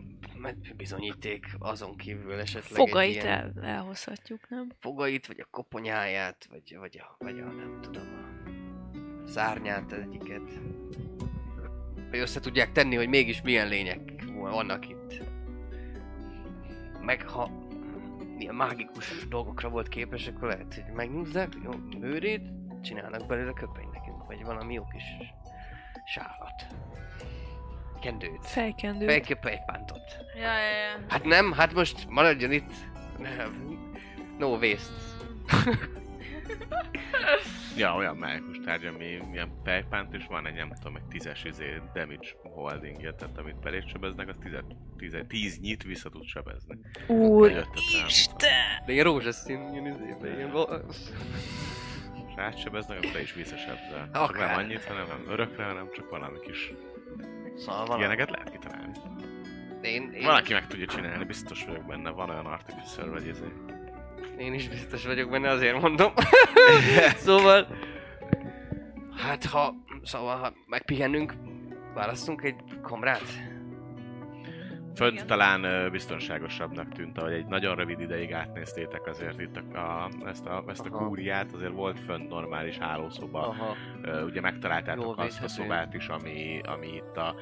bizonyíték 0.76 1.46
azon 1.58 1.96
kívül 1.96 2.38
esetleg 2.38 2.88
Fogait 2.88 3.16
egy 3.16 3.22
ilyen 3.22 3.52
el, 3.56 3.64
elhozhatjuk, 3.64 4.48
nem? 4.48 4.70
fogait, 4.80 5.26
vagy 5.26 5.40
a 5.40 5.48
koponyáját, 5.50 6.46
vagy, 6.50 6.76
vagy, 6.78 7.02
a, 7.02 7.16
vagy 7.18 7.38
a 7.38 7.44
nem 7.44 7.78
tudom, 7.82 8.06
a 9.24 9.28
szárnyát 9.28 9.92
egyiket. 9.92 10.50
Hogy 12.10 12.18
össze 12.18 12.40
tudják 12.40 12.72
tenni, 12.72 12.96
hogy 12.96 13.08
mégis 13.08 13.42
milyen 13.42 13.68
lények 13.68 14.24
vannak 14.34 14.88
itt. 14.88 15.22
Meg 17.00 17.28
ha 17.28 17.50
ilyen 18.38 18.54
mágikus 18.54 19.28
dolgokra 19.28 19.68
volt 19.68 19.88
képesek, 19.88 20.36
akkor 20.36 20.48
lehet, 20.48 20.74
hogy 20.74 20.94
megnyúzzák 20.94 21.52
jó 21.64 21.70
bőrét, 21.98 22.42
csinálnak 22.82 23.26
belőle 23.26 23.52
köpenyt 23.52 23.92
nekünk, 23.92 24.26
vagy 24.26 24.44
valami 24.44 24.74
jó 24.74 24.84
kis 24.86 25.04
sálat. 26.04 26.66
Kendőt. 28.06 28.46
Fejkendő. 28.46 29.06
Felképp 29.06 29.44
egy 29.44 29.64
pántot. 29.64 30.16
Ja, 30.34 30.40
ja, 30.42 30.58
ja. 30.58 31.04
Hát 31.08 31.24
nem, 31.24 31.52
hát 31.52 31.72
most 31.74 32.06
maradjon 32.08 32.52
itt. 32.52 32.70
Nem. 33.18 33.78
No 34.38 34.48
waste. 34.56 34.92
Ja, 37.76 37.94
olyan 37.94 38.16
mágikus 38.16 38.58
tárgy, 38.64 38.84
ami 38.86 39.18
milyen 39.30 39.60
fejpánt, 39.64 40.14
és 40.14 40.24
van 40.28 40.46
egy 40.46 40.54
nem 40.54 40.72
tudom, 40.74 40.96
egy 40.96 41.04
tízes 41.04 41.44
izé 41.44 41.80
damage 41.94 42.28
holdingja, 42.42 43.14
tehát 43.14 43.38
amit 43.38 43.58
belét 43.60 43.88
sebeznek, 43.88 44.28
az 44.28 44.34
tíz, 44.42 44.52
tíz, 44.96 45.16
tíz 45.28 45.60
nyit 45.60 45.82
vissza 45.82 46.08
tud 46.08 46.24
sebezni. 46.24 46.78
Úr. 47.06 47.66
Isten! 48.06 48.82
De 48.86 48.92
ilyen 48.92 49.04
rózsaszín, 49.04 49.72
ilyen 49.72 49.86
izébe, 49.86 50.36
ilyen 50.36 50.50
vo- 50.50 50.84
És 52.28 52.32
átsebeznek, 52.36 52.98
akkor 52.98 53.10
te 53.10 53.20
is 53.20 53.34
visszasebzel. 53.34 54.08
Akár. 54.12 54.48
Nem 54.48 54.64
annyit, 54.64 54.84
hanem 54.84 55.06
nem 55.06 55.24
örökre, 55.28 55.64
hanem 55.64 55.88
csak 55.92 56.10
valami 56.10 56.38
kis 56.40 56.72
Szóval 57.56 57.86
van. 57.86 57.98
ilyeneket 57.98 58.30
lehet 58.30 58.50
kitalálni. 58.50 58.92
Én, 59.82 60.10
én, 60.12 60.24
Valaki 60.24 60.52
meg 60.52 60.66
tudja 60.66 60.86
csinálni, 60.86 61.24
biztos 61.24 61.64
vagyok 61.64 61.84
benne, 61.84 62.10
van 62.10 62.30
olyan 62.30 62.46
artificer 62.46 63.10
vagy 63.10 63.26
izé. 63.26 63.52
én 64.38 64.54
is 64.54 64.68
biztos 64.68 65.06
vagyok 65.06 65.30
benne, 65.30 65.50
azért 65.50 65.80
mondom. 65.80 66.12
szóval... 67.26 67.66
Hát 69.16 69.44
ha... 69.44 69.74
Szóval 70.02 70.36
ha 70.36 70.52
megpihennünk, 70.66 71.34
választunk 71.94 72.42
egy 72.42 72.56
kamrát. 72.82 73.55
Fönt 74.96 75.12
Igen. 75.12 75.26
talán 75.26 75.90
biztonságosabbnak 75.90 76.92
tűnt, 76.92 77.18
ahogy 77.18 77.32
egy 77.32 77.46
nagyon 77.46 77.76
rövid 77.76 78.00
ideig 78.00 78.32
átnéztétek 78.32 79.06
azért 79.06 79.40
itt 79.40 79.56
a, 79.56 79.78
a, 79.78 80.10
ezt 80.26 80.46
a, 80.46 80.64
ezt 80.68 80.86
a 80.86 80.88
Aha. 80.92 81.06
kúriát, 81.06 81.52
azért 81.52 81.72
volt 81.72 81.98
fönt 82.00 82.28
normális 82.28 82.78
hálószoba. 82.78 83.40
Aha. 83.40 83.76
Ugye 84.24 84.40
megtaláltátok 84.40 85.18
azt 85.18 85.42
a 85.42 85.48
szobát 85.48 85.94
is, 85.94 86.08
ami, 86.08 86.60
ami 86.64 86.86
itt 86.86 87.16
a 87.16 87.34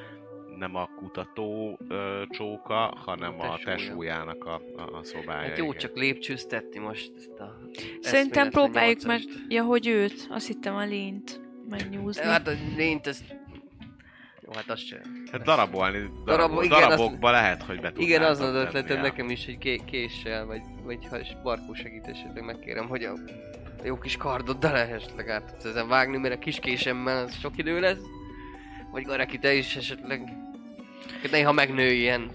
nem 0.57 0.75
a 0.75 0.89
kutató 0.95 1.79
ö, 1.87 2.23
csóka, 2.29 2.93
hanem 3.05 3.39
a 3.39 3.57
tesója. 3.57 3.75
tesójának 3.75 4.45
a, 4.45 4.61
a, 4.75 4.97
a 4.97 5.03
szobája. 5.03 5.47
Hát 5.47 5.57
jó, 5.57 5.65
igen. 5.65 5.77
csak 5.77 5.95
lépcsőztetni 5.95 6.79
most 6.79 7.11
ezt 7.17 7.39
a... 7.39 7.59
Szerintem 8.01 8.49
próbáljuk 8.49 9.01
meg, 9.01 9.21
ja, 9.47 9.63
hogy 9.63 9.87
őt, 9.87 10.27
azt 10.29 10.47
hittem 10.47 10.75
a 10.75 10.85
lényt 10.85 11.41
megnyúzni. 11.69 12.23
Hát 12.23 12.47
a 12.47 12.51
lényt 12.75 13.07
ezt... 13.07 13.23
Jó, 14.45 14.51
hát 14.53 14.69
azt 14.69 14.85
sem. 14.87 14.99
Hát 15.31 15.41
darabolni, 15.41 15.97
darab, 15.97 16.23
Darabol- 16.25 16.63
igen, 16.63 16.79
darabokba 16.79 17.31
lehet, 17.31 17.63
hogy 17.63 17.79
be 17.79 17.91
Igen, 17.97 18.23
az 18.23 18.39
az 18.39 18.53
ötletem 18.55 19.01
nekem 19.01 19.29
is, 19.29 19.45
hogy 19.45 19.57
ké- 19.57 19.85
késsel, 19.85 20.45
vagy, 20.45 20.61
vagy 20.83 21.07
ha 21.09 21.19
is 21.19 21.37
Barkó 21.43 21.73
segít 21.73 22.07
esetleg 22.07 22.43
megkérem, 22.43 22.87
hogy 22.87 23.03
a 23.03 23.13
jó 23.83 23.97
kis 23.97 24.17
kardoddal 24.17 24.77
esetleg 24.77 25.29
át 25.29 25.43
tudsz 25.45 25.65
ezen 25.65 25.87
vágni, 25.87 26.17
mert 26.17 26.33
a 26.33 26.39
kis 26.39 26.59
késemmel 26.59 27.23
az 27.23 27.39
sok 27.39 27.57
idő 27.57 27.79
lesz. 27.79 28.01
Vagy 28.91 29.03
Gareki, 29.03 29.39
te 29.39 29.53
is 29.53 29.75
esetleg 29.75 30.33
néha 31.31 31.51
megnő 31.51 31.91
ilyen 31.91 32.31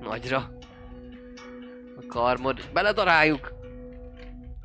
nagyra. 0.00 0.36
A 1.96 2.06
karmod. 2.06 2.70
Beledaráljuk! 2.72 3.52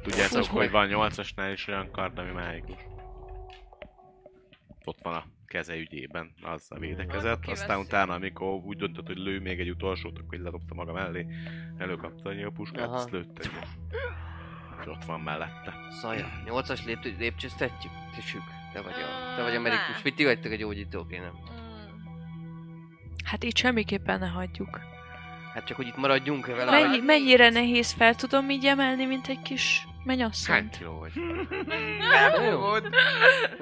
Tudjátok, 0.03 0.45
hogy 0.45 0.71
van 0.71 0.87
8-asnál 0.91 1.49
is 1.53 1.67
olyan 1.67 1.91
kard, 1.91 2.17
ami 2.17 2.31
mágikus. 2.31 2.75
Ott 4.85 4.99
van 5.01 5.13
a 5.13 5.32
keze 5.53 5.75
ügyében, 5.75 6.33
az 6.41 6.65
a 6.69 6.79
védekezett. 6.79 7.45
Aztán 7.47 7.79
utána, 7.79 8.13
amikor 8.13 8.47
úgy 8.53 8.77
döntött, 8.77 9.07
hogy 9.07 9.17
lő 9.17 9.39
még 9.39 9.59
egy 9.59 9.69
utolsót, 9.69 10.17
akkor 10.19 10.33
így 10.37 10.43
ledobta 10.43 10.73
maga 10.73 10.93
mellé, 10.93 11.25
előkapta 11.77 12.29
a 12.29 12.51
puskát, 12.53 12.85
Aha. 12.87 12.95
azt 12.95 13.11
lőtte 13.11 13.41
egy. 13.43 13.51
És 14.81 14.87
ott 14.87 15.05
van 15.05 15.19
mellette. 15.19 15.73
Szaja, 16.01 16.27
nyolcas 16.45 16.85
lép, 16.85 16.97
lépcsőztetjük? 17.17 17.91
Tissük. 18.15 18.41
Te 18.73 18.81
vagy 18.81 18.93
a, 18.93 19.35
te 19.35 19.41
vagy 19.43 19.55
a 19.55 19.59
medikus. 19.59 19.95
ne. 19.95 20.01
Mit 20.03 20.15
ti 20.15 20.23
vagytok 20.23 20.51
a 20.51 20.55
gyógyítók, 20.55 21.11
én 21.13 21.21
nem. 21.21 21.33
Hát 23.25 23.43
itt 23.43 23.57
semmiképpen 23.57 24.19
ne 24.19 24.27
hagyjuk. 24.27 24.79
Hát 25.53 25.65
csak, 25.65 25.77
hogy 25.77 25.87
itt 25.87 25.97
maradjunk 25.97 26.45
vele. 26.45 26.71
Mennyi- 26.71 26.87
vagy- 26.87 27.03
Mennyi, 27.03 27.05
mennyire 27.05 27.49
nehéz 27.49 27.91
fel 27.91 28.15
tudom 28.15 28.49
így 28.49 28.65
emelni, 28.65 29.05
mint 29.05 29.27
egy 29.27 29.41
kis 29.41 29.83
Hány 29.85 30.03
mennyasszonyt? 30.03 30.77
kiló 30.77 30.99
vagy? 30.99 31.11
Nem 32.35 32.43
Jó. 32.51 32.61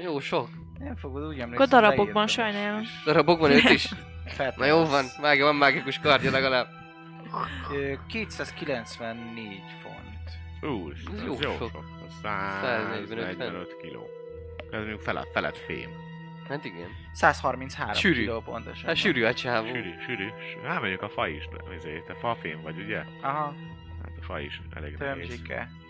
Jó, 0.04 0.20
sok. 0.20 0.50
Nem 0.84 0.96
fogod, 0.96 1.24
úgy 1.28 1.40
emlékszem. 1.40 1.52
Akkor 1.54 1.68
darabokban 1.68 2.28
sajnálom. 2.28 2.82
Darabokban 3.06 3.52
őt 3.52 3.70
is. 3.70 3.90
Feltesz. 4.26 4.58
Na 4.58 4.66
jó 4.66 4.86
van, 4.86 5.06
mágia 5.22 5.46
van 5.46 5.56
mágikus 5.56 6.00
kardja 6.00 6.32
legalább. 6.32 6.68
Ö, 7.74 7.94
294 8.08 9.62
font. 9.82 10.74
Úr, 10.74 10.94
ez 11.16 11.24
jó, 11.26 11.34
jó 11.34 11.40
sok. 11.42 11.58
sok. 11.58 11.84
Az 12.08 12.14
145 12.22 13.26
145 13.26 13.78
kiló. 13.82 14.08
Ez 14.72 14.78
mondjuk 14.80 15.02
felett, 15.02 15.30
felett 15.34 15.58
fém. 15.58 15.90
Hát 16.50 16.66
igen. 16.66 16.88
133 17.14 17.94
Sűrű. 17.94 18.20
kiló 18.20 18.40
pontosan. 18.42 18.86
Hát 18.86 18.96
sűrű 18.96 19.24
a 19.24 19.34
csávó. 19.34 19.66
Sűrű, 19.68 19.92
sűrű. 20.06 20.28
Hát 20.68 20.80
mondjuk 20.80 21.02
a 21.02 21.10
fa 21.10 21.28
is, 21.28 21.44
ezért, 21.78 22.06
te 22.06 22.14
fafém 22.14 22.62
vagy, 22.62 22.80
ugye? 22.80 23.04
Aha, 23.22 23.54
Hát 24.04 24.12
a 24.20 24.24
fa 24.24 24.40
is 24.40 24.62
elég 24.76 24.96
nehéz. 24.98 25.28
tömzsike. 25.28 25.56
Mondod, 25.56 25.81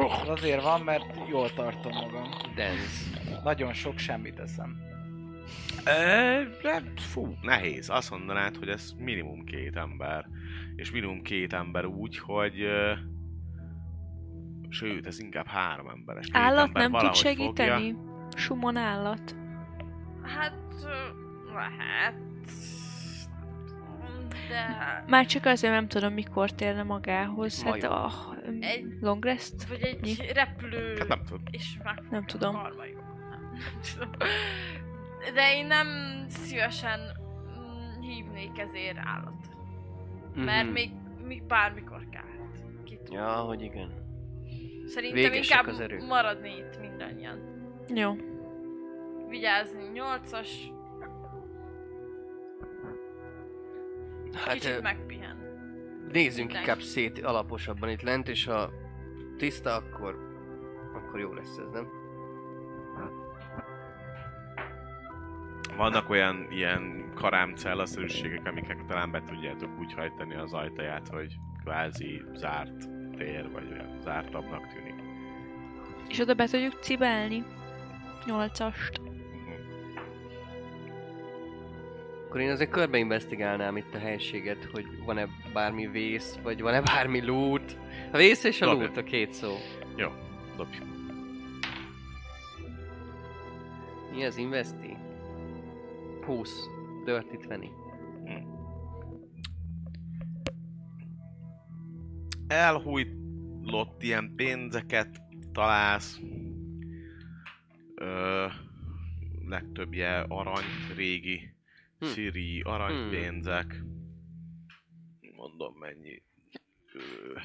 Az 0.00 0.28
azért 0.28 0.62
van, 0.62 0.80
mert 0.80 1.28
jól 1.28 1.52
tartom 1.52 1.92
magam. 1.92 2.28
Dance. 2.54 3.40
Nagyon 3.44 3.72
sok 3.72 3.98
semmit 3.98 4.38
eszem. 4.38 4.76
Hát, 6.62 7.00
fú, 7.00 7.34
nehéz. 7.42 7.90
Azt 7.90 8.10
mondanád, 8.10 8.56
hogy 8.56 8.68
ez 8.68 8.92
minimum 8.98 9.44
két 9.44 9.76
ember. 9.76 10.26
És 10.76 10.90
minimum 10.90 11.22
két 11.22 11.52
ember 11.52 11.84
úgy, 11.84 12.18
hogy... 12.18 12.60
ö, 12.60 12.92
Sőt, 14.68 15.06
ez 15.06 15.20
inkább 15.20 15.46
három 15.46 15.88
emberes. 15.88 16.26
Két 16.26 16.36
Állat 16.36 16.66
ember 16.66 16.90
nem 16.90 17.00
tud 17.00 17.14
segíteni? 17.14 17.96
Sumon 18.36 18.76
állat. 18.76 19.36
Hát... 20.22 20.54
Lehet... 21.54 22.14
De... 24.48 25.04
Már 25.06 25.26
csak 25.26 25.44
azért 25.44 25.72
nem 25.72 25.88
tudom, 25.88 26.12
mikor 26.12 26.50
térne 26.50 26.82
magához. 26.82 27.62
Hát 27.62 27.82
a 27.82 28.33
Egy- 28.60 28.96
long 29.00 29.24
rest? 29.24 29.68
Vagy 29.68 29.82
egy 29.82 30.30
repülő... 30.34 30.96
Hát 30.98 31.08
nem 31.08 31.22
tudom. 31.24 31.42
És 31.50 31.76
meg... 31.84 32.02
Nem 32.10 32.24
tudom. 32.26 32.54
Karma 32.54 32.84
jó. 32.84 32.98
Nem, 32.98 33.50
nem 33.52 33.80
tudom. 33.94 34.10
De 35.34 35.54
én 35.56 35.66
nem 35.66 35.88
szívesen 36.28 37.00
mm, 37.00 38.00
hívnék 38.00 38.58
ezért 38.58 38.96
állat. 38.98 39.46
Mert 40.34 40.64
Mhm. 40.64 40.72
még, 40.72 40.90
még 41.24 41.42
bármikor. 41.46 42.06
Ki 42.84 42.96
tudja. 43.04 43.20
Ja, 43.20 43.32
hogy 43.34 43.62
igen. 43.62 43.92
Szerintem 44.86 45.20
végesek 45.30 45.56
inkább 45.58 45.66
az 45.74 45.80
erők. 45.80 46.06
maradni 46.06 46.56
itt 46.56 46.80
mindannyian. 46.80 47.38
Jó. 47.94 48.16
Vigyázni, 49.28 49.82
nyolcas, 49.92 50.72
Hát 54.34 54.52
kicsit 54.52 54.70
ö, 54.76 54.80
megpihen. 54.80 55.23
Nézzünk 56.14 56.46
Mindenki. 56.46 56.68
inkább 56.68 56.80
szét 56.80 57.24
alaposabban 57.24 57.88
itt 57.88 58.02
lent, 58.02 58.28
és 58.28 58.44
ha 58.44 58.70
tiszta, 59.36 59.74
akkor, 59.74 60.18
akkor 60.94 61.20
jó 61.20 61.32
lesz 61.32 61.56
ez, 61.56 61.70
nem? 61.72 61.88
Vannak 65.76 66.10
olyan 66.10 66.46
ilyen 66.50 67.12
karámcellaszerűségek, 67.14 68.46
amiket 68.46 68.86
talán 68.86 69.10
be 69.10 69.22
tudjátok 69.22 69.78
úgy 69.78 69.92
hajtani 69.92 70.34
az 70.34 70.52
ajtaját, 70.52 71.08
hogy 71.08 71.36
kvázi 71.64 72.22
zárt 72.34 72.88
tér, 73.16 73.50
vagy 73.52 73.70
olyan 73.72 73.98
zártabbnak 74.02 74.72
tűnik. 74.72 74.94
És 76.08 76.18
oda 76.18 76.34
be 76.34 76.46
tudjuk 76.46 76.82
cibálni. 76.82 77.44
Nyolcast. 78.26 79.00
Akkor 82.34 82.46
én 82.46 82.52
azért 82.52 82.70
körbe 82.70 82.98
investigálnám 82.98 83.76
itt 83.76 83.94
a 83.94 83.98
helységet, 83.98 84.64
hogy 84.72 84.86
van-e 85.04 85.26
bármi 85.52 85.86
vész, 85.86 86.38
vagy 86.42 86.60
van-e 86.60 86.80
bármi 86.80 87.24
loot. 87.24 87.78
A 88.12 88.16
vész 88.16 88.44
és 88.44 88.60
a 88.60 88.66
Dobja. 88.66 88.84
loot 88.84 88.96
a 88.96 89.02
két 89.02 89.32
szó. 89.32 89.54
Jó, 89.96 90.08
dobj. 90.56 90.76
Mi 94.12 94.24
az 94.24 94.36
investi? 94.36 94.96
20. 96.24 96.66
Dirty 97.04 97.34
20. 97.34 97.70
elhújlott 102.46 104.02
ilyen 104.02 104.32
pénzeket 104.36 105.22
találsz. 105.52 106.20
Ö, 107.94 108.46
legtöbbje 109.48 110.24
arany, 110.28 110.64
régi, 110.96 111.53
Hm. 112.12 112.68
aranypénzek. 112.68 113.82
Mondom 115.36 115.74
mennyi. 115.78 116.22
Ö, 116.92 117.38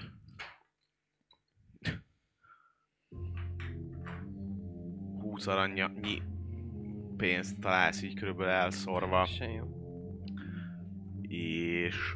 Húsz 5.19 5.47
arannyi 5.47 6.21
pénzt 7.17 7.59
találsz 7.59 8.01
így 8.01 8.13
körülbelül 8.13 8.51
elszorva. 8.53 9.27
És 11.21 12.15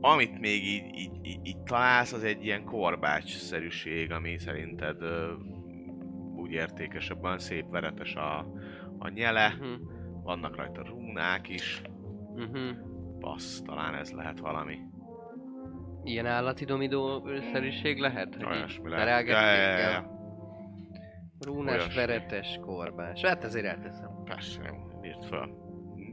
amit 0.00 0.38
még 0.38 0.64
így, 0.64 0.94
így, 0.94 1.26
így, 1.26 1.46
így 1.46 1.62
találsz, 1.62 2.12
az 2.12 2.24
egy 2.24 2.44
ilyen 2.44 2.64
korbács-szerűség, 2.64 4.10
ami 4.10 4.38
szerinted 4.38 5.02
ö, 5.02 5.32
úgy 6.48 6.54
értékesebben 6.54 7.38
szép 7.38 7.68
veretes 7.70 8.14
a, 8.14 8.38
a 8.98 9.08
nyele, 9.08 9.52
Uh-huh. 9.60 9.78
vannak 10.22 10.56
rajta 10.56 10.82
rúnák 10.82 11.48
is, 11.48 11.82
Uh-huh. 12.34 12.76
passz, 13.20 13.60
talán 13.60 13.94
ez 13.94 14.10
lehet 14.12 14.38
valami. 14.38 14.78
Ilyen 16.04 16.26
állati 16.26 16.64
domidó 16.64 17.28
szerűség 17.52 17.98
lehet? 17.98 18.36
Olyasmi 18.44 18.90
lehet. 18.90 19.26
Ja, 19.26 19.40
ja, 19.40 19.78
ja, 19.78 19.78
ja. 19.90 20.16
Rúnás, 21.40 21.74
Olyasmi. 21.74 21.94
veretes, 21.94 22.58
korbás. 22.62 23.20
Hát 23.24 23.44
azért 23.44 23.64
elteszem. 23.66 24.10
Persze, 24.24 24.60
jó, 24.66 25.00
írt 25.04 25.24
fel. 25.24 25.48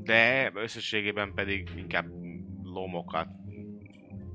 De 0.04 0.52
összességében 0.56 1.34
pedig 1.34 1.70
inkább 1.76 2.06
lomokat 2.64 3.28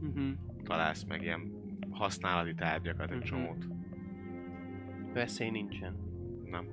Uh-huh. 0.02 0.28
találsz 0.64 1.04
meg 1.04 1.22
ilyen 1.22 1.52
használati 1.90 2.54
tárgyakat, 2.54 3.10
egy 3.10 3.16
Mhm. 3.16 3.24
csomót. 3.26 3.66
Veszély 5.12 5.50
nincsen. 5.50 5.96
Nem. 6.44 6.66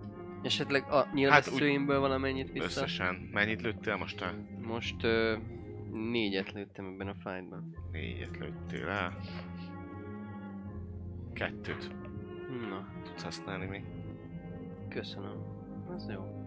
Esetleg 0.43 0.83
a 0.89 0.95
Hát 0.95 1.13
nyilvesszőimből 1.13 1.99
valamennyit 1.99 2.51
vissza? 2.51 2.65
Összesen. 2.65 3.29
Mennyit 3.31 3.61
lőttél 3.61 3.95
most? 3.97 4.21
A 4.21 4.33
Most 4.61 5.03
ö, 5.03 5.37
négyet 5.91 6.51
lőttem 6.51 6.85
ebben 6.85 7.07
a 7.07 7.13
fightban. 7.13 7.75
négyet 7.91 8.37
lőttél 8.37 8.87
el. 8.87 9.17
Kettőt 11.33 11.95
Na, 12.69 12.87
tudsz 13.03 13.23
használni 13.23 13.65
még. 13.65 13.83
köszönöm. 14.89 15.43
Ez 15.95 16.05
jó. 16.09 16.45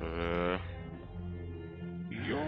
Ö... 0.00 0.54
Jó. 2.28 2.38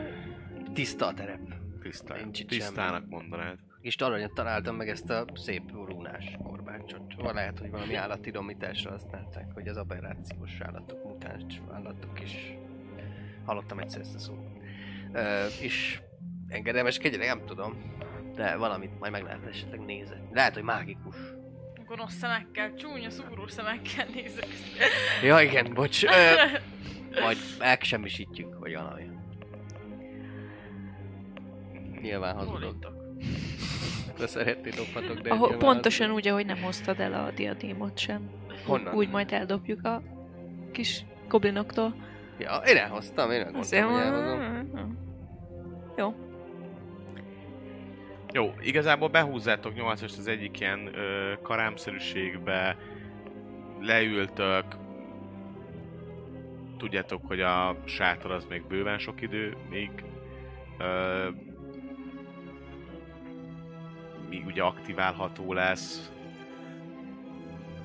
Tiszta 0.73 1.07
a 1.07 1.15
terep. 1.15 1.55
Tisztán. 1.81 2.33
Tisztának 2.33 3.09
mondanád. 3.09 3.59
És 3.87 3.97
aranyat 3.97 4.33
találtam 4.33 4.77
meg 4.77 4.89
ezt 4.89 5.11
a 5.11 5.25
szép 5.35 5.73
rúnás 5.73 6.37
korbácsot. 6.43 7.15
Van 7.17 7.35
lehet, 7.35 7.59
hogy 7.59 7.71
valami 7.71 7.95
állati 7.95 8.31
domításra 8.31 8.91
használták, 8.91 9.47
hogy 9.55 9.69
az 9.69 9.77
aberrációs 9.77 10.61
állatok, 10.61 11.05
mutáns 11.05 11.61
állatok 11.73 12.21
is. 12.21 12.55
Hallottam 13.45 13.79
egyszer 13.79 14.01
ezt 14.01 14.15
a 14.15 14.19
szót. 14.19 14.39
Ö, 15.13 15.47
és 15.61 16.01
engedelmeskedjenek, 16.49 17.27
nem 17.27 17.47
tudom. 17.47 17.95
De 18.35 18.57
valamit 18.57 18.99
majd 18.99 19.13
meg 19.13 19.23
lehet 19.23 19.47
esetleg 19.47 19.81
nézni. 19.81 20.29
Lehet, 20.33 20.55
hogy 20.55 20.63
mágikus. 20.63 21.17
Gonosz 21.87 22.15
szemekkel, 22.15 22.75
csúnya 22.75 23.11
szúró 23.11 23.47
szemekkel 23.47 24.07
nézek. 24.15 24.49
Ja 25.23 25.41
igen, 25.41 25.75
bocs. 25.75 26.05
Ö, 26.05 26.35
majd 27.21 27.39
megsemmisítjük, 27.59 28.59
vagy 28.59 28.75
valami. 28.75 29.11
Nyilván 32.01 32.35
hazudok. 32.35 32.61
Bólintok. 32.61 32.97
De 34.19 34.27
szeretni 34.27 34.71
dobhatok, 34.71 35.19
de 35.19 35.31
Ahol, 35.31 35.57
pontosan 35.57 36.11
úgy, 36.11 36.29
ahogy 36.29 36.47
nem 36.47 36.63
hoztad 36.63 37.01
el 37.01 37.13
a 37.13 37.31
diadémot 37.31 37.99
sem. 37.99 38.31
Honnan? 38.67 38.95
Úgy 38.95 39.09
majd 39.11 39.33
eldobjuk 39.33 39.85
a 39.85 40.03
kis 40.73 41.05
goblinoktól. 41.29 41.95
Ja, 42.39 42.57
én 42.67 42.77
elhoztam, 42.77 43.31
én 43.31 43.43
elmondtam, 43.43 43.91
hogy 43.91 44.01
elhozom. 44.01 44.99
Jó. 45.97 46.15
Jó, 48.33 48.55
igazából 48.61 49.09
behúzzátok 49.09 49.75
8 49.75 50.03
az 50.03 50.27
egyik 50.27 50.61
ilyen 50.61 50.91
ö, 50.95 51.33
karámszerűségbe, 51.43 52.77
leültök, 53.81 54.65
tudjátok, 56.79 57.27
hogy 57.27 57.41
a 57.41 57.77
sátor 57.85 58.31
az 58.31 58.45
még 58.49 58.67
bőven 58.67 58.99
sok 58.99 59.23
idő, 59.23 59.57
még 59.71 59.91
ö, 60.79 61.29
míg 64.29 64.47
ugye 64.47 64.63
aktiválható 64.63 65.53
lesz. 65.53 66.11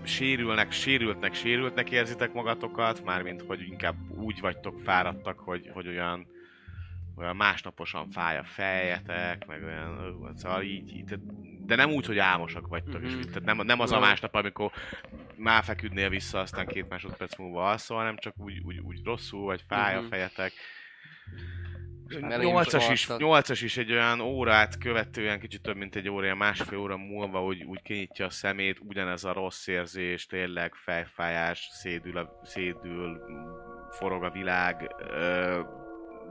Sérülnek, 0.03 0.71
sérültnek, 0.71 1.33
sérültnek 1.33 1.91
érzitek 1.91 2.33
magatokat, 2.33 3.03
mármint 3.03 3.41
hogy 3.41 3.61
inkább 3.61 3.95
úgy 4.09 4.39
vagytok 4.39 4.79
fáradtak, 4.79 5.39
hogy, 5.39 5.69
hogy 5.73 5.87
olyan 5.87 6.27
olyan 7.15 7.35
másnaposan 7.35 8.09
fáj 8.09 8.37
a 8.37 8.43
fejetek, 8.43 9.45
meg 9.47 9.63
olyan, 9.63 9.97
ö, 9.97 10.29
szóval 10.35 10.61
így, 10.63 10.95
így 10.95 11.19
de 11.65 11.75
nem 11.75 11.91
úgy, 11.91 12.05
hogy 12.05 12.17
álmosak 12.17 12.67
vagytok, 12.67 13.01
Mhm. 13.01 13.05
és 13.05 13.13
így, 13.13 13.27
tehát 13.27 13.43
nem, 13.43 13.65
nem 13.65 13.79
az 13.79 13.91
a 13.91 13.99
másnap, 13.99 14.35
amikor 14.35 14.71
már 15.35 15.63
feküdnél 15.63 16.09
vissza, 16.09 16.39
aztán 16.39 16.67
két 16.67 16.89
másodperc 16.89 17.37
múlva 17.37 17.69
alszol, 17.69 17.97
hanem 17.97 18.17
csak 18.17 18.33
úgy, 18.37 18.59
úgy, 18.65 18.77
úgy 18.79 19.01
rosszul, 19.03 19.45
vagy 19.45 19.63
fáj 19.67 19.95
a 19.95 19.99
Mhm. 20.01 20.09
fejetek. 20.09 20.51
8-as 22.19 22.87
is, 22.91 23.05
tartad. 23.05 23.45
8-as 23.45 23.59
is 23.63 23.77
egy 23.77 23.91
olyan 23.91 24.19
órát 24.19 24.77
követően, 24.77 25.39
kicsit 25.39 25.61
több 25.61 25.75
mint 25.75 25.95
egy 25.95 26.09
óra, 26.09 26.23
ilyen 26.23 26.37
másfél 26.37 26.79
óra 26.79 26.97
múlva, 26.97 27.43
úgy, 27.43 27.63
úgy 27.63 27.81
kinyitja 27.81 28.25
a 28.25 28.29
szemét, 28.29 28.79
ugyanez 28.79 29.23
a 29.23 29.33
rossz 29.33 29.67
érzés, 29.67 30.25
tényleg 30.25 30.73
fejfájás, 30.75 31.67
szédül, 31.71 32.17
a, 32.17 32.39
szédül, 32.43 33.21
forog 33.89 34.23
a 34.23 34.29
világ, 34.29 34.95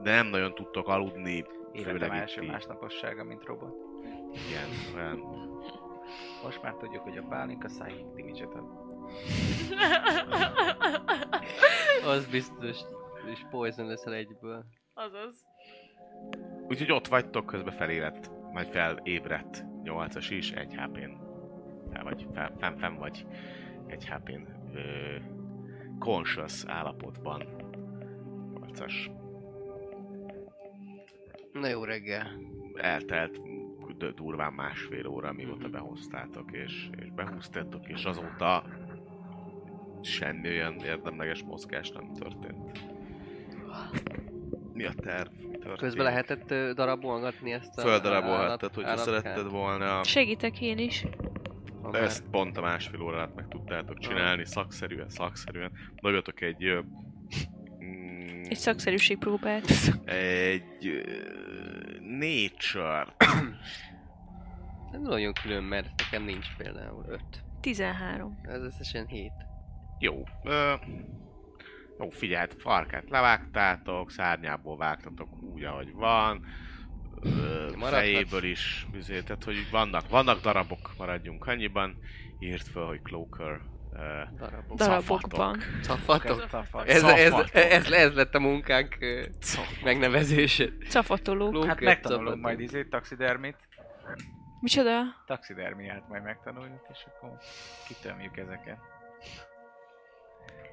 de 0.02 0.12
nem 0.12 0.26
nagyon 0.26 0.54
tudtok 0.54 0.88
aludni, 0.88 1.44
Életem 1.72 2.10
első 2.10 2.42
így. 2.42 2.48
másnapossága, 2.50 3.24
mint 3.24 3.44
robot. 3.44 3.74
Igen, 4.48 4.68
olyan. 4.96 5.18
Most 6.42 6.62
már 6.62 6.74
tudjuk, 6.74 7.02
hogy 7.02 7.16
a 7.16 7.22
pálinka 7.28 7.66
psychic 7.68 8.06
damage 8.16 8.44
ad. 8.44 8.64
Az 12.06 12.26
biztos. 12.26 12.76
És 13.32 13.40
poison 13.50 13.86
leszel 13.86 14.12
egyből. 14.12 14.64
Azaz. 14.94 15.44
Úgyhogy 16.68 16.92
ott 16.92 17.06
vagytok, 17.06 17.46
közben 17.46 17.74
felébredt, 17.74 18.30
majd 18.52 18.66
felébredt 18.66 19.64
8-as 19.84 20.26
is, 20.30 20.52
egy 20.52 20.74
HP-n. 20.74 21.18
Fel 21.92 22.02
vagy, 22.02 22.26
fel, 22.34 22.52
fenn, 22.58 22.76
fenn 22.76 22.94
vagy 22.94 23.26
egy 23.86 24.08
HP-n. 24.08 24.46
Ö, 24.74 25.16
conscious 25.98 26.64
állapotban. 26.66 27.44
8-as. 28.54 29.10
Na 31.52 31.68
jó 31.68 31.84
reggel. 31.84 32.26
eltelt 32.74 33.40
durván 34.14 34.52
másfél 34.52 35.06
óra, 35.06 35.32
mióta 35.32 35.68
behoztátok, 35.68 36.52
és, 36.52 36.90
és 36.98 37.10
behúztátok, 37.10 37.88
és 37.88 38.04
azóta 38.04 38.64
semmi 40.02 40.48
olyan 40.48 40.74
érdemleges 40.74 41.42
mozgás 41.42 41.90
nem 41.90 42.12
történt. 42.12 42.84
Mi 44.80 44.86
a 44.86 44.92
terv? 45.02 45.28
Mi 45.32 45.42
történik? 45.50 45.76
Közben 45.76 46.04
lehetett 46.04 46.74
darabolgatni 46.74 47.52
ezt 47.52 47.78
a 47.78 47.80
Földarabolhattad, 47.80 48.74
hogyha 48.74 48.96
szeretted 48.96 49.50
volna. 49.50 50.02
Segítek 50.02 50.60
én 50.60 50.78
is. 50.78 51.04
Már- 51.82 52.02
Ezt 52.02 52.24
pont 52.30 52.56
a 52.56 52.60
másfél 52.60 53.00
óra 53.00 53.16
alatt 53.16 53.34
meg 53.34 53.48
tudtátok 53.48 53.98
csinálni, 53.98 54.46
szakszerűen, 54.46 55.08
szakszerűen. 55.08 55.72
Dobjatok 55.94 56.40
egy... 56.40 56.64
mm, 57.84 58.42
Egy 58.48 58.56
szakszerűség 58.56 59.18
próbált. 59.18 59.70
egy... 60.04 61.02
nature 62.02 63.06
Nem 64.92 65.02
nagyon 65.02 65.32
külön, 65.42 65.62
mert 65.62 65.88
nekem 65.96 66.22
nincs 66.24 66.46
például 66.56 67.04
5. 67.08 67.20
13. 67.60 68.40
Ez 68.42 68.62
összesen 68.62 69.06
7. 69.06 69.30
Jó. 69.98 70.22
Ö, 70.44 70.72
jó, 72.00 72.10
figyeld, 72.10 72.54
farkát 72.58 73.10
levágtátok, 73.10 74.10
szárnyából 74.10 74.76
vágtatok 74.76 75.42
úgy, 75.42 75.64
ahogy 75.64 75.92
van. 75.92 76.44
Ö, 77.22 77.68
fejéből 77.80 78.44
is, 78.44 78.86
azért, 78.98 79.24
tehát 79.26 79.44
hogy 79.44 79.70
vannak, 79.70 80.08
vannak 80.08 80.40
darabok, 80.40 80.92
maradjunk 80.98 81.46
annyiban. 81.46 81.96
Írt 82.38 82.68
föl, 82.68 82.86
hogy 82.86 83.02
Cloaker. 83.02 83.60
Darabok. 84.38 84.76
Darabokban. 84.76 85.60
Cafatok. 85.82 86.46
Cafatok. 86.48 86.88
Ez, 86.88 87.02
ez, 87.02 87.30
Cafatok. 87.30 87.54
ez, 87.54 87.90
ez, 87.90 88.14
lett 88.14 88.34
a 88.34 88.40
munkánk 88.40 88.96
ö, 89.00 89.24
megnevezése. 89.84 90.64
Cafatoló. 90.88 91.50
Ló- 91.50 91.64
Hát 91.64 91.80
megtanulunk 91.80 92.40
majd 92.42 92.60
izét, 92.60 92.90
taxidermit. 92.90 93.56
Micsoda? 94.60 95.00
Taxidermiát 95.26 96.08
majd 96.08 96.22
megtanuljuk, 96.22 96.86
és 96.92 96.98
akkor 97.08 97.30
kitömjük 97.86 98.36
ezeket. 98.36 98.78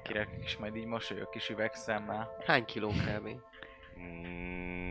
Kirek 0.08 0.28
is 0.44 0.56
majd 0.56 0.76
így 0.76 0.84
mosolyog 0.86 1.28
kis 1.30 1.48
üvegszemmel. 1.48 2.36
Hány 2.46 2.64
kiló 2.64 2.88
kb? 2.88 3.28
mm, 4.00 4.90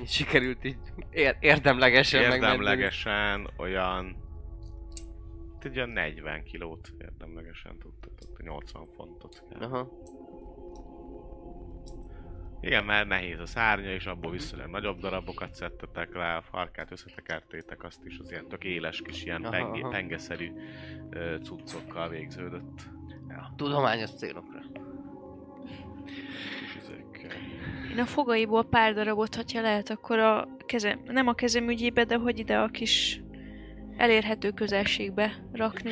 Így 0.00 0.08
sikerült 0.08 0.64
így 0.64 0.78
ér- 1.10 1.36
érdemlegesen 1.40 2.20
megmenteni. 2.20 2.52
érdemlegesen 2.52 3.50
olyan... 3.56 4.28
Egy 5.62 5.76
olyan 5.76 5.88
40 5.90 6.42
kilót 6.42 6.92
érdemlegesen 6.98 7.78
tudtatok, 7.78 8.42
80 8.42 8.86
fontot 8.96 9.42
kell. 9.50 9.60
Aha. 9.68 9.88
Igen, 12.60 12.84
mert 12.84 13.08
nehéz 13.08 13.38
a 13.38 13.46
szárnya, 13.46 13.90
és 13.90 14.06
abból 14.06 14.30
viszonylag 14.30 14.68
nagyobb 14.70 14.98
darabokat 14.98 15.54
szedtetek 15.54 16.14
le, 16.14 16.34
a 16.36 16.42
farkát 16.42 16.90
összetekertétek, 16.90 17.82
azt 17.84 18.04
is 18.04 18.18
az 18.18 18.30
ilyen 18.30 18.48
tök 18.48 18.64
éles 18.64 19.02
kis 19.02 19.24
ilyen 19.24 19.42
Aha, 19.42 19.50
penge, 19.50 19.80
aha. 19.80 19.88
pengeszerű 19.90 20.52
ö, 21.10 21.36
cuccokkal 21.42 22.08
végződött. 22.08 22.88
Tudományos 23.56 24.10
célokra. 24.10 24.60
Én 27.90 27.98
a 27.98 28.06
fogaiból 28.06 28.64
pár 28.64 28.94
darabot, 28.94 29.34
hogyha 29.34 29.60
lehet, 29.60 29.90
akkor 29.90 30.18
a 30.18 30.48
kezem, 30.66 31.00
nem 31.04 31.26
a 31.26 31.34
kezem 31.34 31.68
ügyébe, 31.68 32.04
de 32.04 32.16
hogy 32.16 32.38
ide 32.38 32.58
a 32.58 32.68
kis 32.68 33.22
elérhető 33.96 34.50
közelségbe 34.50 35.48
rakni. 35.52 35.90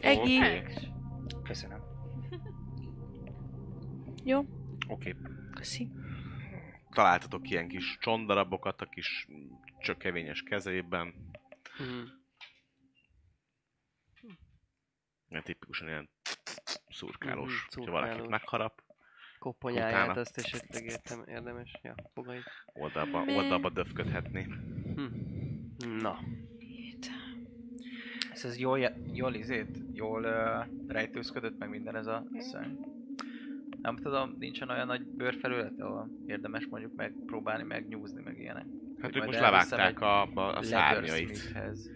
Egi, 0.00 0.38
Oké. 0.38 0.62
Köszönöm. 1.42 1.80
jó? 4.24 4.44
Oké. 4.88 5.16
Köszi. 5.54 5.90
Találtatok 6.90 7.50
ilyen 7.50 7.68
kis 7.68 7.98
csondarabokat 8.00 8.80
a 8.80 8.86
kis 8.86 9.28
csökevényes 9.78 10.42
kezében. 10.42 11.14
Mhm. 11.78 12.23
Ilyen 15.34 15.46
tipikusan 15.46 15.88
ilyen 15.88 16.08
szurkálós. 16.88 17.66
Valaki 17.68 17.90
szurkálós. 17.90 18.28
megharap, 18.28 18.82
Koponyáját 19.38 20.04
Utána. 20.04 20.20
azt 20.20 20.38
esetleg 20.38 20.84
értem, 20.84 21.24
érdemes. 21.26 21.78
Ja, 21.82 21.94
fogait. 22.12 22.44
oldalba, 22.72 23.24
oldalba 23.26 23.70
döfködhetni. 23.70 24.42
Hm. 24.94 25.96
Na. 25.96 26.18
Ez, 28.32 28.44
ez 28.44 28.58
jól, 28.58 28.78
jól 29.12 29.34
izét, 29.34 29.78
jól 29.92 30.24
uh, 30.24 30.90
rejtőzködött 30.92 31.58
meg 31.58 31.68
minden 31.68 31.96
ez 31.96 32.06
a 32.06 32.24
szörny. 32.38 32.72
Nem 33.82 33.96
tudom, 33.96 34.36
nincsen 34.38 34.68
olyan 34.68 34.86
nagy 34.86 35.06
bőrfelület, 35.06 35.80
ahol 35.80 36.10
érdemes 36.26 36.66
mondjuk 36.66 36.94
megpróbálni 36.94 37.62
megnyúzni, 37.62 38.22
meg 38.22 38.38
ilyenek. 38.38 38.66
Hát 39.00 39.12
Hogy 39.12 39.16
ők 39.16 39.26
most 39.26 39.40
levágták 39.40 40.00
a, 40.00 40.22
a, 40.22 40.56
a 40.56 40.62
szárnyait. 40.62 41.08
Leathersmithhez. 41.08 41.90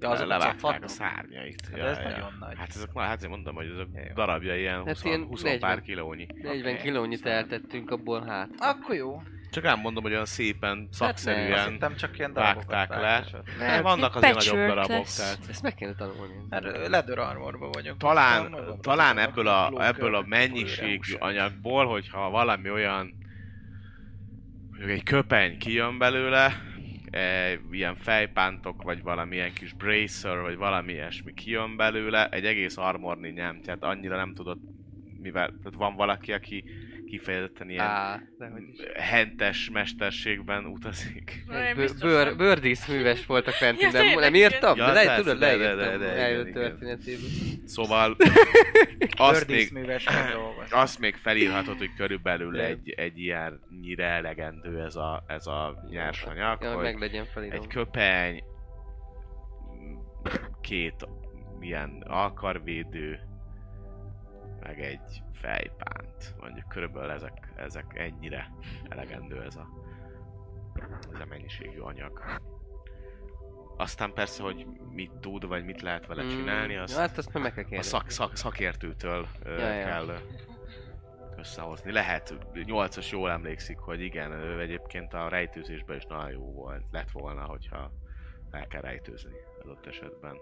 Ja, 0.00 0.08
Ja, 0.08 0.14
azok 0.14 0.24
a 0.24 0.28
levágták 0.28 0.82
a 0.84 0.88
szárnyait. 0.88 1.68
Hát 1.72 1.80
ez 1.80 1.96
nagyon 1.98 2.36
nagy. 2.40 2.56
Hát 2.56 2.68
ezek, 2.68 2.88
hát 2.94 3.16
azért 3.16 3.30
mondom, 3.30 3.54
hogy 3.54 3.66
ezek 3.74 3.86
Ja, 3.94 4.12
darabja 4.14 4.56
ilyen 4.56 4.76
Hát 4.76 4.86
20, 4.86 5.04
ilyen 5.04 5.24
20 5.24 5.42
40. 5.42 5.60
pár 5.60 5.80
kilónyi. 5.80 6.26
40 6.42 6.72
Oké. 6.72 6.82
kilónyit 6.82 7.26
eltettünk 7.26 7.90
abból 7.90 8.24
hát. 8.24 8.48
Akkor 8.58 8.94
jó. 8.94 9.22
Csak 9.50 9.64
nem 9.64 9.80
mondom, 9.80 10.02
hogy 10.02 10.12
olyan 10.12 10.24
szépen, 10.24 10.86
Azt 10.90 10.98
szakszerűen 10.98 11.70
hittem 11.70 11.96
csak 11.96 12.18
ilyen 12.18 12.32
vágták 12.32 12.88
le. 12.88 13.24
Nem, 13.58 13.82
vannak 13.82 14.14
azért 14.16 14.34
nagyobb 14.34 14.66
darabok, 14.68 14.88
lesz. 14.90 15.16
tehát 15.16 15.38
Ezt 15.48 15.62
meg 15.62 15.74
kéne 15.74 15.94
tanulni. 15.94 16.34
Mert 16.48 16.64
ö, 16.64 16.88
leather 16.88 17.18
armorban 17.18 17.70
vagyok. 17.70 17.96
talán, 17.96 18.56
talán 18.80 19.18
ebből 19.18 19.48
a 19.48 19.72
ebből 19.86 20.14
a 20.14 20.22
mennyiségű 20.26 21.14
anyagból, 21.18 21.86
hogyha 21.86 22.30
valami 22.30 22.70
olyan 22.70 23.14
mondjuk 24.70 24.90
egy 24.90 25.02
köpeny 25.02 25.58
kijön 25.58 25.98
belőle, 25.98 26.52
e, 27.16 27.60
ilyen 27.70 27.94
fejpántok, 27.94 28.82
vagy 28.82 29.02
valamilyen 29.02 29.52
kis 29.52 29.72
bracer, 29.72 30.40
vagy 30.40 30.56
valami 30.56 30.92
ilyesmi 30.92 31.34
kijön 31.34 31.76
belőle, 31.76 32.28
egy 32.28 32.44
egész 32.44 32.76
armorni 32.76 33.30
nem, 33.30 33.60
tehát 33.60 33.82
annyira 33.82 34.16
nem 34.16 34.34
tudod, 34.34 34.58
mivel, 35.20 35.46
tehát 35.46 35.78
van 35.78 35.96
valaki, 35.96 36.32
aki 36.32 36.64
kifejezetten 37.06 37.70
ilyen 37.70 37.84
Á, 37.84 38.20
hentes 38.94 39.70
mesterségben 39.70 40.64
utazik. 40.64 41.44
Bőr, 42.00 42.36
bőrdíszműves 42.36 43.26
voltak 43.26 43.54
fent, 43.54 43.80
Ja, 43.80 43.90
nem, 43.90 44.18
nem 44.18 44.34
írtam? 44.34 44.76
Ja, 44.76 44.86
de 44.86 44.92
lehet, 44.92 45.16
tudod, 45.16 45.38
leírtam. 45.38 46.02
Eljött 46.02 46.52
történetéből. 46.52 47.28
Szóval 47.64 48.16
azt 49.16 49.46
még, 49.48 49.72
azt 50.70 50.98
még 50.98 51.14
felírhatod, 51.14 51.78
hogy 51.78 51.94
körülbelül 51.96 52.60
egy, 52.60 52.90
egy 52.90 53.18
ilyennyire 53.18 54.04
elegendő 54.04 54.82
ez 54.82 54.96
a, 54.96 55.24
ez 55.26 55.46
a 55.46 55.86
nyersanyag, 55.90 56.62
Ja, 56.62 56.74
hogy 56.74 56.82
meg 56.82 56.98
legyen 56.98 57.24
felírom. 57.24 57.56
egy 57.60 57.66
köpeny, 57.66 58.42
két 60.60 61.08
ilyen 61.60 62.04
alkarvédő, 62.06 63.18
meg 64.66 64.80
egy 64.80 65.22
fejpánt. 65.32 66.34
Mondjuk 66.40 66.68
körülbelül 66.68 67.10
ezek, 67.10 67.52
ezek 67.56 67.92
ennyire 67.98 68.50
elegendő 68.88 69.42
ez 69.42 69.56
a, 69.56 69.68
ez 71.12 71.20
a 71.20 71.24
mennyiségű 71.28 71.78
anyag. 71.78 72.22
Aztán 73.76 74.12
persze, 74.12 74.42
hogy 74.42 74.66
mit 74.90 75.12
tud, 75.20 75.46
vagy 75.46 75.64
mit 75.64 75.82
lehet 75.82 76.06
vele 76.06 76.26
csinálni, 76.28 76.74
Mm, 76.76 76.80
azt 76.80 76.94
ja, 76.94 77.00
Hát 77.00 77.18
azt 77.18 77.32
meg 77.32 77.52
kell 77.54 77.64
a 77.64 77.66
kérdezni. 77.66 77.98
szak, 77.98 78.10
szak, 78.10 78.36
szakértőtől 78.36 79.26
Ja, 79.44 79.50
ja. 79.52 79.84
kell 79.84 80.06
ö, 80.08 80.16
összehozni. 81.36 81.92
Lehet, 81.92 82.34
8-as 82.54 83.10
jól 83.10 83.30
emlékszik, 83.30 83.78
hogy 83.78 84.00
igen, 84.00 84.32
ő 84.32 84.60
egyébként 84.60 85.14
a 85.14 85.28
rejtőzésben 85.28 85.96
is 85.96 86.04
nagyon 86.04 86.30
jó 86.30 86.52
volt. 86.52 86.82
Lett 86.90 87.10
volna, 87.10 87.44
hogyha 87.44 87.90
el 88.50 88.66
kell 88.66 88.80
rejtőzni 88.80 89.34
adott 89.62 89.86
esetben. 89.86 90.36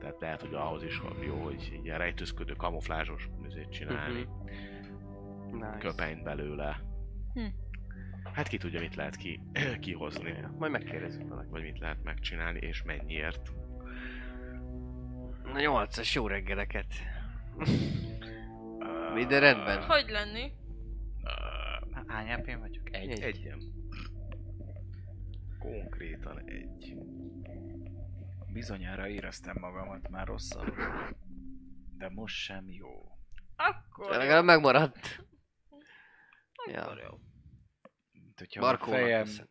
Tehát 0.00 0.20
lehet, 0.20 0.40
hogy 0.40 0.54
ahhoz 0.54 0.82
is 0.82 1.00
jó, 1.26 1.34
hogy 1.42 1.80
ilyen 1.82 1.98
rejtőzködő, 1.98 2.52
kamuflázsos 2.52 3.28
műzét 3.40 3.68
csinálni. 3.70 4.20
Mhm. 4.22 5.54
Nice. 5.54 5.78
Köpenyt 5.78 6.22
belőle. 6.22 6.80
Hát 8.32 8.48
ki 8.48 8.56
tudja, 8.58 8.80
mit 8.80 8.94
lehet 8.94 9.16
ki, 9.16 9.40
kihozni, 9.80 10.34
Majd 10.58 10.72
megkérdezzük 10.72 11.28
valaki. 11.28 11.48
vagy 11.50 11.62
mit 11.62 11.78
lehet 11.78 12.02
megcsinálni, 12.02 12.58
és 12.60 12.82
mennyiért. 12.82 13.52
Na 15.44 15.60
nyolcas 15.60 16.14
jó 16.14 16.26
reggeleket. 16.26 16.86
Minden 19.14 19.40
rendben? 19.40 19.82
Hogy 19.82 20.08
lenni? 20.08 20.52
Hány 22.06 22.26
hp 22.28 22.58
vagyok? 22.58 22.94
Egy. 22.94 23.10
Egy. 23.10 23.20
Egy. 23.22 23.56
Konkrétan 25.58 26.42
egy. 26.44 26.96
Bizonyára 28.52 29.08
éreztem 29.08 29.56
magamat 29.60 30.08
már 30.08 30.26
rosszul. 30.26 30.74
De 31.96 32.08
most 32.08 32.36
sem 32.36 32.70
jó. 32.70 33.18
Akkor 33.56 34.10
legalább 34.10 34.44
megmaradt. 34.44 35.24
Ja. 36.66 36.82
Akkor 36.82 36.98
jó. 36.98 37.18
Mint 38.12 38.38
hogyha 38.38 38.60
a 38.60 38.64
Markónak 38.66 38.98
fejem 39.00 39.22
köszön. 39.24 39.48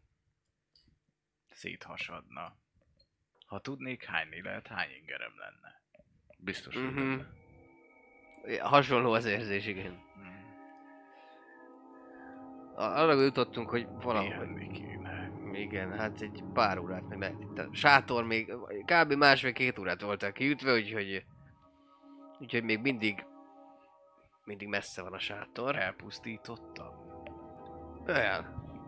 széthasadna. 1.52 2.58
Ha 3.46 3.60
tudnék 3.60 4.04
hányni 4.06 4.42
lehet, 4.42 4.68
hány 4.68 4.90
ingerem 5.00 5.32
lenne. 5.38 5.82
Biztos, 6.38 6.74
hogy 6.76 6.84
Mhm. 6.84 6.96
benne. 6.96 7.28
Ja, 8.46 8.68
Hasonló 8.68 9.12
az 9.12 9.26
érzés, 9.26 9.66
igen. 9.68 10.02
Hmm. 10.14 10.46
A- 12.76 13.00
Arra 13.00 13.22
jutottunk, 13.22 13.70
hogy 13.70 13.86
valahogy... 13.88 14.30
Pihenni 14.30 14.72
kéne. 14.72 15.19
Igen, 15.60 15.92
hát 15.98 16.22
egy 16.22 16.44
pár 16.54 16.78
órát 16.78 17.08
meg 17.08 17.20
lehet 17.20 17.42
itt. 17.42 17.58
A 17.58 17.68
sátor 17.72 18.24
még 18.24 18.54
kb. 18.86 19.14
másfél-két 19.14 19.80
órát 19.80 20.02
voltak 20.02 20.34
kiütve, 20.34 20.74
úgyhogy... 20.74 21.26
Úgyhogy 22.40 22.64
még 22.64 22.80
mindig... 22.80 23.26
Mindig 24.44 24.68
messze 24.68 25.02
van 25.02 25.14
a 25.14 25.20
sátor. 25.20 25.76
Elpusztítottam. 25.76 26.94
El. 28.06 28.16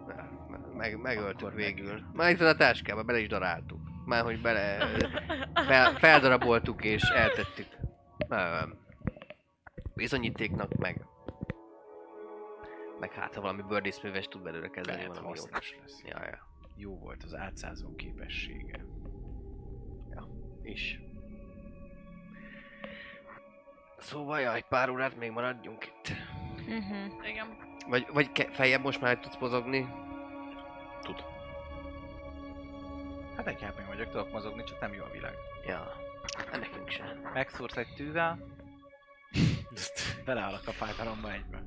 El. 0.07 0.47
Meg, 0.73 0.97
megöltük 0.97 1.53
végül. 1.53 2.01
Már 2.13 2.31
itt 2.31 2.39
van 2.39 2.47
a 2.47 2.55
táskába, 2.55 3.03
bele 3.03 3.19
is 3.19 3.27
daráltuk. 3.27 3.79
Már 4.05 4.23
hogy 4.23 4.41
bele... 4.41 4.87
Fel, 5.67 5.93
feldaraboltuk 5.93 6.83
és 6.83 7.01
eltettük. 7.01 7.67
Ö, 8.29 8.61
bizonyítéknak 9.95 10.73
meg... 10.73 11.05
Meg 12.99 13.11
hát, 13.11 13.35
ha 13.35 13.41
valami 13.41 13.61
bőrdészműves 13.61 14.27
tud 14.27 14.41
belőle 14.41 14.69
kezelni 14.69 15.01
Lehet 15.01 15.17
valami 15.17 15.27
hasznos 15.27 15.75
lesz. 15.81 16.01
Ja, 16.05 16.23
ja. 16.23 16.50
Jó 16.75 16.97
volt 16.97 17.23
az 17.23 17.35
átszázó 17.35 17.95
képessége. 17.95 18.85
is. 20.63 20.99
Szóval, 23.99 24.39
ja, 24.39 24.53
egy 24.53 24.65
pár 24.65 24.89
órát 24.89 25.17
még 25.17 25.31
maradjunk 25.31 25.85
itt. 25.85 26.11
Uh-huh. 26.67 27.27
Igen. 27.29 27.47
Vagy, 27.87 28.07
vagy 28.13 28.31
ke- 28.31 28.53
feljebb 28.55 28.83
most 28.83 29.01
már 29.01 29.19
tudsz 29.19 29.37
mozogni? 29.39 29.87
Tud. 31.01 31.23
Hát 33.35 33.47
egy 33.47 33.61
hp 33.61 33.87
vagyok, 33.87 34.09
tudok 34.09 34.31
mozogni, 34.31 34.63
csak 34.63 34.79
nem 34.79 34.93
jó 34.93 35.03
a 35.03 35.11
világ. 35.11 35.33
Ja. 35.65 35.91
Hát 36.37 36.59
nekünk 36.59 36.89
sem. 36.89 37.29
Megszúrsz 37.33 37.77
egy 37.77 37.93
tűvel, 37.95 38.37
beleállok 40.25 40.67
a 40.67 40.71
fájdalomba 40.71 41.33
egybe. 41.33 41.63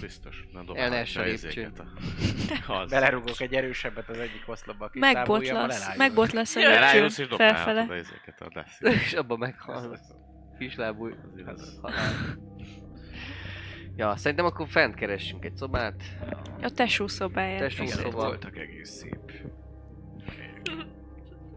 Biztos. 0.00 0.44
Ne 0.72 0.82
essen 0.98 1.24
ezeket 1.24 1.78
a... 1.78 1.84
Az. 2.72 2.90
Belerugok 2.90 3.40
egy 3.40 3.54
erősebbet 3.54 4.08
az 4.08 4.18
egyik 4.18 4.42
oszlopba, 4.46 4.84
aki 4.84 4.98
Megbotlasz, 4.98 5.96
megbotlasz 5.96 6.56
a 6.56 6.60
Elájulsz 6.60 7.12
és 7.12 7.18
lépcsőn 7.18 7.28
dobálhatod 7.38 7.74
felfele. 7.74 7.98
ezeket 7.98 8.40
a 8.40 8.48
lesz. 8.52 8.80
És 8.80 9.12
abban 9.12 9.38
meghalsz. 9.38 10.00
Kislábú 10.58 11.08
Az- 11.46 11.78
halál. 11.82 12.12
Ja, 13.96 14.16
szerintem 14.16 14.44
akkor 14.46 14.68
fent 14.68 14.94
keressünk 14.94 15.44
egy 15.44 15.56
szobát. 15.56 16.02
A 16.62 16.70
tesó 16.70 17.06
szobáját. 17.06 17.58
Tesó 17.60 17.86
Szóval- 17.86 18.10
voltak 18.26 18.56
egész 18.58 18.90
szép. 18.90 19.32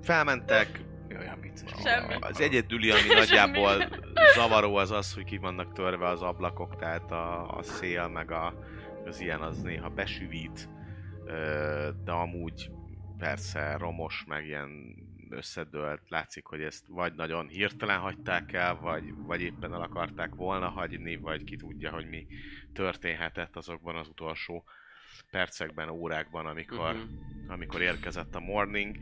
Felmentek, 0.02 0.80
Olyan 1.20 1.42
vicces. 1.42 1.72
Semmi. 1.84 2.14
Az 2.20 2.42
egyedüli, 2.42 2.92
ami 2.92 3.14
nagyjából 3.22 3.90
zavaró 4.36 4.76
az 4.76 4.92
az, 4.92 5.14
hogy 5.14 5.24
ki 5.24 5.38
vannak 5.38 5.74
törve 5.74 6.08
az 6.08 6.22
ablakok, 6.22 6.76
tehát 6.76 7.12
a, 7.12 7.58
a 7.58 7.64
szél 7.64 8.08
meg 8.08 8.32
a, 8.32 8.60
az 9.06 9.20
ilyen 9.22 9.42
az 9.42 9.62
néha 9.62 9.90
besüvít, 9.90 10.70
de 12.04 12.12
amúgy 12.12 12.72
persze 13.18 13.78
romos, 13.78 14.24
meg 14.28 14.46
ilyen 14.46 14.96
összedőlt, 15.30 16.02
látszik, 16.10 16.46
hogy 16.46 16.62
ezt 16.62 16.86
vagy 16.88 17.14
nagyon 17.14 17.48
hirtelen 17.48 18.00
hagyták 18.00 18.54
el, 18.54 18.76
vagy, 18.76 19.04
vagy 19.16 19.42
éppen 19.42 19.74
el 19.74 19.82
akarták 19.82 20.36
volna 20.36 20.70
hagyni, 20.70 21.16
vagy 21.18 21.44
ki 21.44 21.56
tudja, 21.56 21.92
hogy 21.92 22.08
mi 22.10 22.28
történhetett 22.74 23.56
azokban 23.56 23.96
az 23.96 24.08
utolsó 24.08 24.64
percekben, 25.32 25.90
órákban, 25.90 26.46
amikor, 26.46 26.94
Mhm. 26.94 27.52
amikor 27.52 27.82
érkezett 27.82 28.36
a 28.36 28.40
morning. 28.40 28.98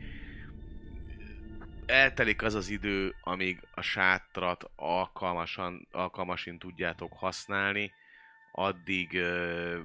Eltelik 1.86 2.42
az 2.42 2.54
az 2.54 2.68
idő, 2.68 3.14
amíg 3.22 3.60
a 3.74 3.80
sátrat 3.80 4.70
alkalmasan, 4.76 5.88
alkalmasin 5.90 6.58
tudjátok 6.58 7.12
használni, 7.12 7.92
addig 8.52 9.14
ö, 9.14 9.80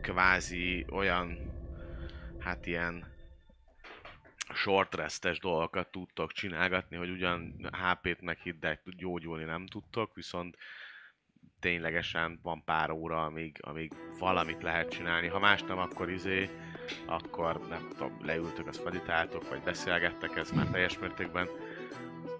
kvázi 0.00 0.86
olyan, 0.90 1.38
hát 2.38 2.66
ilyen 2.66 3.14
short 4.54 4.94
restes 4.94 5.38
dolgokat 5.38 5.90
tudtok 5.90 6.32
csinálgatni, 6.32 6.96
hogy 6.96 7.10
ugyan 7.10 7.70
HP-t 7.72 8.20
meg 8.20 8.38
hiddek 8.38 8.82
gyógyulni 8.96 9.44
nem 9.44 9.66
tudtok, 9.66 10.14
viszont 10.14 10.56
ténylegesen 11.60 12.38
van 12.42 12.64
pár 12.64 12.90
óra, 12.90 13.24
amíg, 13.24 13.58
amíg 13.60 13.92
valamit 14.18 14.62
lehet 14.62 14.90
csinálni. 14.90 15.26
Ha 15.26 15.38
más 15.38 15.62
nem, 15.62 15.78
akkor 15.78 16.10
izé, 16.10 16.48
akkor 17.06 17.68
nem 17.68 17.88
tudom, 17.88 18.18
leültök, 18.22 18.66
azt 18.66 18.84
meditáltok, 18.84 19.48
vagy 19.48 19.62
beszélgettek, 19.62 20.36
ez 20.36 20.50
már 20.50 20.66
teljes 20.66 20.98
mértékben 20.98 21.48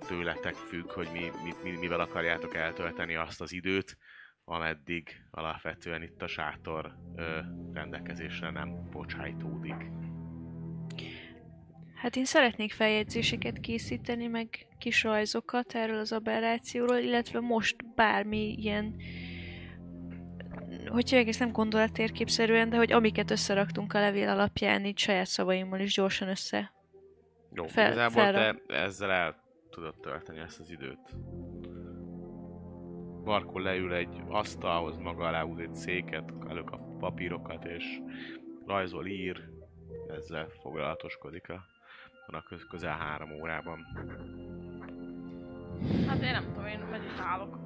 tőletek 0.06 0.54
függ, 0.54 0.90
hogy 0.90 1.08
mi, 1.12 1.30
mit, 1.44 1.62
mi, 1.62 1.70
mivel 1.70 2.00
akarjátok 2.00 2.54
eltölteni 2.54 3.14
azt 3.14 3.40
az 3.40 3.52
időt, 3.52 3.96
ameddig 4.44 5.24
alapvetően 5.30 6.02
itt 6.02 6.22
a 6.22 6.26
sátor 6.26 6.94
ö, 7.16 7.38
rendelkezésre 7.72 8.50
nem 8.50 8.88
bocsájtódik. 8.90 10.07
Hát 12.00 12.16
én 12.16 12.24
szeretnék 12.24 12.72
feljegyzéseket 12.72 13.58
készíteni, 13.60 14.26
meg 14.26 14.66
kis 14.78 15.02
rajzokat 15.02 15.74
erről 15.74 15.98
az 15.98 16.12
aberrációról, 16.12 16.96
illetve 16.96 17.40
most 17.40 17.94
bármi 17.94 18.52
ilyen 18.58 18.96
hogy 20.86 21.08
hívják, 21.08 21.28
ezt 21.28 21.38
nem 21.38 21.52
gondolattérképszerűen, 21.52 22.68
de 22.68 22.76
hogy 22.76 22.92
amiket 22.92 23.30
összeraktunk 23.30 23.92
a 23.92 24.00
levél 24.00 24.28
alapján, 24.28 24.84
így 24.84 24.98
saját 24.98 25.26
szavaimmal 25.26 25.80
is 25.80 25.94
gyorsan 25.94 26.28
össze. 26.28 26.72
Jó, 27.52 27.66
Fel- 27.66 27.86
igazából 27.86 28.22
felra- 28.22 28.66
te 28.66 28.74
ezzel 28.74 29.10
el 29.10 29.36
tudod 29.70 29.94
tölteni 30.00 30.38
ezt 30.38 30.60
az 30.60 30.70
időt. 30.70 31.16
Marko 33.24 33.58
leül 33.58 33.94
egy 33.94 34.22
asztalhoz, 34.28 34.96
maga 34.96 35.26
alá 35.26 35.42
húz 35.42 35.58
egy 35.58 35.74
széket, 35.74 36.32
elők 36.48 36.70
a 36.70 36.96
papírokat, 36.98 37.64
és 37.64 37.84
rajzol, 38.66 39.06
ír, 39.06 39.48
ezzel 40.08 40.48
foglalatoskodik 40.62 41.48
a, 41.48 41.77
a 42.34 42.42
köz, 42.42 42.66
közel 42.70 42.96
három 42.96 43.30
órában. 43.40 43.86
Hát 46.06 46.22
én 46.22 46.30
nem 46.32 46.44
tudom, 46.44 46.66
én 46.66 46.78
meditálok. 46.90 47.58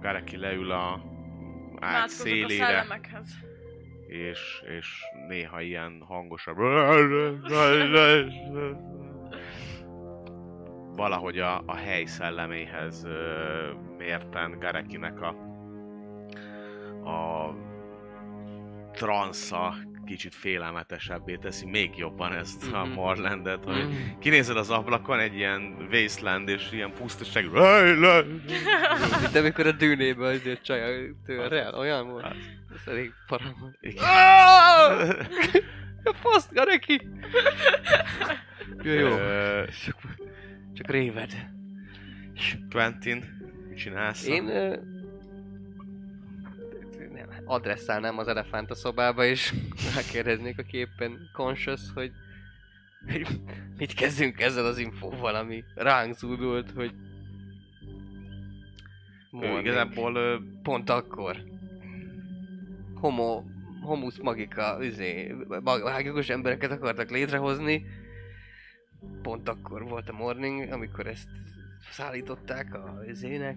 Gareki 0.00 0.36
leül 0.36 0.70
a 0.70 0.92
ágy 1.78 1.90
Imádkozok 1.90 2.26
a 2.26 2.28
szélére, 2.28 2.64
szellemekhez. 2.64 3.34
és, 4.06 4.62
és 4.78 5.02
néha 5.28 5.60
ilyen 5.60 6.02
hangosabb 6.06 6.56
valahogy 10.96 11.38
a, 11.38 11.62
a 11.66 11.76
hely 11.76 12.04
szelleméhez 12.04 13.06
mérten 13.98 14.58
Garekinek 14.58 15.20
a 15.20 15.48
a 17.04 17.54
transza 18.92 19.74
kicsit 20.10 20.34
félelmetesebbé 20.34 21.36
teszi 21.36 21.66
még 21.66 21.90
jobban 21.96 22.32
ezt 22.32 22.72
a 22.72 22.84
Mhm. 22.84 22.92
Morlandet, 22.94 23.64
hogy 23.64 23.84
Mm. 23.84 24.18
kinézed 24.20 24.56
az 24.56 24.70
ablakon 24.70 25.18
egy 25.18 25.34
ilyen 25.34 25.86
wasteland 25.90 26.48
és 26.48 26.72
ilyen 26.72 26.92
pusztaság. 26.92 27.44
Mint 29.20 29.36
amikor 29.36 29.66
a 29.66 29.72
dűnébe 29.72 30.26
az 30.26 30.46
egy 30.46 30.60
csaj 30.62 31.10
tőle, 31.26 31.76
olyan 31.76 32.08
volt. 32.08 32.26
Ez 32.74 32.86
elég 32.86 33.12
para 33.26 33.54
volt. 33.60 33.78
A 36.04 36.12
fasz, 36.20 36.48
Gareki! 36.52 37.08
Jó, 38.82 38.92
jó. 38.92 39.08
Csak, 39.84 39.96
csak 40.74 40.90
réved. 40.90 41.32
Quentin, 42.70 43.24
mit 43.68 43.78
csinálsz? 43.78 44.26
Én... 44.26 44.44
adresszálnám 47.50 48.18
az 48.18 48.28
elefánt 48.28 48.70
a 48.70 48.74
szobába, 48.74 49.24
és 49.24 49.54
megkérdeznék, 49.94 50.58
aki 50.58 50.76
éppen 50.76 51.30
conscious, 51.32 51.80
hogy 51.94 52.12
mit 53.78 53.94
kezdünk 53.94 54.40
ezzel 54.40 54.66
az 54.66 54.78
infóval, 54.78 55.34
ami 55.34 55.64
ránk 55.74 56.14
zúdult, 56.14 56.70
hogy 56.70 56.92
Ő 59.32 59.36
Morning. 59.36 59.66
igazából 59.66 60.14
ö, 60.14 60.36
pont 60.62 60.90
akkor 60.90 61.36
homo 62.94 63.42
homusz 63.82 64.18
magika, 64.18 64.78
üzé, 64.80 65.34
mágikus 65.84 66.28
embereket 66.28 66.70
akartak 66.70 67.10
létrehozni. 67.10 67.86
Pont 69.22 69.48
akkor 69.48 69.82
volt 69.82 70.08
a 70.08 70.12
morning, 70.12 70.72
amikor 70.72 71.06
ezt 71.06 71.28
szállították 71.90 72.74
a 72.74 73.02
üzének. 73.06 73.56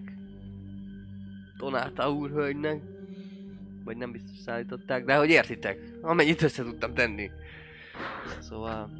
Donáta 1.56 2.10
úrhölgynek. 2.10 2.93
Vagy 3.84 3.96
nem 3.96 4.12
biztos 4.12 4.36
szállították, 4.38 5.04
de 5.04 5.16
hogy 5.16 5.30
értitek, 5.30 5.78
amennyit 6.02 6.42
össze 6.42 6.62
tudtam 6.62 6.94
tenni. 6.94 7.30
Szóval... 8.40 8.90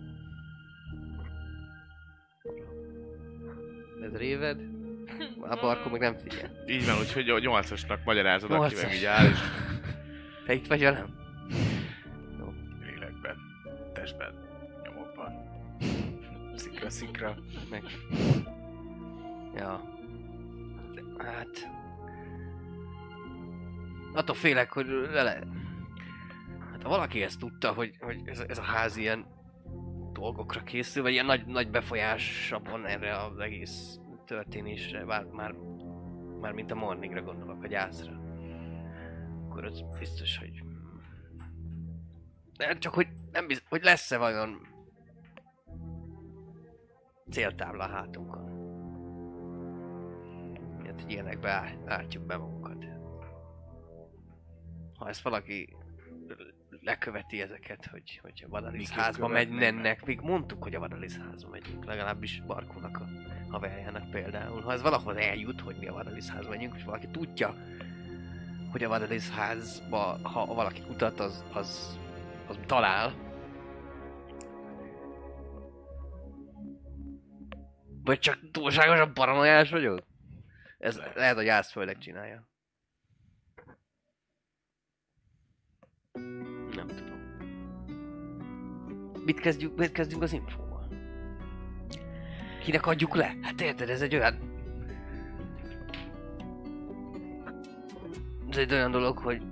Ez 4.02 4.16
réved? 4.16 4.60
A 5.40 5.60
barkó 5.60 5.90
meg 5.90 6.00
nem 6.00 6.16
figyel. 6.16 6.50
Így 6.66 6.86
van, 6.86 6.98
úgyhogy 6.98 7.28
a 7.28 7.38
nyolcasnak 7.38 8.04
magyarázod, 8.04 8.50
akivel 8.50 9.06
áll, 9.06 9.26
és 9.26 9.38
Te 10.46 10.52
itt 10.54 10.66
vagy 10.66 10.80
velem? 10.80 11.06
Lélekben, 12.82 13.36
testben, 13.92 14.34
nyomokban. 14.84 15.32
Szikra, 16.54 16.90
szikra. 16.90 17.36
Meg... 17.70 17.82
Ja. 19.54 19.80
De, 20.94 21.24
hát... 21.24 21.68
Attól 24.14 24.34
félek, 24.34 24.72
hogy 24.72 24.86
vele... 24.88 25.38
Hát 26.70 26.82
ha 26.82 26.88
valaki 26.88 27.22
ezt 27.22 27.38
tudta, 27.38 27.72
hogy, 27.72 27.96
hogy 28.00 28.22
ez, 28.24 28.38
ez 28.48 28.58
a 28.58 28.62
ház 28.62 28.96
ilyen 28.96 29.26
dolgokra 30.12 30.62
készül, 30.62 31.02
vagy 31.02 31.12
ilyen 31.12 31.26
nagy, 31.26 31.46
nagy 31.46 31.70
befolyása 31.70 32.58
van 32.58 32.86
erre 32.86 33.16
az 33.16 33.38
egész 33.38 33.98
történésre, 34.26 35.04
már, 35.04 35.24
már, 35.24 35.54
már 36.40 36.52
mint 36.52 36.70
a 36.70 36.74
morningra 36.74 37.22
gondolok, 37.22 37.62
a 37.62 37.66
gyászra. 37.66 38.12
Akkor 39.48 39.64
az 39.64 39.84
biztos, 39.98 40.38
hogy... 40.38 40.62
De 42.56 42.78
csak 42.78 42.94
hogy 42.94 43.08
nem 43.32 43.46
biztos, 43.46 43.68
hogy 43.68 43.82
lesz-e 43.82 44.18
vajon 44.18 44.66
céltábla 47.30 47.84
a 47.84 47.88
hátunkon. 47.88 48.44
Miért, 50.80 51.00
hogy 51.00 51.10
ilyenekbe 51.10 51.78
ártjuk 51.86 52.26
be 52.26 52.36
magunkat. 52.36 52.93
Ha 55.04 55.10
ezt 55.10 55.22
valaki 55.22 55.76
leköveti 56.80 57.42
ezeket, 57.42 57.86
hogy, 57.86 58.18
hogy 58.22 58.42
a 58.46 58.48
Vadalis 58.48 58.88
Mik 58.88 58.98
házba 58.98 59.28
mennek, 59.28 60.04
még 60.04 60.20
mondtuk, 60.20 60.62
hogy 60.62 60.74
a 60.74 60.78
Vadalis 60.78 61.16
házba 61.16 61.48
megyünk, 61.48 61.84
legalábbis 61.84 62.42
Barkónak 62.46 62.98
a 62.98 63.06
haverjának 63.50 64.10
például. 64.10 64.60
Ha 64.60 64.72
ez 64.72 64.82
valahol 64.82 65.18
eljut, 65.18 65.60
hogy 65.60 65.76
mi 65.76 65.86
a 65.86 65.92
Vadalis 65.92 66.28
házba 66.28 66.48
megyünk, 66.48 66.74
és 66.76 66.84
valaki 66.84 67.06
tudja, 67.06 67.54
hogy 68.70 68.84
a 68.84 68.88
Vadalis 68.88 69.30
házba, 69.30 70.18
ha 70.22 70.46
valaki 70.46 70.80
kutat, 70.80 71.20
az, 71.20 71.44
az, 71.52 71.98
az 72.46 72.58
talál, 72.66 73.12
Vagy 78.04 78.18
csak 78.18 78.38
túlságosan 78.52 79.14
paranoiás 79.14 79.70
vagyok? 79.70 80.06
Ez 80.78 81.00
Lehet. 81.14 81.34
hogy 81.34 81.44
Jászföldek 81.44 81.98
csinálja. 81.98 82.53
Nem 86.74 86.86
tudom. 86.86 87.20
Mit 89.24 89.40
kezdjük, 89.40 89.76
mit 89.76 89.92
kezdjünk 89.92 90.22
az 90.22 90.32
infóval? 90.32 90.88
Kinek 92.62 92.86
adjuk 92.86 93.14
le? 93.14 93.34
Hát 93.42 93.60
érted, 93.60 93.88
ez 93.88 94.02
egy 94.02 94.14
olyan... 94.14 94.52
Ez 98.50 98.56
egy 98.56 98.72
olyan 98.72 98.90
dolog, 98.90 99.18
hogy 99.18 99.42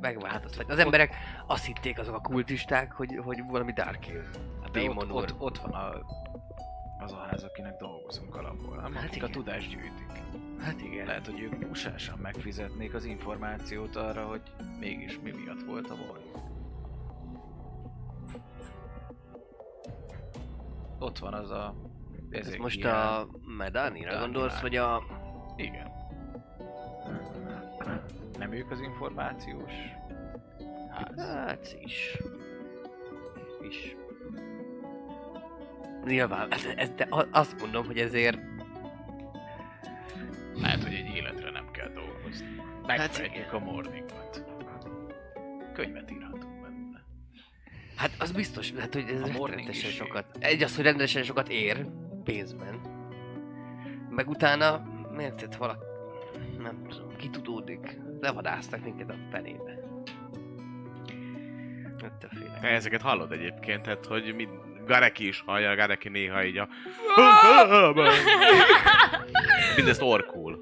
meg. 0.00 0.18
Az 0.68 0.78
emberek 0.78 1.14
azt 1.46 1.64
hitték 1.64 1.98
azok 1.98 2.14
a 2.14 2.20
kultisták, 2.20 2.92
hogy, 2.92 3.20
hogy 3.22 3.42
valami 3.48 3.72
Dark 3.72 4.02
Hill. 4.02 4.24
Hát 4.62 4.76
ott, 4.76 5.12
ott, 5.12 5.34
ott 5.38 5.58
van 5.58 5.70
a, 5.70 5.90
az 7.04 7.12
a 7.12 7.16
ház, 7.16 7.42
akinek 7.42 7.76
dolgozunk 7.76 8.36
alapból, 8.36 8.76
nem? 8.76 8.92
Hát 8.94 9.04
Akik 9.04 9.16
igen. 9.16 9.28
a 9.28 9.32
tudást 9.32 9.68
gyűjtik. 9.70 10.06
Hát 10.58 10.80
igen. 10.80 11.06
Lehet, 11.06 11.26
hogy 11.26 11.40
ők 11.40 11.70
usásan 11.70 12.18
megfizetnék 12.18 12.94
az 12.94 13.04
információt 13.04 13.96
arra, 13.96 14.26
hogy 14.26 14.40
mégis 14.78 15.20
mi 15.22 15.30
miatt 15.30 15.62
volt 15.66 15.90
a 15.90 15.94
baj. 15.94 16.20
Ott 20.98 21.18
van 21.18 21.34
az 21.34 21.50
a... 21.50 21.74
Ez 22.30 22.46
ezek 22.46 22.58
most 22.58 22.76
ilyen- 22.76 22.94
a 22.94 23.26
Medánira 23.56 24.18
gondolsz, 24.18 24.60
vagy 24.60 24.76
a... 24.76 25.02
Igen. 25.56 25.90
Nem 28.38 28.52
ők 28.52 28.70
az 28.70 28.80
információs 28.80 29.72
ház? 30.90 31.26
Hát 31.26 31.76
is. 31.84 32.18
Is. 33.68 33.96
Nyilván, 36.04 36.52
ez, 36.52 36.64
ez, 36.76 36.90
de 36.90 37.08
azt 37.30 37.60
mondom, 37.60 37.86
hogy 37.86 37.98
ezért... 37.98 38.38
Lehet, 40.54 40.82
hogy 40.82 40.94
egy 40.94 41.14
életre 41.14 41.50
nem 41.50 41.70
kell 41.70 41.88
dolgozni. 41.88 42.46
Megfejtjük 42.86 43.52
a 43.52 43.58
morningot. 43.58 44.44
Könyvet 45.72 46.10
írhatunk 46.10 46.60
benne. 46.60 47.04
Hát 47.96 48.10
az 48.18 48.32
biztos, 48.32 48.72
hát, 48.72 48.94
hogy 48.94 49.08
ez 49.08 49.20
A 49.20 49.46
rendesen 49.46 49.90
sokat... 49.90 50.36
Egy 50.38 50.62
az, 50.62 50.76
hogy 50.76 50.84
rendesen 50.84 51.22
sokat 51.22 51.48
ér 51.48 51.86
pénzben. 52.24 52.80
Meg 54.10 54.28
utána, 54.28 54.82
miért 55.16 55.34
tett 55.34 55.54
valaki... 55.54 55.84
Nem 56.58 56.86
tudom, 56.88 57.16
kitudódik. 57.16 57.98
Levadásztak 58.20 58.84
minket 58.84 59.10
a 59.10 59.16
fenébe. 59.30 59.82
Ettől 62.02 62.30
félek. 62.30 62.62
ezeket 62.62 63.02
hallod 63.02 63.32
egyébként, 63.32 63.82
tehát 63.82 64.06
hogy 64.06 64.34
mi, 64.34 64.48
Gareki 64.86 65.26
is 65.26 65.42
hallja, 65.46 65.74
Gareki 65.74 66.08
néha 66.08 66.44
így 66.44 66.56
a... 66.56 66.68
Mindezt 69.76 70.02
orkul. 70.02 70.58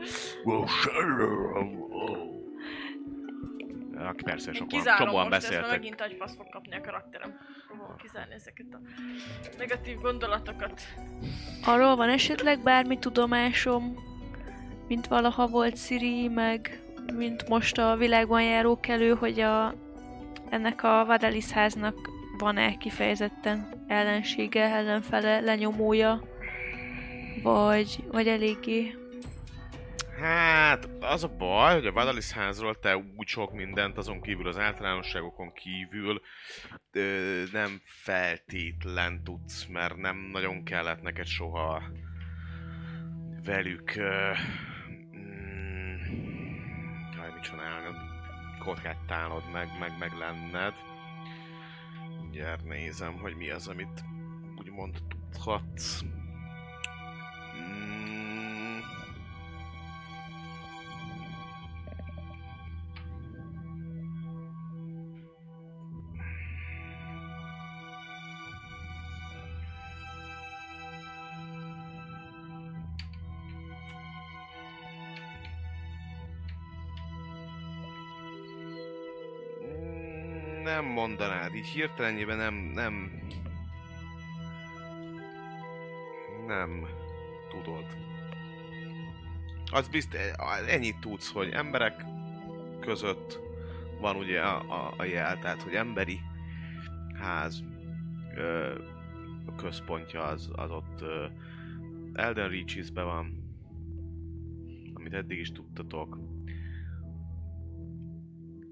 Aki 4.08 4.22
persze 4.22 4.52
sokan, 4.52 4.68
Kizárom 4.68 5.06
csomóan 5.06 5.24
most, 5.28 5.36
ezt 5.36 5.46
beszéltek. 5.46 5.70
megint 5.70 6.00
agyfasz 6.00 6.36
fog 6.36 6.48
kapni 6.48 6.76
a 6.76 6.80
karakterem. 6.80 7.38
Próbálom 7.66 7.96
kizárni 7.96 8.34
ezeket 8.34 8.66
a 8.72 8.80
negatív 9.58 9.96
gondolatokat. 9.96 10.80
Arról 11.64 11.96
van 11.96 12.08
esetleg 12.08 12.62
bármi 12.62 12.98
tudomásom, 12.98 13.94
mint 14.88 15.06
valaha 15.06 15.46
volt 15.46 15.78
Siri, 15.78 16.28
meg 16.28 16.80
mint 17.16 17.48
most 17.48 17.78
a 17.78 17.96
világban 17.96 18.42
járók 18.42 18.86
elő, 18.88 19.14
hogy 19.14 19.40
a, 19.40 19.74
ennek 20.50 20.82
a 20.82 21.04
Vadalis 21.06 21.50
háznak 21.50 21.96
van-e 22.38 22.76
kifejezetten 22.76 23.81
ellensége, 23.92 24.62
ellenfele, 24.62 25.40
lenyomója, 25.40 26.22
vagy, 27.42 28.04
vagy 28.10 28.28
eléggé 28.28 28.94
Hát, 30.22 30.88
az 31.00 31.24
a 31.24 31.28
baj, 31.28 31.74
hogy 31.74 31.86
a 31.86 31.92
Vadalis 31.92 32.30
házról 32.30 32.78
te 32.78 32.96
úgy 33.16 33.26
sok 33.26 33.52
mindent, 33.52 33.96
azon 33.98 34.20
kívül 34.20 34.48
az 34.48 34.58
általánosságokon 34.58 35.52
kívül 35.52 36.20
ö, 36.92 37.42
nem 37.52 37.80
feltétlen 37.84 39.24
tudsz, 39.24 39.66
mert 39.66 39.96
nem 39.96 40.16
nagyon 40.16 40.64
kellett 40.64 41.02
neked 41.02 41.26
soha 41.26 41.82
velük 43.44 43.96
ö, 43.96 44.30
mm, 45.16 45.96
jaj, 47.16 47.32
mit 47.34 47.42
csinálnod? 47.42 47.94
Kokettálnod 48.58 49.42
meg, 49.52 49.68
meg, 49.80 49.92
meg 49.98 50.12
lenned. 50.18 50.74
Mindjárt 52.32 52.64
nézem, 52.64 53.18
hogy 53.18 53.34
mi 53.36 53.50
az, 53.50 53.68
amit 53.68 54.04
úgymond 54.58 54.98
tudhatsz. 55.08 56.02
Így 81.62 81.68
hirtelenjében 81.68 82.36
nem, 82.36 82.54
nem... 82.54 83.20
Nem 86.46 86.86
tudod. 87.50 87.84
Az 89.70 89.88
bizt, 89.88 90.16
ennyit 90.68 90.98
tudsz, 91.00 91.32
hogy 91.32 91.48
emberek 91.48 92.04
között 92.80 93.40
van 94.00 94.16
ugye 94.16 94.40
a, 94.40 94.86
a, 94.86 94.94
a 94.96 95.04
jel, 95.04 95.38
tehát 95.38 95.62
hogy 95.62 95.74
emberi 95.74 96.20
ház 97.14 97.64
ö, 98.36 98.78
a 99.46 99.54
központja 99.54 100.22
az, 100.22 100.50
az 100.52 100.70
ott 100.70 101.00
ö, 101.00 101.26
Elden 102.12 102.48
Reaches-be 102.48 103.02
van, 103.02 103.54
amit 104.94 105.14
eddig 105.14 105.38
is 105.38 105.52
tudtatok. 105.52 106.18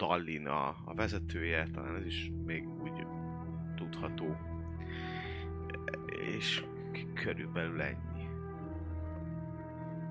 Tallinn 0.01 0.47
a, 0.47 0.69
a 0.85 0.95
vezetője, 0.95 1.67
talán 1.73 1.97
ez 1.97 2.07
is 2.07 2.31
még 2.47 2.69
úgy 2.83 3.07
tudható. 3.77 4.37
És 6.37 6.65
körülbelül 7.15 7.83
ennyi. 7.83 8.29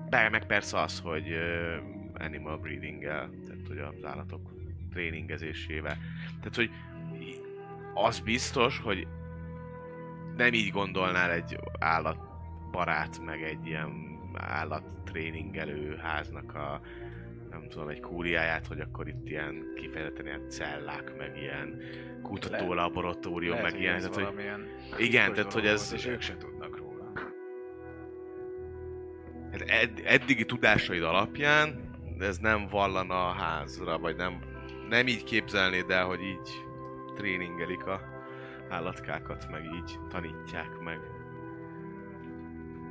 De 0.08 0.28
meg 0.28 0.46
persze 0.46 0.80
az, 0.80 1.00
hogy 1.00 1.30
ö, 1.30 1.76
animal 2.14 2.58
breeding-el, 2.58 3.30
tehát 3.46 3.66
hogy 3.66 3.78
az 3.78 4.04
állatok 4.04 4.50
tréningezésével. 4.90 5.96
Tehát, 6.38 6.54
hogy 6.54 6.70
az 7.94 8.20
biztos, 8.20 8.78
hogy 8.78 9.06
nem 10.36 10.52
így 10.52 10.70
gondolnál 10.70 11.30
egy 11.30 11.58
állatbarát, 11.78 13.24
meg 13.24 13.42
egy 13.42 13.66
ilyen 13.66 14.18
állattréningelő 14.34 15.96
háznak 15.96 16.54
a 16.54 16.80
nem 17.50 17.68
tudom, 17.68 17.88
egy 17.88 18.00
kúriáját, 18.00 18.66
hogy 18.66 18.80
akkor 18.80 19.08
itt 19.08 19.28
ilyen 19.28 19.72
kifejezetten 19.76 20.26
ilyen 20.26 20.48
cellák, 20.48 21.16
meg 21.16 21.36
ilyen 21.36 21.80
kutatólaboratórium, 22.22 23.50
Lehet, 23.54 23.62
meg 23.64 23.72
hogy 23.72 23.80
ilyen, 23.80 23.98
tehát, 23.98 24.14
hogy 24.14 25.00
igen, 25.04 25.32
tehát, 25.32 25.52
hogy 25.52 25.66
ez- 25.66 25.92
És 25.92 26.06
ők 26.06 26.20
se 26.20 26.36
tudnak 26.36 26.76
róla. 26.78 27.12
hát 29.52 29.60
ed- 29.60 30.02
eddigi 30.04 30.44
tudásaid 30.44 31.02
alapján 31.02 31.88
ez 32.18 32.38
nem 32.38 32.66
vallana 32.66 33.28
a 33.28 33.32
házra, 33.32 33.98
vagy 33.98 34.16
nem, 34.16 34.38
nem 34.88 35.06
így 35.06 35.24
képzelnéd 35.24 35.90
el, 35.90 36.04
hogy 36.06 36.22
így 36.22 36.64
tréningelik 37.14 37.86
a 37.86 38.00
állatkákat, 38.68 39.50
meg 39.50 39.64
így 39.64 39.98
tanítják 40.08 40.78
meg. 40.78 40.98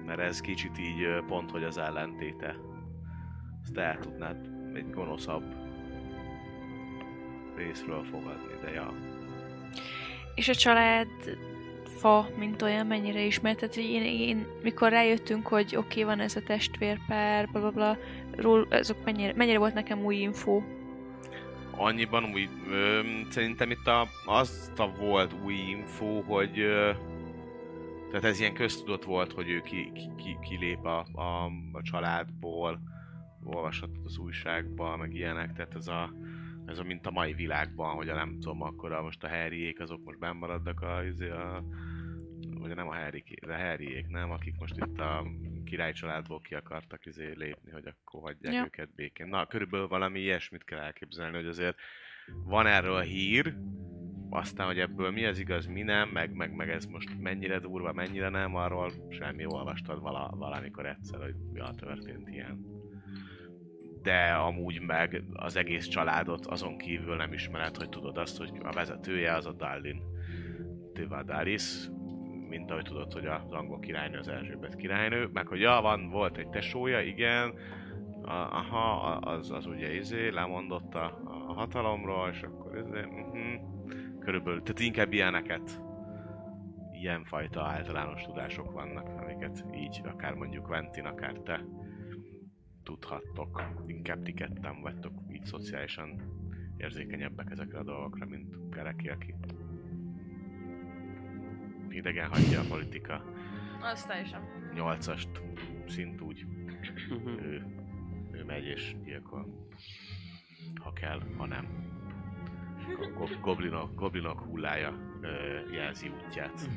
Mert 0.06 0.20
ez 0.20 0.42
kicsit 0.42 0.80
így 0.80 1.24
pont, 1.28 1.52
hogy 1.52 1.64
az 1.64 1.78
ellentéte. 1.78 2.56
Ezt 3.64 3.78
el 3.78 3.98
tudnád 4.00 4.50
egy 4.74 4.90
gonoszabb 4.90 5.44
részről 7.56 8.04
fogadni, 8.04 8.54
de 8.62 8.72
ja. 8.72 8.94
És 10.36 10.48
a 10.48 10.54
család 10.54 11.08
fa, 11.84 12.30
mint 12.38 12.62
olyan, 12.62 12.88
mennyire 12.88 13.22
ismert? 13.22 13.60
Tehát, 13.60 13.76
hogy 13.76 13.84
én, 13.84 14.04
én 14.04 14.48
mikor 14.64 14.90
rájöttünk, 14.90 15.48
hogy 15.48 15.76
oké, 15.76 15.78
okay, 15.78 16.04
van 16.04 16.20
ez 16.20 16.36
a 16.36 16.42
testvérpár, 16.42 17.50
bla 17.52 17.60
bla 17.60 17.72
bla, 17.72 17.98
ról, 18.36 18.68
azok 18.70 19.04
mennyire, 19.04 19.34
mennyire 19.36 19.58
volt 19.58 19.74
nekem 19.74 20.04
új 20.06 20.16
info? 20.16 20.62
annyiban 21.80 22.24
új, 22.34 22.50
ö, 22.70 23.02
szerintem 23.30 23.72
itt 23.72 23.88
a, 23.88 24.08
az 24.26 24.72
a 24.78 24.88
volt 24.88 25.36
új 25.44 25.54
info, 25.54 26.22
hogy 26.22 26.60
ö, 26.60 26.92
tehát 28.10 28.24
ez 28.24 28.40
ilyen 28.40 28.54
köztudott 28.54 29.04
volt, 29.04 29.32
hogy 29.32 29.50
ő 29.50 29.62
ki, 29.62 29.92
ki, 29.94 30.12
ki, 30.18 30.38
kilép 30.42 30.86
a, 30.86 31.06
a, 31.14 31.46
a 31.72 31.82
családból, 31.82 32.80
olvashatott 33.44 34.06
az 34.06 34.18
újságban, 34.18 35.00
meg 35.00 35.14
ilyenek, 35.14 35.54
tehát 35.54 35.76
ez 35.76 35.88
a, 35.88 36.14
ez 36.66 36.80
a 36.80 36.84
mint 36.84 37.06
a 37.06 37.12
mai 37.12 37.34
világban, 37.34 37.96
hogy 37.96 38.10
a 38.10 38.16
nem 38.16 38.40
tudom, 38.40 38.62
akkor 38.62 38.92
a, 38.92 39.02
most 39.02 39.24
a 39.24 39.30
Harryék 39.30 39.80
azok 39.80 40.04
most 40.04 40.20
benn 40.20 40.36
maradnak 40.36 40.82
a, 40.82 41.04
izé 41.04 41.30
a 41.30 41.64
vagy 42.60 42.76
nem 42.76 42.88
a 42.88 42.96
Harryék, 42.96 43.46
de 43.46 43.58
Harryék, 43.58 44.08
nem, 44.08 44.32
akik 44.32 44.56
most 44.60 44.78
itt 44.78 45.00
a 45.00 45.26
király 45.64 45.94
családból 45.94 46.42
ki 46.42 46.56
akartak 46.56 47.06
izé 47.06 47.34
lépni, 47.36 47.72
hogy 47.72 47.86
akkor 47.86 48.22
hagyják 48.22 48.54
Ja. 48.54 48.64
őket 48.64 48.96
békén. 48.96 49.28
Na, 49.28 49.46
körülbelül 49.46 49.88
valami 49.88 50.20
ilyesmit 50.20 50.64
kell 50.64 50.80
elképzelni, 50.80 51.36
hogy 51.36 51.46
azért 51.46 51.78
van 52.46 52.66
erről 52.66 52.96
a 52.96 53.02
hír, 53.02 53.56
aztán, 54.30 54.68
hogy 54.68 54.80
ebből 54.80 55.12
mi 55.12 55.26
az 55.26 55.40
igaz, 55.40 55.66
mi 55.66 55.82
nem, 55.82 56.10
meg, 56.10 56.34
meg, 56.34 56.56
meg 56.56 56.70
ez 56.70 56.86
most 56.86 57.20
mennyire 57.20 57.60
durva, 57.60 57.94
mennyire 57.94 58.30
nem, 58.30 58.56
arról 58.56 58.92
semmi 59.10 59.46
olvastad 59.46 60.02
vala, 60.02 60.34
valamikor 60.36 60.86
egyszer, 60.86 61.22
hogy 61.22 61.36
ja, 61.54 61.74
történt 61.76 62.30
ilyen. 62.30 62.66
De 64.10 64.32
amúgy 64.32 64.82
meg 64.82 65.24
az 65.34 65.56
egész 65.56 65.88
családot 65.88 66.46
azon 66.46 66.78
kívül 66.78 67.16
nem 67.16 67.34
ismered, 67.34 67.78
hogy 67.78 67.90
tudod 67.90 68.18
azt, 68.18 68.38
hogy 68.38 68.52
a 68.64 68.72
vezetője 68.72 69.36
az 69.36 69.46
a 69.46 69.52
Dallin 69.52 70.02
Tivadaris, 70.94 71.90
mint 72.48 72.72
ahogy 72.72 72.84
tudod, 72.84 73.14
hogy 73.14 73.26
az 73.26 73.52
angol 73.52 73.80
királynő 73.80 74.18
az 74.18 74.28
Erzsébet 74.28 74.76
királynő, 74.76 75.30
meg 75.34 75.48
hogy 75.48 75.60
ja, 75.60 75.80
van, 75.82 76.10
volt 76.10 76.38
egy 76.38 76.50
tesója, 76.50 77.02
igen, 77.02 77.54
aha, 78.52 79.12
az, 79.12 79.52
az 79.52 79.66
ugye 79.66 79.94
izé, 79.94 80.30
lemondott 80.30 80.96
a, 80.96 81.22
a 81.26 81.54
hatalomról, 81.54 82.30
és 82.30 82.42
akkor 82.42 82.78
izé, 82.78 83.00
uh-huh, 83.00 83.62
körülbelül, 84.20 84.62
tehát 84.62 84.80
inkább 84.80 85.14
ilyeneket, 85.14 85.82
ilyenfajta 86.94 87.64
általános 87.64 88.24
tudások 88.24 88.72
vannak, 88.72 89.08
amiket 89.22 89.66
így, 89.76 90.02
akár 90.04 90.34
mondjuk 90.34 90.68
Ventin, 90.68 91.06
akár 91.06 91.34
te 91.34 91.66
tudhattok. 92.94 93.64
Inkább 93.88 94.24
ti 94.24 94.34
ketten 94.34 94.82
vagytok 94.82 95.14
így 95.32 95.46
szociálisan 95.46 96.22
érzékenyebbek 96.78 97.52
ezekre 97.52 97.80
a 97.80 97.84
dolgokra, 97.84 98.26
mint 98.26 98.70
Gereki, 98.72 99.10
aki 99.10 99.36
idegen 101.90 102.28
hagyja 102.30 102.60
a 102.60 102.64
politika 102.70 103.24
Az 103.82 104.06
teljesen. 104.06 104.42
nyolcast 104.74 105.30
szint 105.88 106.22
úgy 106.22 106.46
Mhm. 107.10 107.28
ő, 107.28 107.66
ő 108.32 108.44
megy 108.44 108.66
és 108.66 108.96
gyilkol. 109.04 109.68
Ha 110.76 110.94
kell, 110.94 111.22
ha 111.38 111.46
nem. 111.46 111.68
Go- 112.98 113.14
go- 113.14 113.40
goblinok, 113.42 113.96
goblinok 113.96 114.40
hullája 114.40 114.94
ö, 115.22 115.28
jelzi 115.72 116.08
útját. 116.26 116.70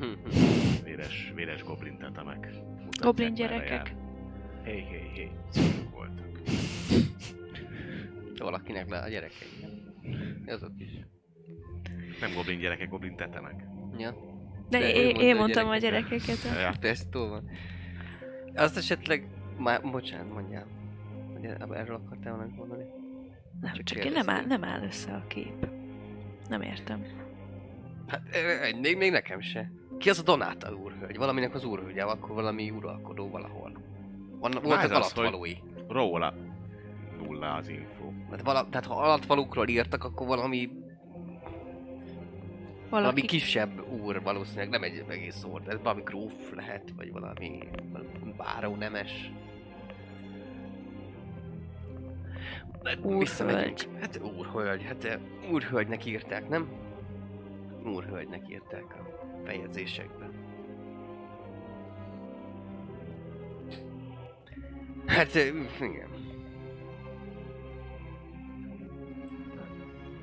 Véres, 0.83 1.31
véres 1.35 1.63
goblin 1.63 1.97
tetemek. 1.97 2.47
Goblin 3.01 3.33
gyerekek. 3.33 3.69
jár. 3.69 3.95
Hé, 4.63 4.79
hé, 4.79 5.09
hé, 5.13 5.31
szóljuk 5.49 5.91
voltak. 5.91 6.25
Valakinek 8.37 8.89
le 8.89 8.97
a 8.99 9.07
gyerekei. 9.09 9.47
Azok 10.45 10.71
is. 10.77 10.89
Nem 12.19 12.33
goblin 12.33 12.59
gyerekek, 12.59 12.89
goblin 12.89 13.15
tetemek. 13.15 13.63
Ja. 13.97 14.11
De, 14.69 14.79
De 14.79 14.93
én, 14.93 15.15
én 15.15 15.35
a 15.35 15.39
mondtam 15.39 15.67
a 15.67 15.77
gyerekeket. 15.77 16.25
gyerekeket. 16.25 16.61
Ja. 16.61 16.73
De 16.79 16.89
ez 16.89 17.05
túl 17.09 17.29
van. 17.29 17.49
Azt 18.55 18.77
esetleg... 18.77 19.27
Már, 19.57 19.81
bocsánat, 19.81 20.33
mondjál. 20.33 20.67
Ugye, 21.37 21.55
erről 21.57 21.95
akartál 21.95 22.31
valamit 22.31 22.55
mondani? 22.55 22.83
Nem, 23.61 23.73
Csak 23.73 23.83
csak 23.83 24.05
én 24.05 24.11
nem 24.11 24.29
áll, 24.29 24.45
nem 24.45 24.63
áll 24.63 24.83
össze 24.83 25.11
a 25.11 25.27
kép. 25.27 25.67
Nem 26.49 26.61
értem. 26.61 27.05
Hát 28.07 28.21
még, 28.81 28.97
még 28.97 29.11
nekem 29.11 29.41
se. 29.41 29.71
Ki 29.97 30.09
az 30.09 30.19
a 30.19 30.23
Donáta 30.23 30.73
úrhölgy? 30.75 31.17
Valaminek 31.17 31.53
az 31.53 31.63
úrhölgye, 31.65 32.03
akkor 32.03 32.35
valami 32.35 32.69
uralkodó 32.69 33.29
valahol. 33.29 33.71
Van, 34.43 34.51
voltak 34.51 34.83
ez 34.83 34.91
az, 34.91 34.95
alattvalói. 34.95 35.53
Róla 35.87 36.33
nulla 37.21 37.53
az 37.53 37.67
info. 37.69 38.11
Tehát, 38.29 38.41
vala, 38.41 38.67
tehát 38.69 38.85
ha 38.85 38.95
alattvalókról 38.95 39.67
írtak, 39.67 40.03
akkor 40.03 40.27
valami, 40.27 40.69
valami 42.89 43.05
Valaki 43.05 43.21
kisebb 43.21 43.91
úr 43.91 44.21
valószínűleg, 44.21 44.69
nem 44.69 44.83
egy 44.83 45.03
egész 45.07 45.43
úr, 45.43 45.61
de 45.61 45.77
valami 45.77 46.01
gróf 46.01 46.51
lehet, 46.51 46.93
vagy 46.95 47.11
valami 47.11 47.67
báró 48.37 48.75
nemes. 48.75 49.31
Úrhölgy. 53.01 53.89
Hát 53.99 54.21
úrhölgy, 54.37 54.83
hát 54.83 55.03
eh, 55.03 55.19
úrhölgynek 55.51 56.05
írták, 56.05 56.49
nem? 56.49 56.69
Úrhölgynek 57.85 58.49
írták 58.49 58.95
a 58.95 59.25
bejegyzésekben. 59.43 60.22
Hát, 65.05 65.35
igen. 65.35 66.09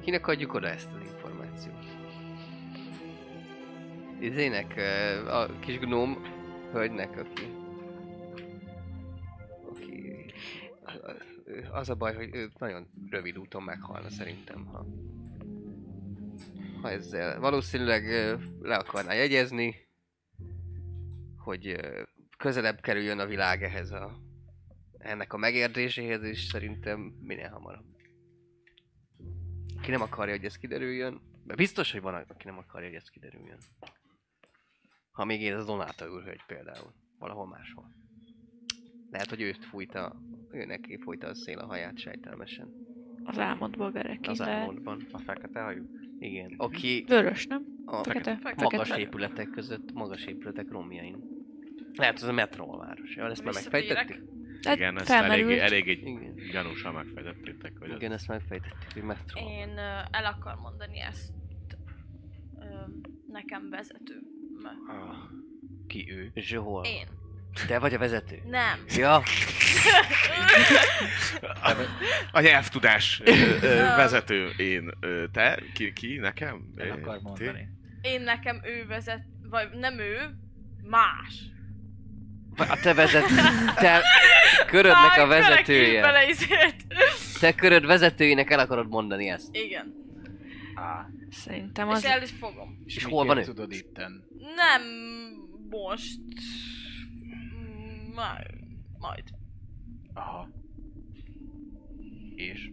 Kinek 0.01 0.27
adjuk 0.27 0.55
oda 0.55 0.69
ezt 0.69 0.93
az 0.95 1.01
információt? 1.01 1.85
Izének, 4.21 4.77
a 5.27 5.59
kis 5.59 5.79
gnóm 5.79 6.23
hölgynek, 6.73 7.19
aki... 7.19 7.43
Aki... 9.69 10.25
Az 11.73 11.89
a 11.89 11.95
baj, 11.95 12.15
hogy 12.15 12.35
ő 12.35 12.51
nagyon 12.59 12.91
rövid 13.11 13.39
úton 13.39 13.63
meghalna 13.63 14.11
szerintem, 14.11 14.65
ha... 14.65 14.87
Ha 16.83 16.91
ezzel 16.91 17.41
valószínűleg 17.41 18.05
le 18.61 18.77
akarná 18.77 19.13
jegyezni, 19.13 19.75
hogy 21.37 21.81
közelebb 22.39 22.81
kerüljön 22.81 23.19
a 23.19 23.27
világ 23.27 23.63
ehhez 23.63 23.91
a 23.91 24.30
ennek 25.01 25.33
a 25.33 25.37
megértéséhez, 25.37 26.23
és 26.23 26.41
szerintem 26.45 27.01
minél 27.01 27.49
hamarabb. 27.49 27.85
Ki 29.83 29.91
nem 29.91 30.01
akarja, 30.01 30.35
hogy 30.35 30.45
ez 30.45 30.57
kiderüljön, 30.59 31.21
mert 31.45 31.59
biztos, 31.59 31.93
hogy 31.93 32.01
van, 32.01 32.15
aki 32.15 32.45
nem 32.45 32.59
akarja, 32.59 32.87
hogy 32.87 32.97
ez 32.97 33.09
kiderüljön. 33.09 33.59
Ha 35.11 35.25
még 35.25 35.47
ez 35.47 35.61
a 35.61 35.65
Donáta 35.65 36.07
űrhölgy 36.07 36.43
például, 36.47 36.93
valahol 37.19 37.47
máshol. 37.47 37.91
Lehet, 39.11 39.29
hogy 39.29 39.41
őt 39.41 39.65
fújta, 39.65 40.17
ő 40.51 40.65
neki 40.65 40.99
fújta 41.03 41.27
a 41.29 41.35
szél 41.35 41.59
a 41.59 41.67
haját 41.67 41.99
sejtelmesen. 41.99 42.69
az 43.25 43.39
álmodból 43.39 43.93
verek 43.93 44.19
Az 44.29 44.41
álmodban. 44.41 45.07
A 45.13 45.19
fekete 45.19 45.61
hajú? 45.61 45.85
Igen. 46.19 46.55
Aki 46.57 47.05
Vörös, 47.09 47.47
nem? 47.47 47.65
a 47.85 48.03
Fekete. 48.03 48.39
magas 48.57 48.89
Fekete. 48.89 48.99
épületek 49.01 49.51
között, 49.51 49.93
magas 49.93 50.25
épületek 50.25 50.69
romjain. 50.71 51.25
Lehet, 51.95 52.15
ez 52.15 52.23
a 52.23 52.33
metróváros. 52.33 53.17
Ja, 53.17 53.27
ezt 53.31 53.45
már 53.45 53.55
megfejtettük? 53.55 54.23
Hát 54.63 54.77
Igen, 54.77 54.97
ezt 54.97 55.07
felmerült. 55.07 55.61
eléggé, 55.61 55.61
eléggé 55.61 55.91
Igen. 55.93 56.35
gyanúsan 56.53 56.95
megfejtettétek, 56.95 57.73
hogy 57.79 57.91
Igen, 57.95 58.13
ezt 58.13 58.29
megfejtettük, 58.29 58.93
hogy 58.93 59.03
megtudom. 59.03 59.49
Én 59.49 59.79
el 60.11 60.25
akar 60.25 60.55
mondani 60.57 61.01
ezt 61.01 61.33
ö, 62.61 62.65
nekem 63.33 63.71
vezető. 63.71 64.21
Ah, 64.89 65.17
Ki 65.87 66.13
ő? 66.13 66.31
Zsohol. 66.35 66.85
Én. 66.85 67.07
Te 67.67 67.79
vagy 67.79 67.95
a 67.95 67.99
vezető? 67.99 68.43
Nem. 68.47 68.85
Ja, 68.97 69.23
a 72.33 72.41
nyelvtudás 72.41 73.23
vezető 73.97 74.49
én, 74.57 74.91
te, 75.33 75.63
ki, 75.75 75.93
ki 75.93 76.17
nekem? 76.17 76.73
El 76.77 76.91
akar 76.91 77.17
ti? 77.17 77.23
mondani. 77.23 77.69
Én 78.03 78.21
nekem 78.21 78.61
ő 78.65 78.87
vezet, 78.87 79.23
vagy 79.51 79.69
nem 79.73 79.99
ő, 79.99 80.35
más. 80.83 81.43
A 82.69 82.79
te 82.83 82.95
vezet... 82.95 83.25
Te 83.75 84.03
körödnek 84.67 85.17
a 85.19 85.27
vezetője. 85.27 86.13
Te 87.41 87.55
köröd 87.55 87.87
vezetőjének 87.87 88.51
el 88.51 88.59
akarod 88.59 88.89
mondani 88.89 89.29
ezt. 89.29 89.49
Igen. 89.57 89.95
Á, 90.75 91.07
Szerintem 91.31 91.89
Az... 91.89 92.05
És 92.05 92.11
el 92.11 92.23
is 92.23 92.31
fogom. 92.31 92.83
És 92.85 92.95
miként 92.95 93.13
hol 93.13 93.27
van 93.27 93.39
ő? 93.39 93.43
tudod 93.43 93.73
itten? 93.73 94.25
Nem 94.57 94.83
most. 95.71 96.21
Majd. 98.15 98.47
Majd. 98.99 99.25
Aha. 100.15 100.49
És? 102.35 102.71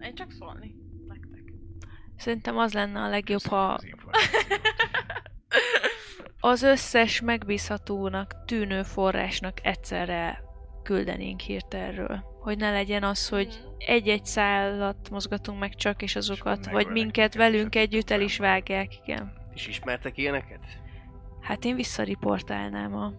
Én 0.00 0.14
csak 0.14 0.30
szólni 0.32 0.74
nektek. 1.08 1.52
Szerintem 2.16 2.58
az 2.58 2.72
lenne 2.72 3.00
a 3.00 3.08
legjobb, 3.08 3.40
Köszönöm 3.42 3.64
ha 3.64 3.78
az 6.40 6.62
összes 6.62 7.20
megbízhatónak 7.20 8.44
tűnő 8.44 8.82
forrásnak 8.82 9.58
egyszerre 9.62 10.42
küldenénk 10.82 11.40
hírt 11.40 11.74
erről. 11.74 12.24
Hogy 12.40 12.56
ne 12.58 12.70
legyen 12.70 13.02
az, 13.02 13.28
hogy 13.28 13.60
Mm. 13.64 13.76
egy-egy 13.78 14.24
szállat 14.24 15.10
mozgatunk 15.10 15.58
meg 15.58 15.74
csak, 15.74 16.02
és 16.02 16.16
azokat, 16.16 16.56
vagy 16.56 16.72
megölnek 16.72 16.92
minket 16.92 17.34
velünk 17.34 17.74
és 17.74 17.80
együtt 17.80 18.10
el 18.10 18.20
is 18.20 18.38
vágják, 18.38 18.92
igen. 19.06 19.32
És 19.54 19.66
ismertek 19.66 20.16
ilyeneket? 20.18 20.60
Hát 21.40 21.64
én 21.64 21.74
visszariportálnám 21.74 22.94
a, 22.94 23.12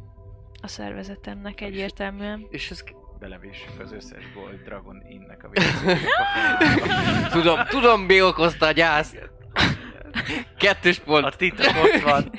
a 0.61 0.67
szervezetemnek 0.67 1.61
egyértelműen. 1.61 2.47
És 2.49 2.71
ez... 2.71 2.83
Belevéssük 3.19 3.79
az 3.79 3.91
összes 3.91 4.23
Gold 4.33 4.59
Dragon 4.63 5.03
Innek 5.09 5.43
a 5.43 5.49
tudom, 7.37 7.59
tudom 7.69 8.01
mi 8.01 8.21
okozta 8.21 8.65
a 8.65 8.71
gyászt. 8.71 9.29
Kettős 10.57 10.99
pont. 10.99 11.25
A 11.25 11.29
titok 11.29 11.65
ott 11.83 12.01
van. 12.01 12.31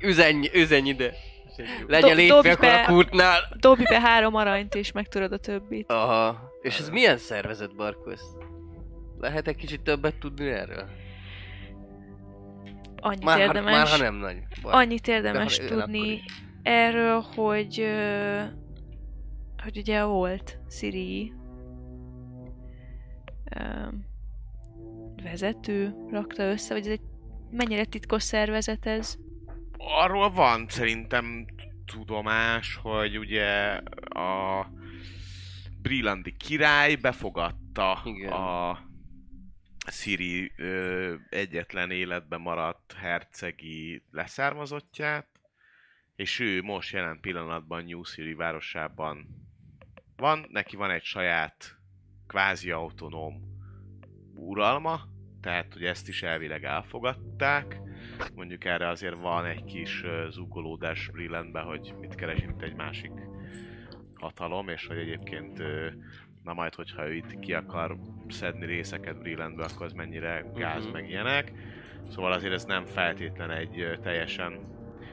Üzenj, 0.00 0.48
üzenj 0.54 0.88
ide. 0.88 1.12
Legyen 1.86 2.30
akkor 2.30 2.64
a 2.68 2.84
kurtnál. 2.86 3.40
Dobj 3.56 3.82
be 3.82 4.00
három 4.00 4.34
aranyt, 4.34 4.74
és 4.74 4.92
megtudod 4.92 5.32
a 5.32 5.38
többit. 5.38 5.90
Aha. 5.92 6.52
És 6.62 6.78
ez 6.78 6.88
milyen 6.88 7.16
szervezet, 7.18 7.74
Barkos? 7.76 8.20
Lehet 9.18 9.48
egy 9.48 9.56
kicsit 9.56 9.80
többet 9.80 10.18
tudni 10.18 10.48
erről? 10.48 10.84
Annyit 12.96 13.24
Már, 13.24 13.38
érdemes, 13.38 13.72
már 13.72 13.86
ha 13.86 13.96
nem 13.96 14.14
nagy. 14.14 14.36
Baj. 14.62 14.72
annyit 14.72 15.08
érdemes 15.08 15.58
De 15.58 15.62
ha- 15.62 15.68
tudni 15.68 16.22
erről, 16.62 17.24
hogy, 17.34 17.86
hogy 19.62 19.76
ugye 19.78 20.04
volt 20.04 20.58
Siri 20.70 21.32
ö, 23.50 23.60
vezető 25.24 25.94
rakta 26.10 26.42
össze, 26.42 26.74
vagy 26.74 26.86
ez 26.86 26.92
egy 26.92 27.00
mennyire 27.50 27.84
titkos 27.84 28.22
szervezet 28.22 28.86
ez? 28.86 29.16
Arról 29.76 30.30
van 30.30 30.66
szerintem 30.68 31.46
tudomás, 31.84 32.78
hogy 32.82 33.18
ugye 33.18 33.80
a 34.08 34.66
Brilandi 35.82 36.36
király 36.36 36.94
befogadta 36.94 38.02
Igen. 38.04 38.32
a 38.32 38.78
Siri 39.90 40.52
ö, 40.56 41.14
egyetlen 41.28 41.90
életben 41.90 42.40
maradt 42.40 42.92
hercegi 42.92 44.02
leszármazottját, 44.10 45.26
és 46.16 46.40
ő 46.40 46.62
most 46.62 46.92
jelen 46.92 47.20
pillanatban 47.20 47.84
New 47.84 48.02
Siri 48.02 48.34
városában 48.34 49.26
van, 50.16 50.46
neki 50.50 50.76
van 50.76 50.90
egy 50.90 51.02
saját 51.02 51.76
kvázi 52.26 52.70
autonóm 52.70 53.52
uralma, 54.34 55.00
tehát 55.44 55.72
hogy 55.72 55.84
ezt 55.84 56.08
is 56.08 56.22
elvileg 56.22 56.64
elfogadták. 56.64 57.80
Mondjuk 58.34 58.64
erre 58.64 58.88
azért 58.88 59.18
van 59.18 59.44
egy 59.46 59.64
kis 59.64 60.04
zúgolódás 60.30 61.08
Brillantben, 61.12 61.64
hogy 61.64 61.94
mit 62.00 62.14
keres 62.14 62.38
itt 62.38 62.62
egy 62.62 62.74
másik 62.74 63.12
hatalom, 64.14 64.68
és 64.68 64.86
hogy 64.86 64.98
egyébként 64.98 65.62
na 66.42 66.52
majd, 66.52 66.74
hogyha 66.74 67.06
ő 67.08 67.14
itt 67.14 67.38
ki 67.38 67.54
akar 67.54 67.96
szedni 68.28 68.66
részeket 68.66 69.18
Brillantbe, 69.18 69.64
akkor 69.64 69.86
az 69.86 69.92
mennyire 69.92 70.44
gáz 70.54 70.84
Mhm. 70.84 70.92
meg 70.92 71.08
ilyenek. 71.08 71.52
Szóval 72.08 72.32
azért 72.32 72.52
ez 72.52 72.64
nem 72.64 72.84
feltétlen 72.86 73.50
egy 73.50 73.98
teljesen 74.02 74.58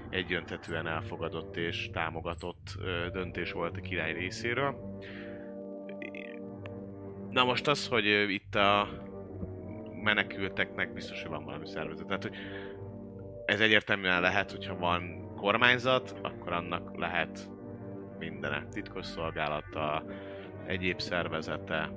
egyöntetűen 0.09 0.87
elfogadott 0.87 1.55
és 1.57 1.89
támogatott 1.93 2.77
döntés 3.11 3.51
volt 3.51 3.77
a 3.77 3.81
király 3.81 4.13
részéről. 4.13 4.99
Na 7.29 7.43
most 7.43 7.67
az, 7.67 7.87
hogy 7.87 8.05
itt 8.29 8.55
a 8.55 8.87
menekülteknek 10.01 10.93
biztos, 10.93 11.21
hogy 11.21 11.31
van 11.31 11.43
valami 11.43 11.67
szervezet. 11.67 12.05
Tehát, 12.05 12.23
hogy 12.23 12.35
ez 13.45 13.59
egyértelműen 13.59 14.21
lehet, 14.21 14.51
hogyha 14.51 14.77
van 14.77 15.33
kormányzat, 15.35 16.19
akkor 16.21 16.53
annak 16.53 16.97
lehet 16.97 17.49
mindene. 18.19 18.67
Titkos 18.71 19.05
szolgálata, 19.05 20.05
egyéb 20.65 20.99
szervezete. 20.99 21.91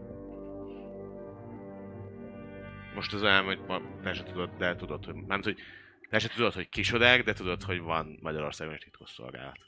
Most 2.94 3.12
az 3.12 3.22
olyan, 3.22 3.44
hogy 3.44 3.60
te 4.02 4.12
se 4.12 4.22
tudod, 4.22 4.50
de 4.58 4.74
tudod, 4.74 5.04
hogy 5.04 5.14
nem 5.14 5.42
hogy 5.42 5.58
te 6.10 6.18
se 6.18 6.28
tudod, 6.28 6.52
hogy 6.52 6.68
kisodák, 6.68 7.22
de 7.22 7.32
tudod, 7.32 7.62
hogy 7.62 7.80
van 7.80 8.18
Magyarországon 8.22 8.74
is 8.74 8.80
titkos 8.80 9.10
szolgálat. 9.10 9.58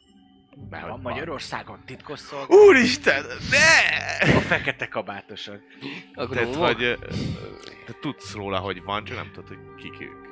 Hogy 0.70 0.81
Van 0.81 1.01
Magyarországon 1.01 1.78
titkos 1.87 2.19
szolgálat. 2.19 2.51
Úristen, 2.66 3.24
ne! 3.51 4.31
A 4.37 4.41
fekete 4.41 4.87
kabátosok. 4.89 5.61
Akkor 6.15 6.37
Tehát, 6.37 6.55
hogy 6.55 6.99
te 7.87 7.93
tudsz 8.01 8.35
róla, 8.35 8.59
hogy 8.59 8.83
van, 8.83 9.05
csak 9.05 9.16
nem 9.16 9.31
tudod, 9.33 9.49
hogy 9.49 9.59
kik 9.77 10.01
ők. 10.01 10.24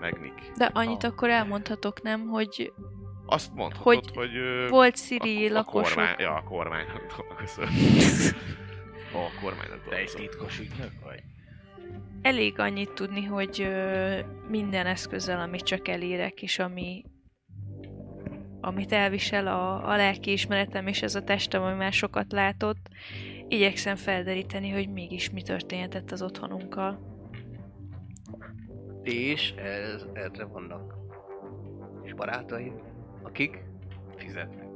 Meg 0.00 0.20
mik. 0.20 0.52
De 0.56 0.64
annyit 0.72 1.04
Ah. 1.04 1.10
akkor 1.10 1.30
elmondhatok, 1.30 2.02
nem, 2.02 2.26
hogy 2.26 2.72
Azt 3.26 3.54
mondhatod, 3.54 3.84
Hogy 3.84 4.10
hogy... 4.14 4.30
volt 4.68 4.96
Siri 4.98 5.48
a, 5.48 5.52
lakosok. 5.52 5.98
A 5.98 6.02
kormány, 6.02 6.14
ja, 6.18 6.34
a 6.34 6.42
kormánynak 6.42 7.14
dolgozol. 7.16 7.66
A 9.14 9.40
kormánynak 9.40 9.88
Te 9.88 9.96
egy 9.96 10.04
dolgozol. 10.06 10.20
titkos 10.20 10.58
ügynök 10.58 10.90
vagy? 11.04 11.22
Elég 12.22 12.58
annyit 12.58 12.90
tudni, 12.92 13.24
hogy 13.24 13.60
ö, 13.62 14.18
minden 14.48 14.86
eszközzel, 14.86 15.40
amit 15.40 15.62
csak 15.62 15.88
elérek, 15.88 16.42
és 16.42 16.58
ami 16.58 17.04
amit 18.64 18.92
elvisel 18.92 19.46
a, 19.46 19.88
a 19.88 19.96
lelkiismeretem 19.96 20.86
és 20.86 21.02
ez 21.02 21.14
a 21.14 21.22
testem, 21.22 21.62
ami 21.62 21.76
már 21.76 21.92
sokat 21.92 22.32
látott, 22.32 22.88
igyekszem 23.48 23.96
felderíteni, 23.96 24.70
hogy 24.70 24.88
mégis 24.88 25.30
mi 25.30 25.42
történhetett 25.42 26.10
az 26.10 26.22
otthonunkkal. 26.22 27.10
És 29.02 29.54
ez, 29.56 30.06
erre 30.12 30.44
vannak 30.44 30.94
és 32.02 32.14
barátai, 32.14 32.72
akik 33.22 33.64
Fizetnek. 34.16 34.66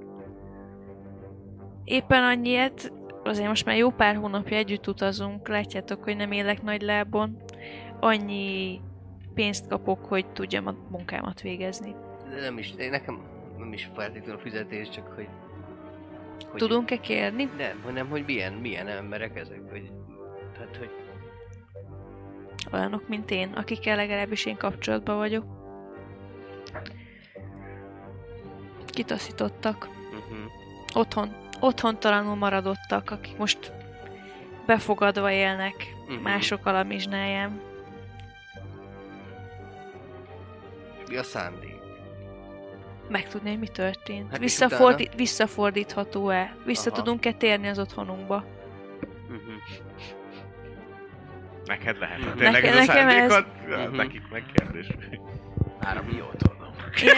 Éppen 1.84 2.22
annyiet, 2.22 2.92
azért 3.24 3.48
most 3.48 3.64
már 3.64 3.76
jó 3.76 3.90
pár 3.90 4.16
hónapja 4.16 4.56
együtt 4.56 4.86
utazunk, 4.86 5.48
látjátok, 5.48 6.04
hogy 6.04 6.16
nem 6.16 6.32
élek 6.32 6.62
nagy 6.62 6.82
lábon. 6.82 7.36
Annyi 8.00 8.80
pénzt 9.34 9.68
kapok, 9.68 10.04
hogy 10.04 10.32
tudjam 10.32 10.66
a 10.66 10.74
munkámat 10.90 11.40
végezni. 11.40 11.94
de 12.30 12.40
nem 12.40 12.58
is, 12.58 12.72
nekem 12.72 13.35
nem 13.59 13.73
is 13.73 13.91
feltétlenül 13.95 14.41
fizetés, 14.41 14.89
csak 14.89 15.07
hogy... 15.15 15.28
hogy 16.51 16.59
Tudunk-e 16.61 16.97
kérni? 16.97 17.51
Nem, 17.57 17.81
hanem 17.85 18.09
hogy 18.09 18.24
milyen, 18.27 18.53
milyen 18.53 18.89
emberek 18.89 19.37
ezek, 19.39 19.61
hogy... 19.70 19.93
Tehát, 20.53 20.77
hogy 20.77 20.91
Olyanok, 22.73 23.09
mint 23.09 23.31
én, 23.31 23.53
akikkel 23.53 23.97
legalábbis 23.97 24.45
én 24.45 24.57
kapcsolatban 24.57 25.16
vagyok. 25.16 25.45
Kitaszítottak. 28.87 29.89
uh-huh. 30.11 30.39
Otthon, 30.95 31.37
otthontalanul 31.61 32.35
maradottak, 32.35 33.11
akik 33.11 33.37
most 33.37 33.73
befogadva 34.66 35.31
élnek 35.31 35.74
Mhm. 36.09 36.23
mások 36.23 36.66
alamizsnáján. 36.66 37.61
mi 41.09 41.16
a 41.16 41.23
szándék? 41.23 41.76
Megtudni, 43.09 43.49
hogy 43.51 43.59
mi 43.59 43.69
történt. 43.69 44.24
Hát 44.31 44.33
és 44.33 44.39
Visszafordi- 44.39 45.11
visszafordítható-e? 45.16 46.57
Vissza 46.65 46.91
Aha. 46.91 47.03
tudunk-e 47.03 47.33
térni 47.33 47.69
az 47.69 47.78
otthonunkba? 47.78 48.45
Uh-huh. 49.28 49.41
Neked 51.65 51.99
lehet. 51.99 52.19
Mhm. 52.19 52.37
Tényleg 52.39 52.62
Nekem- 52.62 52.78
ez 52.78 52.89
a 52.89 52.93
nekem 52.93 53.09
ez- 53.09 53.31
szándékod? 53.31 53.47
Ja, 53.70 53.87
Mhm. 53.87 53.97
Nekik 53.97 54.23
meg 54.31 54.45
kérdés. 54.55 54.87
Már 55.81 55.97
a 55.97 56.03
mi 56.12 56.20
otthonom. 56.20 56.55
Én, 57.03 57.09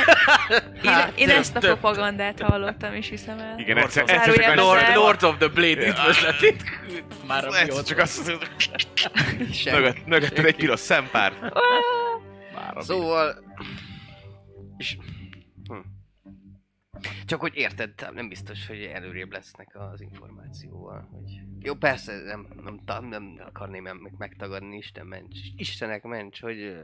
én, 0.82 0.90
Hát, 0.93 1.12
én 1.19 1.31
ezt 1.31 1.56
a 1.56 1.59
propagandát 1.60 2.40
hallottam, 2.40 2.94
és 2.94 3.09
hiszem 3.09 3.39
el. 3.39 3.59
Igen, 3.59 3.77
egyszer, 3.77 4.02
egyszer 4.06 4.35
csak 4.35 4.55
Lord- 4.55 4.82
azt 4.82 4.94
Lord, 4.94 5.23
of 5.24 5.36
the 5.39 5.48
Blade 5.48 5.86
üdvözletét. 5.86 6.62
Már 7.27 7.44
a 7.44 7.59
egyszer 7.59 7.82
csak 7.82 7.98
azt 7.98 8.32
mögött, 9.73 10.06
mögötted 10.06 10.44
egy 10.44 10.56
piros 10.56 10.81
szempár. 10.81 11.32
Már 12.55 12.77
a 12.77 12.82
Szóval... 12.82 13.44
És... 14.77 14.97
Csak 17.24 17.40
hogy 17.40 17.56
érted, 17.56 18.08
nem 18.12 18.28
biztos, 18.28 18.66
hogy 18.66 18.82
előrébb 18.82 19.32
lesznek 19.32 19.68
az 19.72 20.00
információval. 20.00 21.08
Hogy... 21.12 21.40
Jó, 21.60 21.74
persze, 21.74 22.22
nem, 22.24 22.46
nem, 22.62 23.08
nem, 23.08 23.40
akarném 23.46 24.10
megtagadni, 24.18 24.76
Isten 24.76 25.06
ments, 25.06 25.38
Istenek 25.56 26.02
ments, 26.02 26.40
hogy 26.40 26.76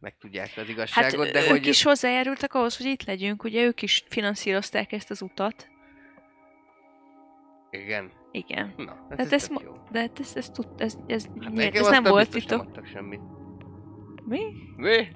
megtudják 0.00 0.46
az 0.46 0.54
Hát 0.54 0.68
igazságot, 0.68 1.30
de 1.30 1.42
ők 1.42 1.48
hogy... 1.48 1.66
is 1.66 1.82
hozzájárultak 1.82 2.54
ahhoz, 2.54 2.76
hogy 2.76 2.86
itt 2.86 3.04
legyünk, 3.04 3.44
ugye 3.44 3.64
ők 3.64 3.82
is 3.82 4.04
finanszírozták 4.08 4.92
ezt 4.92 5.10
az 5.10 5.22
utat. 5.22 5.68
Igen. 7.70 8.12
Igen. 8.30 8.74
Na, 8.76 8.94
hát 8.94 9.04
Hát 9.08 9.20
ez, 9.20 9.32
ezt 9.32 9.48
tök 9.48 9.56
ma- 9.56 9.62
jó. 9.64 9.82
De 9.90 10.00
hát 10.00 10.20
ez, 10.20 10.36
ez, 10.36 10.50
tud, 10.50 10.68
ez, 10.76 10.96
ez, 11.06 11.24
Hát 11.40 11.52
nekem 11.52 11.84
ez 11.84 11.90
nem 11.90 12.02
volt 12.02 12.30
biztos 12.30 12.60
nem 12.74 12.84
semmit. 12.84 13.20
Mi? 14.24 14.40
Mi? 14.76 14.96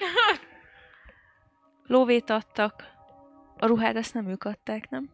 Lóvét 1.90 2.30
adtak. 2.30 2.84
A 3.58 3.66
ruhát 3.66 3.96
ezt 3.96 4.14
nem 4.14 4.26
ők 4.26 4.44
adták, 4.44 4.90
nem? 4.90 5.10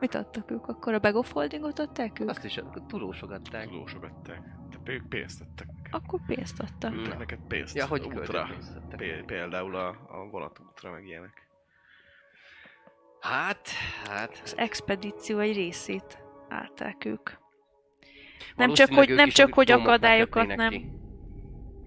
Mit 0.00 0.14
adtak 0.14 0.50
ők 0.50 0.66
akkor? 0.66 0.94
A 0.94 0.98
bag 0.98 1.14
of 1.14 1.32
holdingot 1.32 1.78
adták 1.78 2.20
ők? 2.20 2.28
Azt 2.28 2.44
is 2.44 2.56
a 2.56 2.70
tudósogatták. 2.86 3.68
Tudósogatták. 3.68 4.42
De 4.84 4.92
ők 4.92 5.08
pénzt 5.08 5.40
adtak 5.40 5.66
neked. 5.66 5.94
Akkor 5.94 6.20
pénzt 6.26 6.60
adtak. 6.60 6.92
Mm. 6.92 6.98
Adtak 6.98 7.18
neked 7.18 7.38
pénzt. 7.48 7.76
Ja, 7.76 7.86
hogy 7.86 8.06
útra. 8.06 8.44
költöztettek. 8.46 8.98
Pé- 8.98 9.24
Például 9.24 9.76
a, 9.76 9.88
a 9.88 10.28
vonatútra, 10.30 10.90
meg 10.90 11.06
ilyenek. 11.06 11.48
Hát, 13.20 13.68
hát... 14.08 14.40
Az 14.44 14.56
expedíció 14.56 15.38
egy 15.38 15.54
részét 15.54 16.24
állták 16.48 17.04
ők. 17.04 17.30
Nem 18.56 18.72
csak, 18.72 18.92
hogy, 18.92 19.14
nem 19.14 19.28
csak, 19.28 19.54
hogy 19.54 19.70
akadályokat 19.70 20.56
nem. 20.56 20.70
ki. 20.70 20.90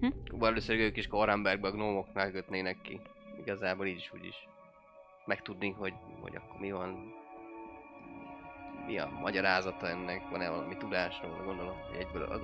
Hm? 0.00 0.08
Valószínűleg 0.30 0.86
ők 0.86 0.96
is 0.96 1.06
Korambergbe 1.06 1.68
a 1.68 1.70
gnómoknál 1.70 2.30
kötnének 2.30 2.80
ki. 2.80 3.00
Igazából 3.46 3.86
így 3.86 3.96
is 3.96 4.12
úgy 4.12 4.24
is. 4.24 4.48
Megtudni, 5.24 5.70
hogy, 5.70 5.94
hogy 6.20 6.36
akkor 6.36 6.60
mi 6.60 6.70
van. 6.70 7.14
Mi 8.86 8.98
a 8.98 9.06
magyarázata 9.06 9.88
ennek, 9.88 10.28
van-e 10.28 10.50
valami 10.50 10.76
tudásról, 10.76 11.44
gondolom, 11.44 11.80
hogy 11.80 11.96
egyből 11.96 12.22
az, 12.22 12.40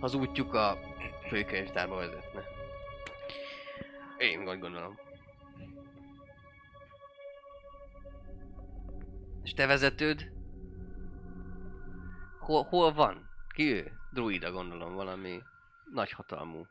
az 0.00 0.14
útjuk 0.14 0.54
a 0.54 0.78
főkönyvtárba 1.28 1.96
vezetne. 1.96 2.42
Én 4.18 4.44
gondolom. 4.44 4.98
És 9.42 9.52
te 9.52 9.66
vezetőd? 9.66 10.32
Hol, 12.40 12.62
hol 12.62 12.92
van? 12.92 13.28
Ki 13.54 13.72
ő? 13.72 13.92
Druida 14.12 14.50
gondolom, 14.50 14.94
valami 14.94 15.42
nagyhatalmú. 15.92 16.66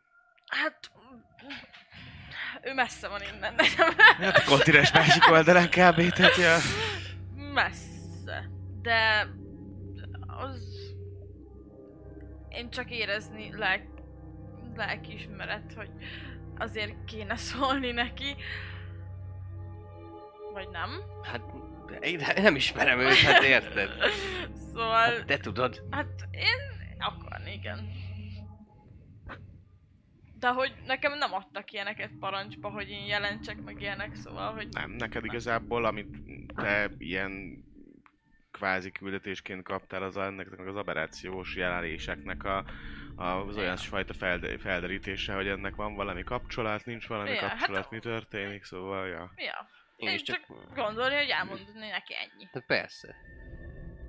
Hát... 0.46 0.92
Ő 2.62 2.74
messze 2.74 3.08
van 3.08 3.22
innen, 3.22 3.54
nem 3.56 3.94
Hát 3.98 4.38
a 4.38 4.44
kontinens 4.44 4.92
másik 4.92 5.32
oldalán 5.32 5.68
kb. 5.68 6.10
Tehát, 6.14 6.36
ja. 6.36 6.58
messze. 7.54 8.50
De... 8.82 9.28
Az... 10.28 10.76
Én 12.50 12.70
csak 12.70 12.92
érezni 12.92 13.50
lelk... 13.58 13.82
lelkiismeret, 14.76 15.74
hogy 15.76 15.90
azért 16.58 17.06
kéne 17.06 17.36
szólni 17.36 17.92
neki. 17.92 18.36
Vagy 20.54 20.70
nem? 20.70 20.90
Hát 21.24 21.42
én 22.02 22.22
nem 22.36 22.56
ismerem 22.56 23.00
őt, 23.00 23.16
hát 23.16 23.44
érted? 23.44 23.90
Szóval... 24.74 24.92
Hát 24.92 25.26
te 25.26 25.38
tudod. 25.38 25.84
Hát 25.92 26.28
én 26.32 26.96
akarni, 27.00 27.54
igen. 27.54 27.90
De 30.40 30.48
hogy 30.50 30.76
nekem 30.86 31.18
nem 31.18 31.34
adtak 31.34 31.72
ilyeneket 31.72 32.12
parancsba, 32.20 32.70
hogy 32.70 32.90
én 32.90 33.06
jelentsek 33.06 33.64
meg 33.64 33.82
ilyenek, 33.82 34.16
szóval, 34.16 34.54
hogy... 34.54 34.68
Nem, 34.72 34.92
neked 34.92 35.26
igazából, 35.26 35.86
amit 35.86 36.22
te 36.56 36.92
ilyen 36.98 37.64
kvázi 38.52 38.92
küldetésként 38.92 39.64
kaptál, 39.64 40.04
az 40.04 40.18
a, 40.18 40.24
ennek 40.24 40.60
az 40.60 40.76
aberrációs 40.76 41.56
jelenéseknek 41.56 42.44
a, 42.44 42.66
a, 43.16 43.24
az 43.26 43.58
olyan 43.58 43.78
fajta 43.78 44.14
felde, 44.14 44.58
felderítése, 44.58 45.34
hogy 45.34 45.48
ennek 45.48 45.76
van 45.76 45.96
valami 45.96 46.24
kapcsolat, 46.24 46.86
nincs 46.86 47.08
valami 47.08 47.30
Ja, 47.30 47.42
hát- 47.42 47.58
kapcsolat, 47.58 47.90
mi 47.90 48.00
történik, 48.00 48.64
szóval, 48.64 49.08
ja. 49.08 49.34
Ja, 49.36 49.70
Én 49.96 50.08
én 50.08 50.16
is 50.16 50.22
csak... 50.22 50.36
csak 50.36 50.74
gondolni, 50.76 51.16
hogy 51.16 51.30
elmondani 51.30 51.90
neki 51.90 52.14
ennyi. 52.14 52.50
Hát 52.52 52.66
persze. 52.66 53.16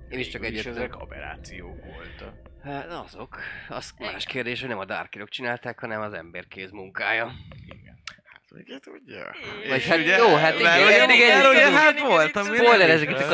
Én 0.09 0.19
is 0.19 0.27
csak 0.27 0.41
is 0.41 0.47
egyet... 0.47 0.65
ezek 0.65 0.95
aberrációk 0.95 1.75
voltak. 1.85 2.33
Hát 2.63 2.91
azok. 3.05 3.37
Az 3.69 3.91
Igen. 3.99 4.11
más 4.11 4.25
kérdés, 4.25 4.59
hogy 4.59 4.69
nem 4.69 4.77
a 4.79 4.85
Darkirok 4.85 5.29
csinálták, 5.29 5.79
hanem 5.79 6.01
az 6.01 6.13
emberkéz 6.13 6.71
munkája. 6.71 7.25
Hát, 7.25 8.41
ugye, 8.51 8.79
tudja. 8.79 9.35
Vagy 9.69 9.85
hát 9.87 9.97
ugye- 9.97 10.17
jó, 10.17 10.35
hát 10.35 10.59
igen, 10.59 10.87
igen, 10.89 11.03
ugye- 11.05 11.15
igen, 11.15 11.41
tudom. 11.41 11.73
hát 11.73 11.93
Igen, 11.97 12.07
voltam. 12.07 12.45
igen, 12.45 12.57
Spoiler, 12.65 12.87
is, 12.87 12.93
ezek 12.93 13.09
itt 13.09 13.17
a 13.19 13.27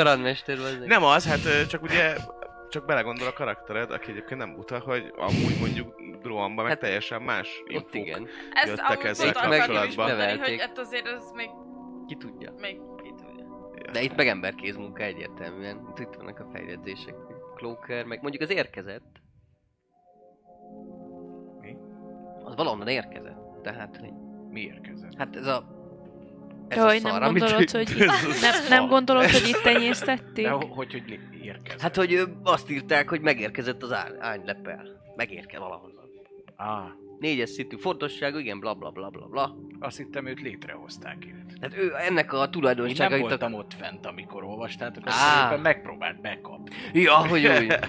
vagy. 0.59 0.79
Nem 0.79 1.03
az, 1.03 1.27
hát 1.27 1.67
csak 1.67 1.81
ugye 1.83 2.15
csak 2.69 2.85
belegondol 2.85 3.27
a 3.27 3.33
karaktered, 3.33 3.91
aki 3.91 4.11
egyébként 4.11 4.39
nem 4.39 4.55
buta, 4.55 4.79
hogy 4.79 5.11
amúgy 5.15 5.57
mondjuk 5.59 6.01
Droamba 6.21 6.61
meg 6.61 6.71
Hát, 6.71 6.79
teljesen 6.79 7.21
más 7.21 7.47
Ott 7.63 7.69
infók. 7.71 7.95
igen. 7.95 8.27
Ezt 8.53 8.67
Jöttek 8.67 8.89
amúgy 8.89 9.05
ezzel 9.05 9.31
pont 9.31 9.45
akartam 9.45 9.59
is 9.59 9.65
kapcsolatban. 9.95 10.07
mondani, 10.07 10.37
hogy 10.49 10.59
hát 10.59 10.77
azért 10.77 11.07
ez 11.07 11.31
még, 11.33 11.49
Ki 12.07 12.15
tudja. 12.15 12.51
még 12.57 12.71
ki 12.71 12.77
tudja. 12.77 12.94
De 13.95 14.01
itt 14.01 14.15
meg 14.15 14.27
emberkéz 14.27 14.75
munka 14.75 15.03
egyértelműen. 15.03 15.87
Itt, 15.89 15.99
itt 15.99 16.13
vannak 16.17 16.39
a 16.39 16.49
fejlesztések. 16.53 17.15
Cloaker, 17.55 18.05
meg 18.05 18.21
mondjuk 18.21 18.43
az 18.43 18.49
érkezett. 18.49 19.21
Mi? 21.61 21.75
Az 22.43 22.55
valahonnan 22.55 22.87
érkezett. 22.87 23.61
Tehát, 23.63 23.97
hogy... 23.97 24.13
Mi 24.49 24.61
érkezett? 24.61 25.15
Hát 25.17 25.35
ez 25.35 25.45
a... 25.47 25.63
Ez 26.67 26.77
Jaj, 26.77 26.97
a 26.97 26.99
szar, 26.99 27.19
nem 27.19 27.29
amit 27.29 27.41
gondolod, 27.41 27.61
itt- 27.69 27.71
hogy 27.71 28.01
a 28.01 28.05
nem, 28.41 28.53
nem 28.69 28.87
gondolod, 28.87 29.29
hogy 29.29 29.47
itt 29.47 29.61
tenyésztették? 29.71 30.45
De 30.45 30.51
ho- 30.51 30.73
hogy, 30.73 30.91
hogy 30.91 31.19
érkezett? 31.41 31.81
Hát, 31.81 31.95
hogy 31.95 32.23
azt 32.43 32.69
írták, 32.71 33.09
hogy 33.09 33.21
megérkezett 33.21 33.83
az 33.83 33.93
ány, 33.93 34.15
ányleppel. 34.19 34.87
Megérke 35.15 35.59
valahonnan. 35.59 36.09
Á, 36.55 36.95
Négyes 37.19 37.49
szintű 37.49 37.77
fontosságú, 37.77 38.37
igen, 38.37 38.59
bla 38.59 38.73
bla 38.73 38.89
bla 38.89 39.09
bla 39.09 39.27
bla. 39.27 39.55
azt 39.79 39.97
hittem 39.97 40.25
őt 40.25 40.41
létrehozták 40.41 41.25
itt. 41.25 41.59
Tehát 41.59 41.77
ő 41.77 41.93
ennek 41.97 42.33
a 42.33 42.49
Én 42.87 42.95
nem 42.97 43.19
voltam 43.19 43.53
ott 43.53 43.73
fent, 43.73 44.05
amikor 44.05 44.43
olvastátok, 44.43 45.05
azt 45.05 45.17
Á. 45.19 45.47
éppen 45.47 45.59
megpróbált 45.59 46.21
bekapni. 46.21 46.75
Ja, 46.93 47.27
hogy 47.27 47.47
úgy. 47.47 47.75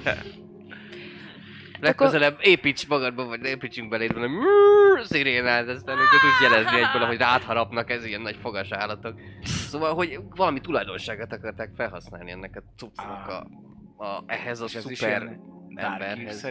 Legközelebb 1.81 2.39
építs 2.43 2.89
magadba, 2.89 3.25
vagy 3.25 3.45
építsünk 3.45 3.89
beléd 3.89 4.13
valami 4.13 4.37
szirénát, 5.03 5.69
aztán 5.69 5.97
őket 5.97 6.21
úgy 6.25 6.43
jelezni 6.43 6.81
egyből, 6.81 7.07
hogy 7.07 7.17
rátharapnak, 7.19 7.91
ez 7.91 8.05
ilyen 8.05 8.21
nagy 8.21 8.37
fogas 8.37 8.71
állatok. 8.71 9.21
Szóval, 9.43 9.95
hogy 9.95 10.19
valami 10.35 10.61
tulajdonságát 10.61 11.33
akarták 11.33 11.71
felhasználni 11.77 12.31
ennek 12.31 12.57
a 12.57 12.63
cuccnak 12.77 13.29
a, 13.29 13.47
a, 14.05 14.25
ehhez 14.27 14.61
a 14.61 14.69
szuper 14.69 15.39
emberhez. 15.75 16.51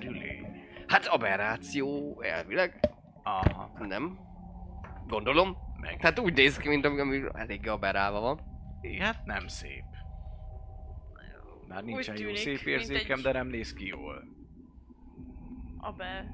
Hát 0.87 1.05
aberráció 1.05 2.15
elvileg, 2.21 2.79
Aha, 3.23 3.71
nem? 3.79 4.19
Gondolom. 5.07 5.57
meg. 5.81 5.97
Tehát 5.99 6.19
úgy 6.19 6.33
néz 6.33 6.57
ki, 6.57 6.67
mint 6.67 6.85
ami, 6.85 6.99
ami 6.99 7.21
elég 7.33 7.67
aberrálva 7.67 8.19
van. 8.19 8.39
Hát 8.99 9.25
nem 9.25 9.47
szép. 9.47 9.83
Már 11.67 11.83
nincsen 11.83 12.15
jó 12.17 12.21
tűnik, 12.21 12.37
szép 12.37 12.53
mint 12.55 12.67
érzékem, 12.67 13.17
egy- 13.17 13.23
de 13.23 13.31
nem 13.31 13.47
néz 13.47 13.73
ki 13.73 13.87
jól. 13.87 14.23
Abe... 15.77 16.25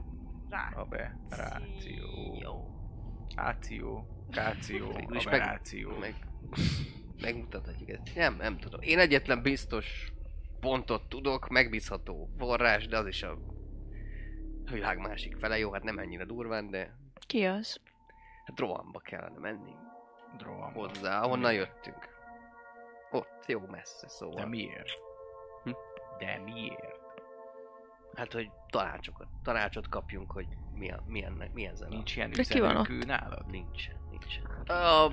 Rá. 0.49 0.69
Aberráció. 0.75 2.67
Áció. 3.35 4.07
Káció. 4.31 4.89
Is 4.89 5.23
meg- 5.25 5.25
Aberráció. 5.27 5.97
Meg, 5.99 6.15
megmutathatjuk 7.21 7.89
ezt. 7.89 8.15
Nem, 8.15 8.35
nem 8.35 8.57
tudom. 8.57 8.81
Én 8.81 8.99
egyetlen 8.99 9.41
biztos 9.41 10.11
pontot 10.59 11.09
tudok, 11.09 11.49
megbízható 11.49 12.29
forrás, 12.37 12.87
de 12.87 12.97
az 12.97 13.07
is 13.07 13.23
a 13.23 13.37
világ 14.71 14.97
másik 14.99 15.35
fele. 15.37 15.57
Jó, 15.57 15.71
hát 15.71 15.83
nem 15.83 15.97
ennyire 15.99 16.25
durván, 16.25 16.69
de 16.69 16.95
Ki 17.27 17.45
az? 17.45 17.79
hát 18.45 18.59
Rohanba 18.59 18.99
kellene 18.99 19.39
menni 19.39 19.71
Droam. 20.37 20.73
hozzá, 20.73 21.21
ahonnan 21.21 21.53
jöttünk. 21.53 22.09
Ott, 23.11 23.43
jó 23.47 23.59
messze, 23.59 24.07
szóval. 24.07 24.35
De 24.35 24.45
miért? 24.45 24.89
Hm? 25.63 25.71
De 26.17 26.39
miért? 26.45 26.99
Hát, 28.15 28.33
hogy 28.33 28.49
tanácsokat, 28.69 29.27
tanácsot 29.43 29.89
kapjunk, 29.89 30.31
hogy 30.31 30.47
mi, 30.73 30.91
a, 30.91 31.03
mi, 31.07 31.23
ennek, 31.23 31.53
mi 31.53 31.65
ezzel 31.65 31.87
Nincs 31.89 32.15
ilyen 32.15 32.31
De 32.31 32.43
ki 32.43 32.59
van 32.59 32.69
üzenőkő 32.69 33.05
nálad? 33.05 33.45
Nincs, 33.49 33.87
nincs. 34.09 34.37
A 34.69 35.11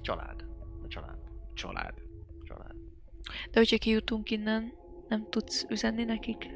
család. 0.00 0.44
A 0.84 0.88
család. 0.88 1.18
Család. 1.54 1.94
Család. 2.44 2.74
De 3.50 3.58
hogyha 3.58 3.78
kijutunk 3.78 4.30
innen, 4.30 4.72
nem 5.08 5.26
tudsz 5.30 5.66
üzenni 5.68 6.04
nekik? 6.04 6.46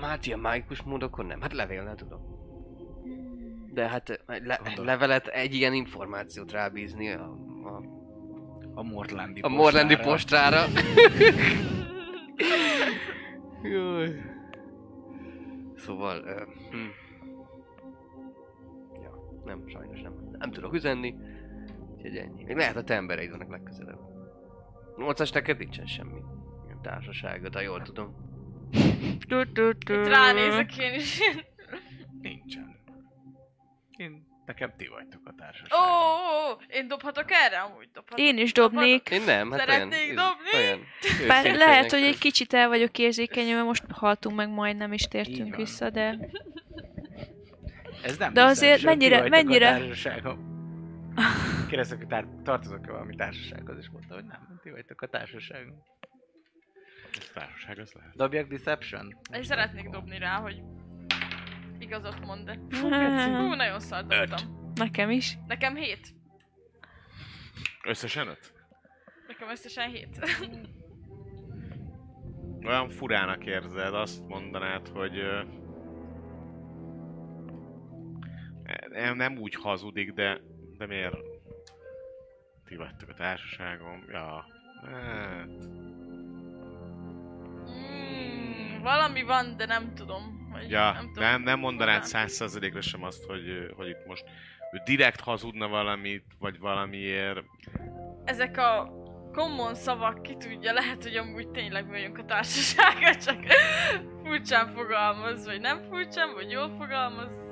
Hát 0.00 0.26
ilyen 0.26 0.38
mágikus 0.38 0.82
módokon 0.82 1.26
nem. 1.26 1.40
Hát 1.40 1.52
levélnél 1.52 1.94
tudom. 1.94 2.20
Hmm. 3.02 3.70
De 3.72 3.88
hát 3.88 4.22
le, 4.26 4.56
Gondolom. 4.62 4.84
levelet 4.84 5.26
egy 5.26 5.54
ilyen 5.54 5.72
információt 5.74 6.52
rábízni 6.52 7.10
a, 7.10 7.24
a, 7.64 7.82
A 8.74 8.82
Mortlandi 8.82 9.40
a 9.40 9.48
Morlandi 9.48 9.96
postára. 9.96 10.64
postára. 10.64 10.90
Jaj. 13.72 14.14
Szóval, 15.76 16.24
ö, 16.24 16.42
hm. 16.70 16.76
ja, 19.02 19.10
nem, 19.44 19.62
sajnos 19.66 20.00
nem, 20.00 20.14
nem 20.38 20.50
tudok 20.50 20.74
üzenni. 20.74 21.14
Úgyhogy 21.96 22.16
ennyi. 22.16 22.44
Még 22.44 22.56
lehet 22.56 22.76
a 22.76 22.84
te 22.84 22.94
embereid 22.94 23.30
vannak 23.30 23.50
legközelebb. 23.50 23.98
Nyolcas 24.96 25.30
neked 25.32 25.58
nincsen 25.58 25.86
semmi. 25.86 26.20
Ilyen 26.82 26.92
társaságod, 26.94 27.54
ha 27.54 27.60
jól 27.60 27.82
tudom. 27.82 28.14
Tu, 29.28 29.52
tu, 29.52 29.72
tu. 29.78 29.92
Itt 30.00 30.06
ránézek 30.06 30.78
én 30.78 30.94
is. 30.94 31.18
Nincsen. 32.22 32.76
Én, 33.96 34.26
nekem 34.46 34.72
ti 34.76 34.86
vagytok 34.86 35.20
a 35.24 35.30
Ó, 35.30 35.34
társaság. 35.36 35.78
ó, 35.78 35.84
ó, 36.52 36.58
én 36.68 36.88
dobhatok 36.88 37.24
erre? 37.28 37.58
Amúgy 37.58 37.88
dobhatok. 37.92 38.18
Én 38.18 38.38
is 38.38 38.52
dobnék. 38.52 39.08
Én 39.10 39.22
nem, 39.22 39.50
hát 39.50 39.60
Szeretnék 39.60 40.00
olyan, 40.00 40.14
dobni? 40.14 40.50
olyan 40.54 40.80
Bár 41.28 41.54
lehet, 41.56 41.90
hogy 41.90 42.02
egy 42.02 42.18
kicsit 42.18 42.52
el 42.52 42.68
vagyok 42.68 42.98
érzékeny, 42.98 43.52
mert 43.52 43.64
most 43.64 43.84
haltunk 43.90 44.36
meg, 44.36 44.48
majd 44.48 44.76
nem 44.76 44.92
is 44.92 45.02
tértünk 45.02 45.56
vissza, 45.56 45.90
de... 45.90 46.18
Ez 48.02 48.16
nem 48.16 48.32
De 48.32 48.42
azért 48.42 48.82
mennyire- 48.82 49.28
mennyire- 49.28 49.68
A 49.74 49.78
társaságom. 49.78 50.48
Kérdeztek, 51.68 51.98
hogy 51.98 52.06
tár- 52.06 52.42
tartozok-e 52.44 52.90
valami 52.90 53.14
társasághoz, 53.16 53.76
és 53.78 53.88
mondta, 53.92 54.14
hogy 54.14 54.24
nem, 54.24 54.60
ti 54.62 54.70
vagytok 54.70 55.02
a 55.02 55.06
társaságom. 55.06 55.82
Ez 57.18 57.30
társaság, 57.34 57.78
az 57.78 57.92
lehet. 57.92 58.16
Dobjak 58.16 58.48
Deception? 58.48 59.18
Én 59.34 59.42
szeretnék 59.42 59.88
dobni 59.88 60.18
rá, 60.18 60.36
hogy 60.40 60.62
igazat 61.78 62.20
mond, 62.24 62.44
de... 62.50 62.58
Hát, 62.90 63.28
Hú, 63.28 63.54
nagyon 63.54 63.80
szart 63.80 64.06
dobtam. 64.06 64.72
Nekem 64.74 65.10
is. 65.10 65.38
Nekem 65.46 65.74
7. 65.74 66.14
Összesen 67.84 68.28
öt? 68.28 68.52
Nekem 69.26 69.48
összesen 69.50 69.90
7. 69.90 70.08
Olyan 72.66 72.88
furának 72.88 73.44
érzed, 73.46 73.94
azt 73.94 74.26
mondanád, 74.28 74.88
hogy... 74.88 75.18
ö, 75.18 75.42
Nem, 78.88 79.16
nem 79.16 79.38
úgy 79.38 79.54
hazudik, 79.54 80.12
de, 80.12 80.40
de 80.78 80.86
miért? 80.86 81.16
Ti 82.64 82.76
vagytok 82.76 83.08
a 83.08 83.14
társaságom, 83.14 84.04
ja. 84.08 84.44
Hát, 84.84 85.48
valami 88.82 89.22
van, 89.22 89.56
de 89.56 89.66
nem 89.66 89.94
tudom. 89.94 90.48
Hogy 90.52 90.70
ja, 90.70 90.92
nem, 90.92 91.06
tudom. 91.12 91.28
nem, 91.28 91.42
nem 91.42 91.58
mondanád 91.58 92.04
Furán. 92.04 92.08
száz 92.08 92.32
százalékra 92.32 92.80
sem 92.80 93.02
azt, 93.04 93.24
hogy, 93.24 93.72
hogy 93.76 93.88
itt 93.88 94.06
most 94.06 94.24
ő 94.72 94.82
direkt 94.84 95.20
hazudna 95.20 95.68
valamit, 95.68 96.24
vagy 96.38 96.58
valamiért. 96.58 97.44
Ezek 98.24 98.56
a 98.58 98.92
common 99.32 99.74
szavak, 99.74 100.22
ki 100.22 100.36
tudja, 100.36 100.72
lehet, 100.72 101.02
hogy 101.02 101.16
amúgy 101.16 101.48
tényleg 101.48 101.88
vagyunk 101.88 102.18
a 102.18 102.24
társasága, 102.24 103.14
csak 103.26 103.38
furcsán 104.22 104.68
fogalmaz, 104.68 105.46
vagy 105.46 105.60
nem 105.60 105.82
furcsán, 105.82 106.32
vagy 106.34 106.50
jól 106.50 106.74
fogalmaz. 106.78 107.48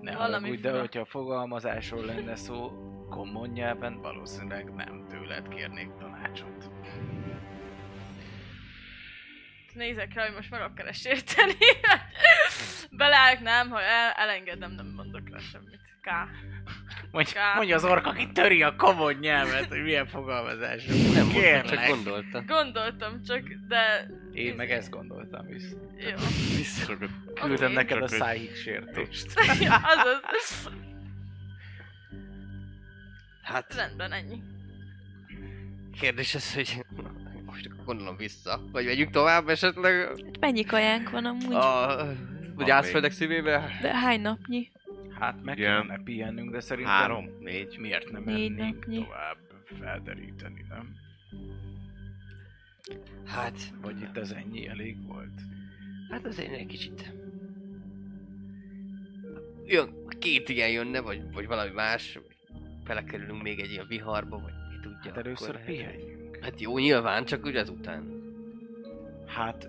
Ne 0.00 0.16
Valami 0.16 0.32
haragudj, 0.32 0.60
de 0.60 0.78
hogyha 0.78 1.04
fogalmazásról 1.04 2.04
lenne 2.04 2.36
szó, 2.36 2.72
common 3.10 3.48
nyelven 3.48 4.00
valószínűleg 4.00 4.74
nem 4.74 5.06
tőled 5.08 5.48
kérnék 5.48 5.90
tanácsot. 5.98 6.59
Nézek 9.74 10.14
rá, 10.14 10.24
hogy 10.24 10.34
most 10.34 10.50
meg 10.50 10.60
akar 10.60 10.94
sérteni. 10.94 11.54
Beleállok, 12.90 13.40
nem, 13.40 13.70
ha 13.70 13.82
el, 13.82 14.10
elengedem, 14.10 14.72
nem 14.72 14.86
mondok 14.86 15.28
rá 15.32 15.38
semmit. 15.38 15.78
K. 16.02 16.08
Mondj, 17.10 17.32
Ká- 17.32 17.54
mondja 17.56 17.74
az 17.74 17.84
ork, 17.84 18.06
aki 18.06 18.32
töri 18.32 18.62
a 18.62 18.74
common 18.76 19.14
nyelvet, 19.14 19.68
hogy 19.68 19.82
milyen 19.82 20.06
fogalmazás. 20.06 20.84
Nem 20.84 20.96
mondta, 20.96 21.40
Kérlek. 21.40 21.64
csak 21.64 21.86
gondolta. 21.86 22.42
Gondoltam 22.46 23.22
csak, 23.22 23.42
de... 23.68 24.06
Én 24.32 24.54
meg 24.54 24.70
ezt 24.70 24.90
gondoltam 24.90 25.48
is. 25.54 25.62
Jó. 25.98 26.16
Hogy 26.86 27.08
Küldtem 27.34 27.72
neked 27.72 28.02
a 28.02 28.08
szájig 28.08 28.54
sértést. 28.56 29.26
Azaz. 29.94 30.70
Hát, 33.42 33.74
Rendben, 33.74 34.12
ennyi. 34.12 34.42
kérdés 36.00 36.34
az, 36.34 36.54
hogy 36.54 36.84
most 37.50 37.66
akkor 37.66 37.84
gondolom 37.84 38.16
vissza, 38.16 38.60
vagy 38.72 38.84
megyünk 38.84 39.10
tovább 39.10 39.48
esetleg 39.48 40.06
Hát 40.06 40.38
mennyi 40.40 40.64
kajánk 40.64 41.10
van 41.10 41.24
amúgy? 41.24 41.54
a... 41.54 41.96
Vagy 42.54 42.68
Van 42.68 42.70
átföldek 42.76 43.12
szívébe? 43.12 43.78
De 43.82 43.96
hány 43.96 44.20
napnyi? 44.20 44.68
Hát 45.18 45.42
meg 45.44 45.58
Igen. 45.58 45.70
kellene 45.70 46.02
pihennünk, 46.04 46.50
de 46.50 46.60
szerintem... 46.60 46.94
három, 46.94 47.28
négy. 47.40 47.76
Miért 47.78 48.10
nem 48.10 48.22
Négy 48.24 48.54
mennénk 48.54 48.74
napnyi. 48.76 48.96
tovább 49.04 49.36
felderíteni, 49.80 50.64
nem? 50.68 50.94
Hát, 53.26 53.58
Vagy 53.82 54.00
itt 54.00 54.16
az 54.16 54.32
ennyi 54.32 54.68
elég 54.68 55.06
volt? 55.06 55.40
hát 56.10 56.26
azért 56.26 56.52
egy 56.52 56.66
kicsit. 56.66 57.12
Jön, 59.66 59.94
két 60.18 60.48
ilyen 60.48 60.70
jönne, 60.70 61.00
vagy, 61.00 61.32
vagy 61.32 61.46
valami 61.46 61.70
más, 61.70 62.18
belekerülünk 62.84 63.42
még 63.42 63.58
egy 63.60 63.70
ilyen 63.70 63.86
viharba, 63.88 64.38
vagy 64.38 64.52
ki 64.70 64.76
tudja. 64.82 65.12
Hát 65.14 65.16
először 65.16 65.64
pihenjünk. 65.64 66.19
Hát 66.40 66.60
jó, 66.60 66.78
nyilván, 66.78 67.24
csak 67.24 67.44
ugye 67.44 67.58
ezután. 67.60 68.18
Hát 69.26 69.68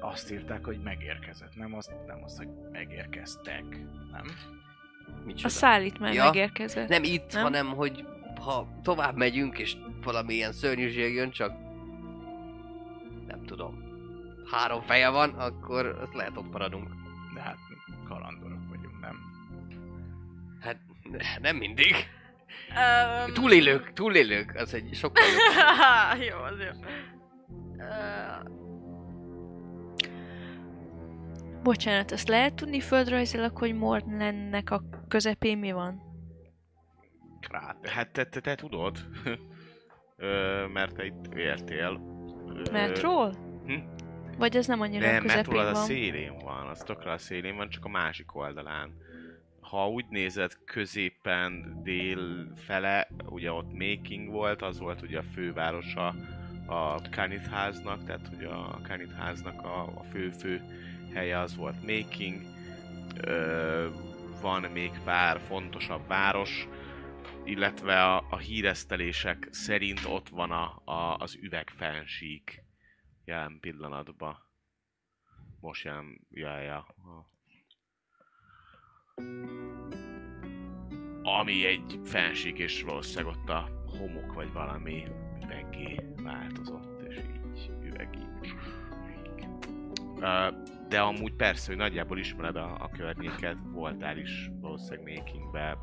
azt 0.00 0.32
írták, 0.32 0.64
hogy 0.64 0.80
megérkezett, 0.82 1.54
nem 1.56 1.74
azt, 1.74 1.90
nem 2.06 2.22
azt 2.24 2.36
hogy 2.36 2.48
megérkeztek, 2.72 3.64
nem? 4.12 4.24
Micsoda. 5.24 5.46
A 5.46 5.50
szállít 5.50 5.98
már 5.98 6.14
Ja. 6.14 6.24
megérkezett. 6.24 6.88
Nem 6.88 7.02
itt, 7.04 7.32
Nem? 7.32 7.42
hanem 7.42 7.66
hogy 7.66 8.04
ha 8.40 8.68
tovább 8.82 9.16
megyünk, 9.16 9.58
és 9.58 9.76
valami 10.02 10.34
ilyen 10.34 10.52
szörnyűség 10.52 11.14
jön, 11.14 11.30
csak 11.30 11.52
nem 13.26 13.44
tudom, 13.46 13.82
három 14.50 14.80
feje 14.82 15.08
van, 15.08 15.30
akkor 15.30 15.86
azt 15.86 16.14
lehet 16.14 16.36
ott 16.36 16.50
maradunk. 16.52 16.88
De 17.34 17.40
hát 17.40 17.56
mi 17.86 17.94
kalandorok 18.08 18.68
vagyunk, 18.68 19.00
nem? 19.00 19.16
Hát 20.60 20.76
nem 21.40 21.56
mindig. 21.56 21.94
Um, 23.26 23.34
Túlélők, 23.34 23.92
túlélők, 23.92 24.54
az 24.54 24.74
egy 24.74 24.94
sokkal 24.94 25.24
jobb. 25.26 26.22
jó, 26.30 26.36
az 26.38 26.58
jó. 26.58 26.80
Uh, 27.76 28.56
Bocsánat, 31.62 32.10
azt 32.12 32.28
lehet 32.28 32.54
tudni 32.54 32.80
földrajzilag, 32.80 33.56
hogy 33.58 33.74
Mornennek 33.74 34.70
a 34.70 34.82
közepén 35.08 35.58
mi 35.58 35.72
van? 35.72 36.02
Kráter. 37.40 37.90
Hát 37.90 38.12
te, 38.12 38.24
te, 38.24 38.40
te 38.40 38.54
tudod, 38.54 38.98
Ö, 40.16 40.64
mert 40.72 40.94
te 40.94 41.04
itt 41.04 41.34
éltél. 41.34 42.00
Ö, 42.54 42.72
Metról? 42.72 43.34
hm? 43.66 43.78
Vagy 44.38 44.56
az 44.56 44.66
nem 44.66 44.80
annyira 44.80 45.08
a 45.08 45.10
Nem, 45.10 45.20
közepén 45.22 45.36
metról 45.44 45.60
az 45.60 45.68
a 45.68 45.72
van? 45.72 45.84
szélén 45.84 46.38
van, 46.44 46.66
az 46.66 46.78
tökre 46.78 47.12
a 47.12 47.18
szélén 47.18 47.56
van, 47.56 47.68
csak 47.68 47.84
a 47.84 47.88
másik 47.88 48.34
oldalán. 48.34 48.92
Ha 49.70 49.88
úgy 49.88 50.04
nézed, 50.08 50.52
középen, 50.64 51.82
dél 51.82 52.52
fele, 52.56 53.08
ugye 53.24 53.52
ott 53.52 53.72
Making 53.72 54.30
volt, 54.30 54.62
az 54.62 54.78
volt 54.78 55.02
ugye 55.02 55.18
a 55.18 55.22
fővárosa 55.22 56.14
a 56.66 57.08
Kanith 57.10 57.48
háznak, 57.50 58.04
tehát 58.04 58.30
ugye 58.34 58.48
a 58.48 58.80
Kanith 58.82 59.14
háznak 59.14 59.62
a, 59.62 59.98
a 59.98 60.02
fő-fő 60.02 60.62
helye 61.14 61.38
az 61.38 61.56
volt 61.56 61.86
Making. 61.86 62.42
Ö, 63.20 63.88
van 64.40 64.62
még 64.62 64.90
pár 65.04 65.40
fontosabb 65.40 66.06
város, 66.06 66.68
illetve 67.44 68.04
a, 68.04 68.26
a 68.30 68.36
híresztelések 68.36 69.48
szerint 69.50 70.00
ott 70.04 70.28
van 70.28 70.50
a, 70.50 70.82
a, 70.84 71.16
az 71.16 71.34
üvegfensík 71.40 72.64
jelen 73.24 73.58
pillanatban. 73.60 74.36
Most 75.60 75.84
jelen, 75.84 76.26
ja, 76.30 76.60
ja. 76.60 76.86
Ami 81.22 81.66
egy 81.66 82.00
fensík, 82.04 82.58
és 82.58 82.82
valószínűleg 82.82 83.34
ott 83.34 83.48
a 83.48 83.68
homok 83.98 84.32
vagy 84.34 84.52
valami 84.52 85.04
üveggé 85.44 86.00
változott, 86.22 87.02
és 87.08 87.16
így 87.16 87.70
üvegi. 87.84 88.26
De 90.88 91.00
amúgy 91.00 91.32
persze, 91.32 91.66
hogy 91.66 91.76
nagyjából 91.76 92.18
ismered 92.18 92.56
a, 92.56 92.76
a 92.80 92.88
környéket, 92.88 93.56
voltál 93.72 94.18
is 94.18 94.50
valószínűleg 94.60 95.16
makingbe 95.16 95.76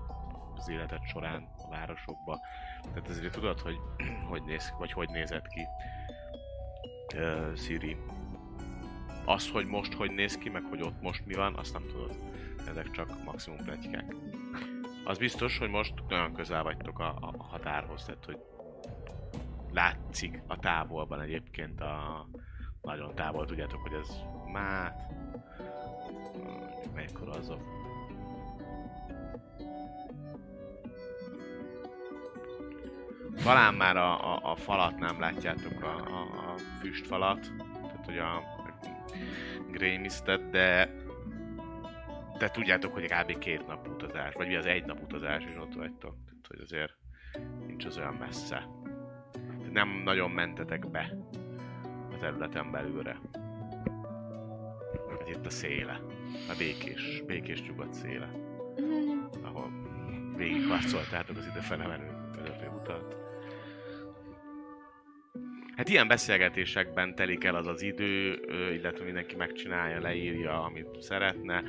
az 0.55 0.69
életed 0.69 1.01
során 1.03 1.47
a 1.57 1.69
városokba. 1.69 2.39
Tehát 2.81 3.09
ezért 3.09 3.33
tudod, 3.33 3.59
hogy 3.59 3.75
hogy 4.29 4.43
néz, 4.43 4.73
vagy 4.77 4.91
hogy 4.91 5.09
nézett 5.09 5.47
ki 5.47 5.61
uh, 7.15 7.55
Siri. 7.55 7.97
Az, 9.25 9.49
hogy 9.49 9.65
most 9.65 9.93
hogy 9.93 10.11
néz 10.11 10.37
ki, 10.37 10.49
meg 10.49 10.63
hogy 10.69 10.81
ott 10.81 11.01
most 11.01 11.25
mi 11.25 11.33
van, 11.33 11.55
azt 11.55 11.73
nem 11.73 11.85
tudod 11.87 12.17
ezek 12.67 12.91
csak 12.91 13.23
maximum 13.23 13.63
pletykák. 13.63 14.15
Az 15.03 15.17
biztos, 15.17 15.57
hogy 15.57 15.69
most 15.69 15.93
nagyon 16.09 16.33
közel 16.33 16.63
vagytok 16.63 16.99
a, 16.99 17.17
a 17.21 17.43
határhoz, 17.43 18.05
tehát 18.05 18.25
hogy 18.25 18.37
látszik 19.71 20.41
a 20.47 20.59
távolban 20.59 21.21
egyébként 21.21 21.81
a 21.81 22.27
nagyon 22.81 23.15
távol, 23.15 23.45
tudjátok, 23.45 23.81
hogy 23.81 23.93
ez 23.93 24.09
mát, 24.51 25.01
melyikkor 26.93 27.29
azok. 27.29 27.61
a 33.35 33.43
Talán 33.43 33.73
már 33.73 33.97
a, 33.97 34.33
a, 34.33 34.51
a 34.51 34.55
falat 34.55 34.99
nem 34.99 35.19
látjátok, 35.19 35.83
a, 35.83 35.95
a, 35.95 36.21
a 36.21 36.55
füstfalat, 36.79 37.51
tehát 37.81 38.05
hogy 38.05 38.17
a, 38.17 38.35
a 38.35 38.73
grémisztet, 39.71 40.49
de 40.49 40.89
de 42.37 42.49
tudjátok, 42.49 42.93
hogy 42.93 43.07
kb. 43.07 43.37
két 43.37 43.67
nap 43.67 43.87
utazás, 43.87 44.33
vagy 44.33 44.47
mi 44.47 44.55
az 44.55 44.65
egy 44.65 44.85
nap 44.85 45.01
utazás, 45.01 45.43
és 45.43 45.57
ott 45.59 45.73
vagytok. 45.73 46.15
Tehát, 46.25 46.47
hogy 46.47 46.59
azért 46.59 46.93
nincs 47.67 47.85
az 47.85 47.97
olyan 47.97 48.13
messze. 48.13 48.67
Nem 49.71 49.89
nagyon 50.03 50.31
mentetek 50.31 50.89
be 50.91 51.17
a 52.13 52.17
területen 52.17 52.71
belülre. 52.71 53.19
Ez 55.21 55.27
itt 55.27 55.45
a 55.45 55.49
széle. 55.49 56.01
A 56.49 56.53
békés, 56.57 57.23
békés 57.27 57.61
nyugat 57.61 57.93
széle. 57.93 58.29
Ahol 59.41 59.71
végigharcoltátok 60.35 61.37
az 61.37 61.45
ide 61.45 61.61
felemenő 61.61 62.15
menő 62.65 62.77
utat. 62.81 63.15
Hát 65.75 65.89
ilyen 65.89 66.07
beszélgetésekben 66.07 67.15
telik 67.15 67.43
el 67.43 67.55
az 67.55 67.67
az 67.67 67.81
idő, 67.81 68.39
illetve 68.73 69.05
mindenki 69.05 69.35
megcsinálja, 69.35 70.01
leírja, 70.01 70.63
amit 70.63 71.01
szeretne. 71.01 71.63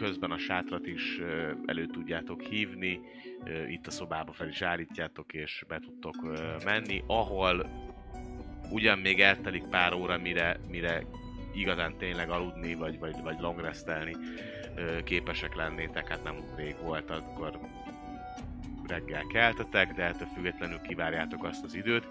Közben 0.00 0.30
a 0.30 0.38
sátrat 0.38 0.86
is 0.86 1.20
elő 1.66 1.86
tudjátok 1.86 2.42
hívni, 2.42 3.00
itt 3.68 3.86
a 3.86 3.90
szobába 3.90 4.32
fel 4.32 4.48
is 4.48 4.62
állítjátok, 4.62 5.32
és 5.32 5.64
be 5.68 5.78
tudtok 5.78 6.16
menni, 6.64 7.02
ahol 7.06 7.66
ugyan 8.70 8.98
még 8.98 9.20
eltelik 9.20 9.68
pár 9.68 9.92
óra, 9.92 10.18
mire, 10.18 10.60
mire 10.68 11.04
igazán 11.54 11.96
tényleg 11.98 12.30
aludni, 12.30 12.74
vagy, 12.74 12.98
vagy, 12.98 13.14
vagy 13.22 13.40
longrestelni 13.40 14.16
képesek 15.04 15.54
lennétek, 15.54 16.08
hát 16.08 16.24
nem 16.24 16.36
rég 16.56 16.74
volt, 16.82 17.10
akkor 17.10 17.58
reggel 18.86 19.26
keltetek, 19.26 19.92
de 19.92 20.02
ettől 20.02 20.28
függetlenül 20.34 20.80
kivárjátok 20.80 21.44
azt 21.44 21.64
az 21.64 21.74
időt. 21.74 22.06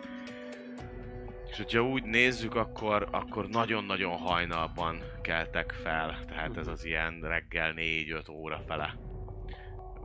És 1.52 1.58
hogyha 1.58 1.82
úgy 1.84 2.04
nézzük, 2.04 2.56
akkor, 2.56 3.08
akkor 3.12 3.48
nagyon-nagyon 3.48 4.18
hajnalban 4.18 5.00
keltek 5.22 5.72
fel, 5.72 6.26
tehát 6.26 6.58
ez 6.58 6.68
az 6.68 6.86
ilyen 6.86 7.20
reggel 7.22 7.74
4-5 7.76 8.32
óra 8.32 8.60
fele. 8.68 8.96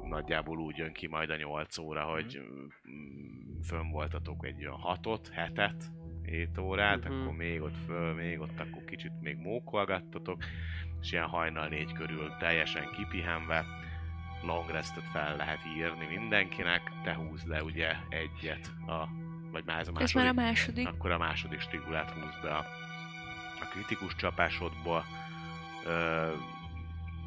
Nagyjából 0.09 0.59
úgy 0.59 0.77
jön 0.77 0.93
ki 0.93 1.07
majd 1.07 1.31
a 1.31 1.37
8 1.37 1.79
óra, 1.79 2.03
hogy 2.03 2.41
mm, 2.89 3.61
fönn 3.63 3.91
voltatok 3.91 4.47
egy 4.47 4.67
olyan 4.67 4.81
6-ot, 5.03 5.27
7-et, 5.37 5.83
7 6.23 6.59
órát, 6.59 7.09
Mhm. 7.09 7.21
akkor 7.21 7.35
még 7.35 7.63
ott 7.63 7.77
föl, 7.87 8.15
még 8.15 8.41
ott 8.41 8.61
akkor 8.61 8.85
kicsit 8.85 9.13
még 9.21 9.37
mókolgattatok, 9.37 10.45
és 11.01 11.13
ilyen 11.13 11.27
hajnal 11.29 11.69
4 11.69 11.93
körül 11.93 12.37
teljesen 12.39 12.91
kipihenve, 12.97 13.65
long 14.43 14.71
restet 14.71 15.05
fel 15.13 15.37
lehet 15.37 15.61
írni 15.77 16.07
mindenkinek, 16.19 16.93
te 17.05 17.15
húz 17.15 17.45
le 17.45 17.63
ugye 17.63 17.93
egyet, 18.09 18.71
a, 18.87 19.09
vagy 19.55 19.65
már 19.65 19.79
ez 19.81 19.89
a 19.89 19.91
Ez 19.91 20.13
második 20.13 20.15
már 20.17 20.27
a 20.27 20.33
második. 20.33 20.89
akkor 20.89 21.11
a 21.11 21.19
második 21.19 21.61
stigulát 21.61 22.11
húz 22.11 22.39
be 22.43 22.55
a, 22.55 22.65
a 23.61 23.65
kritikus 23.71 24.15
csapásodból. 24.17 25.05
Ö, 25.87 26.33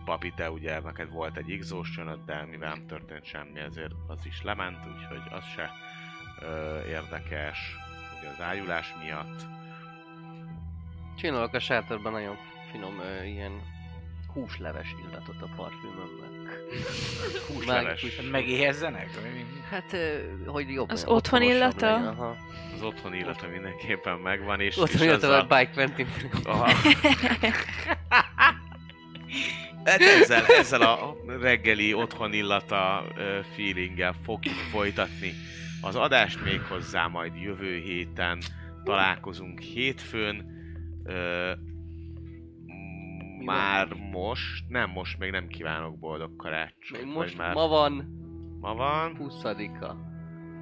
Papi, 0.06 0.34
te 0.36 0.52
ugye 0.52 0.80
neked 0.80 1.10
volt 1.10 1.38
egy 1.38 1.52
exhaustion 1.52 2.24
de 2.26 2.46
mivel 2.46 2.70
nem 2.74 2.86
történt 2.88 3.26
semmi, 3.26 3.60
ezért 3.60 3.94
az 4.08 4.26
is 4.26 4.42
lement, 4.42 4.78
úgyhogy 4.96 5.22
az 5.30 5.44
se 5.56 5.72
ö, 6.42 6.80
érdekes, 6.86 7.76
ugye 8.20 8.30
az 8.30 8.42
ájulás 8.42 8.94
miatt. 9.04 9.46
Csinálok 11.18 11.54
a 11.54 11.60
sátorban 11.60 12.12
nagyon 12.12 12.36
finom 12.72 13.00
ö, 13.00 13.24
ilyen 13.24 13.62
húsleves 14.38 14.96
illatot 15.08 15.42
a 15.42 15.48
parfümömben. 15.56 16.30
Húsleves. 17.54 18.06
Megéhezzenek? 18.32 19.10
Hát, 19.70 19.98
hogy 20.46 20.70
jobb 20.70 20.90
Az 20.90 21.06
otthon 21.08 21.42
illata? 21.42 21.92
legyen, 21.92 22.08
Aha. 22.08 22.36
Az 22.76 22.82
otthon 22.84 23.14
illata 23.14 23.48
mindenképpen 23.48 24.18
megvan, 24.18 24.60
és, 24.60 24.78
Otthon 24.78 25.02
és 25.02 25.08
illata, 25.08 25.38
a 25.38 25.44
Bike 25.44 25.72
Quentin. 25.74 26.08
Aha. 26.44 26.70
Hát 29.84 30.02
ezzel, 30.02 30.46
ezzel 30.46 30.82
a 30.82 31.16
reggeli 31.42 31.94
otthon 31.94 32.34
illata 32.34 33.06
feelinggel 33.56 34.16
fogjuk 34.24 34.56
folytatni 34.56 35.34
az 35.82 35.96
adást 35.96 36.44
még 36.44 36.62
hozzá 36.62 37.08
majd 37.08 37.36
jövő 37.36 37.78
héten 37.78 38.42
találkozunk 38.84 39.60
hétfőn. 39.60 40.46
Már 43.56 43.88
most, 44.12 44.64
nem 44.68 44.90
most 44.90 45.20
még 45.20 45.32
nem 45.32 45.48
kívánok 45.48 46.00
boldog 46.00 46.36
karácsony. 46.36 47.04
Még 47.04 47.14
most 47.14 47.38
már 47.38 47.54
ma 47.54 47.68
van 47.68 48.16
ma 48.62 48.74
van, 48.74 49.18
20-a. 49.20 49.94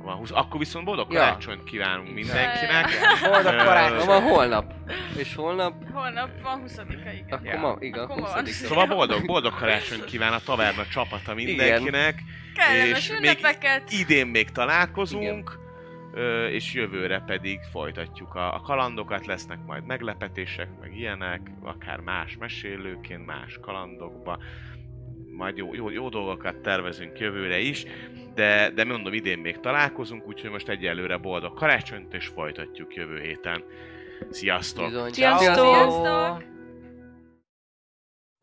van 0.04 0.16
20, 0.16 0.32
akkor 0.32 0.60
viszont 0.60 0.86
boldog 0.86 1.12
Ja. 1.12 1.20
karácsonyt 1.20 1.64
kívánunk 1.64 2.14
mindenkinek. 2.14 2.86
Boldog 3.32 3.54
Ö, 3.54 3.58
karácsony! 3.58 3.98
Ma 3.98 4.06
van 4.06 4.22
holnap. 4.22 4.74
És 5.18 5.36
holnap, 5.36 5.74
Holnap 5.94 6.30
van 6.42 6.64
20-a, 6.66 6.82
igen. 6.92 7.26
akkor 7.30 7.46
Ja. 7.46 7.60
ma, 7.60 7.76
igen, 7.80 8.04
Akkor 8.04 8.22
van. 8.22 8.40
20 8.40 8.52
Szóval 8.52 8.86
boldog, 8.88 9.26
boldog 9.26 9.54
karácsonyt 9.54 10.06
kíván 10.06 10.34
a 10.34 10.40
taverna 10.40 10.86
csapata 10.86 11.34
mindenkinek. 11.34 12.22
Kellemes 12.56 12.98
és 12.98 13.10
még 13.10 13.18
ünnepeket! 13.20 13.92
idén 13.92 14.28
még 14.28 14.50
találkozunk, 14.52 15.60
ö, 15.60 15.65
és 16.52 16.74
jövőre 16.74 17.24
pedig 17.26 17.60
folytatjuk 17.72 18.36
a, 18.36 18.54
a 18.54 18.60
kalandokat, 18.60 19.26
lesznek 19.26 19.60
majd 19.66 19.86
meglepetések, 19.86 20.70
meg 20.82 20.98
ilyenek, 20.98 21.52
akár 21.64 22.00
más 22.00 22.38
mesélőként, 22.38 23.26
más 23.26 23.60
kalandokba, 23.62 24.40
majd 25.32 25.58
jó, 25.58 25.74
jó, 25.74 25.90
jó 25.90 26.10
dolgokat 26.10 26.56
tervezünk 26.56 27.20
jövőre 27.20 27.60
is, 27.60 27.86
de, 28.34 28.70
de 28.70 28.84
mondom, 28.84 29.14
idén 29.14 29.40
még 29.40 29.60
találkozunk, 29.60 30.28
úgyhogy 30.28 30.50
most 30.50 30.70
egyelőre 30.70 31.18
boldog 31.18 31.54
karácsonyt, 31.54 32.14
és 32.14 32.28
folytatjuk 32.28 32.96
jövő 32.96 33.20
héten. 33.20 33.64
Sziasztok! 34.30 34.86
Bizony. 34.86 35.12
Sziasztok! 35.12 35.56
Sziasztok! 35.56 36.55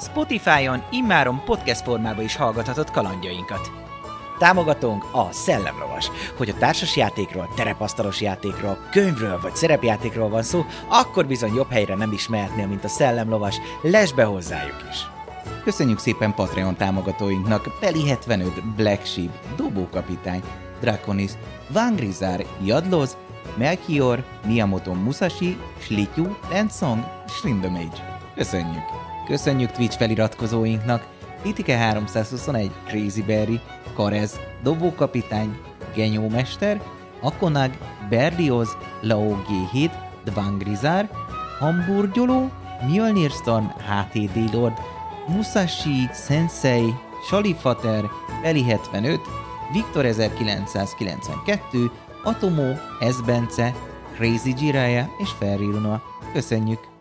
Spotify-on 0.00 0.82
immáron 0.90 1.42
podcast 1.44 1.82
formában 1.82 2.24
is 2.24 2.36
hallgathatod 2.36 2.90
kalandjainkat. 2.90 3.70
Támogatónk 4.38 5.04
a 5.12 5.32
Szellemlovas. 5.32 6.10
Hogy 6.36 6.48
a 6.48 6.54
társasjátékról, 6.54 7.48
terepasztalos 7.56 8.20
játékról, 8.20 8.78
könyvről 8.90 9.40
vagy 9.40 9.56
szerepjátékról 9.56 10.28
van 10.28 10.42
szó, 10.42 10.64
akkor 10.88 11.26
bizony 11.26 11.54
jobb 11.54 11.70
helyre 11.70 11.94
nem 11.94 12.12
is 12.12 12.28
mehetnél, 12.28 12.66
mint 12.66 12.84
a 12.84 12.88
Szellemlovas. 12.88 13.56
Lesz 13.82 14.10
be 14.10 14.24
hozzájuk 14.24 14.82
is! 14.90 15.06
Köszönjük 15.64 15.98
szépen 15.98 16.34
Patreon 16.34 16.76
támogatóinknak 16.76 17.76
Peli 17.80 18.08
75, 18.08 18.74
Black 18.74 19.06
Sheep, 19.06 19.30
Dobókapitány, 19.56 20.42
Draconis, 20.80 21.30
Vangrizár, 21.68 22.46
Jadloz, 22.64 23.16
Melchior, 23.56 24.24
Miyamoto 24.46 24.94
Musashi, 24.94 25.58
Slityu, 25.78 26.36
Lensong, 26.50 27.04
Shrindamage. 27.28 28.20
Köszönjük! 28.34 29.07
Köszönjük 29.28 29.70
Twitch 29.70 29.98
feliratkozóinknak 29.98 31.06
Titike 31.42 31.76
321, 31.76 32.70
Crazy 32.86 33.22
Berry, 33.22 33.60
Karez, 33.94 34.40
Dobókapitány, 34.62 35.56
Genyómester, 35.94 36.80
Akonag, 37.20 37.70
Berlioz, 38.08 38.76
Lao 39.00 39.36
G7, 39.48 39.90
Dvangrizár, 40.24 41.10
Hamburgyoló, 41.58 42.50
Mjölnir 42.86 43.30
Storm, 43.30 43.66
HTD 43.66 44.54
Lord, 44.54 44.78
Musashi, 45.26 46.08
Sensei, 46.12 46.94
Salifater, 47.30 48.04
Eli 48.42 48.62
75, 48.62 49.20
Viktor 49.72 50.04
1992, 50.04 51.90
Atomo, 52.24 52.72
Esbence, 53.00 53.74
Crazy 54.16 54.54
Jiraiya 54.58 55.08
és 55.18 55.30
Ferri 55.30 55.66
Luna. 55.66 56.02
Köszönjük! 56.32 56.97